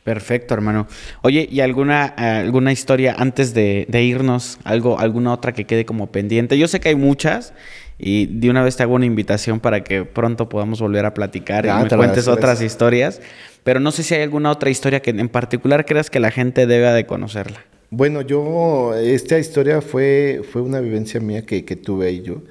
Perfecto, 0.04 0.54
hermano. 0.54 0.88
Oye, 1.22 1.50
¿y 1.52 1.60
alguna, 1.60 2.06
alguna 2.06 2.72
historia 2.72 3.16
antes 3.18 3.54
de, 3.54 3.86
irnos? 3.92 4.58
Algo, 4.64 5.00
¿Alguna 5.00 5.34
otra 5.34 5.52
que 5.52 5.66
quede 5.66 5.86
como 5.86 6.08
pendiente? 6.14 6.58
Yo 6.58 6.70
sé 6.70 6.80
que 6.80 6.88
hay 6.88 6.96
muchas 6.96 7.54
y 8.00 8.28
de 8.28 8.50
una 8.50 8.64
vez 8.64 8.78
te 8.78 8.84
hago 8.84 8.94
una 8.94 9.06
invitación 9.06 9.60
para 9.60 9.84
que 9.84 10.06
pronto 10.06 10.48
podamos 10.48 10.80
volver 10.80 11.06
a 11.06 11.14
platicar 11.14 11.66
y 11.66 11.70
me 11.70 11.90
cuentes 11.90 12.30
otras 12.30 12.62
historias. 12.62 13.22
Pero 13.68 13.82
no 13.82 13.92
sé 13.92 14.02
si 14.02 14.16
hay 14.16 14.22
alguna 14.22 14.50
otra 14.50 14.70
historia 14.70 15.02
que 15.02 15.10
en 15.10 15.28
particular 15.28 15.86
creas 15.86 16.10
que 16.10 16.22
la 16.22 16.32
gente 16.32 16.68
deba 16.68 16.94
de 16.94 17.06
conocerla. 17.06 17.66
Bueno, 17.90 18.22
yo, 18.22 18.96
esta 18.96 19.38
historia 19.40 19.82
fue, 19.82 20.42
fue 20.50 20.62
una 20.62 20.80
vivencia 20.80 21.20
mía 21.20 21.46
que, 21.46 21.66
que 21.66 21.76
tuve 21.76 22.08
ahí 22.08 22.22
yo. 22.22 22.44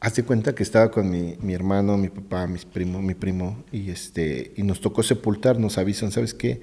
Hace 0.00 0.24
cuenta 0.24 0.56
que 0.56 0.64
estaba 0.64 0.90
con 0.90 1.08
mi, 1.08 1.36
mi, 1.40 1.54
hermano, 1.54 1.96
mi 1.96 2.08
papá, 2.08 2.48
mis 2.48 2.64
primo, 2.64 3.00
mi 3.00 3.14
primo, 3.14 3.62
y, 3.70 3.92
este, 3.92 4.54
y 4.56 4.64
nos 4.64 4.80
tocó 4.80 5.04
sepultar, 5.04 5.56
nos 5.60 5.78
avisan, 5.78 6.10
¿sabes 6.10 6.34
qué? 6.34 6.60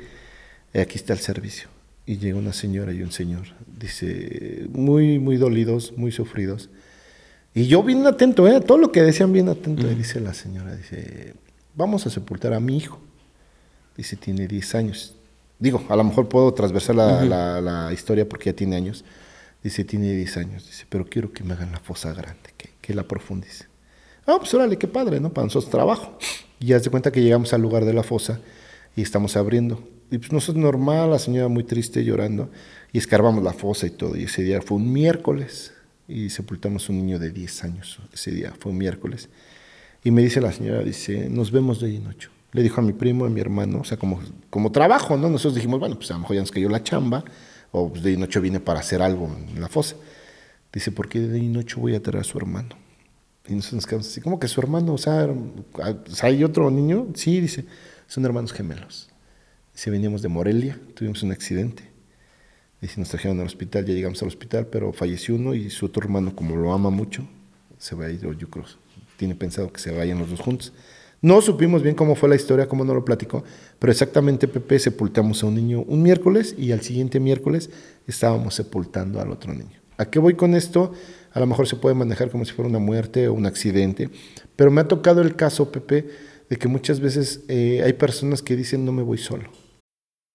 Eh, 0.73 0.81
aquí 0.81 0.97
está 0.97 1.13
el 1.13 1.19
servicio. 1.19 1.69
Y 2.05 2.17
llega 2.17 2.37
una 2.37 2.51
señora 2.51 2.91
y 2.91 3.03
un 3.03 3.13
señor, 3.13 3.55
dice, 3.79 4.65
muy, 4.73 5.17
muy 5.17 5.37
dolidos, 5.37 5.93
muy 5.95 6.11
sufridos. 6.11 6.69
Y 7.53 7.67
yo 7.67 7.81
bien 7.83 8.05
atento, 8.05 8.49
¿eh? 8.49 8.59
todo 8.59 8.79
lo 8.79 8.91
que 8.91 9.01
decían 9.01 9.31
bien 9.31 9.47
atento. 9.47 9.89
Y 9.89 9.95
dice 9.95 10.19
la 10.19 10.33
señora, 10.33 10.75
dice, 10.75 11.35
vamos 11.73 12.05
a 12.05 12.09
sepultar 12.09 12.53
a 12.53 12.59
mi 12.59 12.75
hijo. 12.75 12.99
Dice, 13.97 14.15
tiene 14.15 14.47
10 14.47 14.75
años. 14.75 15.15
Digo, 15.59 15.83
a 15.89 15.95
lo 15.95 16.03
mejor 16.03 16.27
puedo 16.27 16.53
transversar 16.53 16.95
la, 16.95 17.61
la, 17.61 17.93
historia 17.93 18.27
porque 18.27 18.49
ya 18.49 18.55
tiene 18.55 18.75
años. 18.75 19.05
Dice, 19.63 19.83
tiene 19.85 20.13
10 20.13 20.37
años. 20.37 20.65
Dice, 20.65 20.85
pero 20.89 21.05
quiero 21.05 21.31
que 21.31 21.43
me 21.43 21.53
hagan 21.53 21.71
la 21.71 21.79
fosa 21.79 22.13
grande, 22.13 22.49
que, 22.57 22.69
que 22.81 22.93
la 22.93 23.03
profundice. 23.03 23.65
Ah, 24.25 24.37
pues 24.39 24.53
órale, 24.53 24.77
qué 24.77 24.87
padre, 24.87 25.19
¿no? 25.19 25.33
Para 25.33 25.45
nosotros 25.45 25.69
trabajo. 25.69 26.17
Y 26.59 26.67
ya 26.67 26.79
se 26.79 26.89
cuenta 26.89 27.11
que 27.11 27.21
llegamos 27.21 27.53
al 27.53 27.61
lugar 27.61 27.85
de 27.85 27.93
la 27.93 28.03
fosa 28.03 28.39
y 28.95 29.01
estamos 29.01 29.35
abriendo. 29.35 29.87
Y 30.11 30.17
pues 30.17 30.31
no 30.31 30.37
es 30.37 30.53
normal, 30.53 31.11
la 31.11 31.19
señora 31.19 31.47
muy 31.47 31.63
triste 31.63 32.03
llorando. 32.03 32.49
Y 32.91 32.97
escarbamos 32.97 33.43
la 33.43 33.53
fosa 33.53 33.87
y 33.87 33.89
todo. 33.89 34.15
Y 34.15 34.23
ese 34.23 34.43
día 34.43 34.61
fue 34.61 34.77
un 34.77 34.91
miércoles. 34.91 35.73
Y 36.07 36.29
sepultamos 36.29 36.89
un 36.89 36.97
niño 36.97 37.19
de 37.19 37.31
10 37.31 37.63
años. 37.63 37.99
Ese 38.13 38.31
día 38.31 38.53
fue 38.57 38.71
un 38.71 38.77
miércoles. 38.77 39.29
Y 40.03 40.11
me 40.11 40.21
dice 40.21 40.41
la 40.41 40.51
señora, 40.51 40.83
dice, 40.83 41.29
nos 41.29 41.51
vemos 41.51 41.79
de 41.79 41.99
noche. 41.99 42.29
Le 42.53 42.63
dijo 42.63 42.79
a 42.79 42.83
mi 42.83 42.93
primo, 42.93 43.25
a 43.25 43.29
mi 43.29 43.41
hermano, 43.41 43.81
o 43.81 43.83
sea, 43.83 43.97
como, 43.97 44.21
como 44.49 44.71
trabajo, 44.71 45.17
¿no? 45.17 45.29
Nosotros 45.29 45.55
dijimos, 45.55 45.79
bueno, 45.79 45.95
pues 45.95 46.09
a 46.11 46.13
lo 46.13 46.21
mejor 46.21 46.35
ya 46.35 46.41
nos 46.41 46.51
cayó 46.51 46.69
la 46.69 46.83
chamba. 46.83 47.23
O 47.71 47.89
pues 47.89 48.03
de 48.03 48.15
noche 48.15 48.39
viene 48.39 48.59
para 48.59 48.79
hacer 48.79 49.01
algo 49.01 49.35
en 49.51 49.59
la 49.59 49.67
fosa. 49.67 49.95
Dice, 50.71 50.91
¿por 50.91 51.09
qué 51.09 51.19
de 51.19 51.41
noche 51.41 51.75
voy 51.79 51.95
a 51.95 52.01
traer 52.01 52.21
a 52.21 52.23
su 52.23 52.37
hermano? 52.37 52.75
Y 53.47 53.53
nosotros 53.53 53.73
nos 53.73 53.87
quedamos 53.87 54.07
así, 54.07 54.21
¿cómo 54.21 54.39
que 54.39 54.47
su 54.47 54.61
hermano? 54.61 54.93
O 54.93 54.97
sea, 54.97 55.27
¿hay 56.21 56.43
otro 56.43 56.71
niño? 56.71 57.07
Sí, 57.15 57.41
dice, 57.41 57.65
son 58.07 58.23
hermanos 58.25 58.53
gemelos. 58.53 59.09
Si 59.73 59.89
veníamos 59.89 60.21
de 60.21 60.29
Morelia, 60.29 60.79
tuvimos 60.93 61.23
un 61.23 61.31
accidente. 61.31 61.91
Y 62.81 62.99
nos 62.99 63.09
trajeron 63.09 63.39
al 63.39 63.47
hospital, 63.47 63.85
ya 63.85 63.93
llegamos 63.93 64.21
al 64.21 64.27
hospital, 64.27 64.67
pero 64.67 64.93
falleció 64.93 65.35
uno 65.35 65.55
y 65.55 65.69
su 65.69 65.87
otro 65.87 66.03
hermano, 66.03 66.35
como 66.35 66.55
lo 66.55 66.73
ama 66.73 66.89
mucho, 66.89 67.27
se 67.77 67.95
va 67.95 68.05
a 68.05 68.09
ir, 68.11 68.21
yo 68.37 68.49
creo, 68.49 68.65
tiene 69.17 69.35
pensado 69.35 69.71
que 69.71 69.79
se 69.79 69.91
vayan 69.91 70.19
los 70.19 70.29
dos 70.29 70.41
juntos. 70.41 70.73
No 71.23 71.41
supimos 71.41 71.81
bien 71.81 71.95
cómo 71.95 72.15
fue 72.15 72.27
la 72.27 72.35
historia, 72.35 72.67
cómo 72.67 72.83
no 72.83 72.93
lo 72.93 73.05
platicó, 73.05 73.45
pero 73.79 73.93
exactamente 73.93 74.49
Pepe 74.49 74.77
sepultamos 74.77 75.41
a 75.41 75.45
un 75.45 75.55
niño 75.55 75.85
un 75.87 76.01
miércoles 76.01 76.53
y 76.57 76.73
al 76.73 76.81
siguiente 76.81 77.21
miércoles 77.21 77.69
estábamos 78.05 78.55
sepultando 78.55 79.21
al 79.21 79.31
otro 79.31 79.53
niño. 79.53 79.79
¿A 79.95 80.03
qué 80.09 80.19
voy 80.19 80.33
con 80.33 80.53
esto? 80.53 80.91
A 81.31 81.39
lo 81.39 81.47
mejor 81.47 81.65
se 81.65 81.77
puede 81.77 81.95
manejar 81.95 82.29
como 82.29 82.43
si 82.43 82.51
fuera 82.51 82.67
una 82.67 82.79
muerte 82.79 83.29
o 83.29 83.33
un 83.33 83.45
accidente, 83.45 84.09
pero 84.57 84.69
me 84.69 84.81
ha 84.81 84.87
tocado 84.89 85.21
el 85.21 85.37
caso, 85.37 85.71
Pepe, 85.71 86.09
de 86.49 86.57
que 86.57 86.67
muchas 86.67 86.99
veces 86.99 87.45
eh, 87.47 87.81
hay 87.85 87.93
personas 87.93 88.41
que 88.41 88.57
dicen 88.57 88.83
no 88.83 88.91
me 88.91 89.01
voy 89.01 89.17
solo. 89.17 89.49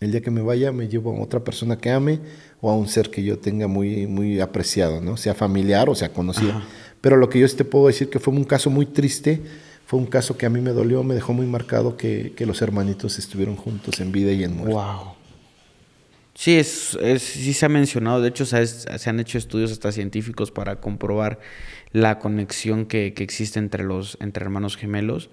El 0.00 0.12
día 0.12 0.20
que 0.20 0.30
me 0.30 0.42
vaya 0.42 0.72
me 0.72 0.88
llevo 0.88 1.16
a 1.16 1.22
otra 1.22 1.40
persona 1.40 1.78
que 1.78 1.90
ame 1.90 2.20
o 2.60 2.70
a 2.70 2.76
un 2.76 2.86
ser 2.88 3.10
que 3.10 3.22
yo 3.22 3.38
tenga 3.38 3.66
muy, 3.66 4.06
muy 4.06 4.40
apreciado, 4.40 5.00
¿no? 5.00 5.16
Sea 5.16 5.34
familiar 5.34 5.88
o 5.88 5.94
sea 5.94 6.12
conocido. 6.12 6.60
Pero 7.00 7.16
lo 7.16 7.28
que 7.28 7.38
yo 7.38 7.48
te 7.48 7.64
puedo 7.64 7.86
decir 7.86 8.10
que 8.10 8.18
fue 8.18 8.34
un 8.34 8.44
caso 8.44 8.68
muy 8.68 8.84
triste, 8.84 9.40
fue 9.86 9.98
un 9.98 10.06
caso 10.06 10.36
que 10.36 10.44
a 10.44 10.50
mí 10.50 10.60
me 10.60 10.70
dolió, 10.70 11.02
me 11.02 11.14
dejó 11.14 11.32
muy 11.32 11.46
marcado 11.46 11.96
que, 11.96 12.34
los 12.40 12.60
hermanitos 12.60 13.18
estuvieron 13.18 13.56
juntos 13.56 14.00
en 14.00 14.12
vida 14.12 14.32
y 14.32 14.44
en 14.44 14.56
muerte. 14.56 14.74
Wow. 14.74 15.14
Sí, 16.34 16.56
es, 16.56 16.98
sí 17.18 17.54
se 17.54 17.64
ha 17.64 17.68
mencionado, 17.70 18.20
de 18.20 18.28
hecho 18.28 18.44
se 18.44 19.08
han 19.08 19.20
hecho 19.20 19.38
estudios 19.38 19.72
hasta 19.72 19.90
científicos 19.92 20.50
para 20.50 20.80
comprobar 20.80 21.38
la 21.92 22.18
conexión 22.18 22.84
que, 22.84 23.14
existe 23.16 23.58
entre 23.58 23.84
los 23.84 24.18
entre 24.20 24.44
hermanos 24.44 24.76
gemelos. 24.76 25.30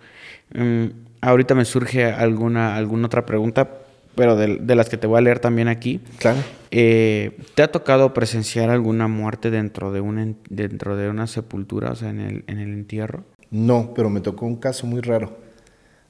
Mm, 0.53 0.85
ahorita 1.19 1.55
me 1.55 1.65
surge 1.65 2.05
alguna, 2.05 2.77
alguna 2.77 3.07
otra 3.07 3.25
pregunta, 3.25 3.82
pero 4.15 4.35
de, 4.35 4.75
las 4.75 4.89
que 4.89 4.97
te 4.97 5.07
voy 5.07 5.17
a 5.17 5.21
leer 5.21 5.39
también 5.39 5.67
aquí. 5.67 6.01
Claro. 6.17 6.39
Eh, 6.71 7.37
¿Te 7.55 7.63
ha 7.63 7.71
tocado 7.71 8.13
presenciar 8.13 8.69
alguna 8.69 9.07
muerte 9.07 9.51
dentro 9.51 9.91
de 9.91 10.01
una, 10.01 10.33
dentro 10.49 10.95
de 10.95 11.09
una 11.09 11.27
sepultura, 11.27 11.91
o 11.91 11.95
sea, 11.95 12.09
en 12.09 12.19
el, 12.19 12.43
en 12.47 12.59
el 12.59 12.73
entierro? 12.73 13.23
No, 13.51 13.93
pero 13.95 14.09
me 14.09 14.21
tocó 14.21 14.45
un 14.45 14.55
caso 14.55 14.87
muy 14.87 15.01
raro. 15.01 15.37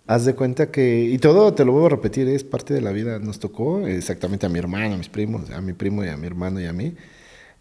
Haz 0.06 0.26
de 0.26 0.36
cuenta 0.36 0.70
que, 0.70 1.04
y 1.04 1.18
todo 1.18 1.54
te 1.54 1.64
lo 1.64 1.72
vuelvo 1.72 1.88
a 1.88 1.92
repetir, 1.92 2.28
es 2.28 2.44
parte 2.44 2.74
de 2.74 2.82
la 2.82 2.92
vida. 2.92 3.20
Nos 3.20 3.40
tocó 3.40 3.88
exactamente 3.88 4.46
a 4.46 4.50
mi 4.50 4.60
hermano, 4.60 4.96
a 4.96 4.98
mis 4.98 5.10
primos, 5.10 5.50
a 5.50 5.62
mi 5.62 5.74
primo 5.74 6.04
y 6.04 6.10
a 6.10 6.18
mi 6.18 6.28
hermano 6.28 6.60
y 6.60 6.66
a 6.66 6.74
mí. 6.74 6.96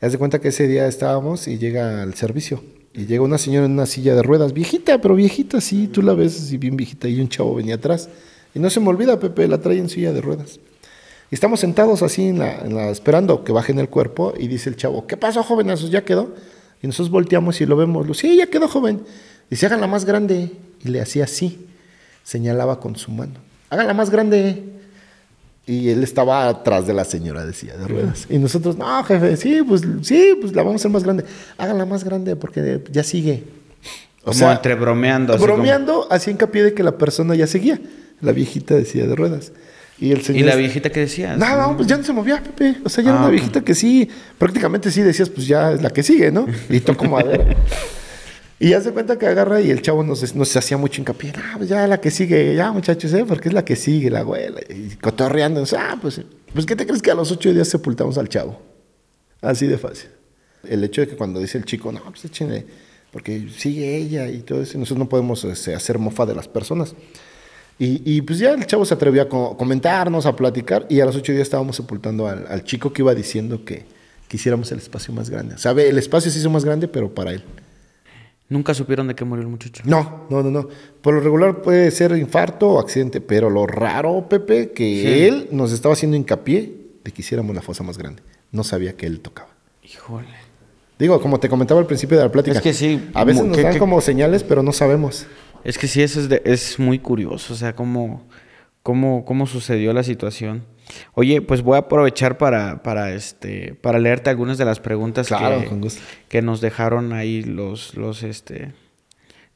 Haz 0.00 0.12
de 0.12 0.18
cuenta 0.18 0.40
que 0.40 0.48
ese 0.48 0.66
día 0.66 0.88
estábamos 0.88 1.46
y 1.46 1.58
llega 1.58 2.02
al 2.02 2.14
servicio. 2.14 2.62
Y 2.94 3.06
llega 3.06 3.22
una 3.22 3.38
señora 3.38 3.66
en 3.66 3.72
una 3.72 3.86
silla 3.86 4.14
de 4.14 4.22
ruedas, 4.22 4.52
viejita, 4.52 5.00
pero 5.00 5.14
viejita, 5.14 5.60
sí, 5.60 5.86
tú 5.86 6.02
la 6.02 6.14
ves 6.14 6.36
así 6.36 6.58
bien 6.58 6.76
viejita, 6.76 7.08
y 7.08 7.20
un 7.20 7.28
chavo 7.28 7.54
venía 7.54 7.76
atrás. 7.76 8.10
Y 8.54 8.58
no 8.58 8.70
se 8.70 8.80
me 8.80 8.88
olvida, 8.88 9.18
Pepe, 9.18 9.48
la 9.48 9.58
trae 9.58 9.78
en 9.78 9.88
silla 9.88 10.12
de 10.12 10.20
ruedas. 10.20 10.60
Y 11.30 11.34
estamos 11.34 11.60
sentados 11.60 12.02
así 12.02 12.28
en 12.28 12.38
la, 12.38 12.90
esperando 12.90 13.42
que 13.42 13.52
bajen 13.52 13.78
el 13.78 13.88
cuerpo 13.88 14.34
y 14.38 14.48
dice 14.48 14.68
el 14.68 14.76
chavo, 14.76 15.06
¿qué 15.06 15.16
pasó, 15.16 15.42
jovenazos? 15.42 15.90
¿Ya 15.90 16.04
quedó? 16.04 16.34
Y 16.82 16.86
nosotros 16.86 17.10
volteamos 17.10 17.58
y 17.60 17.66
lo 17.66 17.76
vemos. 17.76 18.18
Sí, 18.18 18.36
ya 18.36 18.46
quedó, 18.48 18.68
joven. 18.68 19.02
Dice, 19.48 19.64
háganla 19.66 19.86
más 19.86 20.04
grande. 20.04 20.52
Y 20.84 20.88
le 20.88 21.00
hacía 21.00 21.24
así. 21.24 21.66
Señalaba 22.22 22.80
con 22.80 22.96
su 22.96 23.10
mano. 23.10 23.32
Háganla 23.70 23.94
más 23.94 24.10
grande. 24.10 24.62
Y 25.64 25.88
él 25.88 26.02
estaba 26.02 26.48
atrás 26.48 26.86
de 26.86 26.92
la 26.92 27.04
señora 27.04 27.46
de 27.46 27.54
silla 27.54 27.78
de 27.78 27.88
ruedas. 27.88 28.26
Y 28.28 28.36
nosotros, 28.36 28.76
no, 28.76 29.02
jefe, 29.04 29.36
sí, 29.36 29.62
pues 29.66 29.82
sí, 30.02 30.36
pues 30.38 30.54
la 30.54 30.62
vamos 30.62 30.74
a 30.74 30.82
hacer 30.82 30.90
más 30.90 31.04
grande. 31.04 31.24
Háganla 31.56 31.86
más 31.86 32.04
grande 32.04 32.36
porque 32.36 32.82
ya 32.90 33.04
sigue. 33.04 33.44
O 34.24 34.34
sea, 34.34 34.52
entre 34.52 34.74
bromeando. 34.74 35.38
Bromeando, 35.38 36.08
así 36.10 36.30
hincapié 36.30 36.64
de 36.64 36.74
que 36.74 36.82
la 36.82 36.98
persona 36.98 37.34
ya 37.34 37.46
seguía 37.46 37.80
la 38.22 38.32
viejita 38.32 38.74
decía 38.74 39.06
de 39.06 39.14
ruedas. 39.14 39.52
Y, 39.98 40.10
el 40.10 40.22
señor, 40.22 40.40
¿Y 40.40 40.44
la 40.44 40.56
viejita 40.56 40.90
qué 40.90 41.00
decía? 41.00 41.36
Nada, 41.36 41.68
no, 41.68 41.76
pues 41.76 41.86
ya 41.86 41.96
no 41.96 42.02
se 42.02 42.12
movía, 42.12 42.42
Pepe. 42.42 42.76
O 42.84 42.88
sea, 42.88 43.04
ya 43.04 43.10
era 43.10 43.18
una 43.18 43.28
ah, 43.28 43.30
viejita 43.30 43.60
que 43.62 43.74
sí, 43.74 44.08
prácticamente 44.38 44.90
sí 44.90 45.00
decías, 45.02 45.28
pues 45.28 45.46
ya 45.46 45.72
es 45.72 45.82
la 45.82 45.90
que 45.90 46.02
sigue, 46.02 46.32
¿no? 46.32 46.46
Y 46.70 46.80
tocó 46.80 47.04
madera. 47.04 47.54
y 48.58 48.70
ya 48.70 48.80
se 48.80 48.90
cuenta 48.90 49.16
que 49.18 49.26
agarra 49.26 49.60
y 49.60 49.70
el 49.70 49.80
chavo 49.82 50.02
nos, 50.02 50.34
nos 50.34 50.56
hacía 50.56 50.76
mucho 50.76 51.00
hincapié. 51.00 51.32
Ah, 51.36 51.54
pues 51.56 51.68
ya 51.68 51.86
la 51.86 52.00
que 52.00 52.10
sigue, 52.10 52.54
ya 52.56 52.72
muchachos, 52.72 53.12
¿eh? 53.12 53.24
Porque 53.28 53.48
es 53.48 53.54
la 53.54 53.64
que 53.64 53.76
sigue, 53.76 54.10
la 54.10 54.20
abuela. 54.20 54.60
Y 54.68 54.96
cotorreando. 54.96 55.62
Ah, 55.78 55.96
pues, 56.00 56.20
pues, 56.52 56.66
¿qué 56.66 56.74
te 56.74 56.86
crees 56.86 57.02
que 57.02 57.10
a 57.10 57.14
los 57.14 57.30
ocho 57.30 57.52
días 57.52 57.68
sepultamos 57.68 58.18
al 58.18 58.28
chavo? 58.28 58.60
Así 59.40 59.66
de 59.66 59.78
fácil. 59.78 60.08
El 60.68 60.82
hecho 60.82 61.00
de 61.02 61.08
que 61.08 61.16
cuando 61.16 61.38
dice 61.38 61.58
el 61.58 61.64
chico, 61.64 61.92
no, 61.92 62.02
pues 62.04 62.24
échenle, 62.24 62.66
porque 63.12 63.48
sigue 63.56 63.96
ella 63.96 64.28
y 64.28 64.38
todo 64.38 64.62
eso, 64.62 64.78
nosotros 64.78 64.98
no 64.98 65.08
podemos 65.08 65.44
este, 65.44 65.74
hacer 65.74 65.98
mofa 65.98 66.26
de 66.26 66.34
las 66.34 66.48
personas. 66.48 66.94
Y, 67.78 68.02
y, 68.04 68.22
pues 68.22 68.38
ya 68.38 68.52
el 68.52 68.64
chavo 68.66 68.84
se 68.84 68.94
atrevió 68.94 69.22
a 69.22 69.28
co- 69.28 69.56
comentarnos, 69.56 70.26
a 70.26 70.36
platicar, 70.36 70.86
y 70.88 71.00
a 71.00 71.04
los 71.04 71.16
ocho 71.16 71.32
días 71.32 71.42
estábamos 71.42 71.74
sepultando 71.76 72.28
al, 72.28 72.46
al 72.48 72.62
chico 72.64 72.92
que 72.92 73.02
iba 73.02 73.14
diciendo 73.14 73.64
que 73.64 73.84
quisiéramos 74.28 74.70
el 74.72 74.78
espacio 74.78 75.12
más 75.12 75.30
grande. 75.30 75.58
Sabe, 75.58 75.88
el 75.88 75.98
espacio 75.98 76.30
se 76.30 76.38
hizo 76.38 76.50
más 76.50 76.64
grande, 76.64 76.86
pero 76.86 77.12
para 77.12 77.32
él. 77.32 77.42
Nunca 78.48 78.74
supieron 78.74 79.08
de 79.08 79.14
qué 79.14 79.24
murió 79.24 79.42
el 79.42 79.48
muchacho. 79.48 79.82
No, 79.86 80.26
no, 80.28 80.42
no, 80.42 80.50
no. 80.50 80.68
Por 81.00 81.14
lo 81.14 81.20
regular 81.20 81.62
puede 81.62 81.90
ser 81.90 82.12
infarto 82.16 82.68
o 82.68 82.78
accidente, 82.80 83.20
pero 83.22 83.48
lo 83.48 83.66
raro, 83.66 84.28
Pepe, 84.28 84.72
que 84.72 84.84
Sí. 85.02 85.22
él 85.24 85.48
nos 85.50 85.72
estaba 85.72 85.94
haciendo 85.94 86.16
hincapié 86.18 86.72
de 87.02 87.10
que 87.10 87.22
hiciéramos 87.22 87.54
la 87.56 87.62
fosa 87.62 87.82
más 87.82 87.96
grande. 87.96 88.22
No 88.52 88.62
sabía 88.62 88.92
que 88.92 89.06
él 89.06 89.20
tocaba. 89.20 89.48
Híjole. 89.82 90.28
Digo, 90.98 91.20
como 91.20 91.40
te 91.40 91.48
comentaba 91.48 91.80
al 91.80 91.86
principio 91.86 92.18
de 92.18 92.24
la 92.24 92.30
plática. 92.30 92.58
Es 92.58 92.62
que 92.62 92.74
sí, 92.74 93.10
A 93.14 93.24
veces 93.24 93.42
nos 93.44 93.56
que- 93.56 93.62
dan 93.62 93.72
que- 93.72 93.78
como 93.78 94.00
señales, 94.02 94.44
pero 94.44 94.62
no 94.62 94.72
sabemos. 94.72 95.26
Es 95.64 95.78
que 95.78 95.86
sí, 95.86 96.02
eso 96.02 96.20
es, 96.20 96.28
de- 96.28 96.42
es 96.44 96.78
muy 96.78 96.98
curioso, 96.98 97.54
o 97.54 97.56
sea, 97.56 97.74
cómo, 97.74 98.26
cómo, 98.82 99.24
cómo 99.24 99.46
sucedió 99.46 99.92
la 99.92 100.02
situación. 100.02 100.64
Oye, 101.14 101.40
pues 101.40 101.62
voy 101.62 101.76
a 101.76 101.80
aprovechar 101.80 102.36
para, 102.36 102.82
para, 102.82 103.12
este, 103.14 103.74
para 103.74 103.98
leerte 103.98 104.28
algunas 104.30 104.58
de 104.58 104.64
las 104.64 104.80
preguntas 104.80 105.28
Claro, 105.28 105.60
que, 105.60 105.66
con 105.66 105.80
gusto. 105.80 106.02
que 106.28 106.42
nos 106.42 106.60
dejaron 106.60 107.12
ahí 107.12 107.42
los, 107.44 107.94
los, 107.96 108.22
este, 108.24 108.72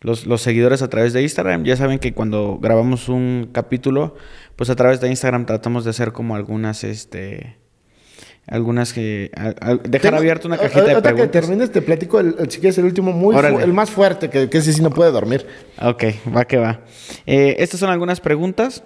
los, 0.01 0.27
los 0.27 0.41
seguidores 0.41 0.81
a 0.83 0.89
través 0.89 1.13
de 1.13 1.23
Instagram. 1.23 1.65
Ya 1.65 1.77
saben 1.77 1.99
que 1.99 2.15
cuando 2.15 2.59
grabamos 2.63 3.09
un 3.09 3.51
capítulo, 3.53 4.15
pues 4.55 4.71
a 4.71 4.77
través 4.77 5.01
de 5.01 5.09
Instagram 5.11 5.45
tratamos 5.45 5.85
de 5.85 5.91
hacer 5.91 6.13
como 6.13 6.37
algunas, 6.37 6.85
este, 6.85 7.57
algunas 8.49 8.93
que, 8.93 9.31
a- 9.35 9.55
a- 9.61 9.75
dejar 9.77 10.01
Tengo- 10.01 10.17
abierta 10.19 10.47
una 10.47 10.57
a- 10.57 10.61
cajita 10.61 10.83
de 10.85 10.91
ahorita 10.93 11.09
que 11.11 11.15
preguntas. 11.15 11.41
termines, 11.43 11.73
te 11.73 11.83
platico 11.83 12.21
el, 12.21 12.37
el, 12.39 12.51
si 12.51 12.61
quieres, 12.61 12.79
el 12.79 12.85
último, 12.85 13.13
muy 13.13 13.35
el 13.37 13.73
más 13.73 13.91
fuerte, 13.91 14.31
que, 14.31 14.49
que 14.49 14.59
ese 14.59 14.73
sí 14.73 14.83
no 14.83 14.91
puede 14.91 15.11
dormir. 15.11 15.47
Ok, 15.83 16.05
va 16.35 16.45
que 16.45 16.57
va. 16.59 16.81
Eh, 17.27 17.57
estas 17.59 17.81
son 17.81 17.91
algunas 17.91 18.21
preguntas. 18.21 18.85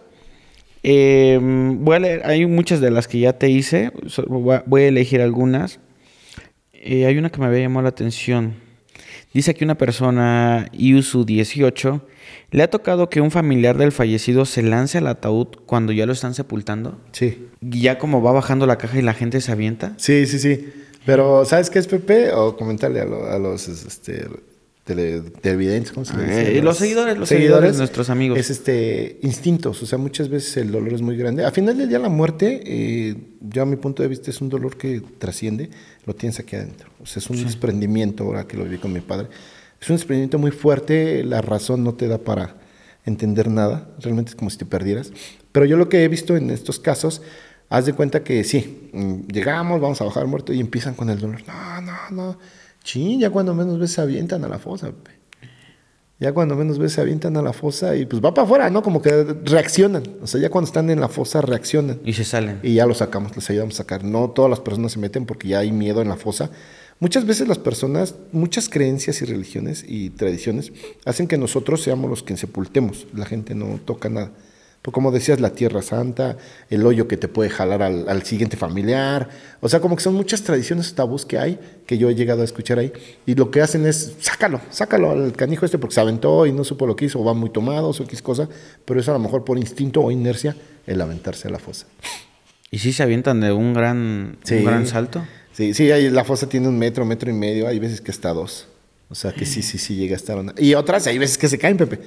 Eh, 0.83 1.39
voy 1.41 1.97
a 1.97 1.99
leer, 1.99 2.23
hay 2.25 2.47
muchas 2.47 2.81
de 2.81 2.91
las 2.91 3.07
que 3.07 3.19
ya 3.21 3.35
te 3.35 3.51
hice. 3.51 3.93
a- 4.51 4.63
voy 4.67 4.83
a 4.83 4.89
elegir 4.89 5.21
algunas. 5.21 5.79
Eh, 6.73 7.05
hay 7.05 7.19
una 7.19 7.29
que 7.29 7.39
me 7.41 7.47
había 7.47 7.61
llamado 7.61 7.83
la 7.83 7.91
atención. 7.91 8.55
Dice 9.33 9.55
que 9.55 9.65
una 9.65 9.77
persona, 9.79 10.69
Yusu18, 10.73 12.01
le 12.51 12.63
ha 12.63 12.71
tocado 12.71 13.09
que 13.11 13.21
un 13.21 13.31
familiar 13.31 13.79
del 13.79 13.93
fallecido 13.93 14.45
se 14.45 14.63
lance 14.63 14.99
al 14.99 15.07
ataúd 15.07 15.49
cuando 15.67 15.93
ya 15.93 16.07
lo 16.07 16.13
están 16.13 16.35
sepultando. 16.35 16.99
Sí. 17.13 17.47
Y 17.61 17.83
ya 17.83 17.99
como 17.99 18.23
va 18.23 18.33
bajando 18.33 18.67
la 18.67 18.77
caja 18.79 18.99
y 18.99 19.03
la 19.03 19.15
gente 19.15 19.41
se 19.41 19.53
avienta. 19.53 19.95
Sí, 19.99 20.27
sí, 20.27 20.39
sí. 20.39 20.69
Pero, 21.07 21.45
¿sabes 21.45 21.71
qué 21.71 21.79
es 21.79 21.87
Pepe? 21.87 22.33
O 22.33 22.57
comentarle 22.57 23.01
a, 23.01 23.05
lo- 23.05 23.25
a 23.31 23.39
los 23.39 23.69
este, 23.69 24.27
tele- 24.85 25.23
televidentes, 25.41 25.93
¿cómo 25.93 26.05
se 26.05 26.17
le 26.17 26.25
dice? 26.25 26.59
Eh, 26.59 26.63
los 26.63 26.77
seguidores, 26.77 27.17
los 27.17 27.29
seguidores, 27.29 27.79
nuestros 27.79 28.11
amigos. 28.11 28.39
Es 28.39 28.51
este, 28.51 29.19
instintos. 29.23 29.83
O 29.83 29.87
sea, 29.87 29.97
muchas 29.99 30.29
veces 30.29 30.57
el 30.59 30.73
dolor 30.73 30.93
es 30.93 31.03
muy 31.03 31.17
grande. 31.17 31.45
A 31.45 31.53
final 31.53 31.79
del 31.79 31.89
día, 31.89 31.99
la 32.01 32.09
muerte, 32.11 32.61
eh, 32.67 33.15
yo 33.41 33.63
a 33.63 33.67
mi 33.67 33.77
punto 33.77 34.03
de 34.03 34.09
vista, 34.09 34.31
es 34.31 34.41
un 34.41 34.49
dolor 34.51 34.77
que 34.77 35.01
trasciende. 35.19 35.71
Lo 36.07 36.15
tienes 36.15 36.39
aquí 36.39 36.57
adentro. 36.57 36.91
O 37.03 37.07
sea, 37.07 37.21
es 37.21 37.31
un 37.31 37.45
desprendimiento, 37.45 38.25
ahora 38.25 38.47
que 38.47 38.57
lo 38.57 38.65
viví 38.65 38.79
con 38.79 38.93
mi 38.93 39.01
padre. 39.01 39.29
Es 39.81 39.89
un 39.91 39.97
desprendimiento 39.97 40.39
muy 40.39 40.51
fuerte. 40.51 41.25
La 41.25 41.43
razón 41.43 41.85
no 41.85 41.95
te 41.95 42.09
da 42.09 42.19
para 42.19 42.57
entender 43.05 43.49
nada. 43.49 43.89
Realmente 44.01 44.31
es 44.31 44.37
como 44.37 44.51
si 44.51 44.59
te 44.59 44.67
perdieras. 44.67 45.13
Pero 45.53 45.67
yo 45.67 45.77
lo 45.77 45.89
que 45.89 46.05
he 46.05 46.09
visto 46.09 46.37
en 46.37 46.51
estos 46.51 46.79
casos, 46.79 47.23
haz 47.69 47.87
de 47.87 47.93
cuenta 47.93 48.23
que 48.23 48.45
sí, 48.45 48.91
mm, 48.93 49.29
llegamos, 49.29 49.81
vamos 49.81 50.01
a 50.01 50.05
bajar 50.05 50.27
muerto 50.27 50.53
y 50.53 50.61
empiezan 50.61 50.95
con 50.95 51.11
el 51.11 51.19
dolor. 51.19 51.43
No, 51.47 51.81
no, 51.81 52.11
no. 52.11 52.39
Chin, 52.83 53.21
ya 53.21 53.31
cuando 53.31 53.55
menos 53.55 53.79
ves 53.79 53.93
se 53.93 54.01
avientan 54.01 54.45
a 54.45 54.49
la 54.49 54.59
fosa. 54.59 54.93
Ya 56.21 56.35
cuando 56.35 56.55
menos 56.55 56.79
ves 56.79 56.93
se 56.93 57.01
avientan 57.01 57.39
a 57.39 57.43
la 57.43 57.55
fosa 57.55 57.97
y 57.97 58.05
pues 58.05 58.23
va 58.23 58.35
para 58.35 58.45
afuera, 58.45 58.69
¿no? 58.69 58.83
Como 58.83 59.01
que 59.01 59.25
reaccionan. 59.43 60.03
O 60.23 60.27
sea, 60.27 60.39
ya 60.39 60.51
cuando 60.51 60.67
están 60.67 60.91
en 60.91 61.01
la 61.01 61.09
fosa 61.09 61.41
reaccionan. 61.41 61.99
Y 62.05 62.13
se 62.13 62.25
salen. 62.25 62.61
Y 62.63 62.75
ya 62.75 62.85
lo 62.85 62.95
sacamos, 62.95 63.35
les 63.35 63.49
ayudamos 63.49 63.75
a 63.77 63.79
sacar. 63.79 64.05
No 64.05 64.29
todas 64.29 64.51
las 64.51 64.61
personas 64.61 64.93
se 64.93 64.99
meten 64.99 65.25
porque 65.25 65.49
ya 65.49 65.61
hay 65.61 65.73
miedo 65.73 66.03
en 66.03 66.09
la 66.11 66.17
fosa. 66.17 66.51
Muchas 66.99 67.25
veces 67.25 67.49
las 67.49 67.57
personas, 67.57 68.17
muchas 68.33 68.69
creencias 68.69 69.23
y 69.23 69.25
religiones 69.25 69.83
y 69.89 70.11
tradiciones 70.11 70.73
hacen 71.07 71.27
que 71.27 71.39
nosotros 71.39 71.83
seamos 71.83 72.11
los 72.11 72.23
que 72.23 72.37
sepultemos. 72.37 73.07
La 73.15 73.25
gente 73.25 73.55
no 73.55 73.81
toca 73.83 74.11
nada. 74.11 74.31
Pues 74.83 74.95
como 74.95 75.11
decías, 75.13 75.41
la 75.41 75.51
tierra 75.51 75.83
santa, 75.83 76.39
el 76.71 76.87
hoyo 76.87 77.07
que 77.07 77.19
te 77.19 77.29
puede 77.29 77.51
jalar 77.51 77.83
al, 77.83 78.09
al 78.09 78.23
siguiente 78.23 78.57
familiar. 78.57 79.29
O 79.61 79.69
sea, 79.69 79.81
como 79.81 79.95
que 79.95 80.03
son 80.03 80.15
muchas 80.15 80.43
tradiciones 80.43 80.95
tabús 80.95 81.27
que 81.27 81.39
hay, 81.39 81.59
que 81.87 81.99
yo 81.99 82.09
he 82.09 82.15
llegado 82.15 82.41
a 82.41 82.45
escuchar 82.47 82.79
ahí. 82.79 82.91
Y 83.27 83.35
lo 83.35 83.51
que 83.51 83.61
hacen 83.61 83.85
es, 83.85 84.15
sácalo, 84.21 84.59
sácalo 84.71 85.11
al 85.11 85.33
canijo 85.33 85.67
este 85.67 85.77
porque 85.79 85.95
se 85.95 86.01
aventó 86.01 86.47
y 86.47 86.53
no 86.53 86.65
supo 86.65 86.87
lo 86.87 86.97
que 86.97 87.05
hizo, 87.05 87.21
o 87.21 87.25
van 87.25 87.37
muy 87.37 87.51
tomados 87.51 88.01
o 88.01 88.05
X 88.05 88.23
cosa. 88.23 88.49
Pero 88.87 89.01
es 89.01 89.09
a 89.09 89.13
lo 89.13 89.19
mejor 89.19 89.45
por 89.45 89.59
instinto 89.59 90.01
o 90.01 90.11
inercia 90.11 90.57
el 90.87 90.99
aventarse 91.03 91.49
a 91.49 91.51
la 91.51 91.59
fosa. 91.59 91.87
Y 92.71 92.79
sí 92.79 92.95
se 92.95 93.03
avientan 93.03 93.41
de 93.41 93.53
un 93.53 93.75
gran, 93.75 94.39
Sí. 94.45 94.55
un 94.57 94.65
gran 94.65 94.87
salto. 94.87 95.23
Sí, 95.53 95.75
sí, 95.75 95.91
ahí 95.93 96.09
la 96.09 96.25
fosa 96.25 96.49
tiene 96.49 96.69
un 96.69 96.79
metro, 96.79 97.05
metro 97.05 97.29
y 97.29 97.35
medio, 97.35 97.69
hay 97.69 97.79
veces 97.79 98.01
que 98.01 98.13
hasta 98.13 98.33
dos. 98.33 98.67
O 99.11 99.15
sea 99.15 99.33
que 99.33 99.45
sí, 99.45 99.61
sí, 99.61 99.77
sí 99.77 99.97
llega 99.97 100.15
a 100.15 100.17
estar 100.17 100.39
una. 100.39 100.55
Y 100.57 100.73
otras, 100.73 101.07
hay 101.07 101.19
veces 101.19 101.37
que 101.37 101.49
se 101.49 101.59
caen, 101.59 101.77
Pepe. 101.77 102.01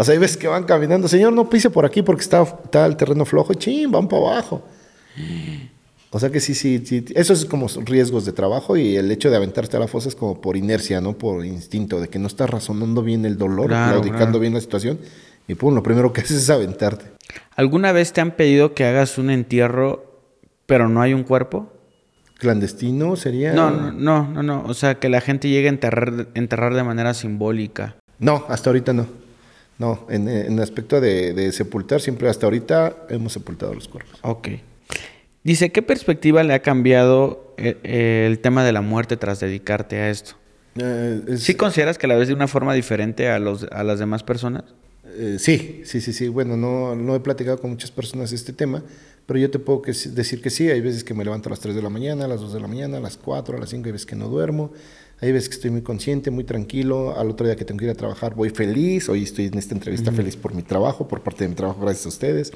O 0.00 0.04
sea, 0.04 0.12
hay 0.12 0.20
veces 0.20 0.36
que 0.36 0.46
van 0.46 0.62
caminando, 0.62 1.08
señor, 1.08 1.32
no 1.32 1.50
pise 1.50 1.70
por 1.70 1.84
aquí 1.84 2.02
porque 2.02 2.22
está, 2.22 2.42
está 2.42 2.86
el 2.86 2.96
terreno 2.96 3.24
flojo, 3.24 3.52
chin, 3.54 3.90
van 3.90 4.06
para 4.06 4.22
abajo. 4.30 4.62
O 6.10 6.20
sea 6.20 6.30
que 6.30 6.38
sí, 6.38 6.54
sí, 6.54 6.80
sí, 6.86 7.04
eso 7.16 7.32
es 7.32 7.44
como 7.44 7.66
riesgos 7.84 8.24
de 8.24 8.30
trabajo 8.30 8.76
y 8.76 8.94
el 8.94 9.10
hecho 9.10 9.28
de 9.28 9.34
aventarte 9.36 9.76
a 9.76 9.80
la 9.80 9.88
fosa 9.88 10.08
es 10.08 10.14
como 10.14 10.40
por 10.40 10.56
inercia, 10.56 11.00
no 11.00 11.14
por 11.18 11.44
instinto, 11.44 11.98
de 12.00 12.06
que 12.06 12.20
no 12.20 12.28
estás 12.28 12.48
razonando 12.48 13.02
bien 13.02 13.24
el 13.24 13.38
dolor, 13.38 13.66
Claro, 13.66 13.94
claudicando 13.94 14.24
claro. 14.26 14.38
bien 14.38 14.54
la 14.54 14.60
situación 14.60 15.00
y 15.48 15.56
pum, 15.56 15.74
lo 15.74 15.82
primero 15.82 16.12
que 16.12 16.20
haces 16.22 16.44
es 16.44 16.48
aventarte. 16.48 17.06
¿Alguna 17.56 17.90
vez 17.90 18.12
te 18.12 18.20
han 18.20 18.36
pedido 18.36 18.74
que 18.74 18.84
hagas 18.84 19.18
un 19.18 19.30
entierro, 19.30 20.22
pero 20.66 20.88
no 20.88 21.02
hay 21.02 21.12
un 21.12 21.24
cuerpo? 21.24 21.72
Clandestino 22.38 23.16
sería... 23.16 23.52
No, 23.52 23.72
no, 23.72 23.90
no, 23.90 24.28
no, 24.28 24.42
no. 24.44 24.64
O 24.64 24.74
sea, 24.74 25.00
que 25.00 25.08
la 25.08 25.20
gente 25.20 25.48
llegue 25.48 25.66
a 25.66 25.70
enterrar, 25.70 26.28
enterrar 26.34 26.74
de 26.74 26.84
manera 26.84 27.14
simbólica. 27.14 27.96
No, 28.20 28.44
hasta 28.48 28.70
ahorita 28.70 28.92
no. 28.92 29.27
No, 29.78 30.06
en, 30.10 30.28
en 30.28 30.58
aspecto 30.60 31.00
de, 31.00 31.32
de 31.34 31.52
sepultar, 31.52 32.00
siempre 32.00 32.28
hasta 32.28 32.46
ahorita 32.46 33.06
hemos 33.10 33.32
sepultado 33.32 33.72
los 33.74 33.86
cuerpos. 33.88 34.18
Ok. 34.22 34.48
Dice, 35.44 35.70
¿qué 35.70 35.82
perspectiva 35.82 36.42
le 36.42 36.52
ha 36.54 36.62
cambiado 36.62 37.54
eh, 37.56 37.76
eh, 37.84 38.26
el 38.28 38.40
tema 38.40 38.64
de 38.64 38.72
la 38.72 38.80
muerte 38.82 39.16
tras 39.16 39.38
dedicarte 39.40 39.96
a 39.96 40.10
esto? 40.10 40.32
Eh, 40.76 41.22
es- 41.28 41.42
¿Sí 41.44 41.54
consideras 41.54 41.96
que 41.96 42.06
la 42.08 42.16
ves 42.16 42.28
de 42.28 42.34
una 42.34 42.48
forma 42.48 42.74
diferente 42.74 43.28
a, 43.28 43.38
los, 43.38 43.64
a 43.70 43.84
las 43.84 43.98
demás 43.98 44.22
personas? 44.24 44.64
eh, 45.16 45.36
sí, 45.38 45.82
sí, 45.84 46.00
sí, 46.00 46.12
sí. 46.12 46.28
Bueno, 46.28 46.56
no, 46.56 46.94
no 46.94 47.14
he 47.16 47.20
platicado 47.20 47.58
con 47.58 47.70
muchas 47.70 47.90
personas 47.90 48.32
este 48.32 48.52
tema, 48.52 48.82
pero 49.26 49.38
yo 49.38 49.50
te 49.50 49.58
puedo 49.58 49.80
que 49.82 49.92
decir 49.92 50.42
que 50.42 50.50
sí. 50.50 50.68
Hay 50.70 50.80
veces 50.80 51.02
que 51.04 51.14
me 51.14 51.24
levanto 51.24 51.48
a 51.48 51.50
las 51.50 51.60
3 51.60 51.74
de 51.74 51.82
la 51.82 51.88
mañana, 51.88 52.24
a 52.26 52.28
las 52.28 52.40
2 52.40 52.52
de 52.52 52.60
la 52.60 52.68
mañana, 52.68 52.98
a 52.98 53.00
las 53.00 53.16
4, 53.16 53.56
a 53.56 53.60
las 53.60 53.70
5, 53.70 53.86
hay 53.86 53.92
veces 53.92 54.06
que 54.06 54.16
no 54.16 54.28
duermo. 54.28 54.72
Hay 55.20 55.32
veces 55.32 55.48
que 55.48 55.56
estoy 55.56 55.70
muy 55.70 55.82
consciente, 55.82 56.30
muy 56.30 56.44
tranquilo. 56.44 57.18
Al 57.18 57.30
otro 57.30 57.46
día 57.46 57.56
que 57.56 57.64
tengo 57.64 57.78
que 57.78 57.86
ir 57.86 57.90
a 57.90 57.94
trabajar 57.94 58.34
voy 58.34 58.50
feliz. 58.50 59.08
Hoy 59.08 59.24
estoy 59.24 59.46
en 59.46 59.58
esta 59.58 59.74
entrevista 59.74 60.12
feliz 60.12 60.36
por 60.36 60.54
mi 60.54 60.62
trabajo, 60.62 61.08
por 61.08 61.22
parte 61.22 61.44
de 61.44 61.48
mi 61.48 61.56
trabajo, 61.56 61.80
gracias 61.80 62.06
a 62.06 62.08
ustedes. 62.10 62.52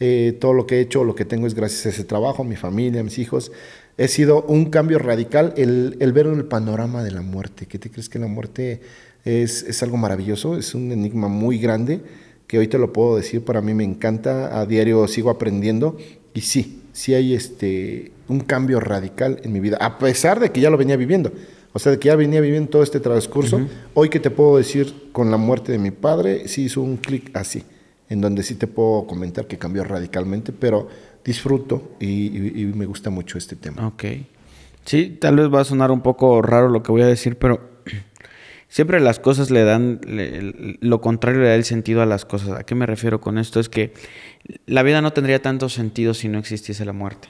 Eh, 0.00 0.36
todo 0.40 0.54
lo 0.54 0.66
que 0.66 0.76
he 0.76 0.80
hecho, 0.80 1.04
lo 1.04 1.14
que 1.14 1.26
tengo 1.26 1.46
es 1.46 1.54
gracias 1.54 1.84
a 1.84 1.88
ese 1.90 2.04
trabajo, 2.04 2.42
a 2.42 2.44
mi 2.46 2.56
familia, 2.56 3.02
a 3.02 3.04
mis 3.04 3.18
hijos. 3.18 3.52
He 3.98 4.08
sido 4.08 4.42
un 4.44 4.70
cambio 4.70 4.98
radical 4.98 5.52
el, 5.58 5.96
el 6.00 6.12
ver 6.14 6.26
el 6.26 6.46
panorama 6.46 7.04
de 7.04 7.10
la 7.10 7.20
muerte. 7.20 7.66
¿Qué 7.66 7.78
te 7.78 7.90
crees 7.90 8.08
que 8.08 8.18
la 8.18 8.26
muerte 8.26 8.80
es, 9.26 9.62
es 9.62 9.82
algo 9.82 9.98
maravilloso? 9.98 10.56
Es 10.56 10.74
un 10.74 10.92
enigma 10.92 11.28
muy 11.28 11.58
grande 11.58 12.00
que 12.46 12.58
hoy 12.58 12.68
te 12.68 12.78
lo 12.78 12.94
puedo 12.94 13.16
decir. 13.16 13.44
Para 13.44 13.60
mí 13.60 13.74
me 13.74 13.84
encanta. 13.84 14.58
A 14.58 14.64
diario 14.64 15.06
sigo 15.08 15.28
aprendiendo. 15.28 15.98
Y 16.32 16.40
sí, 16.40 16.82
sí 16.92 17.12
hay 17.12 17.34
este, 17.34 18.12
un 18.28 18.40
cambio 18.40 18.80
radical 18.80 19.40
en 19.44 19.52
mi 19.52 19.60
vida. 19.60 19.76
A 19.78 19.98
pesar 19.98 20.40
de 20.40 20.50
que 20.52 20.62
ya 20.62 20.70
lo 20.70 20.78
venía 20.78 20.96
viviendo. 20.96 21.32
O 21.74 21.78
sea, 21.78 21.92
de 21.92 21.98
que 21.98 22.08
ya 22.08 22.16
venía 22.16 22.40
viviendo 22.40 22.68
todo 22.70 22.82
este 22.82 23.00
transcurso. 23.00 23.60
Hoy 23.94 24.08
que 24.10 24.20
te 24.20 24.30
puedo 24.30 24.56
decir 24.58 25.08
con 25.12 25.30
la 25.30 25.36
muerte 25.38 25.72
de 25.72 25.78
mi 25.78 25.90
padre, 25.90 26.46
sí 26.48 26.64
hizo 26.64 26.80
un 26.82 26.96
clic 26.98 27.30
así 27.34 27.64
en 28.08 28.20
donde 28.20 28.42
sí 28.42 28.56
te 28.56 28.66
puedo 28.66 29.06
comentar 29.06 29.46
que 29.46 29.56
cambió 29.56 29.84
radicalmente, 29.84 30.52
pero 30.52 30.88
disfruto 31.24 31.92
y, 31.98 32.06
y- 32.06 32.62
y 32.62 32.64
me 32.66 32.84
gusta 32.84 33.08
mucho 33.08 33.38
este 33.38 33.56
tema. 33.56 33.86
Ok. 33.86 34.04
Sí, 34.84 35.16
tal 35.18 35.36
vez 35.36 35.46
va 35.52 35.60
a 35.60 35.64
sonar 35.64 35.90
un 35.90 36.02
poco 36.02 36.42
raro 36.42 36.68
lo 36.68 36.82
que 36.82 36.92
voy 36.92 37.00
a 37.02 37.06
decir, 37.06 37.36
pero 37.38 37.60
siempre 38.68 39.00
las 39.00 39.18
cosas 39.18 39.50
le 39.50 39.64
dan, 39.64 40.00
le- 40.06 40.76
lo 40.80 41.00
contrario 41.00 41.40
le 41.40 41.48
da 41.48 41.54
el 41.54 41.64
sentido 41.64 42.02
a 42.02 42.06
las 42.06 42.24
cosas. 42.26 42.50
¿A 42.58 42.64
qué 42.64 42.74
me 42.74 42.84
refiero 42.84 43.20
con 43.20 43.38
esto? 43.38 43.60
Es 43.60 43.68
que 43.70 43.94
la 44.66 44.82
vida 44.82 45.00
no 45.00 45.12
tendría 45.14 45.40
tanto 45.40 45.68
sentido 45.70 46.12
si 46.12 46.28
no 46.28 46.38
existiese 46.38 46.84
la 46.84 46.92
muerte. 46.92 47.28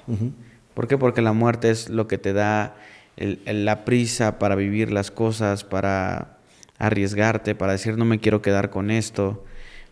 ¿Por 0.75 0.89
qué? 0.89 0.99
Porque 0.99 1.23
la 1.23 1.33
muerte 1.33 1.71
es 1.71 1.91
lo 1.91 2.09
que 2.09 2.19
te 2.19 2.33
da 2.33 2.75
la 3.17 3.85
prisa 3.85 4.39
para 4.39 4.55
vivir 4.55 4.91
las 4.91 5.11
cosas, 5.11 5.65
para 5.65 6.39
arriesgarte, 6.79 7.55
para 7.55 7.73
decir 7.73 7.97
no 7.97 8.05
me 8.05 8.21
quiero 8.21 8.43
quedar 8.43 8.71
con 8.71 8.91
esto. 8.91 9.45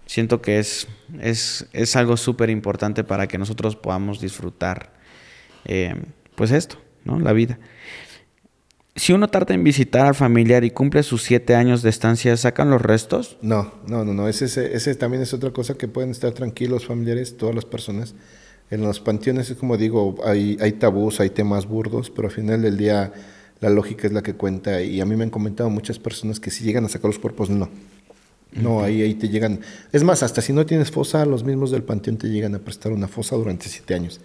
Siento 0.06 0.42
que 0.42 0.58
es, 0.58 0.88
es, 1.20 1.68
es 1.72 1.94
algo 1.94 2.16
súper 2.16 2.50
importante 2.50 3.04
para 3.04 3.28
que 3.28 3.38
nosotros 3.38 3.76
podamos 3.76 4.20
disfrutar 4.20 4.92
eh, 5.64 5.94
pues 6.34 6.50
esto, 6.50 6.78
¿no? 7.04 7.20
La 7.20 7.32
vida. 7.32 7.58
Si 8.96 9.12
uno 9.12 9.28
tarda 9.28 9.54
en 9.54 9.62
visitar 9.62 10.06
al 10.06 10.14
familiar 10.16 10.64
y 10.64 10.72
cumple 10.72 11.02
sus 11.04 11.22
siete 11.22 11.54
años 11.54 11.82
de 11.82 11.90
estancia, 11.90 12.36
¿sacan 12.36 12.70
los 12.70 12.82
restos? 12.82 13.38
No, 13.40 13.72
no, 13.86 14.04
no, 14.04 14.12
no. 14.12 14.26
Ese, 14.26 14.46
ese, 14.46 14.74
ese 14.74 14.94
también 14.96 15.22
es 15.22 15.32
otra 15.32 15.52
cosa 15.52 15.74
que 15.74 15.86
pueden 15.86 16.10
estar 16.10 16.32
tranquilos 16.32 16.86
familiares, 16.86 17.36
todas 17.36 17.54
las 17.54 17.64
personas. 17.64 18.14
En 18.70 18.82
los 18.82 19.00
panteones 19.00 19.50
es 19.50 19.56
como 19.56 19.76
digo, 19.76 20.16
hay, 20.24 20.56
hay 20.60 20.72
tabús, 20.72 21.20
hay 21.20 21.30
temas 21.30 21.66
burdos, 21.66 22.10
pero 22.10 22.28
al 22.28 22.34
final 22.34 22.62
del 22.62 22.76
día 22.76 23.12
la 23.60 23.68
lógica 23.70 24.06
es 24.06 24.12
la 24.12 24.22
que 24.22 24.34
cuenta. 24.34 24.80
Y 24.82 25.00
a 25.00 25.04
mí 25.04 25.16
me 25.16 25.24
han 25.24 25.30
comentado 25.30 25.70
muchas 25.70 25.98
personas 25.98 26.38
que 26.40 26.50
si 26.50 26.64
llegan 26.64 26.84
a 26.84 26.88
sacar 26.88 27.06
los 27.08 27.18
cuerpos, 27.18 27.50
no. 27.50 27.68
No, 28.52 28.82
ahí, 28.82 29.02
ahí 29.02 29.14
te 29.14 29.28
llegan. 29.28 29.60
Es 29.92 30.02
más, 30.02 30.22
hasta 30.22 30.40
si 30.42 30.52
no 30.52 30.66
tienes 30.66 30.90
fosa, 30.90 31.24
los 31.24 31.44
mismos 31.44 31.70
del 31.70 31.84
panteón 31.84 32.16
te 32.16 32.28
llegan 32.28 32.54
a 32.54 32.58
prestar 32.58 32.92
una 32.92 33.06
fosa 33.06 33.36
durante 33.36 33.68
siete 33.68 33.94
años. 33.94 34.20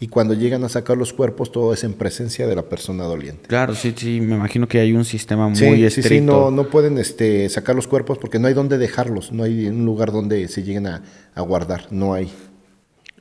Y 0.00 0.06
cuando 0.08 0.34
llegan 0.34 0.62
a 0.62 0.68
sacar 0.68 0.96
los 0.96 1.12
cuerpos, 1.12 1.50
todo 1.50 1.72
es 1.72 1.82
en 1.82 1.92
presencia 1.92 2.46
de 2.46 2.54
la 2.54 2.62
persona 2.62 3.04
doliente. 3.04 3.48
Claro, 3.48 3.74
sí, 3.74 3.92
sí, 3.96 4.20
me 4.20 4.36
imagino 4.36 4.68
que 4.68 4.78
hay 4.78 4.92
un 4.92 5.04
sistema 5.04 5.48
muy 5.48 5.56
Sí, 5.56 5.64
sí, 5.64 5.84
estricto. 5.84 6.08
sí, 6.08 6.20
no, 6.20 6.50
no 6.52 6.68
pueden 6.70 6.98
este, 6.98 7.48
sacar 7.48 7.74
los 7.74 7.88
cuerpos 7.88 8.18
porque 8.18 8.38
no 8.38 8.46
hay 8.46 8.54
dónde 8.54 8.78
dejarlos, 8.78 9.32
no 9.32 9.42
hay 9.42 9.66
un 9.66 9.84
lugar 9.84 10.12
donde 10.12 10.46
se 10.46 10.62
lleguen 10.62 10.86
a, 10.86 11.02
a 11.34 11.40
guardar, 11.42 11.88
no 11.90 12.14
hay. 12.14 12.30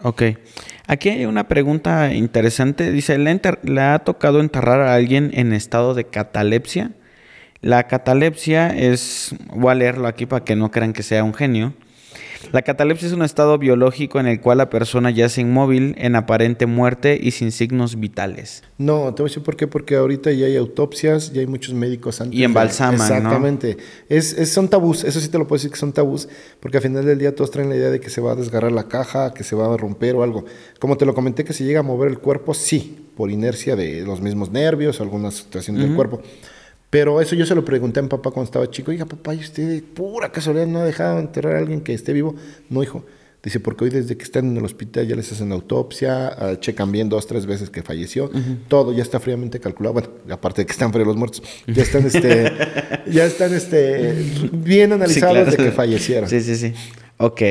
Ok. 0.03 0.23
Aquí 0.87 1.09
hay 1.09 1.25
una 1.25 1.47
pregunta 1.47 2.13
interesante. 2.13 2.91
Dice, 2.91 3.17
¿le, 3.17 3.81
ha 3.81 3.99
tocado 3.99 4.39
enterrar 4.39 4.81
a 4.81 4.95
alguien 4.95 5.31
en 5.33 5.53
estado 5.53 5.93
de 5.93 6.05
catalepsia? 6.05 6.91
La 7.61 7.87
catalepsia 7.87 8.69
es, 8.69 9.35
voy 9.53 9.71
a 9.71 9.75
leerlo 9.75 10.07
aquí 10.07 10.25
para 10.25 10.45
que 10.45 10.55
no 10.55 10.71
crean 10.71 10.93
que 10.93 11.03
sea 11.03 11.23
un 11.23 11.33
genio. 11.33 11.73
La 12.51 12.61
catalepsia 12.61 13.07
es 13.07 13.13
un 13.13 13.23
estado 13.23 13.57
biológico 13.57 14.19
en 14.19 14.27
el 14.27 14.39
cual 14.41 14.59
la 14.59 14.69
persona 14.69 15.09
yace 15.11 15.41
inmóvil, 15.41 15.95
en 15.97 16.15
aparente 16.15 16.65
muerte 16.65 17.19
y 17.21 17.31
sin 17.31 17.51
signos 17.51 17.99
vitales. 17.99 18.63
No, 18.77 19.13
te 19.13 19.21
voy 19.23 19.29
a 19.29 19.31
decir 19.31 19.43
por 19.43 19.55
qué, 19.55 19.67
porque 19.67 19.95
ahorita 19.95 20.31
ya 20.31 20.45
hay 20.45 20.55
autopsias, 20.55 21.33
ya 21.33 21.41
hay 21.41 21.47
muchos 21.47 21.73
médicos 21.73 22.21
antes. 22.21 22.38
Y 22.39 22.43
embalsaman, 22.43 22.97
de- 22.99 23.07
¿no? 23.07 23.15
Exactamente. 23.17 23.77
Es, 24.09 24.33
es- 24.33 24.51
son 24.53 24.67
tabús, 24.69 25.03
eso 25.03 25.19
sí 25.19 25.29
te 25.29 25.38
lo 25.38 25.47
puedo 25.47 25.57
decir 25.57 25.71
que 25.71 25.77
son 25.77 25.93
tabús, 25.93 26.27
porque 26.59 26.77
al 26.77 26.83
final 26.83 27.05
del 27.05 27.17
día 27.19 27.35
todos 27.35 27.51
traen 27.51 27.69
la 27.69 27.75
idea 27.75 27.89
de 27.89 27.99
que 27.99 28.09
se 28.09 28.21
va 28.21 28.31
a 28.33 28.35
desgarrar 28.35 28.71
la 28.71 28.88
caja, 28.88 29.33
que 29.33 29.43
se 29.43 29.55
va 29.55 29.73
a 29.73 29.77
romper 29.77 30.15
o 30.15 30.23
algo. 30.23 30.45
Como 30.79 30.97
te 30.97 31.05
lo 31.05 31.13
comenté, 31.13 31.43
que 31.43 31.53
se 31.53 31.63
llega 31.63 31.79
a 31.79 31.83
mover 31.83 32.09
el 32.09 32.19
cuerpo, 32.19 32.53
sí, 32.53 33.03
por 33.17 33.31
inercia 33.31 33.75
de 33.75 34.03
los 34.03 34.21
mismos 34.21 34.51
nervios, 34.51 35.01
alguna 35.01 35.31
situación 35.31 35.77
del 35.77 35.95
cuerpo. 35.95 36.21
Pero 36.89 37.19
eso 37.19 37.35
yo 37.35 37.45
se 37.45 37.53
lo 37.53 37.65
pregunté 37.65 37.99
a 37.99 38.03
mi 38.03 38.09
papá 38.09 38.31
cuando 38.31 38.45
estaba 38.45 38.69
chico. 38.69 38.91
Oiga, 38.91 39.05
papá, 39.05 39.33
¿y 39.35 39.39
usted 39.39 39.67
de 39.67 39.81
pura 39.81 40.31
casualidad 40.31 40.67
no 40.67 40.79
ha 40.79 40.85
dejado 40.85 41.19
enterrar 41.19 41.55
a 41.55 41.59
alguien 41.59 41.81
que 41.81 41.93
esté 41.93 42.13
vivo? 42.13 42.35
No, 42.69 42.81
hijo. 42.81 43.05
Dice, 43.43 43.59
porque 43.59 43.85
hoy 43.85 43.89
desde 43.91 44.17
que 44.17 44.23
están 44.23 44.47
en 44.47 44.57
el 44.57 44.65
hospital 44.65 45.07
ya 45.07 45.15
les 45.15 45.31
hacen 45.31 45.51
autopsia, 45.51 46.27
ah, 46.27 46.59
checan 46.59 46.91
bien 46.91 47.07
dos, 47.07 47.27
tres 47.27 47.45
veces 47.45 47.69
que 47.69 47.83
falleció, 47.83 48.31
todo 48.67 48.91
ya 48.93 49.03
está 49.03 49.19
fríamente 49.19 49.59
calculado. 49.59 49.93
Bueno, 49.93 50.09
aparte 50.31 50.63
de 50.63 50.65
que 50.65 50.71
están 50.71 50.91
fríos 50.91 51.07
los 51.07 51.15
muertos, 51.15 51.43
ya 51.67 51.83
están, 51.83 52.05
este, 52.05 52.51
ya 53.09 53.25
están, 53.25 53.53
este, 53.53 54.15
bien 54.51 54.91
analizados 54.91 55.33
claro. 55.35 55.51
de 55.51 55.57
que 55.57 55.71
fallecieron. 55.71 56.27
Sí, 56.29 56.41
sí, 56.41 56.55
sí. 56.55 56.73
Ok. 57.17 57.41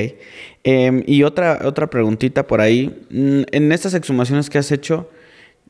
Em, 0.64 1.03
y 1.07 1.22
otra, 1.22 1.61
otra 1.64 1.89
preguntita 1.89 2.47
por 2.47 2.61
ahí. 2.61 3.07
Mm, 3.11 3.43
En 3.53 3.72
estas 3.72 3.95
exhumaciones 3.95 4.51
que 4.51 4.59
has 4.59 4.72
hecho, 4.72 5.09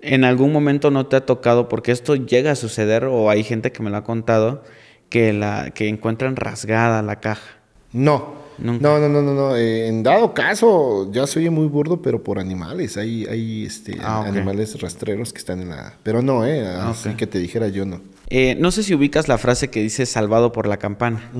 ¿en 0.01 0.25
algún 0.25 0.53
momento 0.53 0.91
no 0.91 1.07
te 1.07 1.17
ha 1.17 1.27
tocado, 1.27 1.69
porque 1.69 1.93
esto 1.93 2.15
llega 2.17 2.53
a 2.53 2.57
suceder, 2.57 3.05
o 3.05 3.31
hay 3.31 3.43
gente 3.45 3.73
que 3.73 3.83
me 3.83 3.91
lo 3.91 3.97
ha 3.97 4.05
contado, 4.05 4.63
que, 5.09 5.33
la, 5.33 5.71
que 5.71 5.89
encuentran 5.89 6.37
rasgada 6.37 7.03
la 7.03 7.21
caja? 7.21 7.59
No, 7.93 8.35
Nunca. 8.59 8.83
no, 8.83 8.99
no, 8.99 9.09
no, 9.09 9.23
no, 9.23 9.35
no. 9.35 9.57
eh, 9.57 9.87
en 9.89 10.03
dado 10.03 10.33
caso, 10.35 11.11
ya 11.13 11.27
soy 11.27 11.49
muy 11.51 11.67
burdo, 11.67 12.01
pero 12.03 12.23
por 12.25 12.39
animales. 12.39 12.97
Hay, 12.97 13.25
hay 13.27 13.65
este, 13.67 13.99
Ah, 14.03 14.25
animales 14.27 14.81
rastreros 14.81 15.33
que 15.33 15.39
están 15.39 15.61
en 15.63 15.69
la... 15.71 15.95
Pero 16.03 16.23
no, 16.23 16.45
eh, 16.47 16.67
Ah, 16.67 16.91
así 16.91 17.11
que 17.15 17.27
te 17.27 17.39
dijera 17.39 17.69
yo 17.69 17.85
no. 17.87 18.01
Eh, 18.29 18.57
no 18.59 18.71
sé 18.71 18.83
si 18.83 18.95
ubicas 18.95 19.29
la 19.29 19.39
frase 19.39 19.69
que 19.69 19.81
dice 19.83 20.05
salvado 20.07 20.53
por 20.53 20.67
la 20.67 20.79
campana. 20.79 21.31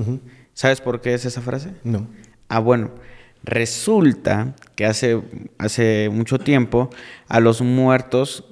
¿Sabes 0.53 0.79
por 0.81 1.01
qué 1.01 1.13
es 1.13 1.25
esa 1.25 1.41
frase? 1.41 1.71
No. 1.83 2.07
Ah, 2.49 2.59
bueno. 2.59 2.91
Resulta 3.47 4.55
que 4.75 4.85
hace, 4.85 5.21
hace 5.57 6.09
mucho 6.11 6.37
tiempo 6.37 6.89
a 7.29 7.39
los 7.39 7.61
muertos, 7.61 8.43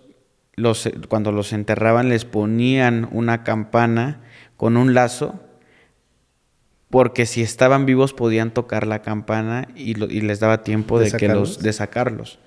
los, 0.55 0.89
cuando 1.09 1.33
los 1.33 1.51
enterraban, 1.51 2.07
les 2.07 2.23
ponían 2.23 3.09
una 3.11 3.43
campana 3.43 4.21
con 4.55 4.77
un 4.77 4.93
lazo, 4.93 5.41
porque 6.89 7.25
si 7.25 7.41
estaban 7.41 7.85
vivos 7.85 8.13
podían 8.13 8.51
tocar 8.51 8.87
la 8.87 9.01
campana 9.01 9.67
y, 9.75 9.95
lo- 9.95 10.05
y 10.05 10.21
les 10.21 10.39
daba 10.39 10.63
tiempo 10.63 10.97
¿De 10.97 11.11
de, 11.11 11.17
que 11.17 11.27
los, 11.27 11.59
de 11.61 11.73
sacarlos. 11.73 12.39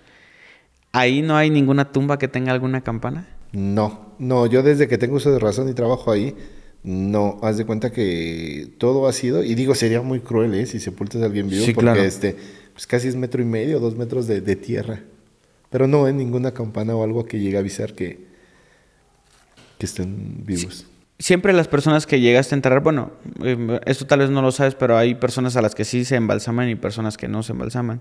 ¿Ahí 0.92 1.20
no 1.20 1.36
hay 1.36 1.50
ninguna 1.50 1.92
tumba 1.92 2.18
que 2.18 2.28
tenga 2.28 2.52
alguna 2.52 2.80
campana? 2.80 3.28
No, 3.52 4.14
no, 4.18 4.46
yo 4.46 4.62
desde 4.62 4.88
que 4.88 4.96
tengo 4.96 5.16
uso 5.16 5.30
de 5.30 5.38
razón 5.38 5.68
y 5.68 5.74
trabajo 5.74 6.10
ahí, 6.10 6.34
no, 6.82 7.38
haz 7.42 7.56
de 7.58 7.66
cuenta 7.66 7.90
que 7.90 8.68
todo 8.78 9.08
ha 9.08 9.12
sido, 9.12 9.42
y 9.42 9.54
digo, 9.54 9.74
sería 9.74 10.00
muy 10.00 10.20
cruel, 10.20 10.54
¿eh? 10.54 10.66
Si 10.66 10.80
sepultas 10.80 11.22
a 11.22 11.26
alguien 11.26 11.48
vivo, 11.48 11.64
Sí, 11.64 11.72
porque 11.72 11.90
claro. 11.92 12.02
este, 12.02 12.36
pues 12.72 12.86
casi 12.86 13.08
es 13.08 13.16
metro 13.16 13.42
y 13.42 13.44
medio, 13.44 13.80
dos 13.80 13.96
metros 13.96 14.26
de, 14.26 14.40
de 14.40 14.56
tierra. 14.56 15.00
Pero 15.70 15.86
no 15.86 16.06
hay 16.06 16.14
ninguna 16.14 16.52
campana 16.52 16.94
o 16.94 17.04
algo 17.04 17.26
que 17.26 17.40
llegue 17.40 17.56
a 17.56 17.60
avisar 17.60 17.92
que, 17.92 18.26
que 19.78 19.86
estén 19.86 20.44
vivos. 20.46 20.86
Siempre 21.18 21.52
las 21.52 21.66
personas 21.68 22.06
que 22.06 22.20
llegaste 22.20 22.54
a 22.54 22.56
enterrar, 22.56 22.80
bueno, 22.82 23.10
eh, 23.42 23.80
esto 23.86 24.06
tal 24.06 24.20
vez 24.20 24.30
no 24.30 24.40
lo 24.40 24.52
sabes, 24.52 24.76
pero 24.76 24.96
hay 24.96 25.16
personas 25.16 25.56
a 25.56 25.62
las 25.62 25.74
que 25.74 25.84
sí 25.84 26.04
se 26.04 26.14
embalsaman 26.16 26.68
y 26.70 26.76
personas 26.76 27.16
que 27.16 27.26
no 27.28 27.42
se 27.42 27.52
embalsaman. 27.52 28.00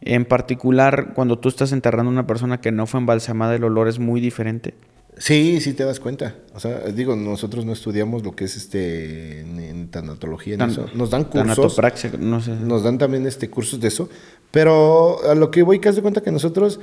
En 0.00 0.24
particular, 0.24 1.12
cuando 1.14 1.38
tú 1.38 1.48
estás 1.48 1.72
enterrando 1.72 2.10
a 2.10 2.12
una 2.12 2.26
persona 2.26 2.60
que 2.60 2.72
no 2.72 2.86
fue 2.86 3.00
embalsamada, 3.00 3.54
el 3.54 3.64
olor 3.64 3.88
es 3.88 3.98
muy 3.98 4.20
diferente. 4.20 4.74
Sí, 5.18 5.60
sí 5.62 5.72
te 5.72 5.84
das 5.84 5.98
cuenta. 5.98 6.34
O 6.54 6.60
sea, 6.60 6.78
digo, 6.94 7.16
nosotros 7.16 7.64
no 7.64 7.72
estudiamos 7.72 8.22
lo 8.22 8.36
que 8.36 8.44
es 8.44 8.56
este 8.56 9.40
en, 9.40 9.58
en 9.60 9.88
tanatología, 9.90 10.54
en 10.54 10.58
Tan- 10.58 10.70
eso. 10.70 10.86
Nos 10.94 11.08
dan 11.10 11.24
cursos. 11.24 11.46
no 12.18 12.40
sé. 12.42 12.54
Nos 12.54 12.82
dan 12.82 12.98
también 12.98 13.26
este 13.26 13.48
cursos 13.48 13.80
de 13.80 13.88
eso. 13.88 14.08
Pero 14.50 15.18
a 15.28 15.34
lo 15.34 15.50
que 15.50 15.62
voy, 15.62 15.78
que 15.78 15.88
haz 15.88 15.96
de 15.96 16.02
cuenta 16.02 16.20
que 16.22 16.30
nosotros, 16.30 16.80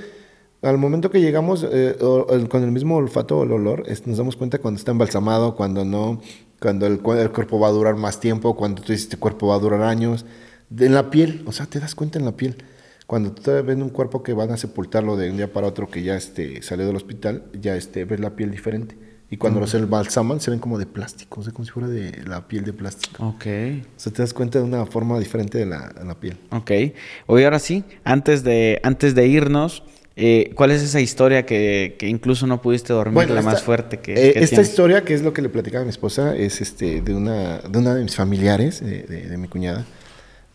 al 0.64 0.78
momento 0.80 1.12
que 1.12 1.22
llegamos 1.22 1.66
eh, 1.70 1.96
o- 2.02 2.26
o 2.28 2.50
con 2.50 2.64
el 2.64 2.72
mismo 2.72 2.96
olfato 2.98 3.38
o 3.40 3.44
el 3.44 3.52
olor, 3.52 3.84
es- 3.88 4.08
nos 4.08 4.18
damos 4.18 4.36
cuenta 4.36 4.58
cuando 4.58 4.80
está 4.80 4.92
embalsamado, 4.92 5.56
cuando 5.56 5.86
no, 5.86 6.20
cuando 6.60 6.88
el, 6.88 6.94
el 7.20 7.32
cuerpo 7.32 7.60
va 7.60 7.68
a 7.68 7.72
durar 7.72 7.96
más 7.98 8.20
tiempo, 8.20 8.56
cuando 8.56 8.82
tú 8.82 8.92
dices, 8.94 9.04
este 9.06 9.18
cuerpo 9.18 9.48
va 9.48 9.56
a 9.56 9.60
durar 9.60 9.84
años. 9.84 10.26
En 10.76 10.96
la 10.96 11.12
piel, 11.12 11.44
o 11.46 11.52
sea, 11.52 11.68
te 11.68 11.80
das 11.80 11.94
cuenta 11.94 12.18
en 12.18 12.26
la 12.26 12.32
piel. 12.32 12.56
Cuando 13.08 13.32
tú 13.34 13.52
ves 13.52 13.76
un 13.78 13.90
cuerpo 13.90 14.24
que 14.24 14.34
van 14.34 14.52
a 14.52 14.58
sepultarlo 14.58 15.18
de 15.18 15.30
un 15.30 15.38
día 15.38 15.52
para 15.52 15.68
otro, 15.68 15.90
que 15.90 16.04
ya 16.04 16.16
este, 16.16 16.62
salió 16.62 16.86
del 16.88 16.96
hospital, 16.96 17.44
ya 17.60 17.76
este, 17.76 18.06
ves 18.06 18.20
la 18.20 18.36
piel 18.36 18.52
diferente. 18.52 18.96
Y 19.30 19.38
cuando 19.38 19.60
los 19.60 19.74
embalsaman, 19.74 20.40
se 20.42 20.52
ven 20.52 20.60
como 20.60 20.78
de 20.78 20.86
plástico, 20.86 21.42
o 21.42 21.44
sea, 21.44 21.52
como 21.54 21.66
si 21.66 21.72
fuera 21.72 21.88
de 21.90 22.24
la 22.28 22.48
piel 22.48 22.66
de 22.66 22.74
plástico. 22.74 23.26
Ok, 23.30 23.46
O 23.98 24.00
sea, 24.00 24.14
te 24.14 24.22
das 24.22 24.32
cuenta 24.34 24.60
de 24.60 24.66
una 24.66 24.86
forma 24.86 25.18
diferente 25.20 25.58
de 25.58 25.66
la, 25.66 25.90
de 25.90 26.06
la 26.06 26.14
piel. 26.20 26.38
ok. 26.52 26.72
Hoy 27.26 27.44
ahora 27.44 27.58
sí, 27.58 27.84
antes 28.04 28.44
de, 28.44 28.80
antes 28.84 29.16
de 29.16 29.26
irnos, 29.26 29.82
eh, 30.16 30.52
¿cuál 30.54 30.70
es 30.70 30.84
esa 30.84 31.02
historia 31.02 31.48
que, 31.48 31.96
que 31.98 32.08
incluso 32.08 32.46
no 32.46 32.62
pudiste 32.62 32.94
dormir, 32.94 33.28
la 33.28 33.40
esta- 33.40 33.52
más 33.52 33.64
fuerte 33.64 33.98
que, 34.02 34.12
eh, 34.14 34.34
que 34.34 34.40
esta 34.42 34.50
tienes? 34.58 34.70
historia, 34.70 35.04
que 35.04 35.16
es 35.16 35.24
lo 35.24 35.34
que 35.34 35.42
le 35.42 35.50
platicaba 35.50 35.82
a 35.82 35.86
mi 35.86 35.90
esposa, 35.90 36.36
es 36.36 36.62
este 36.62 37.02
de 37.02 37.16
una 37.16 37.58
de 37.58 37.80
una 37.80 37.96
de 37.96 38.04
mis 38.04 38.16
familiares, 38.16 38.82
de, 38.86 39.02
de- 39.02 39.28
de 39.30 39.38
mi 39.38 39.48
cuñada, 39.48 39.84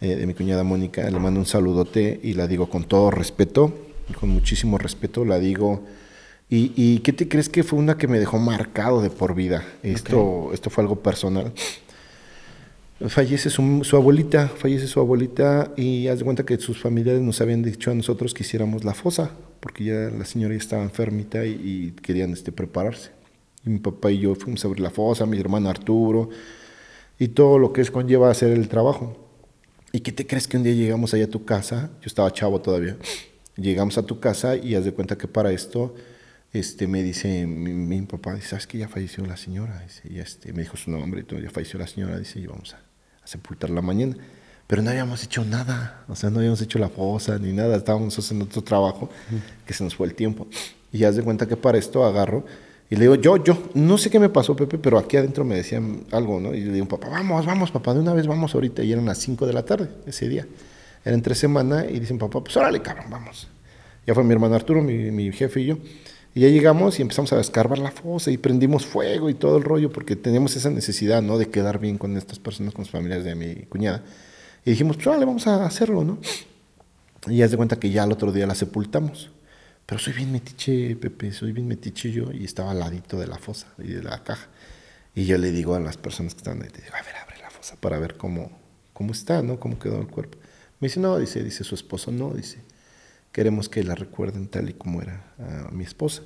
eh, 0.01 0.17
de 0.17 0.27
mi 0.27 0.35
cuñada 0.35 0.65
Mónica. 0.65 1.09
Le 1.09 1.19
mando 1.19 1.41
un 1.41 1.47
saludote 1.47 2.21
y 2.23 2.35
la 2.35 2.47
digo 2.47 2.69
con 2.69 2.85
todo 2.85 3.11
respeto, 3.11 3.73
con 4.19 4.31
muchísimo 4.31 4.79
respeto, 4.79 5.25
la 5.25 5.39
digo. 5.39 5.83
¿Y, 6.51 6.73
y 6.77 7.01
qué 7.01 7.13
te 7.13 7.29
crees 7.29 7.49
que 7.49 7.63
fue 7.63 7.79
una 7.79 7.99
que 7.99 8.09
me 8.09 8.19
dejó 8.19 8.39
marcado 8.39 9.03
de 9.03 9.11
por 9.11 9.35
vida? 9.35 9.65
Esto, 9.83 10.51
esto 10.55 10.71
fue 10.71 10.83
algo 10.83 11.01
personal. 11.01 11.53
Fallece 13.07 13.51
su, 13.51 13.81
su 13.85 13.97
abuelita, 13.97 14.49
fallece 14.49 14.89
su 14.89 14.99
abuelita 14.99 15.73
y 15.77 16.09
haz 16.09 16.19
de 16.19 16.25
cuenta 16.25 16.45
que 16.45 16.57
sus 16.59 16.81
familiares 16.81 17.21
nos 17.21 17.41
habían 17.41 17.63
dicho 17.63 17.91
a 17.91 17.95
nosotros 17.95 18.35
que 18.35 18.43
hiciéramos 18.43 18.83
la 18.83 18.95
fosa, 18.95 19.31
porque 19.61 19.85
ya 19.85 20.11
la 20.11 20.25
señora 20.25 20.55
ya 20.55 20.59
estaba 20.59 20.83
enfermita 20.83 21.45
y, 21.45 21.51
y 21.51 21.91
querían 22.03 22.33
este, 22.33 22.51
prepararse. 22.51 23.11
Y 23.65 23.71
mi 23.71 23.79
papá 23.79 24.11
y 24.11 24.19
yo 24.19 24.35
fuimos 24.35 24.65
a 24.65 24.69
abrir 24.69 24.83
la 24.83 24.91
fosa, 24.91 25.27
mi 25.27 25.39
hermano 25.39 25.69
Arturo, 25.69 26.31
y 27.19 27.29
todo 27.29 27.59
lo 27.59 27.73
que 27.73 27.83
es 27.83 27.91
conlleva 27.91 28.31
hacer 28.31 28.51
el 28.53 28.69
trabajo. 28.69 29.28
¿Y 29.99 30.01
qué 30.01 30.13
te 30.13 30.29
crees 30.29 30.47
que 30.47 30.57
un 30.57 30.63
día 30.63 30.75
llegamos 30.75 31.13
allá 31.13 31.25
a 31.25 31.29
tu 31.29 31.45
casa? 31.45 31.91
Yo 32.01 32.07
estaba 32.07 32.33
chavo 32.33 32.61
todavía. 32.61 32.97
Llegamos 33.57 33.99
a 33.99 34.05
tu 34.05 34.21
casa 34.21 34.55
y 34.55 34.77
haz 34.77 34.85
de 34.85 34.93
cuenta 34.93 35.19
que 35.19 35.27
para 35.27 35.51
esto 35.51 35.93
este, 36.53 36.87
me 36.87 37.03
dice 37.03 37.49
mi, 37.49 37.73
mi 37.73 38.01
papá, 38.03 38.35
dice, 38.35 38.51
¿sabes 38.51 38.69
que 38.69 38.79
ya 38.79 38.87
falleció 38.87 39.27
la 39.27 39.37
señora? 39.37 39.83
Dice, 39.83 40.03
y 40.09 40.21
este, 40.21 40.53
me 40.53 40.63
dijo 40.63 40.77
su 40.77 40.93
nombre 40.93 41.23
y 41.23 41.25
todo, 41.25 41.41
ya 41.41 41.51
falleció 41.51 41.81
la 41.81 41.89
señora, 41.89 42.17
dice, 42.17 42.39
y 42.39 42.47
vamos 42.47 42.75
a, 42.75 42.77
a 42.77 43.27
sepultarla 43.27 43.83
mañana. 43.83 44.17
Pero 44.69 44.83
no 44.83 44.91
habíamos 44.91 45.25
hecho 45.25 45.45
nada, 45.45 46.05
o 46.07 46.15
sea, 46.15 46.31
no 46.31 46.39
habíamos 46.39 46.63
hecho 46.63 46.79
la 46.79 46.91
fosa 46.91 47.37
ni 47.41 47.53
nada, 47.53 47.77
estábamos 47.77 48.17
haciendo 48.17 48.45
otro 48.45 48.63
trabajo 48.63 49.11
que 49.67 49.75
se 49.75 49.83
nos 49.83 49.97
fue 49.97 50.07
el 50.07 50.15
tiempo. 50.15 50.47
Y 50.93 51.03
haz 51.03 51.17
de 51.17 51.25
cuenta 51.25 51.49
que 51.49 51.57
para 51.57 51.77
esto 51.77 52.05
agarro 52.05 52.47
y 52.91 52.97
le 52.97 53.03
digo, 53.03 53.15
yo, 53.17 53.37
yo, 53.43 53.59
no 53.75 53.99
sé 53.99 54.09
qué 54.09 54.19
me 54.19 54.31
pasó, 54.31 54.57
Pepe, 54.57 54.79
pero 54.79 54.97
aquí 54.99 55.19
adentro 55.19 55.45
me 55.45 55.57
decían 55.57 56.05
algo, 56.11 56.41
¿no? 56.41 56.55
Y 56.55 56.63
le 56.63 56.73
digo, 56.73 56.87
papá, 56.87 57.09
vamos, 57.09 57.45
vamos, 57.45 57.71
papá, 57.71 57.93
de 57.93 58.01
una 58.01 58.15
vez 58.15 58.27
vamos 58.27 58.55
ahorita. 58.55 58.83
Y 58.83 58.93
eran 58.93 59.05
las 59.05 59.19
5 59.19 59.47
de 59.47 59.53
la 59.53 59.65
tarde 59.65 59.91
ese 60.07 60.27
día. 60.27 60.47
Era 61.05 61.15
entre 61.15 61.35
semana 61.35 61.85
y 61.85 62.01
dicen, 62.01 62.19
papá, 62.19 62.41
pues 62.41 62.57
órale, 62.57 62.81
cabrón, 62.81 63.07
vamos. 63.11 63.49
Ya 64.07 64.15
fue 64.15 64.25
mi 64.25 64.33
hermano 64.33 64.55
Arturo, 64.55 64.83
mi, 64.83 65.11
mi 65.11 65.31
jefe 65.33 65.61
y 65.61 65.67
yo. 65.67 65.79
Y 66.35 66.41
ya 66.41 66.49
llegamos 66.49 66.99
y 66.99 67.03
empezamos 67.03 67.33
a 67.35 67.41
escarbar 67.41 67.79
la 67.79 67.91
fosa 67.91 68.31
y 68.31 68.39
prendimos 68.39 68.87
fuego 68.87 69.29
y 69.29 69.35
todo 69.35 69.59
el 69.59 69.65
rollo 69.65 69.93
porque 69.93 70.17
teníamos 70.17 70.57
esa 70.57 70.71
necesidad, 70.71 71.21
¿no? 71.21 71.37
De 71.37 71.51
quedar 71.51 71.79
bien 71.79 71.99
con 71.99 72.17
estas 72.17 72.39
personas, 72.39 72.73
con 72.73 72.85
los 72.85 72.91
familiares 72.91 73.25
de 73.25 73.35
mi 73.35 73.55
cuñada. 73.67 74.03
Y 74.65 74.71
dijimos, 74.71 74.97
pues 74.97 75.09
vale, 75.09 75.27
vamos 75.27 75.47
a 75.47 75.67
hacerlo, 75.67 76.05
¿no? 76.05 76.19
Y 77.27 77.39
ya 77.39 77.49
se 77.49 77.57
cuenta 77.59 77.79
que 77.79 77.91
ya 77.91 78.05
el 78.05 78.13
otro 78.13 78.33
día 78.33 78.47
la 78.47 78.55
sepultamos. 78.55 79.31
Pero 79.89 79.99
soy 79.99 80.13
bien 80.13 80.31
metiche, 80.31 80.97
Pepe, 80.97 81.33
soy 81.33 81.53
bien 81.53 81.67
metiche 81.67 82.13
yo. 82.13 82.31
Y 82.31 82.45
estaba 82.45 82.73
al 82.73 82.79
ladito 82.81 83.19
de 83.19 83.27
la 83.27 83.39
fosa 83.39 83.69
y 83.79 83.89
de 83.89 84.03
la 84.03 84.23
caja. 84.23 84.47
Y 85.15 85.25
yo 85.25 85.39
le 85.39 85.51
digo 85.51 85.75
a 85.75 85.81
las 85.81 85.97
personas 85.97 86.35
que 86.35 86.41
estaban 86.41 86.63
ahí, 86.63 86.69
digo, 86.69 86.95
a 86.95 87.03
ver, 87.03 87.17
abre 87.17 87.39
la 87.41 87.49
fosa 87.49 87.75
para 87.81 87.99
ver 87.99 88.19
cómo, 88.19 88.51
cómo 88.93 89.13
está, 89.13 89.41
¿no? 89.41 89.59
Cómo 89.59 89.79
quedó 89.79 89.99
el 89.99 90.09
cuerpo. 90.09 90.37
Me 90.79 90.89
dice, 90.89 91.01
no, 91.01 91.19
dice, 91.19 91.43
dice 91.43 91.65
su 91.65 91.75
esposo, 91.75 92.13
no, 92.13 92.35
dice, 92.35 92.59
queremos 93.33 93.71
que 93.71 93.83
la 93.83 93.95
recuerden 93.95 94.49
tal 94.49 94.69
y 94.69 94.75
como 94.75 95.01
era 95.01 95.33
a 95.39 95.71
mi 95.71 95.85
esposa. 95.85 96.21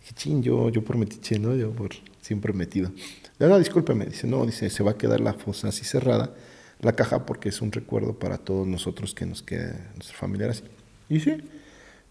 Dije, 0.00 0.12
ching, 0.16 0.42
yo, 0.42 0.68
yo 0.70 0.82
por 0.82 0.96
metiche, 0.96 1.38
¿no? 1.38 1.54
Yo 1.54 1.70
por 1.70 1.90
siempre 2.20 2.52
metido. 2.52 2.90
No, 3.38 3.46
no, 3.46 3.56
discúlpeme, 3.56 4.06
dice, 4.06 4.26
no, 4.26 4.44
dice, 4.44 4.68
se 4.68 4.82
va 4.82 4.90
a 4.90 4.98
quedar 4.98 5.20
la 5.20 5.32
fosa 5.32 5.68
así 5.68 5.84
cerrada, 5.84 6.34
la 6.80 6.94
caja, 6.94 7.24
porque 7.24 7.50
es 7.50 7.62
un 7.62 7.70
recuerdo 7.70 8.18
para 8.18 8.38
todos 8.38 8.66
nosotros 8.66 9.14
que 9.14 9.26
nos 9.26 9.44
queda, 9.44 9.92
nuestros 9.94 10.16
familiares. 10.16 10.64
Y 11.08 11.20
sí, 11.20 11.36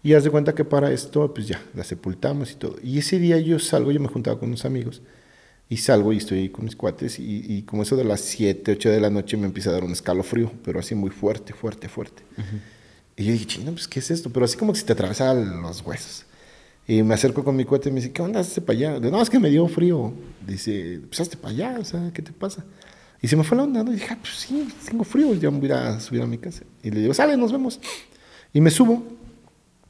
y 0.06 0.14
haz 0.14 0.22
de 0.22 0.30
cuenta 0.30 0.54
que 0.54 0.64
para 0.64 0.92
esto, 0.92 1.34
pues 1.34 1.48
ya, 1.48 1.60
la 1.74 1.82
sepultamos 1.82 2.52
y 2.52 2.54
todo. 2.54 2.76
Y 2.80 2.98
ese 2.98 3.18
día 3.18 3.40
yo 3.40 3.58
salgo, 3.58 3.90
yo 3.90 3.98
me 3.98 4.06
juntaba 4.06 4.38
con 4.38 4.50
unos 4.50 4.64
amigos, 4.64 5.02
y 5.68 5.78
salgo 5.78 6.12
y 6.12 6.18
estoy 6.18 6.38
ahí 6.38 6.48
con 6.48 6.64
mis 6.64 6.76
cuates 6.76 7.18
y, 7.18 7.44
y, 7.44 7.62
como 7.62 7.82
eso 7.82 7.96
de 7.96 8.04
las 8.04 8.20
7, 8.20 8.70
8 8.70 8.88
de 8.88 9.00
la 9.00 9.10
noche 9.10 9.36
me 9.36 9.46
empieza 9.46 9.70
a 9.70 9.72
dar 9.72 9.82
un 9.82 9.90
escalofrío, 9.90 10.52
pero 10.64 10.78
así 10.78 10.94
muy 10.94 11.10
fuerte, 11.10 11.52
fuerte, 11.54 11.88
fuerte. 11.88 12.22
Y 13.16 13.24
yo 13.24 13.32
dije, 13.32 13.46
chino, 13.46 13.72
pues 13.72 13.88
¿qué 13.88 13.98
es 13.98 14.12
esto? 14.12 14.30
Pero 14.30 14.44
así 14.44 14.56
como 14.56 14.72
que 14.72 14.78
si 14.78 14.84
te 14.84 14.92
atravesaban 14.92 15.60
los 15.60 15.84
huesos. 15.84 16.24
Y 16.86 17.02
me 17.02 17.14
acerco 17.14 17.42
con 17.42 17.56
mi 17.56 17.64
cuate 17.64 17.88
y 17.88 17.92
me 17.92 18.00
dice, 18.00 18.12
¿qué 18.12 18.22
onda? 18.22 18.38
Hazte 18.38 18.60
para 18.60 18.78
allá. 18.78 19.00
no, 19.00 19.20
es 19.20 19.28
que 19.28 19.40
me 19.40 19.50
dio 19.50 19.66
frío. 19.66 20.12
Dice, 20.46 21.00
pues 21.08 21.18
hazte 21.18 21.36
para 21.36 21.52
allá, 21.52 21.78
o 21.80 21.84
sea, 21.84 22.12
¿qué 22.14 22.22
te 22.22 22.30
pasa? 22.30 22.64
Y 23.20 23.26
se 23.26 23.34
me 23.34 23.42
fue 23.42 23.56
la 23.56 23.64
onda, 23.64 23.82
¿no? 23.82 23.90
Y 23.90 23.94
dije, 23.94 24.06
ah, 24.10 24.18
pues 24.20 24.34
sí, 24.34 24.68
tengo 24.88 25.02
frío, 25.02 25.34
ya 25.34 25.50
me 25.50 25.58
voy 25.58 25.72
a 25.72 25.98
subir 25.98 26.22
a 26.22 26.26
mi 26.26 26.38
casa. 26.38 26.62
Y 26.84 26.92
le 26.92 27.00
digo, 27.00 27.12
sale, 27.12 27.36
nos 27.36 27.50
vemos. 27.50 27.80
Y 28.52 28.60
me 28.60 28.70
subo. 28.70 29.15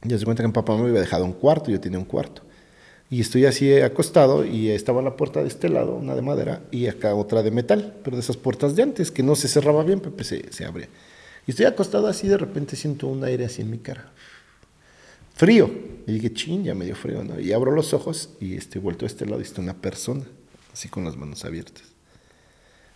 Y 0.07 0.17
se 0.17 0.25
cuenta 0.25 0.43
que 0.43 0.47
mi 0.47 0.53
papá 0.53 0.75
me 0.75 0.87
había 0.87 0.99
dejado 0.99 1.25
un 1.25 1.33
cuarto, 1.33 1.69
yo 1.69 1.79
tenía 1.79 1.99
un 1.99 2.05
cuarto. 2.05 2.41
Y 3.09 3.21
estoy 3.21 3.45
así 3.45 3.73
acostado 3.79 4.45
y 4.45 4.69
estaba 4.69 5.01
la 5.01 5.15
puerta 5.15 5.41
de 5.41 5.47
este 5.47 5.69
lado, 5.69 5.95
una 5.95 6.15
de 6.15 6.21
madera, 6.21 6.61
y 6.71 6.87
acá 6.87 7.15
otra 7.15 7.41
de 7.41 7.51
metal, 7.51 7.95
pero 8.03 8.17
de 8.17 8.21
esas 8.21 8.35
puertas 8.35 8.75
de 8.75 8.83
antes, 8.83 9.11
que 9.11 9.23
no 9.23 9.35
se 9.35 9.47
cerraba 9.47 9.83
bien, 9.83 9.99
Pepe, 9.99 10.23
se, 10.23 10.51
se 10.51 10.65
abre. 10.65 10.89
Y 11.45 11.51
estoy 11.51 11.65
acostado 11.65 12.07
así, 12.07 12.27
de 12.27 12.37
repente 12.37 12.75
siento 12.75 13.07
un 13.07 13.23
aire 13.23 13.45
así 13.45 13.61
en 13.61 13.71
mi 13.71 13.77
cara. 13.77 14.11
Frío. 15.35 15.69
Y 16.05 16.13
dije, 16.13 16.33
ching, 16.33 16.63
ya 16.63 16.73
me 16.73 16.85
dio 16.85 16.95
frío, 16.95 17.23
¿no? 17.23 17.39
Y 17.39 17.53
abro 17.53 17.71
los 17.71 17.93
ojos 17.93 18.31
y 18.41 18.55
este, 18.55 18.79
vuelto 18.79 19.05
a 19.05 19.07
este 19.07 19.25
lado 19.25 19.39
y 19.39 19.43
está 19.43 19.61
una 19.61 19.75
persona, 19.75 20.23
así 20.73 20.89
con 20.89 21.05
las 21.05 21.15
manos 21.15 21.45
abiertas. 21.45 21.83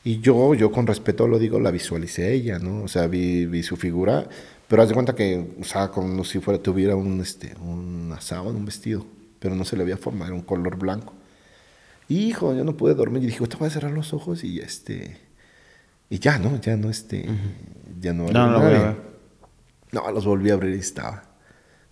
Y 0.03 0.19
yo, 0.19 0.55
yo 0.55 0.71
con 0.71 0.87
respeto 0.87 1.27
lo 1.27 1.37
digo, 1.37 1.59
la 1.59 1.71
visualicé 1.71 2.33
ella, 2.33 2.57
¿no? 2.57 2.83
O 2.83 2.87
sea, 2.87 3.07
vi, 3.07 3.45
vi 3.45 3.61
su 3.61 3.77
figura, 3.77 4.27
pero 4.71 4.83
haz 4.83 4.87
de 4.87 4.95
cuenta 4.95 5.13
que, 5.13 5.57
o 5.59 5.65
sea, 5.65 5.89
como 5.89 6.23
si 6.23 6.39
fuera, 6.39 6.57
tuviera 6.63 6.95
un, 6.95 7.19
este, 7.19 7.53
un 7.59 8.15
sábana, 8.21 8.57
un 8.57 8.63
vestido 8.63 9.05
pero 9.37 9.55
no 9.55 9.65
se 9.65 9.75
le 9.75 9.81
había 9.81 9.97
forma, 9.97 10.27
era 10.27 10.35
un 10.35 10.43
color 10.43 10.77
blanco. 10.77 11.13
Hijo, 12.07 12.55
yo 12.55 12.63
no 12.63 12.77
pude 12.77 12.93
dormir 12.93 13.23
y 13.23 13.25
dije, 13.25 13.45
te 13.47 13.57
voy 13.57 13.67
a 13.67 13.71
cerrar 13.71 13.91
los 13.91 14.13
ojos 14.13 14.43
y 14.43 14.59
este 14.59 15.17
y 16.09 16.19
ya 16.19 16.37
no, 16.37 16.61
ya 16.61 16.77
no 16.77 16.89
este 16.89 17.27
ya 17.99 18.13
no, 18.13 18.27
no, 18.27 18.47
no, 18.47 18.95
no, 19.91 20.11
los 20.11 20.25
volví 20.25 20.51
a 20.51 20.53
abrir 20.53 20.75
y 20.75 20.79
estaba. 20.79 21.23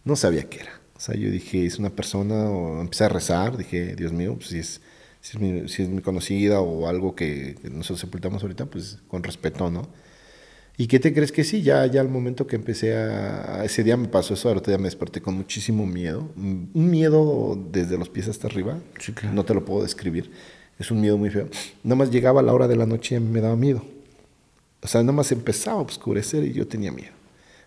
No 0.06 0.16
sabía 0.16 0.48
qué 0.48 0.60
era. 0.62 0.80
O 0.96 1.00
sea, 1.00 1.16
yo 1.16 1.32
dije, 1.32 1.66
es 1.66 1.80
una 1.80 1.90
persona 1.90 2.50
o 2.50 2.80
empecé 2.82 3.06
a 3.06 3.10
rezar, 3.10 3.58
dije, 3.58 3.96
Dios 3.96 4.14
mío, 4.14 4.36
pues 4.36 4.50
si 4.50 4.60
es 4.60 4.82
si 5.22 5.38
es 5.38 5.42
mi, 5.42 5.68
si 5.68 5.84
es 5.84 5.90
mi 5.90 6.02
conocida 6.02 6.62
o 6.62 6.88
algo 6.88 7.16
que 7.16 7.58
nosotros 7.64 8.00
sepultamos 8.00 8.44
ahorita, 8.44 8.68
pues 8.68 9.00
con 9.08 9.24
respeto, 9.24 9.72
¿no? 9.72 9.90
¿Y 10.80 10.88
qué 10.88 10.98
te 10.98 11.14
crees 11.14 11.34
que 11.34 11.44
sí? 11.44 11.62
Ya, 11.62 11.86
ya 11.88 12.00
al 12.00 12.08
momento 12.08 12.48
que 12.48 12.56
empecé 12.56 12.96
a... 12.96 13.66
Ese 13.66 13.84
día 13.84 13.98
me 13.98 14.08
pasó 14.08 14.34
eso, 14.34 14.48
ahora 14.48 14.62
ya 14.66 14.78
me 14.78 14.86
desperté 14.86 15.20
con 15.20 15.34
muchísimo 15.34 15.86
miedo. 15.86 16.32
Un 16.38 16.72
miedo 16.74 17.62
desde 17.70 17.98
los 17.98 18.08
pies 18.08 18.30
hasta 18.30 18.48
arriba. 18.48 18.80
No 19.34 19.44
te 19.44 19.54
lo 19.54 19.66
puedo 19.66 19.84
describir. 19.84 20.32
Es 20.80 20.90
un 20.90 21.02
miedo 21.02 21.18
muy 21.18 21.32
feo. 21.32 21.50
Nada 21.84 21.98
más 21.98 22.12
llegaba 22.12 22.40
a 22.40 22.44
la 22.44 22.54
hora 22.54 22.70
de 22.70 22.78
la 22.78 22.86
noche 22.86 23.16
y 23.16 23.20
me 23.20 23.42
daba 23.42 23.58
miedo. 23.58 23.84
O 24.82 24.88
sea, 24.88 25.02
nada 25.02 25.12
más 25.12 25.34
empezaba 25.34 25.80
a 25.80 25.84
oscurecer 25.84 26.46
y 26.46 26.54
yo 26.54 26.66
tenía 26.66 26.94
miedo. 26.94 27.12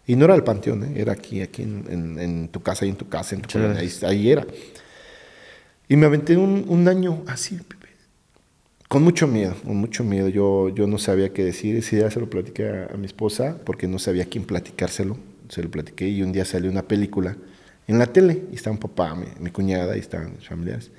Y 0.06 0.16
no 0.16 0.24
era 0.24 0.34
el 0.34 0.42
panteón, 0.42 0.82
¿eh? 0.82 0.92
era 0.96 1.12
aquí, 1.12 1.42
aquí 1.42 1.64
en, 1.64 2.18
en, 2.18 2.48
tu 2.48 2.62
casa, 2.62 2.86
y 2.86 2.88
en 2.88 2.96
tu 2.96 3.10
casa, 3.10 3.34
en 3.34 3.42
tu 3.42 3.58
ahí, 3.58 3.92
ahí, 4.04 4.30
era. 4.30 4.46
Y 5.86 5.96
me 5.96 6.06
aventé 6.06 6.38
un, 6.38 6.64
un 6.66 6.88
año 6.88 7.24
así, 7.26 7.60
con 8.92 9.04
mucho 9.04 9.26
miedo, 9.26 9.54
con 9.64 9.76
mucho 9.78 10.04
miedo. 10.04 10.28
Yo, 10.28 10.68
yo 10.68 10.86
no 10.86 10.98
sabía 10.98 11.32
qué 11.32 11.42
decir. 11.42 11.82
Día 11.82 12.10
se 12.10 12.20
lo 12.20 12.28
platiqué 12.28 12.88
a, 12.92 12.94
mi 12.98 13.06
esposa 13.06 13.56
porque 13.64 13.88
no 13.88 13.98
sabía 13.98 14.26
quién 14.26 14.44
platicárselo. 14.44 15.16
Se 15.48 15.62
lo 15.62 15.70
platiqué 15.70 16.10
y 16.10 16.22
un 16.22 16.30
día 16.30 16.44
salió 16.44 16.70
una 16.70 16.82
película 16.82 17.38
en 17.86 17.98
la 17.98 18.08
tele. 18.08 18.42
Y 18.52 18.56
estaba 18.56 18.74
un 18.74 18.80
papá, 18.80 19.14
mi, 19.14 19.50
cuñada, 19.50 19.96
y 19.96 20.00
estaban 20.00 20.34
mis 20.36 20.46
familiares. 20.46 20.90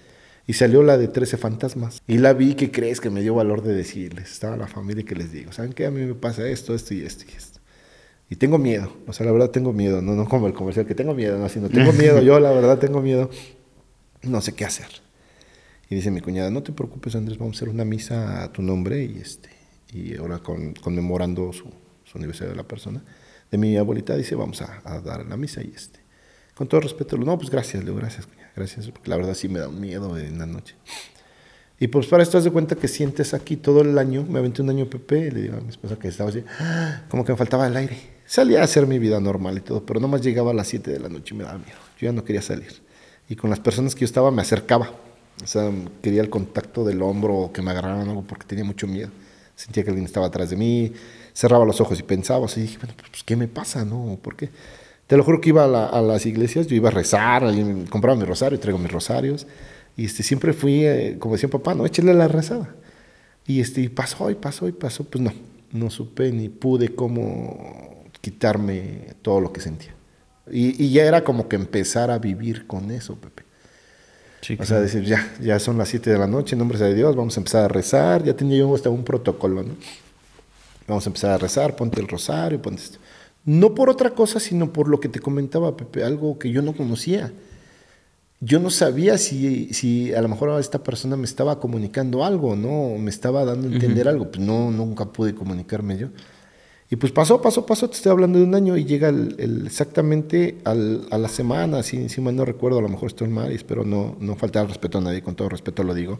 Y 0.48 0.54
salió 0.54 0.82
la 0.82 0.98
de 0.98 1.08
13 1.08 1.38
fantasmas. 1.38 2.02
Y 2.08 2.18
la 2.18 2.34
vi, 2.34 2.56
¿qué 2.56 2.72
crees? 2.72 3.00
Que 3.00 3.12
me 3.12 3.22
dio 3.22 3.36
valor 3.36 3.62
de 3.62 3.76
decirles. 3.76 4.32
Estaba 4.32 4.58
la 4.58 4.66
familia 4.66 5.02
y 5.02 5.06
que 5.06 5.14
les 5.14 5.32
digo, 5.32 5.52
¿saben 5.52 5.74
qué? 5.74 5.86
A 5.86 5.92
mí 5.92 6.04
me 6.04 6.16
pasa 6.16 6.48
esto, 6.48 6.74
esto 6.74 6.96
y 6.96 7.04
esto 7.04 7.26
y 7.32 7.38
esto. 7.38 7.60
Y 8.28 8.38
tengo 8.38 8.58
miedo. 8.58 8.92
O 9.06 9.14
sea, 9.14 9.28
la 9.28 9.32
verdad 9.32 9.52
tengo 9.52 9.72
miedo. 9.72 10.02
No, 10.02 10.14
no 10.16 10.28
como 10.28 10.48
el 10.48 10.54
comercial 10.54 10.88
que 10.88 10.96
tengo 10.96 11.14
miedo, 11.14 11.38
no, 11.38 11.48
sino 11.48 11.70
tengo 11.70 11.94
miedo. 12.00 12.24
Yo, 12.24 12.40
la 12.40 12.50
verdad, 12.50 12.80
tengo 12.80 13.04
miedo. 13.04 13.30
No 14.24 14.42
sé 14.42 14.54
qué 14.54 14.66
hacer. 14.66 14.88
Y 15.94 15.98
dice 15.98 16.10
mi 16.10 16.22
cuñada, 16.22 16.50
no 16.50 16.64
te 16.64 16.72
preocupes 16.72 17.14
Andrés, 17.14 17.38
vamos 17.38 17.56
a 17.56 17.58
hacer 17.58 17.70
una 17.70 17.86
misa 17.86 18.42
a 18.42 18.52
tu 18.52 18.64
nombre 18.64 19.04
y, 19.04 19.20
este, 19.20 19.50
y 19.94 20.18
ahora 20.18 20.40
con, 20.40 20.74
conmemorando 20.74 21.54
su, 21.54 21.70
su, 22.04 22.18
aniversario 22.18 22.50
de 22.50 22.58
la 22.58 22.64
persona. 22.64 23.04
De 23.52 23.60
mi 23.60 23.78
abuelita 23.78 24.18
dice, 24.18 24.34
vamos 24.34 24.64
a, 24.64 24.82
dar 25.02 25.24
la 25.24 25.38
misa 25.38 25.62
y 25.62 25.72
este. 25.76 26.00
Con 26.56 26.68
todo 26.68 26.82
respeto, 26.82 27.16
no, 27.16 27.38
pues 27.38 27.52
gracias, 27.52 27.84
Leo, 27.84 27.94
gracias, 27.94 28.26
cuñada, 28.26 28.50
gracias, 28.56 28.90
porque 28.90 29.08
la 29.08 29.18
verdad 29.18 29.36
sí 29.36 29.48
me 29.50 29.60
da 29.60 29.68
un 29.68 29.80
miedo 29.80 30.18
en 30.18 30.40
la 30.40 30.48
noche. 30.48 30.74
Y 31.80 31.90
pues 31.90 32.08
para 32.08 32.24
esto, 32.24 32.40
haz 32.40 32.44
de 32.44 32.50
cuenta 32.50 32.74
que 32.74 32.88
sientes 32.88 33.36
aquí 33.36 33.56
todo 33.56 33.82
el 33.82 33.96
año, 34.00 34.26
me 34.28 34.40
aventé 34.40 34.64
un 34.64 34.72
año 34.72 34.90
Pepe, 34.90 35.28
y 35.28 35.30
le 35.30 35.42
digo 35.44 35.58
a 35.58 35.62
mi 35.62 35.70
esposa 35.70 36.00
que 36.00 36.08
estaba 36.08 36.32
así, 36.32 36.44
como 37.08 37.24
que 37.24 37.34
me 37.34 37.38
faltaba 37.38 37.68
el 37.68 37.78
aire. 37.78 38.00
Salía 38.26 38.62
a 38.62 38.64
hacer 38.64 38.88
mi 38.88 38.98
vida 38.98 39.20
normal 39.20 39.60
y 39.60 39.62
todo, 39.62 39.86
pero 39.86 40.00
nomás 40.00 40.24
llegaba 40.24 40.50
a 40.50 40.54
las 40.56 40.70
7 40.70 40.90
de 40.90 41.00
la 41.00 41.10
noche 41.10 41.36
y 41.36 41.38
me 41.38 41.44
daba 41.44 41.60
miedo. 41.60 41.78
Yo 42.00 42.06
ya 42.08 42.12
no 42.12 42.24
quería 42.24 42.42
salir. 42.42 42.82
Y 43.30 43.36
con 43.36 43.52
las 43.52 43.60
personas 43.60 43.94
que 43.94 44.02
yo 44.02 44.06
estaba 44.06 44.32
me 44.32 44.42
acercaba 44.42 44.90
o 45.42 45.48
sea, 45.48 45.72
quería 46.02 46.22
el 46.22 46.30
contacto 46.30 46.84
del 46.84 47.02
hombro 47.02 47.52
que 47.54 47.62
me 47.62 47.72
agarraran 47.72 48.08
algo 48.08 48.24
porque 48.24 48.46
tenía 48.46 48.64
mucho 48.64 48.88
miedo. 48.88 49.10
Sentía 49.56 49.84
que 49.84 49.90
alguien 49.90 50.06
estaba 50.06 50.28
atrás 50.28 50.50
de 50.50 50.56
mí, 50.56 50.94
cerraba 51.34 51.66
los 51.66 51.80
ojos 51.82 52.00
y 52.00 52.04
pensaba, 52.04 52.46
así 52.46 52.62
dije, 52.62 52.78
pues 52.80 53.24
¿qué 53.24 53.36
me 53.36 53.48
pasa? 53.48 53.86
No, 53.86 54.18
¿por 54.22 54.36
qué? 54.36 54.50
Te 55.08 55.18
lo 55.18 55.24
juro 55.24 55.42
que 55.42 55.50
iba 55.50 55.66
a, 55.66 56.02
las 56.02 56.26
iglesias, 56.26 56.68
yo 56.68 56.76
iba 56.76 56.90
a 56.90 56.92
rezar, 56.92 57.44
compraba 57.90 58.18
mi 58.18 58.26
rosario, 58.26 58.60
traigo 58.60 58.80
mis 58.80 58.92
rosarios, 58.92 59.46
y 59.96 60.06
este, 60.06 60.24
siempre 60.24 60.54
fui, 60.54 60.86
eh, 60.86 61.18
como 61.20 61.36
decía 61.36 61.50
papá, 61.50 61.76
no, 61.76 61.86
échale 61.86 62.14
la 62.14 62.28
rezada. 62.28 62.74
Y, 63.46 63.60
este, 63.60 63.90
pasó, 63.90 64.32
y 64.32 64.36
pasó, 64.36 64.68
y 64.68 64.72
pasó, 64.72 65.04
pues 65.04 65.24
no, 65.24 65.32
no 65.72 65.90
supe 65.90 66.32
ni 66.32 66.50
pude 66.50 66.96
cómo 66.96 68.06
quitarme 68.22 69.16
todo 69.22 69.42
lo 69.42 69.52
que 69.54 69.62
sentía. 69.62 69.94
Y, 70.50 70.84
y 70.84 70.92
ya 70.92 71.04
era 71.04 71.24
como 71.24 71.48
que 71.48 71.58
empezar 71.58 72.10
a 72.10 72.18
vivir 72.18 72.66
con 72.66 72.90
eso, 72.90 73.16
Pepe 73.16 73.44
o 74.60 74.66
sea, 74.66 74.80
decir, 74.80 75.04
ya, 75.04 75.34
ya 75.42 75.60
son 75.60 75.78
las 75.78 75.90
7 75.90 76.10
de 76.10 76.18
la 76.18 76.28
noche, 76.28 76.56
en 76.56 76.60
nombre 76.60 76.78
de 76.78 76.94
Dios, 76.94 77.16
vamos 77.16 77.38
a 77.38 77.40
empezar 77.40 77.66
a 77.66 77.68
rezar. 77.68 78.24
Ya 78.24 78.36
tenía 78.36 78.58
yo 78.58 78.74
hasta 78.76 78.90
un 78.90 79.04
protocolo, 79.04 79.64
¿no? 79.64 79.76
Vamos 80.88 81.06
a 81.06 81.10
empezar 81.10 81.32
a 81.32 81.38
rezar, 81.38 81.76
ponte 81.76 82.02
el 82.02 82.08
rosario, 82.08 82.62
ponte 82.62 82.82
esto. 82.82 83.00
No 83.46 83.74
por 83.76 83.90
otra 83.90 84.12
cosa, 84.12 84.40
sino 84.40 84.72
por 84.72 84.88
lo 84.88 85.00
que 85.00 85.10
te 85.10 85.20
comentaba, 85.20 85.76
Pepe, 85.76 86.04
algo 86.04 86.40
que 86.40 86.52
yo 86.52 86.62
no 86.62 86.74
conocía. 86.74 87.32
Yo 88.40 88.60
no 88.60 88.70
sabía 88.70 89.18
si, 89.18 89.74
si 89.74 90.14
a 90.14 90.22
lo 90.22 90.28
mejor 90.28 90.60
esta 90.60 90.84
persona 90.84 91.16
me 91.16 91.26
estaba 91.26 91.60
comunicando 91.60 92.26
algo, 92.26 92.56
¿no? 92.56 92.98
Me 92.98 93.10
estaba 93.10 93.46
dando 93.46 93.70
a 93.70 93.72
entender 93.72 94.08
algo. 94.08 94.30
Pues 94.30 94.40
no, 94.40 94.72
nunca 94.72 95.06
pude 95.06 95.34
comunicarme 95.34 95.98
yo. 95.98 96.08
Y 96.90 96.96
pues 96.96 97.12
pasó, 97.12 97.42
pasó, 97.42 97.66
pasó, 97.66 97.90
te 97.90 97.96
estoy 97.96 98.12
hablando 98.12 98.38
de 98.40 98.46
un 98.46 98.54
año 98.54 98.78
y 98.78 98.86
llega 98.86 99.10
el, 99.10 99.64
exactamente 99.66 100.60
al, 100.64 101.08
a 101.10 101.18
la 101.18 101.28
semana, 101.28 101.82
si, 101.82 102.08
si 102.10 102.22
mal 102.22 102.36
no 102.36 102.46
recuerdo, 102.46 102.80
a 102.80 102.82
lo 102.82 102.90
mejor 102.90 103.08
estoy 103.08 103.30
mal 103.30 103.52
y 103.52 103.56
espero 103.56 103.84
no, 103.84 104.16
no 104.20 104.36
faltar 104.36 104.68
respeto 104.68 105.00
a 105.00 105.02
nadie, 105.02 105.24
con 105.24 105.36
todo 105.36 105.50
respeto 105.50 105.84
lo 105.84 105.94
digo. 105.94 106.20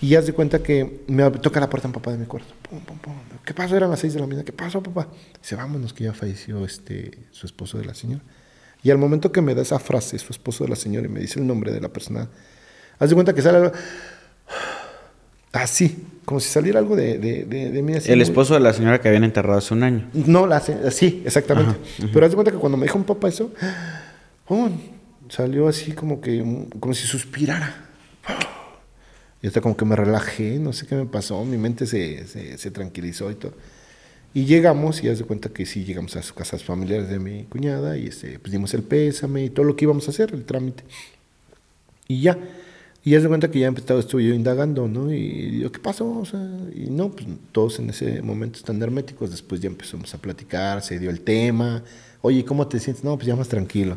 Y 0.00 0.08
ya 0.08 0.20
de 0.20 0.32
cuenta 0.32 0.62
que 0.62 1.04
me 1.06 1.30
toca 1.30 1.58
la 1.58 1.70
puerta 1.70 1.88
en 1.88 1.92
papá 1.92 2.12
de 2.12 2.18
mi 2.18 2.26
cuarto. 2.26 2.52
Pum, 2.68 2.80
pum, 2.80 2.98
pum. 2.98 3.14
¿Qué 3.44 3.54
pasó? 3.54 3.76
Eran 3.76 3.90
las 3.90 4.00
seis 4.00 4.12
de 4.12 4.20
la 4.20 4.26
mañana. 4.26 4.44
¿Qué 4.44 4.52
pasó, 4.52 4.82
papá? 4.82 5.08
Dice, 5.40 5.56
vámonos, 5.56 5.94
que 5.94 6.04
ya 6.04 6.12
falleció 6.12 6.64
este, 6.64 7.18
su 7.30 7.46
esposo 7.46 7.78
de 7.78 7.86
la 7.86 7.94
señora. 7.94 8.22
Y 8.82 8.90
al 8.90 8.98
momento 8.98 9.32
que 9.32 9.40
me 9.40 9.54
da 9.54 9.62
esa 9.62 9.78
frase, 9.78 10.18
su 10.18 10.32
esposo 10.32 10.64
de 10.64 10.70
la 10.70 10.76
señora, 10.76 11.06
y 11.06 11.08
me 11.08 11.20
dice 11.20 11.40
el 11.40 11.46
nombre 11.46 11.72
de 11.72 11.80
la 11.80 11.88
persona, 11.88 12.28
haz 12.98 13.08
de 13.08 13.14
cuenta 13.14 13.34
que 13.34 13.40
sale 13.40 13.72
así, 15.52 16.06
como 16.26 16.40
si 16.40 16.50
saliera 16.50 16.80
algo 16.80 16.96
de, 16.96 17.18
de, 17.18 17.44
de, 17.44 17.82
mí. 17.82 17.94
el 18.04 18.20
esposo 18.20 18.54
de 18.54 18.60
la 18.60 18.72
señora 18.72 19.00
que 19.00 19.06
habían 19.08 19.22
enterrado 19.22 19.58
hace 19.58 19.72
un 19.72 19.84
año. 19.84 20.10
No, 20.12 20.46
la, 20.46 20.60
sí, 20.60 21.22
exactamente. 21.24 21.78
Pero 22.12 22.26
haz 22.26 22.32
de 22.32 22.34
cuenta 22.34 22.50
que 22.50 22.58
cuando 22.58 22.76
me 22.76 22.84
dijo 22.84 22.98
un 22.98 23.04
papá 23.04 23.28
eso, 23.28 23.52
Salió 25.28 25.66
así 25.66 25.92
como 25.92 26.20
que, 26.20 26.44
como 26.78 26.94
si 26.94 27.06
suspirara. 27.06 27.88
Y 29.42 29.46
hasta 29.46 29.60
como 29.60 29.76
que 29.76 29.84
me 29.84 29.96
relajé, 29.96 30.58
no 30.58 30.72
sé 30.72 30.86
qué 30.86 30.94
me 30.94 31.06
pasó, 31.06 31.44
mi 31.44 31.58
mente 31.58 31.86
se, 31.86 32.26
se, 32.26 32.70
tranquilizó 32.70 33.30
y 33.30 33.34
todo. 33.34 33.52
Y 34.34 34.44
llegamos, 34.44 35.02
y 35.02 35.08
haz 35.08 35.18
de 35.18 35.24
cuenta 35.24 35.48
que 35.48 35.64
sí, 35.64 35.84
llegamos 35.84 36.16
a 36.16 36.22
sus 36.22 36.32
casas 36.32 36.62
familiares 36.62 37.08
de 37.08 37.18
mi 37.18 37.44
cuñada, 37.44 37.96
y 37.96 38.06
este, 38.06 38.38
pues 38.38 38.52
dimos 38.52 38.74
el 38.74 38.82
pésame 38.82 39.44
y 39.44 39.50
todo 39.50 39.64
lo 39.64 39.76
que 39.76 39.84
íbamos 39.84 40.06
a 40.08 40.10
hacer, 40.10 40.32
el 40.32 40.44
trámite. 40.44 40.84
Y 42.08 42.20
ya, 42.20 42.38
y 43.06 43.14
haz 43.14 43.22
de 43.22 43.28
cuenta 43.28 43.48
que 43.48 43.60
ya 43.60 43.68
empezado, 43.68 44.00
estuve 44.00 44.24
yo 44.24 44.34
indagando, 44.34 44.88
¿no? 44.88 45.12
Y 45.12 45.60
yo, 45.60 45.70
¿qué 45.70 45.78
pasó? 45.78 46.10
O 46.18 46.24
sea, 46.24 46.40
y 46.74 46.90
no, 46.90 47.12
pues 47.12 47.28
todos 47.52 47.78
en 47.78 47.90
ese 47.90 48.20
momento 48.20 48.58
están 48.58 48.82
herméticos, 48.82 49.30
después 49.30 49.60
ya 49.60 49.68
empezamos 49.68 50.12
a 50.12 50.18
platicar, 50.18 50.82
se 50.82 50.98
dio 50.98 51.08
el 51.08 51.20
tema, 51.20 51.84
oye, 52.20 52.44
¿cómo 52.44 52.66
te 52.66 52.80
sientes? 52.80 53.04
No, 53.04 53.14
pues 53.14 53.28
ya 53.28 53.36
más 53.36 53.46
tranquilo. 53.46 53.96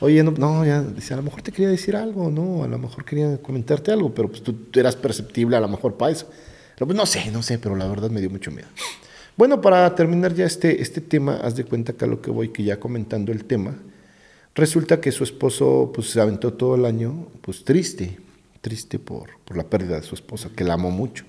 Oye, 0.00 0.24
no, 0.24 0.32
no, 0.32 0.66
ya, 0.66 0.78
a 0.80 1.16
lo 1.16 1.22
mejor 1.22 1.42
te 1.42 1.52
quería 1.52 1.68
decir 1.68 1.94
algo, 1.94 2.32
¿no? 2.32 2.64
A 2.64 2.66
lo 2.66 2.78
mejor 2.78 3.04
quería 3.04 3.40
comentarte 3.40 3.92
algo, 3.92 4.12
pero 4.12 4.28
pues 4.28 4.42
tú, 4.42 4.56
eras 4.74 4.96
perceptible 4.96 5.56
a 5.56 5.60
lo 5.60 5.68
mejor 5.68 5.94
para 5.94 6.10
eso. 6.10 6.28
Pero, 6.74 6.86
pues 6.88 6.96
no 6.96 7.06
sé, 7.06 7.30
no 7.30 7.44
sé, 7.44 7.60
pero 7.60 7.76
la 7.76 7.86
verdad 7.86 8.10
me 8.10 8.18
dio 8.18 8.28
mucho 8.28 8.50
miedo. 8.50 8.66
Bueno, 9.36 9.60
para 9.60 9.94
terminar 9.94 10.34
ya 10.34 10.46
este, 10.46 10.82
este 10.82 11.00
tema, 11.00 11.36
haz 11.36 11.54
de 11.54 11.62
cuenta 11.62 11.92
que 11.92 12.08
lo 12.08 12.20
que 12.20 12.32
voy, 12.32 12.48
que 12.48 12.64
ya 12.64 12.80
comentando 12.80 13.30
el 13.30 13.44
tema, 13.44 13.76
resulta 14.56 15.00
que 15.00 15.12
su 15.12 15.22
esposo 15.22 15.92
pues 15.94 16.10
se 16.10 16.20
aventó 16.20 16.54
todo 16.54 16.74
el 16.74 16.86
año 16.86 17.28
pues 17.40 17.62
triste, 17.62 18.18
triste 18.60 18.98
por, 18.98 19.38
por 19.44 19.56
la 19.56 19.64
pérdida 19.64 19.96
de 19.96 20.02
su 20.02 20.14
esposa, 20.14 20.50
que 20.54 20.64
la 20.64 20.74
amó 20.74 20.90
mucho. 20.90 21.24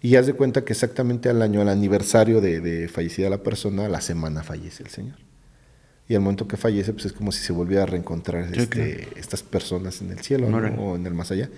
Y 0.00 0.16
haz 0.16 0.26
de 0.26 0.34
cuenta 0.34 0.64
que 0.64 0.72
exactamente 0.72 1.28
al 1.28 1.42
año, 1.42 1.60
al 1.60 1.68
aniversario 1.68 2.40
de, 2.40 2.60
de 2.60 2.88
fallecida 2.88 3.30
la 3.30 3.42
persona, 3.42 3.88
la 3.88 4.00
semana 4.00 4.42
fallece 4.42 4.82
el 4.82 4.90
señor 4.90 5.16
y 6.08 6.14
al 6.14 6.20
momento 6.20 6.46
que 6.46 6.56
fallece, 6.56 6.92
pues 6.92 7.06
es 7.06 7.12
como 7.12 7.32
si 7.32 7.42
se 7.42 7.52
volviera 7.52 7.84
a 7.84 7.86
reencontrar 7.86 8.54
este, 8.54 9.08
estas 9.16 9.42
personas 9.42 10.02
en 10.02 10.10
el 10.10 10.18
cielo 10.18 10.48
o 10.78 10.96
en 10.96 11.06
el 11.06 11.14
más 11.14 11.30
allá. 11.30 11.48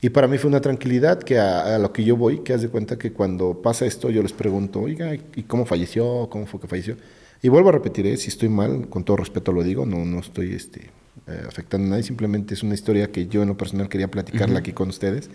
Y 0.00 0.08
para 0.08 0.26
mí 0.26 0.38
fue 0.38 0.48
una 0.48 0.62
tranquilidad 0.62 1.22
que 1.22 1.38
a, 1.38 1.78
lo 1.78 1.92
que 1.92 2.04
yo 2.04 2.16
voy, 2.16 2.38
que 2.38 2.54
haz 2.54 2.62
de 2.62 2.68
cuenta 2.68 2.96
que 2.96 3.12
cuando 3.12 3.60
pasa 3.60 3.84
esto 3.84 4.08
yo 4.08 4.22
les 4.22 4.32
pregunto, 4.32 4.80
oiga, 4.80 5.14
¿y 5.14 5.42
cómo 5.42 5.66
falleció? 5.66 6.28
¿Cómo 6.30 6.46
fue 6.46 6.60
que 6.60 6.66
falleció? 6.66 6.96
Y 7.42 7.48
vuelvo 7.48 7.68
a 7.68 7.72
repetir, 7.72 8.06
¿eh? 8.06 8.16
si 8.16 8.28
estoy 8.28 8.48
mal, 8.48 8.88
con 8.88 9.04
todo 9.04 9.18
respeto 9.18 9.52
lo 9.52 9.62
digo, 9.62 9.84
no, 9.84 10.04
no 10.04 10.20
estoy 10.20 10.54
este, 10.54 10.90
eh, 11.26 11.44
afectando 11.46 11.86
a 11.86 11.90
nadie, 11.90 12.02
simplemente 12.02 12.54
es 12.54 12.62
una 12.62 12.74
historia 12.74 13.10
que 13.10 13.26
yo 13.26 13.42
en 13.42 13.48
lo 13.48 13.56
personal 13.56 13.88
quería 13.88 14.10
platicarla 14.10 14.60
aquí 14.60 14.72
con 14.72 14.88
ustedes 14.88 15.30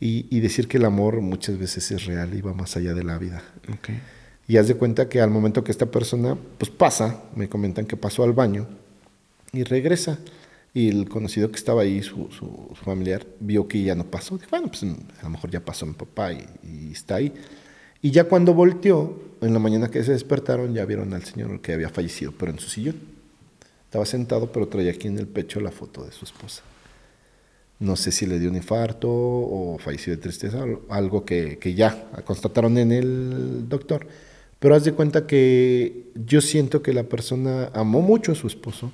y, 0.00 0.26
y, 0.30 0.40
decir 0.40 0.68
que 0.68 0.76
el 0.76 0.84
amor 0.84 1.20
muchas 1.20 1.58
veces 1.58 1.90
es 1.90 2.04
real 2.04 2.34
y 2.34 2.42
va 2.42 2.52
más 2.52 2.76
allá 2.76 2.92
de 2.92 3.04
la 3.04 3.18
vida. 3.18 3.42
Okay. 3.78 4.00
Y 4.48 4.58
haz 4.58 4.68
de 4.68 4.74
cuenta 4.74 5.08
que 5.08 5.20
al 5.20 5.30
momento 5.30 5.64
que 5.64 5.72
esta 5.72 5.86
persona 5.86 6.36
pues 6.58 6.70
pasa, 6.70 7.22
me 7.34 7.48
comentan 7.48 7.86
que 7.86 7.96
pasó 7.96 8.22
al 8.22 8.32
baño 8.32 8.66
y 9.52 9.64
regresa. 9.64 10.18
Y 10.72 10.90
el 10.90 11.08
conocido 11.08 11.50
que 11.50 11.56
estaba 11.56 11.82
ahí, 11.82 12.02
su, 12.02 12.28
su, 12.30 12.74
familiar, 12.84 13.26
vio 13.40 13.66
que 13.66 13.82
ya 13.82 13.94
no 13.94 14.04
pasó. 14.04 14.36
Dijo, 14.36 14.50
bueno, 14.50 14.68
pues 14.68 14.82
a 14.82 15.22
lo 15.22 15.30
mejor 15.30 15.50
ya 15.50 15.64
pasó 15.64 15.86
mi 15.86 15.94
papá 15.94 16.32
y, 16.32 16.90
está 16.92 17.16
ahí. 17.16 17.32
Y 18.02 18.10
ya 18.10 18.24
cuando 18.24 18.52
volteó, 18.52 19.18
en 19.40 19.54
la 19.54 19.58
mañana 19.58 19.88
que 19.88 20.04
se 20.04 20.12
despertaron, 20.12 20.74
ya 20.74 20.84
vieron 20.84 21.14
al 21.14 21.24
señor 21.24 21.60
que 21.60 21.72
había 21.72 21.88
fallecido, 21.88 22.32
pero 22.38 22.52
en 22.52 22.58
su 22.58 22.68
sillón. 22.68 23.15
Estaba 23.96 24.06
sentado, 24.06 24.52
pero 24.52 24.68
traía 24.68 24.90
aquí 24.90 25.08
en 25.08 25.18
el 25.18 25.26
pecho 25.26 25.58
la 25.60 25.70
foto 25.70 26.04
de 26.04 26.12
su 26.12 26.24
esposa. 26.24 26.62
No 27.78 27.96
sé 27.96 28.12
si 28.12 28.26
le 28.26 28.38
dio 28.38 28.50
un 28.50 28.56
infarto 28.56 29.08
o 29.10 29.78
falleció 29.78 30.14
de 30.14 30.18
tristeza, 30.18 30.64
algo 30.88 31.24
que, 31.24 31.58
que 31.58 31.74
ya 31.74 32.10
constataron 32.24 32.76
en 32.78 32.92
el 32.92 33.68
doctor 33.68 34.06
pero 34.58 34.74
haz 34.74 34.84
de 34.84 34.92
cuenta 34.92 35.26
que 35.26 36.06
yo 36.14 36.40
siento 36.40 36.82
que 36.82 36.92
la 36.92 37.04
persona 37.04 37.70
amó 37.74 38.00
mucho 38.00 38.32
a 38.32 38.34
su 38.34 38.46
esposo 38.46 38.90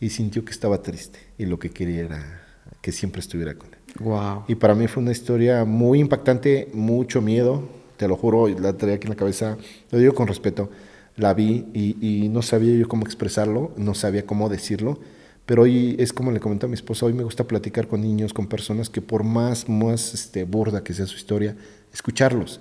y 0.00 0.10
sintió 0.10 0.44
que 0.44 0.50
estaba 0.50 0.82
triste 0.82 1.20
y 1.38 1.46
lo 1.46 1.58
que 1.58 1.70
quería 1.70 2.00
era 2.00 2.42
que 2.80 2.90
siempre 2.90 3.20
estuviera 3.20 3.54
con 3.54 3.68
él. 3.68 3.78
Wow. 4.00 4.44
Y 4.48 4.56
para 4.56 4.74
mí 4.74 4.88
fue 4.88 5.02
una 5.02 5.12
historia 5.12 5.64
muy 5.64 6.00
impactante, 6.00 6.68
mucho 6.72 7.22
miedo, 7.22 7.62
te 7.96 8.08
lo 8.08 8.16
juro, 8.16 8.48
la 8.48 8.72
traía 8.72 8.96
aquí 8.96 9.06
en 9.06 9.10
la 9.10 9.16
cabeza, 9.16 9.56
lo 9.90 9.98
digo 9.98 10.14
con 10.14 10.26
respeto, 10.26 10.68
la 11.16 11.34
vi 11.34 11.66
y, 11.74 12.28
no 12.28 12.42
sabía 12.42 12.74
yo 12.74 12.88
cómo 12.88 13.04
expresarlo, 13.04 13.72
no 13.76 13.94
sabía 13.94 14.24
cómo 14.24 14.48
decirlo, 14.48 14.98
pero 15.46 15.62
hoy 15.62 15.96
es 15.98 16.12
como 16.12 16.30
le 16.30 16.40
comenté 16.40 16.66
a 16.66 16.68
mi 16.68 16.74
esposa, 16.74 17.06
hoy 17.06 17.12
me 17.12 17.24
gusta 17.24 17.44
platicar 17.44 17.88
con 17.88 18.00
niños, 18.00 18.32
con 18.32 18.46
personas 18.46 18.88
que 18.88 19.02
por 19.02 19.24
más, 19.24 19.68
más 19.68 20.14
este, 20.14 20.44
burda 20.44 20.82
que 20.82 20.94
sea 20.94 21.06
su 21.06 21.16
historia, 21.16 21.56
escucharlos 21.92 22.60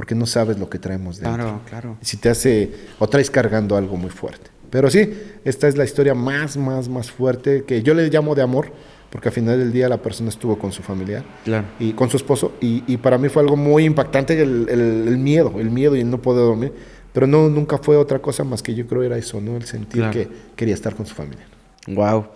porque 0.00 0.14
no 0.14 0.24
sabes 0.24 0.58
lo 0.58 0.70
que 0.70 0.78
traemos 0.78 1.18
dentro. 1.18 1.34
Claro, 1.34 1.60
claro. 1.68 1.98
Si 2.00 2.16
te 2.16 2.30
hace, 2.30 2.72
o 2.98 3.06
traes 3.06 3.30
cargando 3.30 3.76
algo 3.76 3.98
muy 3.98 4.08
fuerte. 4.08 4.50
Pero 4.70 4.88
sí, 4.88 5.12
esta 5.44 5.68
es 5.68 5.76
la 5.76 5.84
historia 5.84 6.14
más, 6.14 6.56
más, 6.56 6.88
más 6.88 7.10
fuerte 7.10 7.64
que 7.64 7.82
yo 7.82 7.92
le 7.92 8.08
llamo 8.08 8.34
de 8.34 8.40
amor, 8.40 8.72
porque 9.10 9.28
al 9.28 9.34
final 9.34 9.58
del 9.58 9.72
día 9.72 9.90
la 9.90 10.00
persona 10.00 10.30
estuvo 10.30 10.58
con 10.58 10.72
su 10.72 10.82
familiar 10.82 11.22
claro. 11.44 11.66
y 11.78 11.92
con 11.92 12.08
su 12.08 12.16
esposo, 12.16 12.54
y, 12.62 12.96
para 12.96 13.18
mí 13.18 13.28
fue 13.28 13.42
algo 13.42 13.56
muy 13.56 13.84
impactante 13.84 14.40
el, 14.40 15.18
miedo, 15.18 15.52
el 15.58 15.70
miedo 15.70 15.96
y 15.96 16.00
el 16.00 16.08
no 16.08 16.22
poder 16.22 16.44
dormir, 16.44 16.72
pero 17.12 17.26
no, 17.26 17.48
nunca 17.48 17.78
fue 17.78 17.96
otra 17.96 18.20
cosa 18.20 18.44
más 18.44 18.62
que 18.62 18.74
yo 18.74 18.86
creo 18.86 19.02
era 19.02 19.16
eso, 19.16 19.40
¿no? 19.40 19.56
El 19.56 19.64
sentir 19.64 20.08
que 20.10 20.28
quería 20.56 20.74
estar 20.74 20.94
con 20.94 21.06
su 21.06 21.14
familia. 21.14 21.46
Wow, 21.86 22.26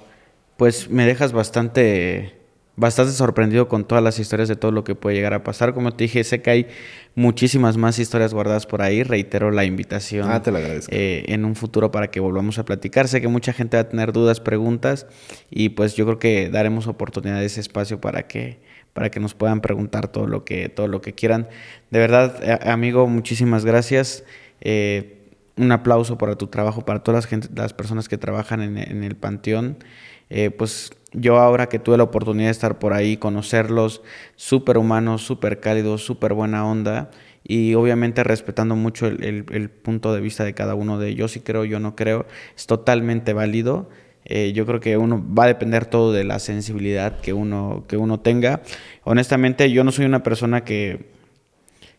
pues 0.56 0.88
me 0.90 1.06
dejas 1.06 1.32
bastante 1.32 2.44
bastante 2.76 3.12
sorprendido 3.12 3.68
con 3.68 3.84
todas 3.86 4.02
las 4.02 4.18
historias 4.18 4.48
de 4.48 4.56
todo 4.56 4.72
lo 4.72 4.84
que 4.84 4.94
puede 4.94 5.16
llegar 5.16 5.34
a 5.34 5.44
pasar. 5.44 5.74
Como 5.74 5.92
te 5.92 6.04
dije, 6.04 6.24
sé 6.24 6.42
que 6.42 6.50
hay 6.50 6.66
muchísimas 7.14 7.76
más 7.76 7.98
historias 7.98 8.34
guardadas 8.34 8.66
por 8.66 8.82
ahí. 8.82 9.02
Reitero 9.02 9.50
la 9.50 9.64
invitación 9.64 10.30
ah, 10.30 10.42
te 10.42 10.50
lo 10.50 10.58
agradezco. 10.58 10.90
Eh, 10.94 11.24
en 11.28 11.44
un 11.44 11.54
futuro 11.54 11.90
para 11.90 12.10
que 12.10 12.20
volvamos 12.20 12.58
a 12.58 12.64
platicar. 12.64 13.08
Sé 13.08 13.20
que 13.20 13.28
mucha 13.28 13.52
gente 13.52 13.76
va 13.76 13.82
a 13.82 13.88
tener 13.88 14.12
dudas, 14.12 14.40
preguntas 14.40 15.06
y 15.50 15.70
pues 15.70 15.94
yo 15.94 16.04
creo 16.04 16.18
que 16.18 16.50
daremos 16.50 16.86
oportunidad 16.86 17.38
de 17.38 17.46
ese 17.46 17.60
espacio 17.60 18.00
para 18.00 18.26
que 18.26 18.58
para 18.92 19.10
que 19.10 19.18
nos 19.18 19.34
puedan 19.34 19.60
preguntar 19.60 20.06
todo 20.06 20.28
lo 20.28 20.44
que 20.44 20.68
todo 20.68 20.86
lo 20.86 21.00
que 21.00 21.14
quieran. 21.14 21.48
De 21.90 21.98
verdad, 21.98 22.60
amigo, 22.68 23.06
muchísimas 23.08 23.64
gracias. 23.64 24.24
Eh, 24.60 25.30
un 25.56 25.70
aplauso 25.70 26.18
para 26.18 26.36
tu 26.36 26.48
trabajo, 26.48 26.84
para 26.84 27.02
todas 27.02 27.28
las, 27.54 27.72
personas 27.74 28.08
que 28.08 28.18
trabajan 28.18 28.60
en, 28.60 29.04
el 29.04 29.14
panteón. 29.14 29.78
pues 30.58 30.90
yo 31.12 31.38
ahora 31.38 31.68
que 31.68 31.78
tuve 31.78 31.96
la 31.96 32.02
oportunidad 32.02 32.48
de 32.48 32.52
estar 32.52 32.80
por 32.80 32.92
ahí, 32.92 33.16
conocerlos, 33.16 34.02
súper 34.34 34.78
humanos, 34.78 35.22
súper 35.22 35.60
cálidos, 35.60 36.04
súper 36.04 36.34
buena 36.34 36.66
onda 36.66 37.10
y 37.46 37.74
obviamente 37.74 38.24
respetando 38.24 38.74
mucho 38.74 39.06
el, 39.06 39.70
punto 39.70 40.14
de 40.14 40.20
vista 40.22 40.44
de 40.44 40.54
cada 40.54 40.74
uno 40.74 40.98
de 40.98 41.10
ellos, 41.10 41.32
si 41.32 41.40
creo, 41.40 41.64
yo 41.66 41.78
no 41.78 41.94
creo, 41.94 42.26
es 42.56 42.66
totalmente 42.66 43.34
válido. 43.34 43.90
Eh, 44.24 44.52
yo 44.54 44.64
creo 44.64 44.80
que 44.80 44.96
uno 44.96 45.22
va 45.38 45.44
a 45.44 45.48
depender 45.48 45.84
todo 45.84 46.10
de 46.10 46.24
la 46.24 46.38
sensibilidad 46.38 47.20
que 47.20 47.34
uno, 47.34 47.84
que 47.86 47.98
uno 47.98 48.20
tenga. 48.20 48.62
Honestamente, 49.04 49.70
yo 49.70 49.84
no 49.84 49.92
soy 49.92 50.06
una 50.06 50.22
persona 50.22 50.64
que, 50.64 51.10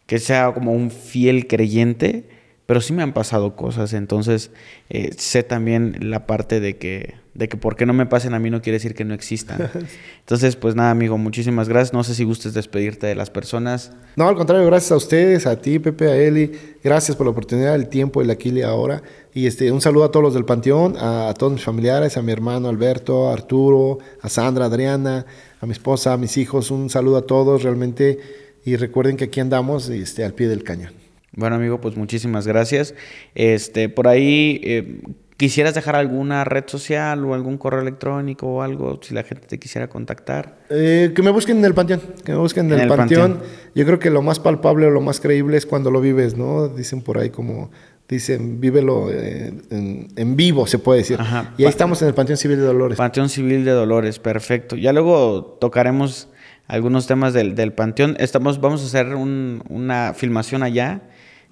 que 0.07 0.17
sea 0.17 0.51
como 0.51 0.73
un 0.73 0.89
fiel 0.89 1.45
creyente, 1.45 2.27
pero 2.65 2.81
sí 2.81 2.93
me 2.93 3.03
han 3.03 3.13
pasado 3.13 3.55
cosas, 3.55 3.93
entonces 3.93 4.51
eh, 4.89 5.11
sé 5.17 5.43
también 5.43 5.97
la 6.09 6.25
parte 6.25 6.59
de 6.59 6.77
que, 6.77 7.15
de 7.35 7.47
que 7.47 7.57
porque 7.57 7.85
no 7.85 7.93
me 7.93 8.07
pasen 8.07 8.33
a 8.33 8.39
mí 8.39 8.49
no 8.49 8.61
quiere 8.61 8.77
decir 8.77 8.95
que 8.95 9.05
no 9.05 9.13
existan. 9.13 9.69
Entonces, 10.19 10.55
pues 10.55 10.73
nada, 10.73 10.89
amigo, 10.89 11.17
muchísimas 11.17 11.69
gracias. 11.69 11.93
No 11.93 12.03
sé 12.03 12.15
si 12.15 12.23
gustes 12.23 12.53
despedirte 12.53 13.05
de 13.05 13.13
las 13.13 13.29
personas. 13.29 13.91
No, 14.15 14.27
al 14.27 14.35
contrario, 14.35 14.65
gracias 14.65 14.93
a 14.93 14.95
ustedes, 14.95 15.45
a 15.45 15.61
ti, 15.61 15.77
Pepe, 15.77 16.07
a 16.07 16.15
Eli. 16.15 16.51
Gracias 16.83 17.15
por 17.15 17.27
la 17.27 17.31
oportunidad, 17.31 17.75
el 17.75 17.89
tiempo, 17.89 18.21
el 18.21 18.31
aquí 18.31 18.49
y 18.49 18.61
ahora. 18.63 19.03
Y 19.33 19.45
este, 19.45 19.71
un 19.71 19.81
saludo 19.81 20.05
a 20.05 20.11
todos 20.11 20.23
los 20.23 20.33
del 20.33 20.45
Panteón, 20.45 20.95
a, 20.97 21.33
todos 21.37 21.51
mis 21.53 21.63
familiares, 21.63 22.17
a 22.17 22.21
mi 22.21 22.31
hermano 22.31 22.69
Alberto, 22.69 23.29
a 23.29 23.33
Arturo, 23.33 23.99
a 24.21 24.29
Sandra, 24.29 24.65
a 24.65 24.67
Adriana, 24.69 25.25
a 25.59 25.65
mi 25.65 25.73
esposa, 25.73 26.13
a 26.13 26.17
mis 26.17 26.37
hijos. 26.37 26.71
Un 26.71 26.89
saludo 26.89 27.17
a 27.17 27.27
todos 27.27 27.61
realmente. 27.61 28.17
Y 28.63 28.77
recuerden 28.77 29.17
que 29.17 29.25
aquí 29.25 29.41
andamos 29.41 29.89
este, 29.89 30.23
al 30.23 30.33
pie 30.33 30.47
del 30.47 30.63
cañón. 30.63 31.04
Bueno, 31.35 31.57
amigo, 31.57 31.81
pues 31.81 31.97
muchísimas 31.97 32.47
gracias. 32.47 32.95
Este, 33.33 33.89
por 33.89 34.07
ahí, 34.07 34.61
eh, 34.63 35.01
¿quisieras 35.37 35.75
dejar 35.75 35.95
alguna 35.95 36.45
red 36.45 36.63
social 36.67 37.25
o 37.25 37.33
algún 37.33 37.57
correo 37.57 37.81
electrónico 37.81 38.47
o 38.47 38.61
algo 38.61 38.99
si 39.01 39.13
la 39.13 39.23
gente 39.23 39.45
te 39.47 39.59
quisiera 39.59 39.89
contactar? 39.89 40.59
Eh, 40.69 41.11
que 41.13 41.21
me 41.21 41.31
busquen 41.31 41.57
en 41.57 41.65
el 41.65 41.73
panteón, 41.73 42.01
que 42.23 42.31
me 42.31 42.37
busquen 42.37 42.71
en, 42.71 42.79
el, 42.79 42.87
panteón. 42.87 43.41
Yo 43.73 43.85
creo 43.85 43.99
que 43.99 44.09
lo 44.09 44.21
más 44.21 44.39
palpable 44.39 44.87
o 44.87 44.91
lo 44.91 45.01
más 45.01 45.19
creíble 45.19 45.57
es 45.57 45.65
cuando 45.65 45.91
lo 45.91 45.99
vives, 45.99 46.37
¿no? 46.37 46.69
Dicen 46.69 47.01
por 47.01 47.17
ahí 47.17 47.29
como 47.29 47.69
dicen, 48.07 48.61
vívelo 48.61 49.11
eh, 49.11 49.51
en, 49.71 50.35
vivo, 50.35 50.67
se 50.67 50.79
puede 50.79 50.99
decir. 50.99 51.19
y 51.57 51.63
ahí 51.63 51.69
estamos 51.69 52.01
en 52.01 52.09
el 52.09 52.13
Panteón 52.13 52.37
Civil 52.37 52.57
de 52.57 52.63
Dolores. 52.63 52.97
Panteón 52.97 53.29
Civil 53.29 53.65
de 53.65 53.71
Dolores, 53.71 54.19
perfecto. 54.19 54.75
Ya 54.75 54.93
luego 54.93 55.57
tocaremos 55.59 56.29
algunos 56.67 57.07
temas 57.07 57.33
del, 57.33 57.55
del 57.55 57.73
Panteón. 57.73 58.15
Estamos, 58.19 58.61
vamos 58.61 58.83
a 58.83 58.85
hacer 58.85 59.15
una 59.15 60.13
filmación 60.15 60.63
allá 60.63 61.01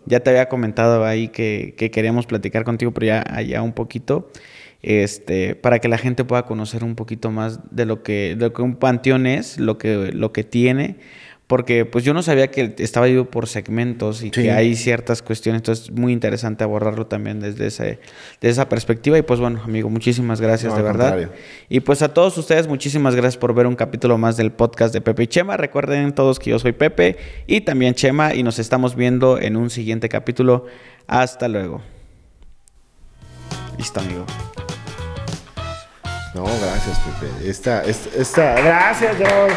ya 0.05 0.19
te 0.21 0.29
había 0.29 0.49
comentado 0.49 1.05
ahí 1.05 1.29
que, 1.29 1.75
queríamos 1.75 2.25
platicar 2.25 2.63
contigo, 2.63 2.91
pero 2.91 3.07
ya 3.07 3.23
allá 3.27 3.61
un 3.61 3.73
poquito, 3.73 4.29
este, 4.81 5.55
para 5.55 5.79
que 5.79 5.87
la 5.87 5.97
gente 5.97 6.25
pueda 6.25 6.43
conocer 6.43 6.83
un 6.83 6.95
poquito 6.95 7.31
más 7.31 7.59
de 7.71 7.85
lo 7.85 8.03
que, 8.03 8.35
de 8.35 8.47
lo 8.47 8.53
que 8.53 8.61
un 8.61 8.75
panteón 8.75 9.27
es, 9.27 9.59
lo 9.59 9.77
que, 9.77 10.11
lo 10.13 10.33
que 10.33 10.43
tiene, 10.43 10.97
porque 11.47 11.85
pues 11.85 12.03
yo 12.05 12.13
no 12.13 12.23
sabía 12.23 12.49
que 12.49 12.73
estaba 12.79 13.05
dividido 13.05 13.29
por 13.29 13.47
segmentos 13.47 14.21
y 14.21 14.25
Sí. 14.27 14.31
que 14.31 14.51
hay 14.51 14.75
ciertas 14.75 15.21
cuestiones, 15.21 15.59
entonces 15.59 15.85
es 15.85 15.91
muy 15.91 16.13
interesante 16.13 16.63
abordarlo 16.63 17.05
también 17.05 17.39
desde, 17.41 17.67
ese, 17.67 17.99
desde 18.41 18.51
esa 18.53 18.69
perspectiva 18.69 19.17
y 19.17 19.21
pues 19.23 19.39
bueno, 19.39 19.61
amigo, 19.63 19.89
muchísimas 19.89 20.39
gracias 20.41 20.71
No, 20.71 20.77
de 20.77 20.83
verdad. 20.83 21.09
contrario. 21.11 21.29
Y 21.69 21.81
pues 21.81 22.01
a 22.01 22.13
todos 22.13 22.37
ustedes, 22.37 22.67
muchísimas 22.67 23.13
gracias 23.15 23.37
por 23.37 23.53
ver 23.53 23.67
un 23.67 23.75
capítulo 23.75 24.17
más 24.17 24.37
del 24.37 24.51
podcast 24.51 24.93
de 24.93 25.01
Pepe 25.01 25.23
y 25.23 25.27
Chema. 25.27 25.57
Recuerden 25.57 26.13
todos 26.15 26.39
que 26.39 26.49
yo 26.49 26.59
soy 26.59 26.71
Pepe 26.71 27.17
y 27.45 27.61
también 27.61 27.93
Chema 27.93 28.33
y 28.33 28.41
nos 28.41 28.57
estamos 28.57 28.95
viendo 28.95 29.37
en 29.37 29.57
un 29.57 29.69
siguiente 29.69 30.09
capítulo. 30.09 30.65
Hasta 31.07 31.47
luego. 31.49 31.81
Listo, 33.77 33.99
amigo. 33.99 34.25
No, 36.33 36.45
gracias, 36.45 36.99
Pepe. 36.99 37.49
Esta, 37.49 37.83
esta, 37.83 38.09
esta- 38.21 38.55
gracias, 38.61 39.17
George. 39.17 39.55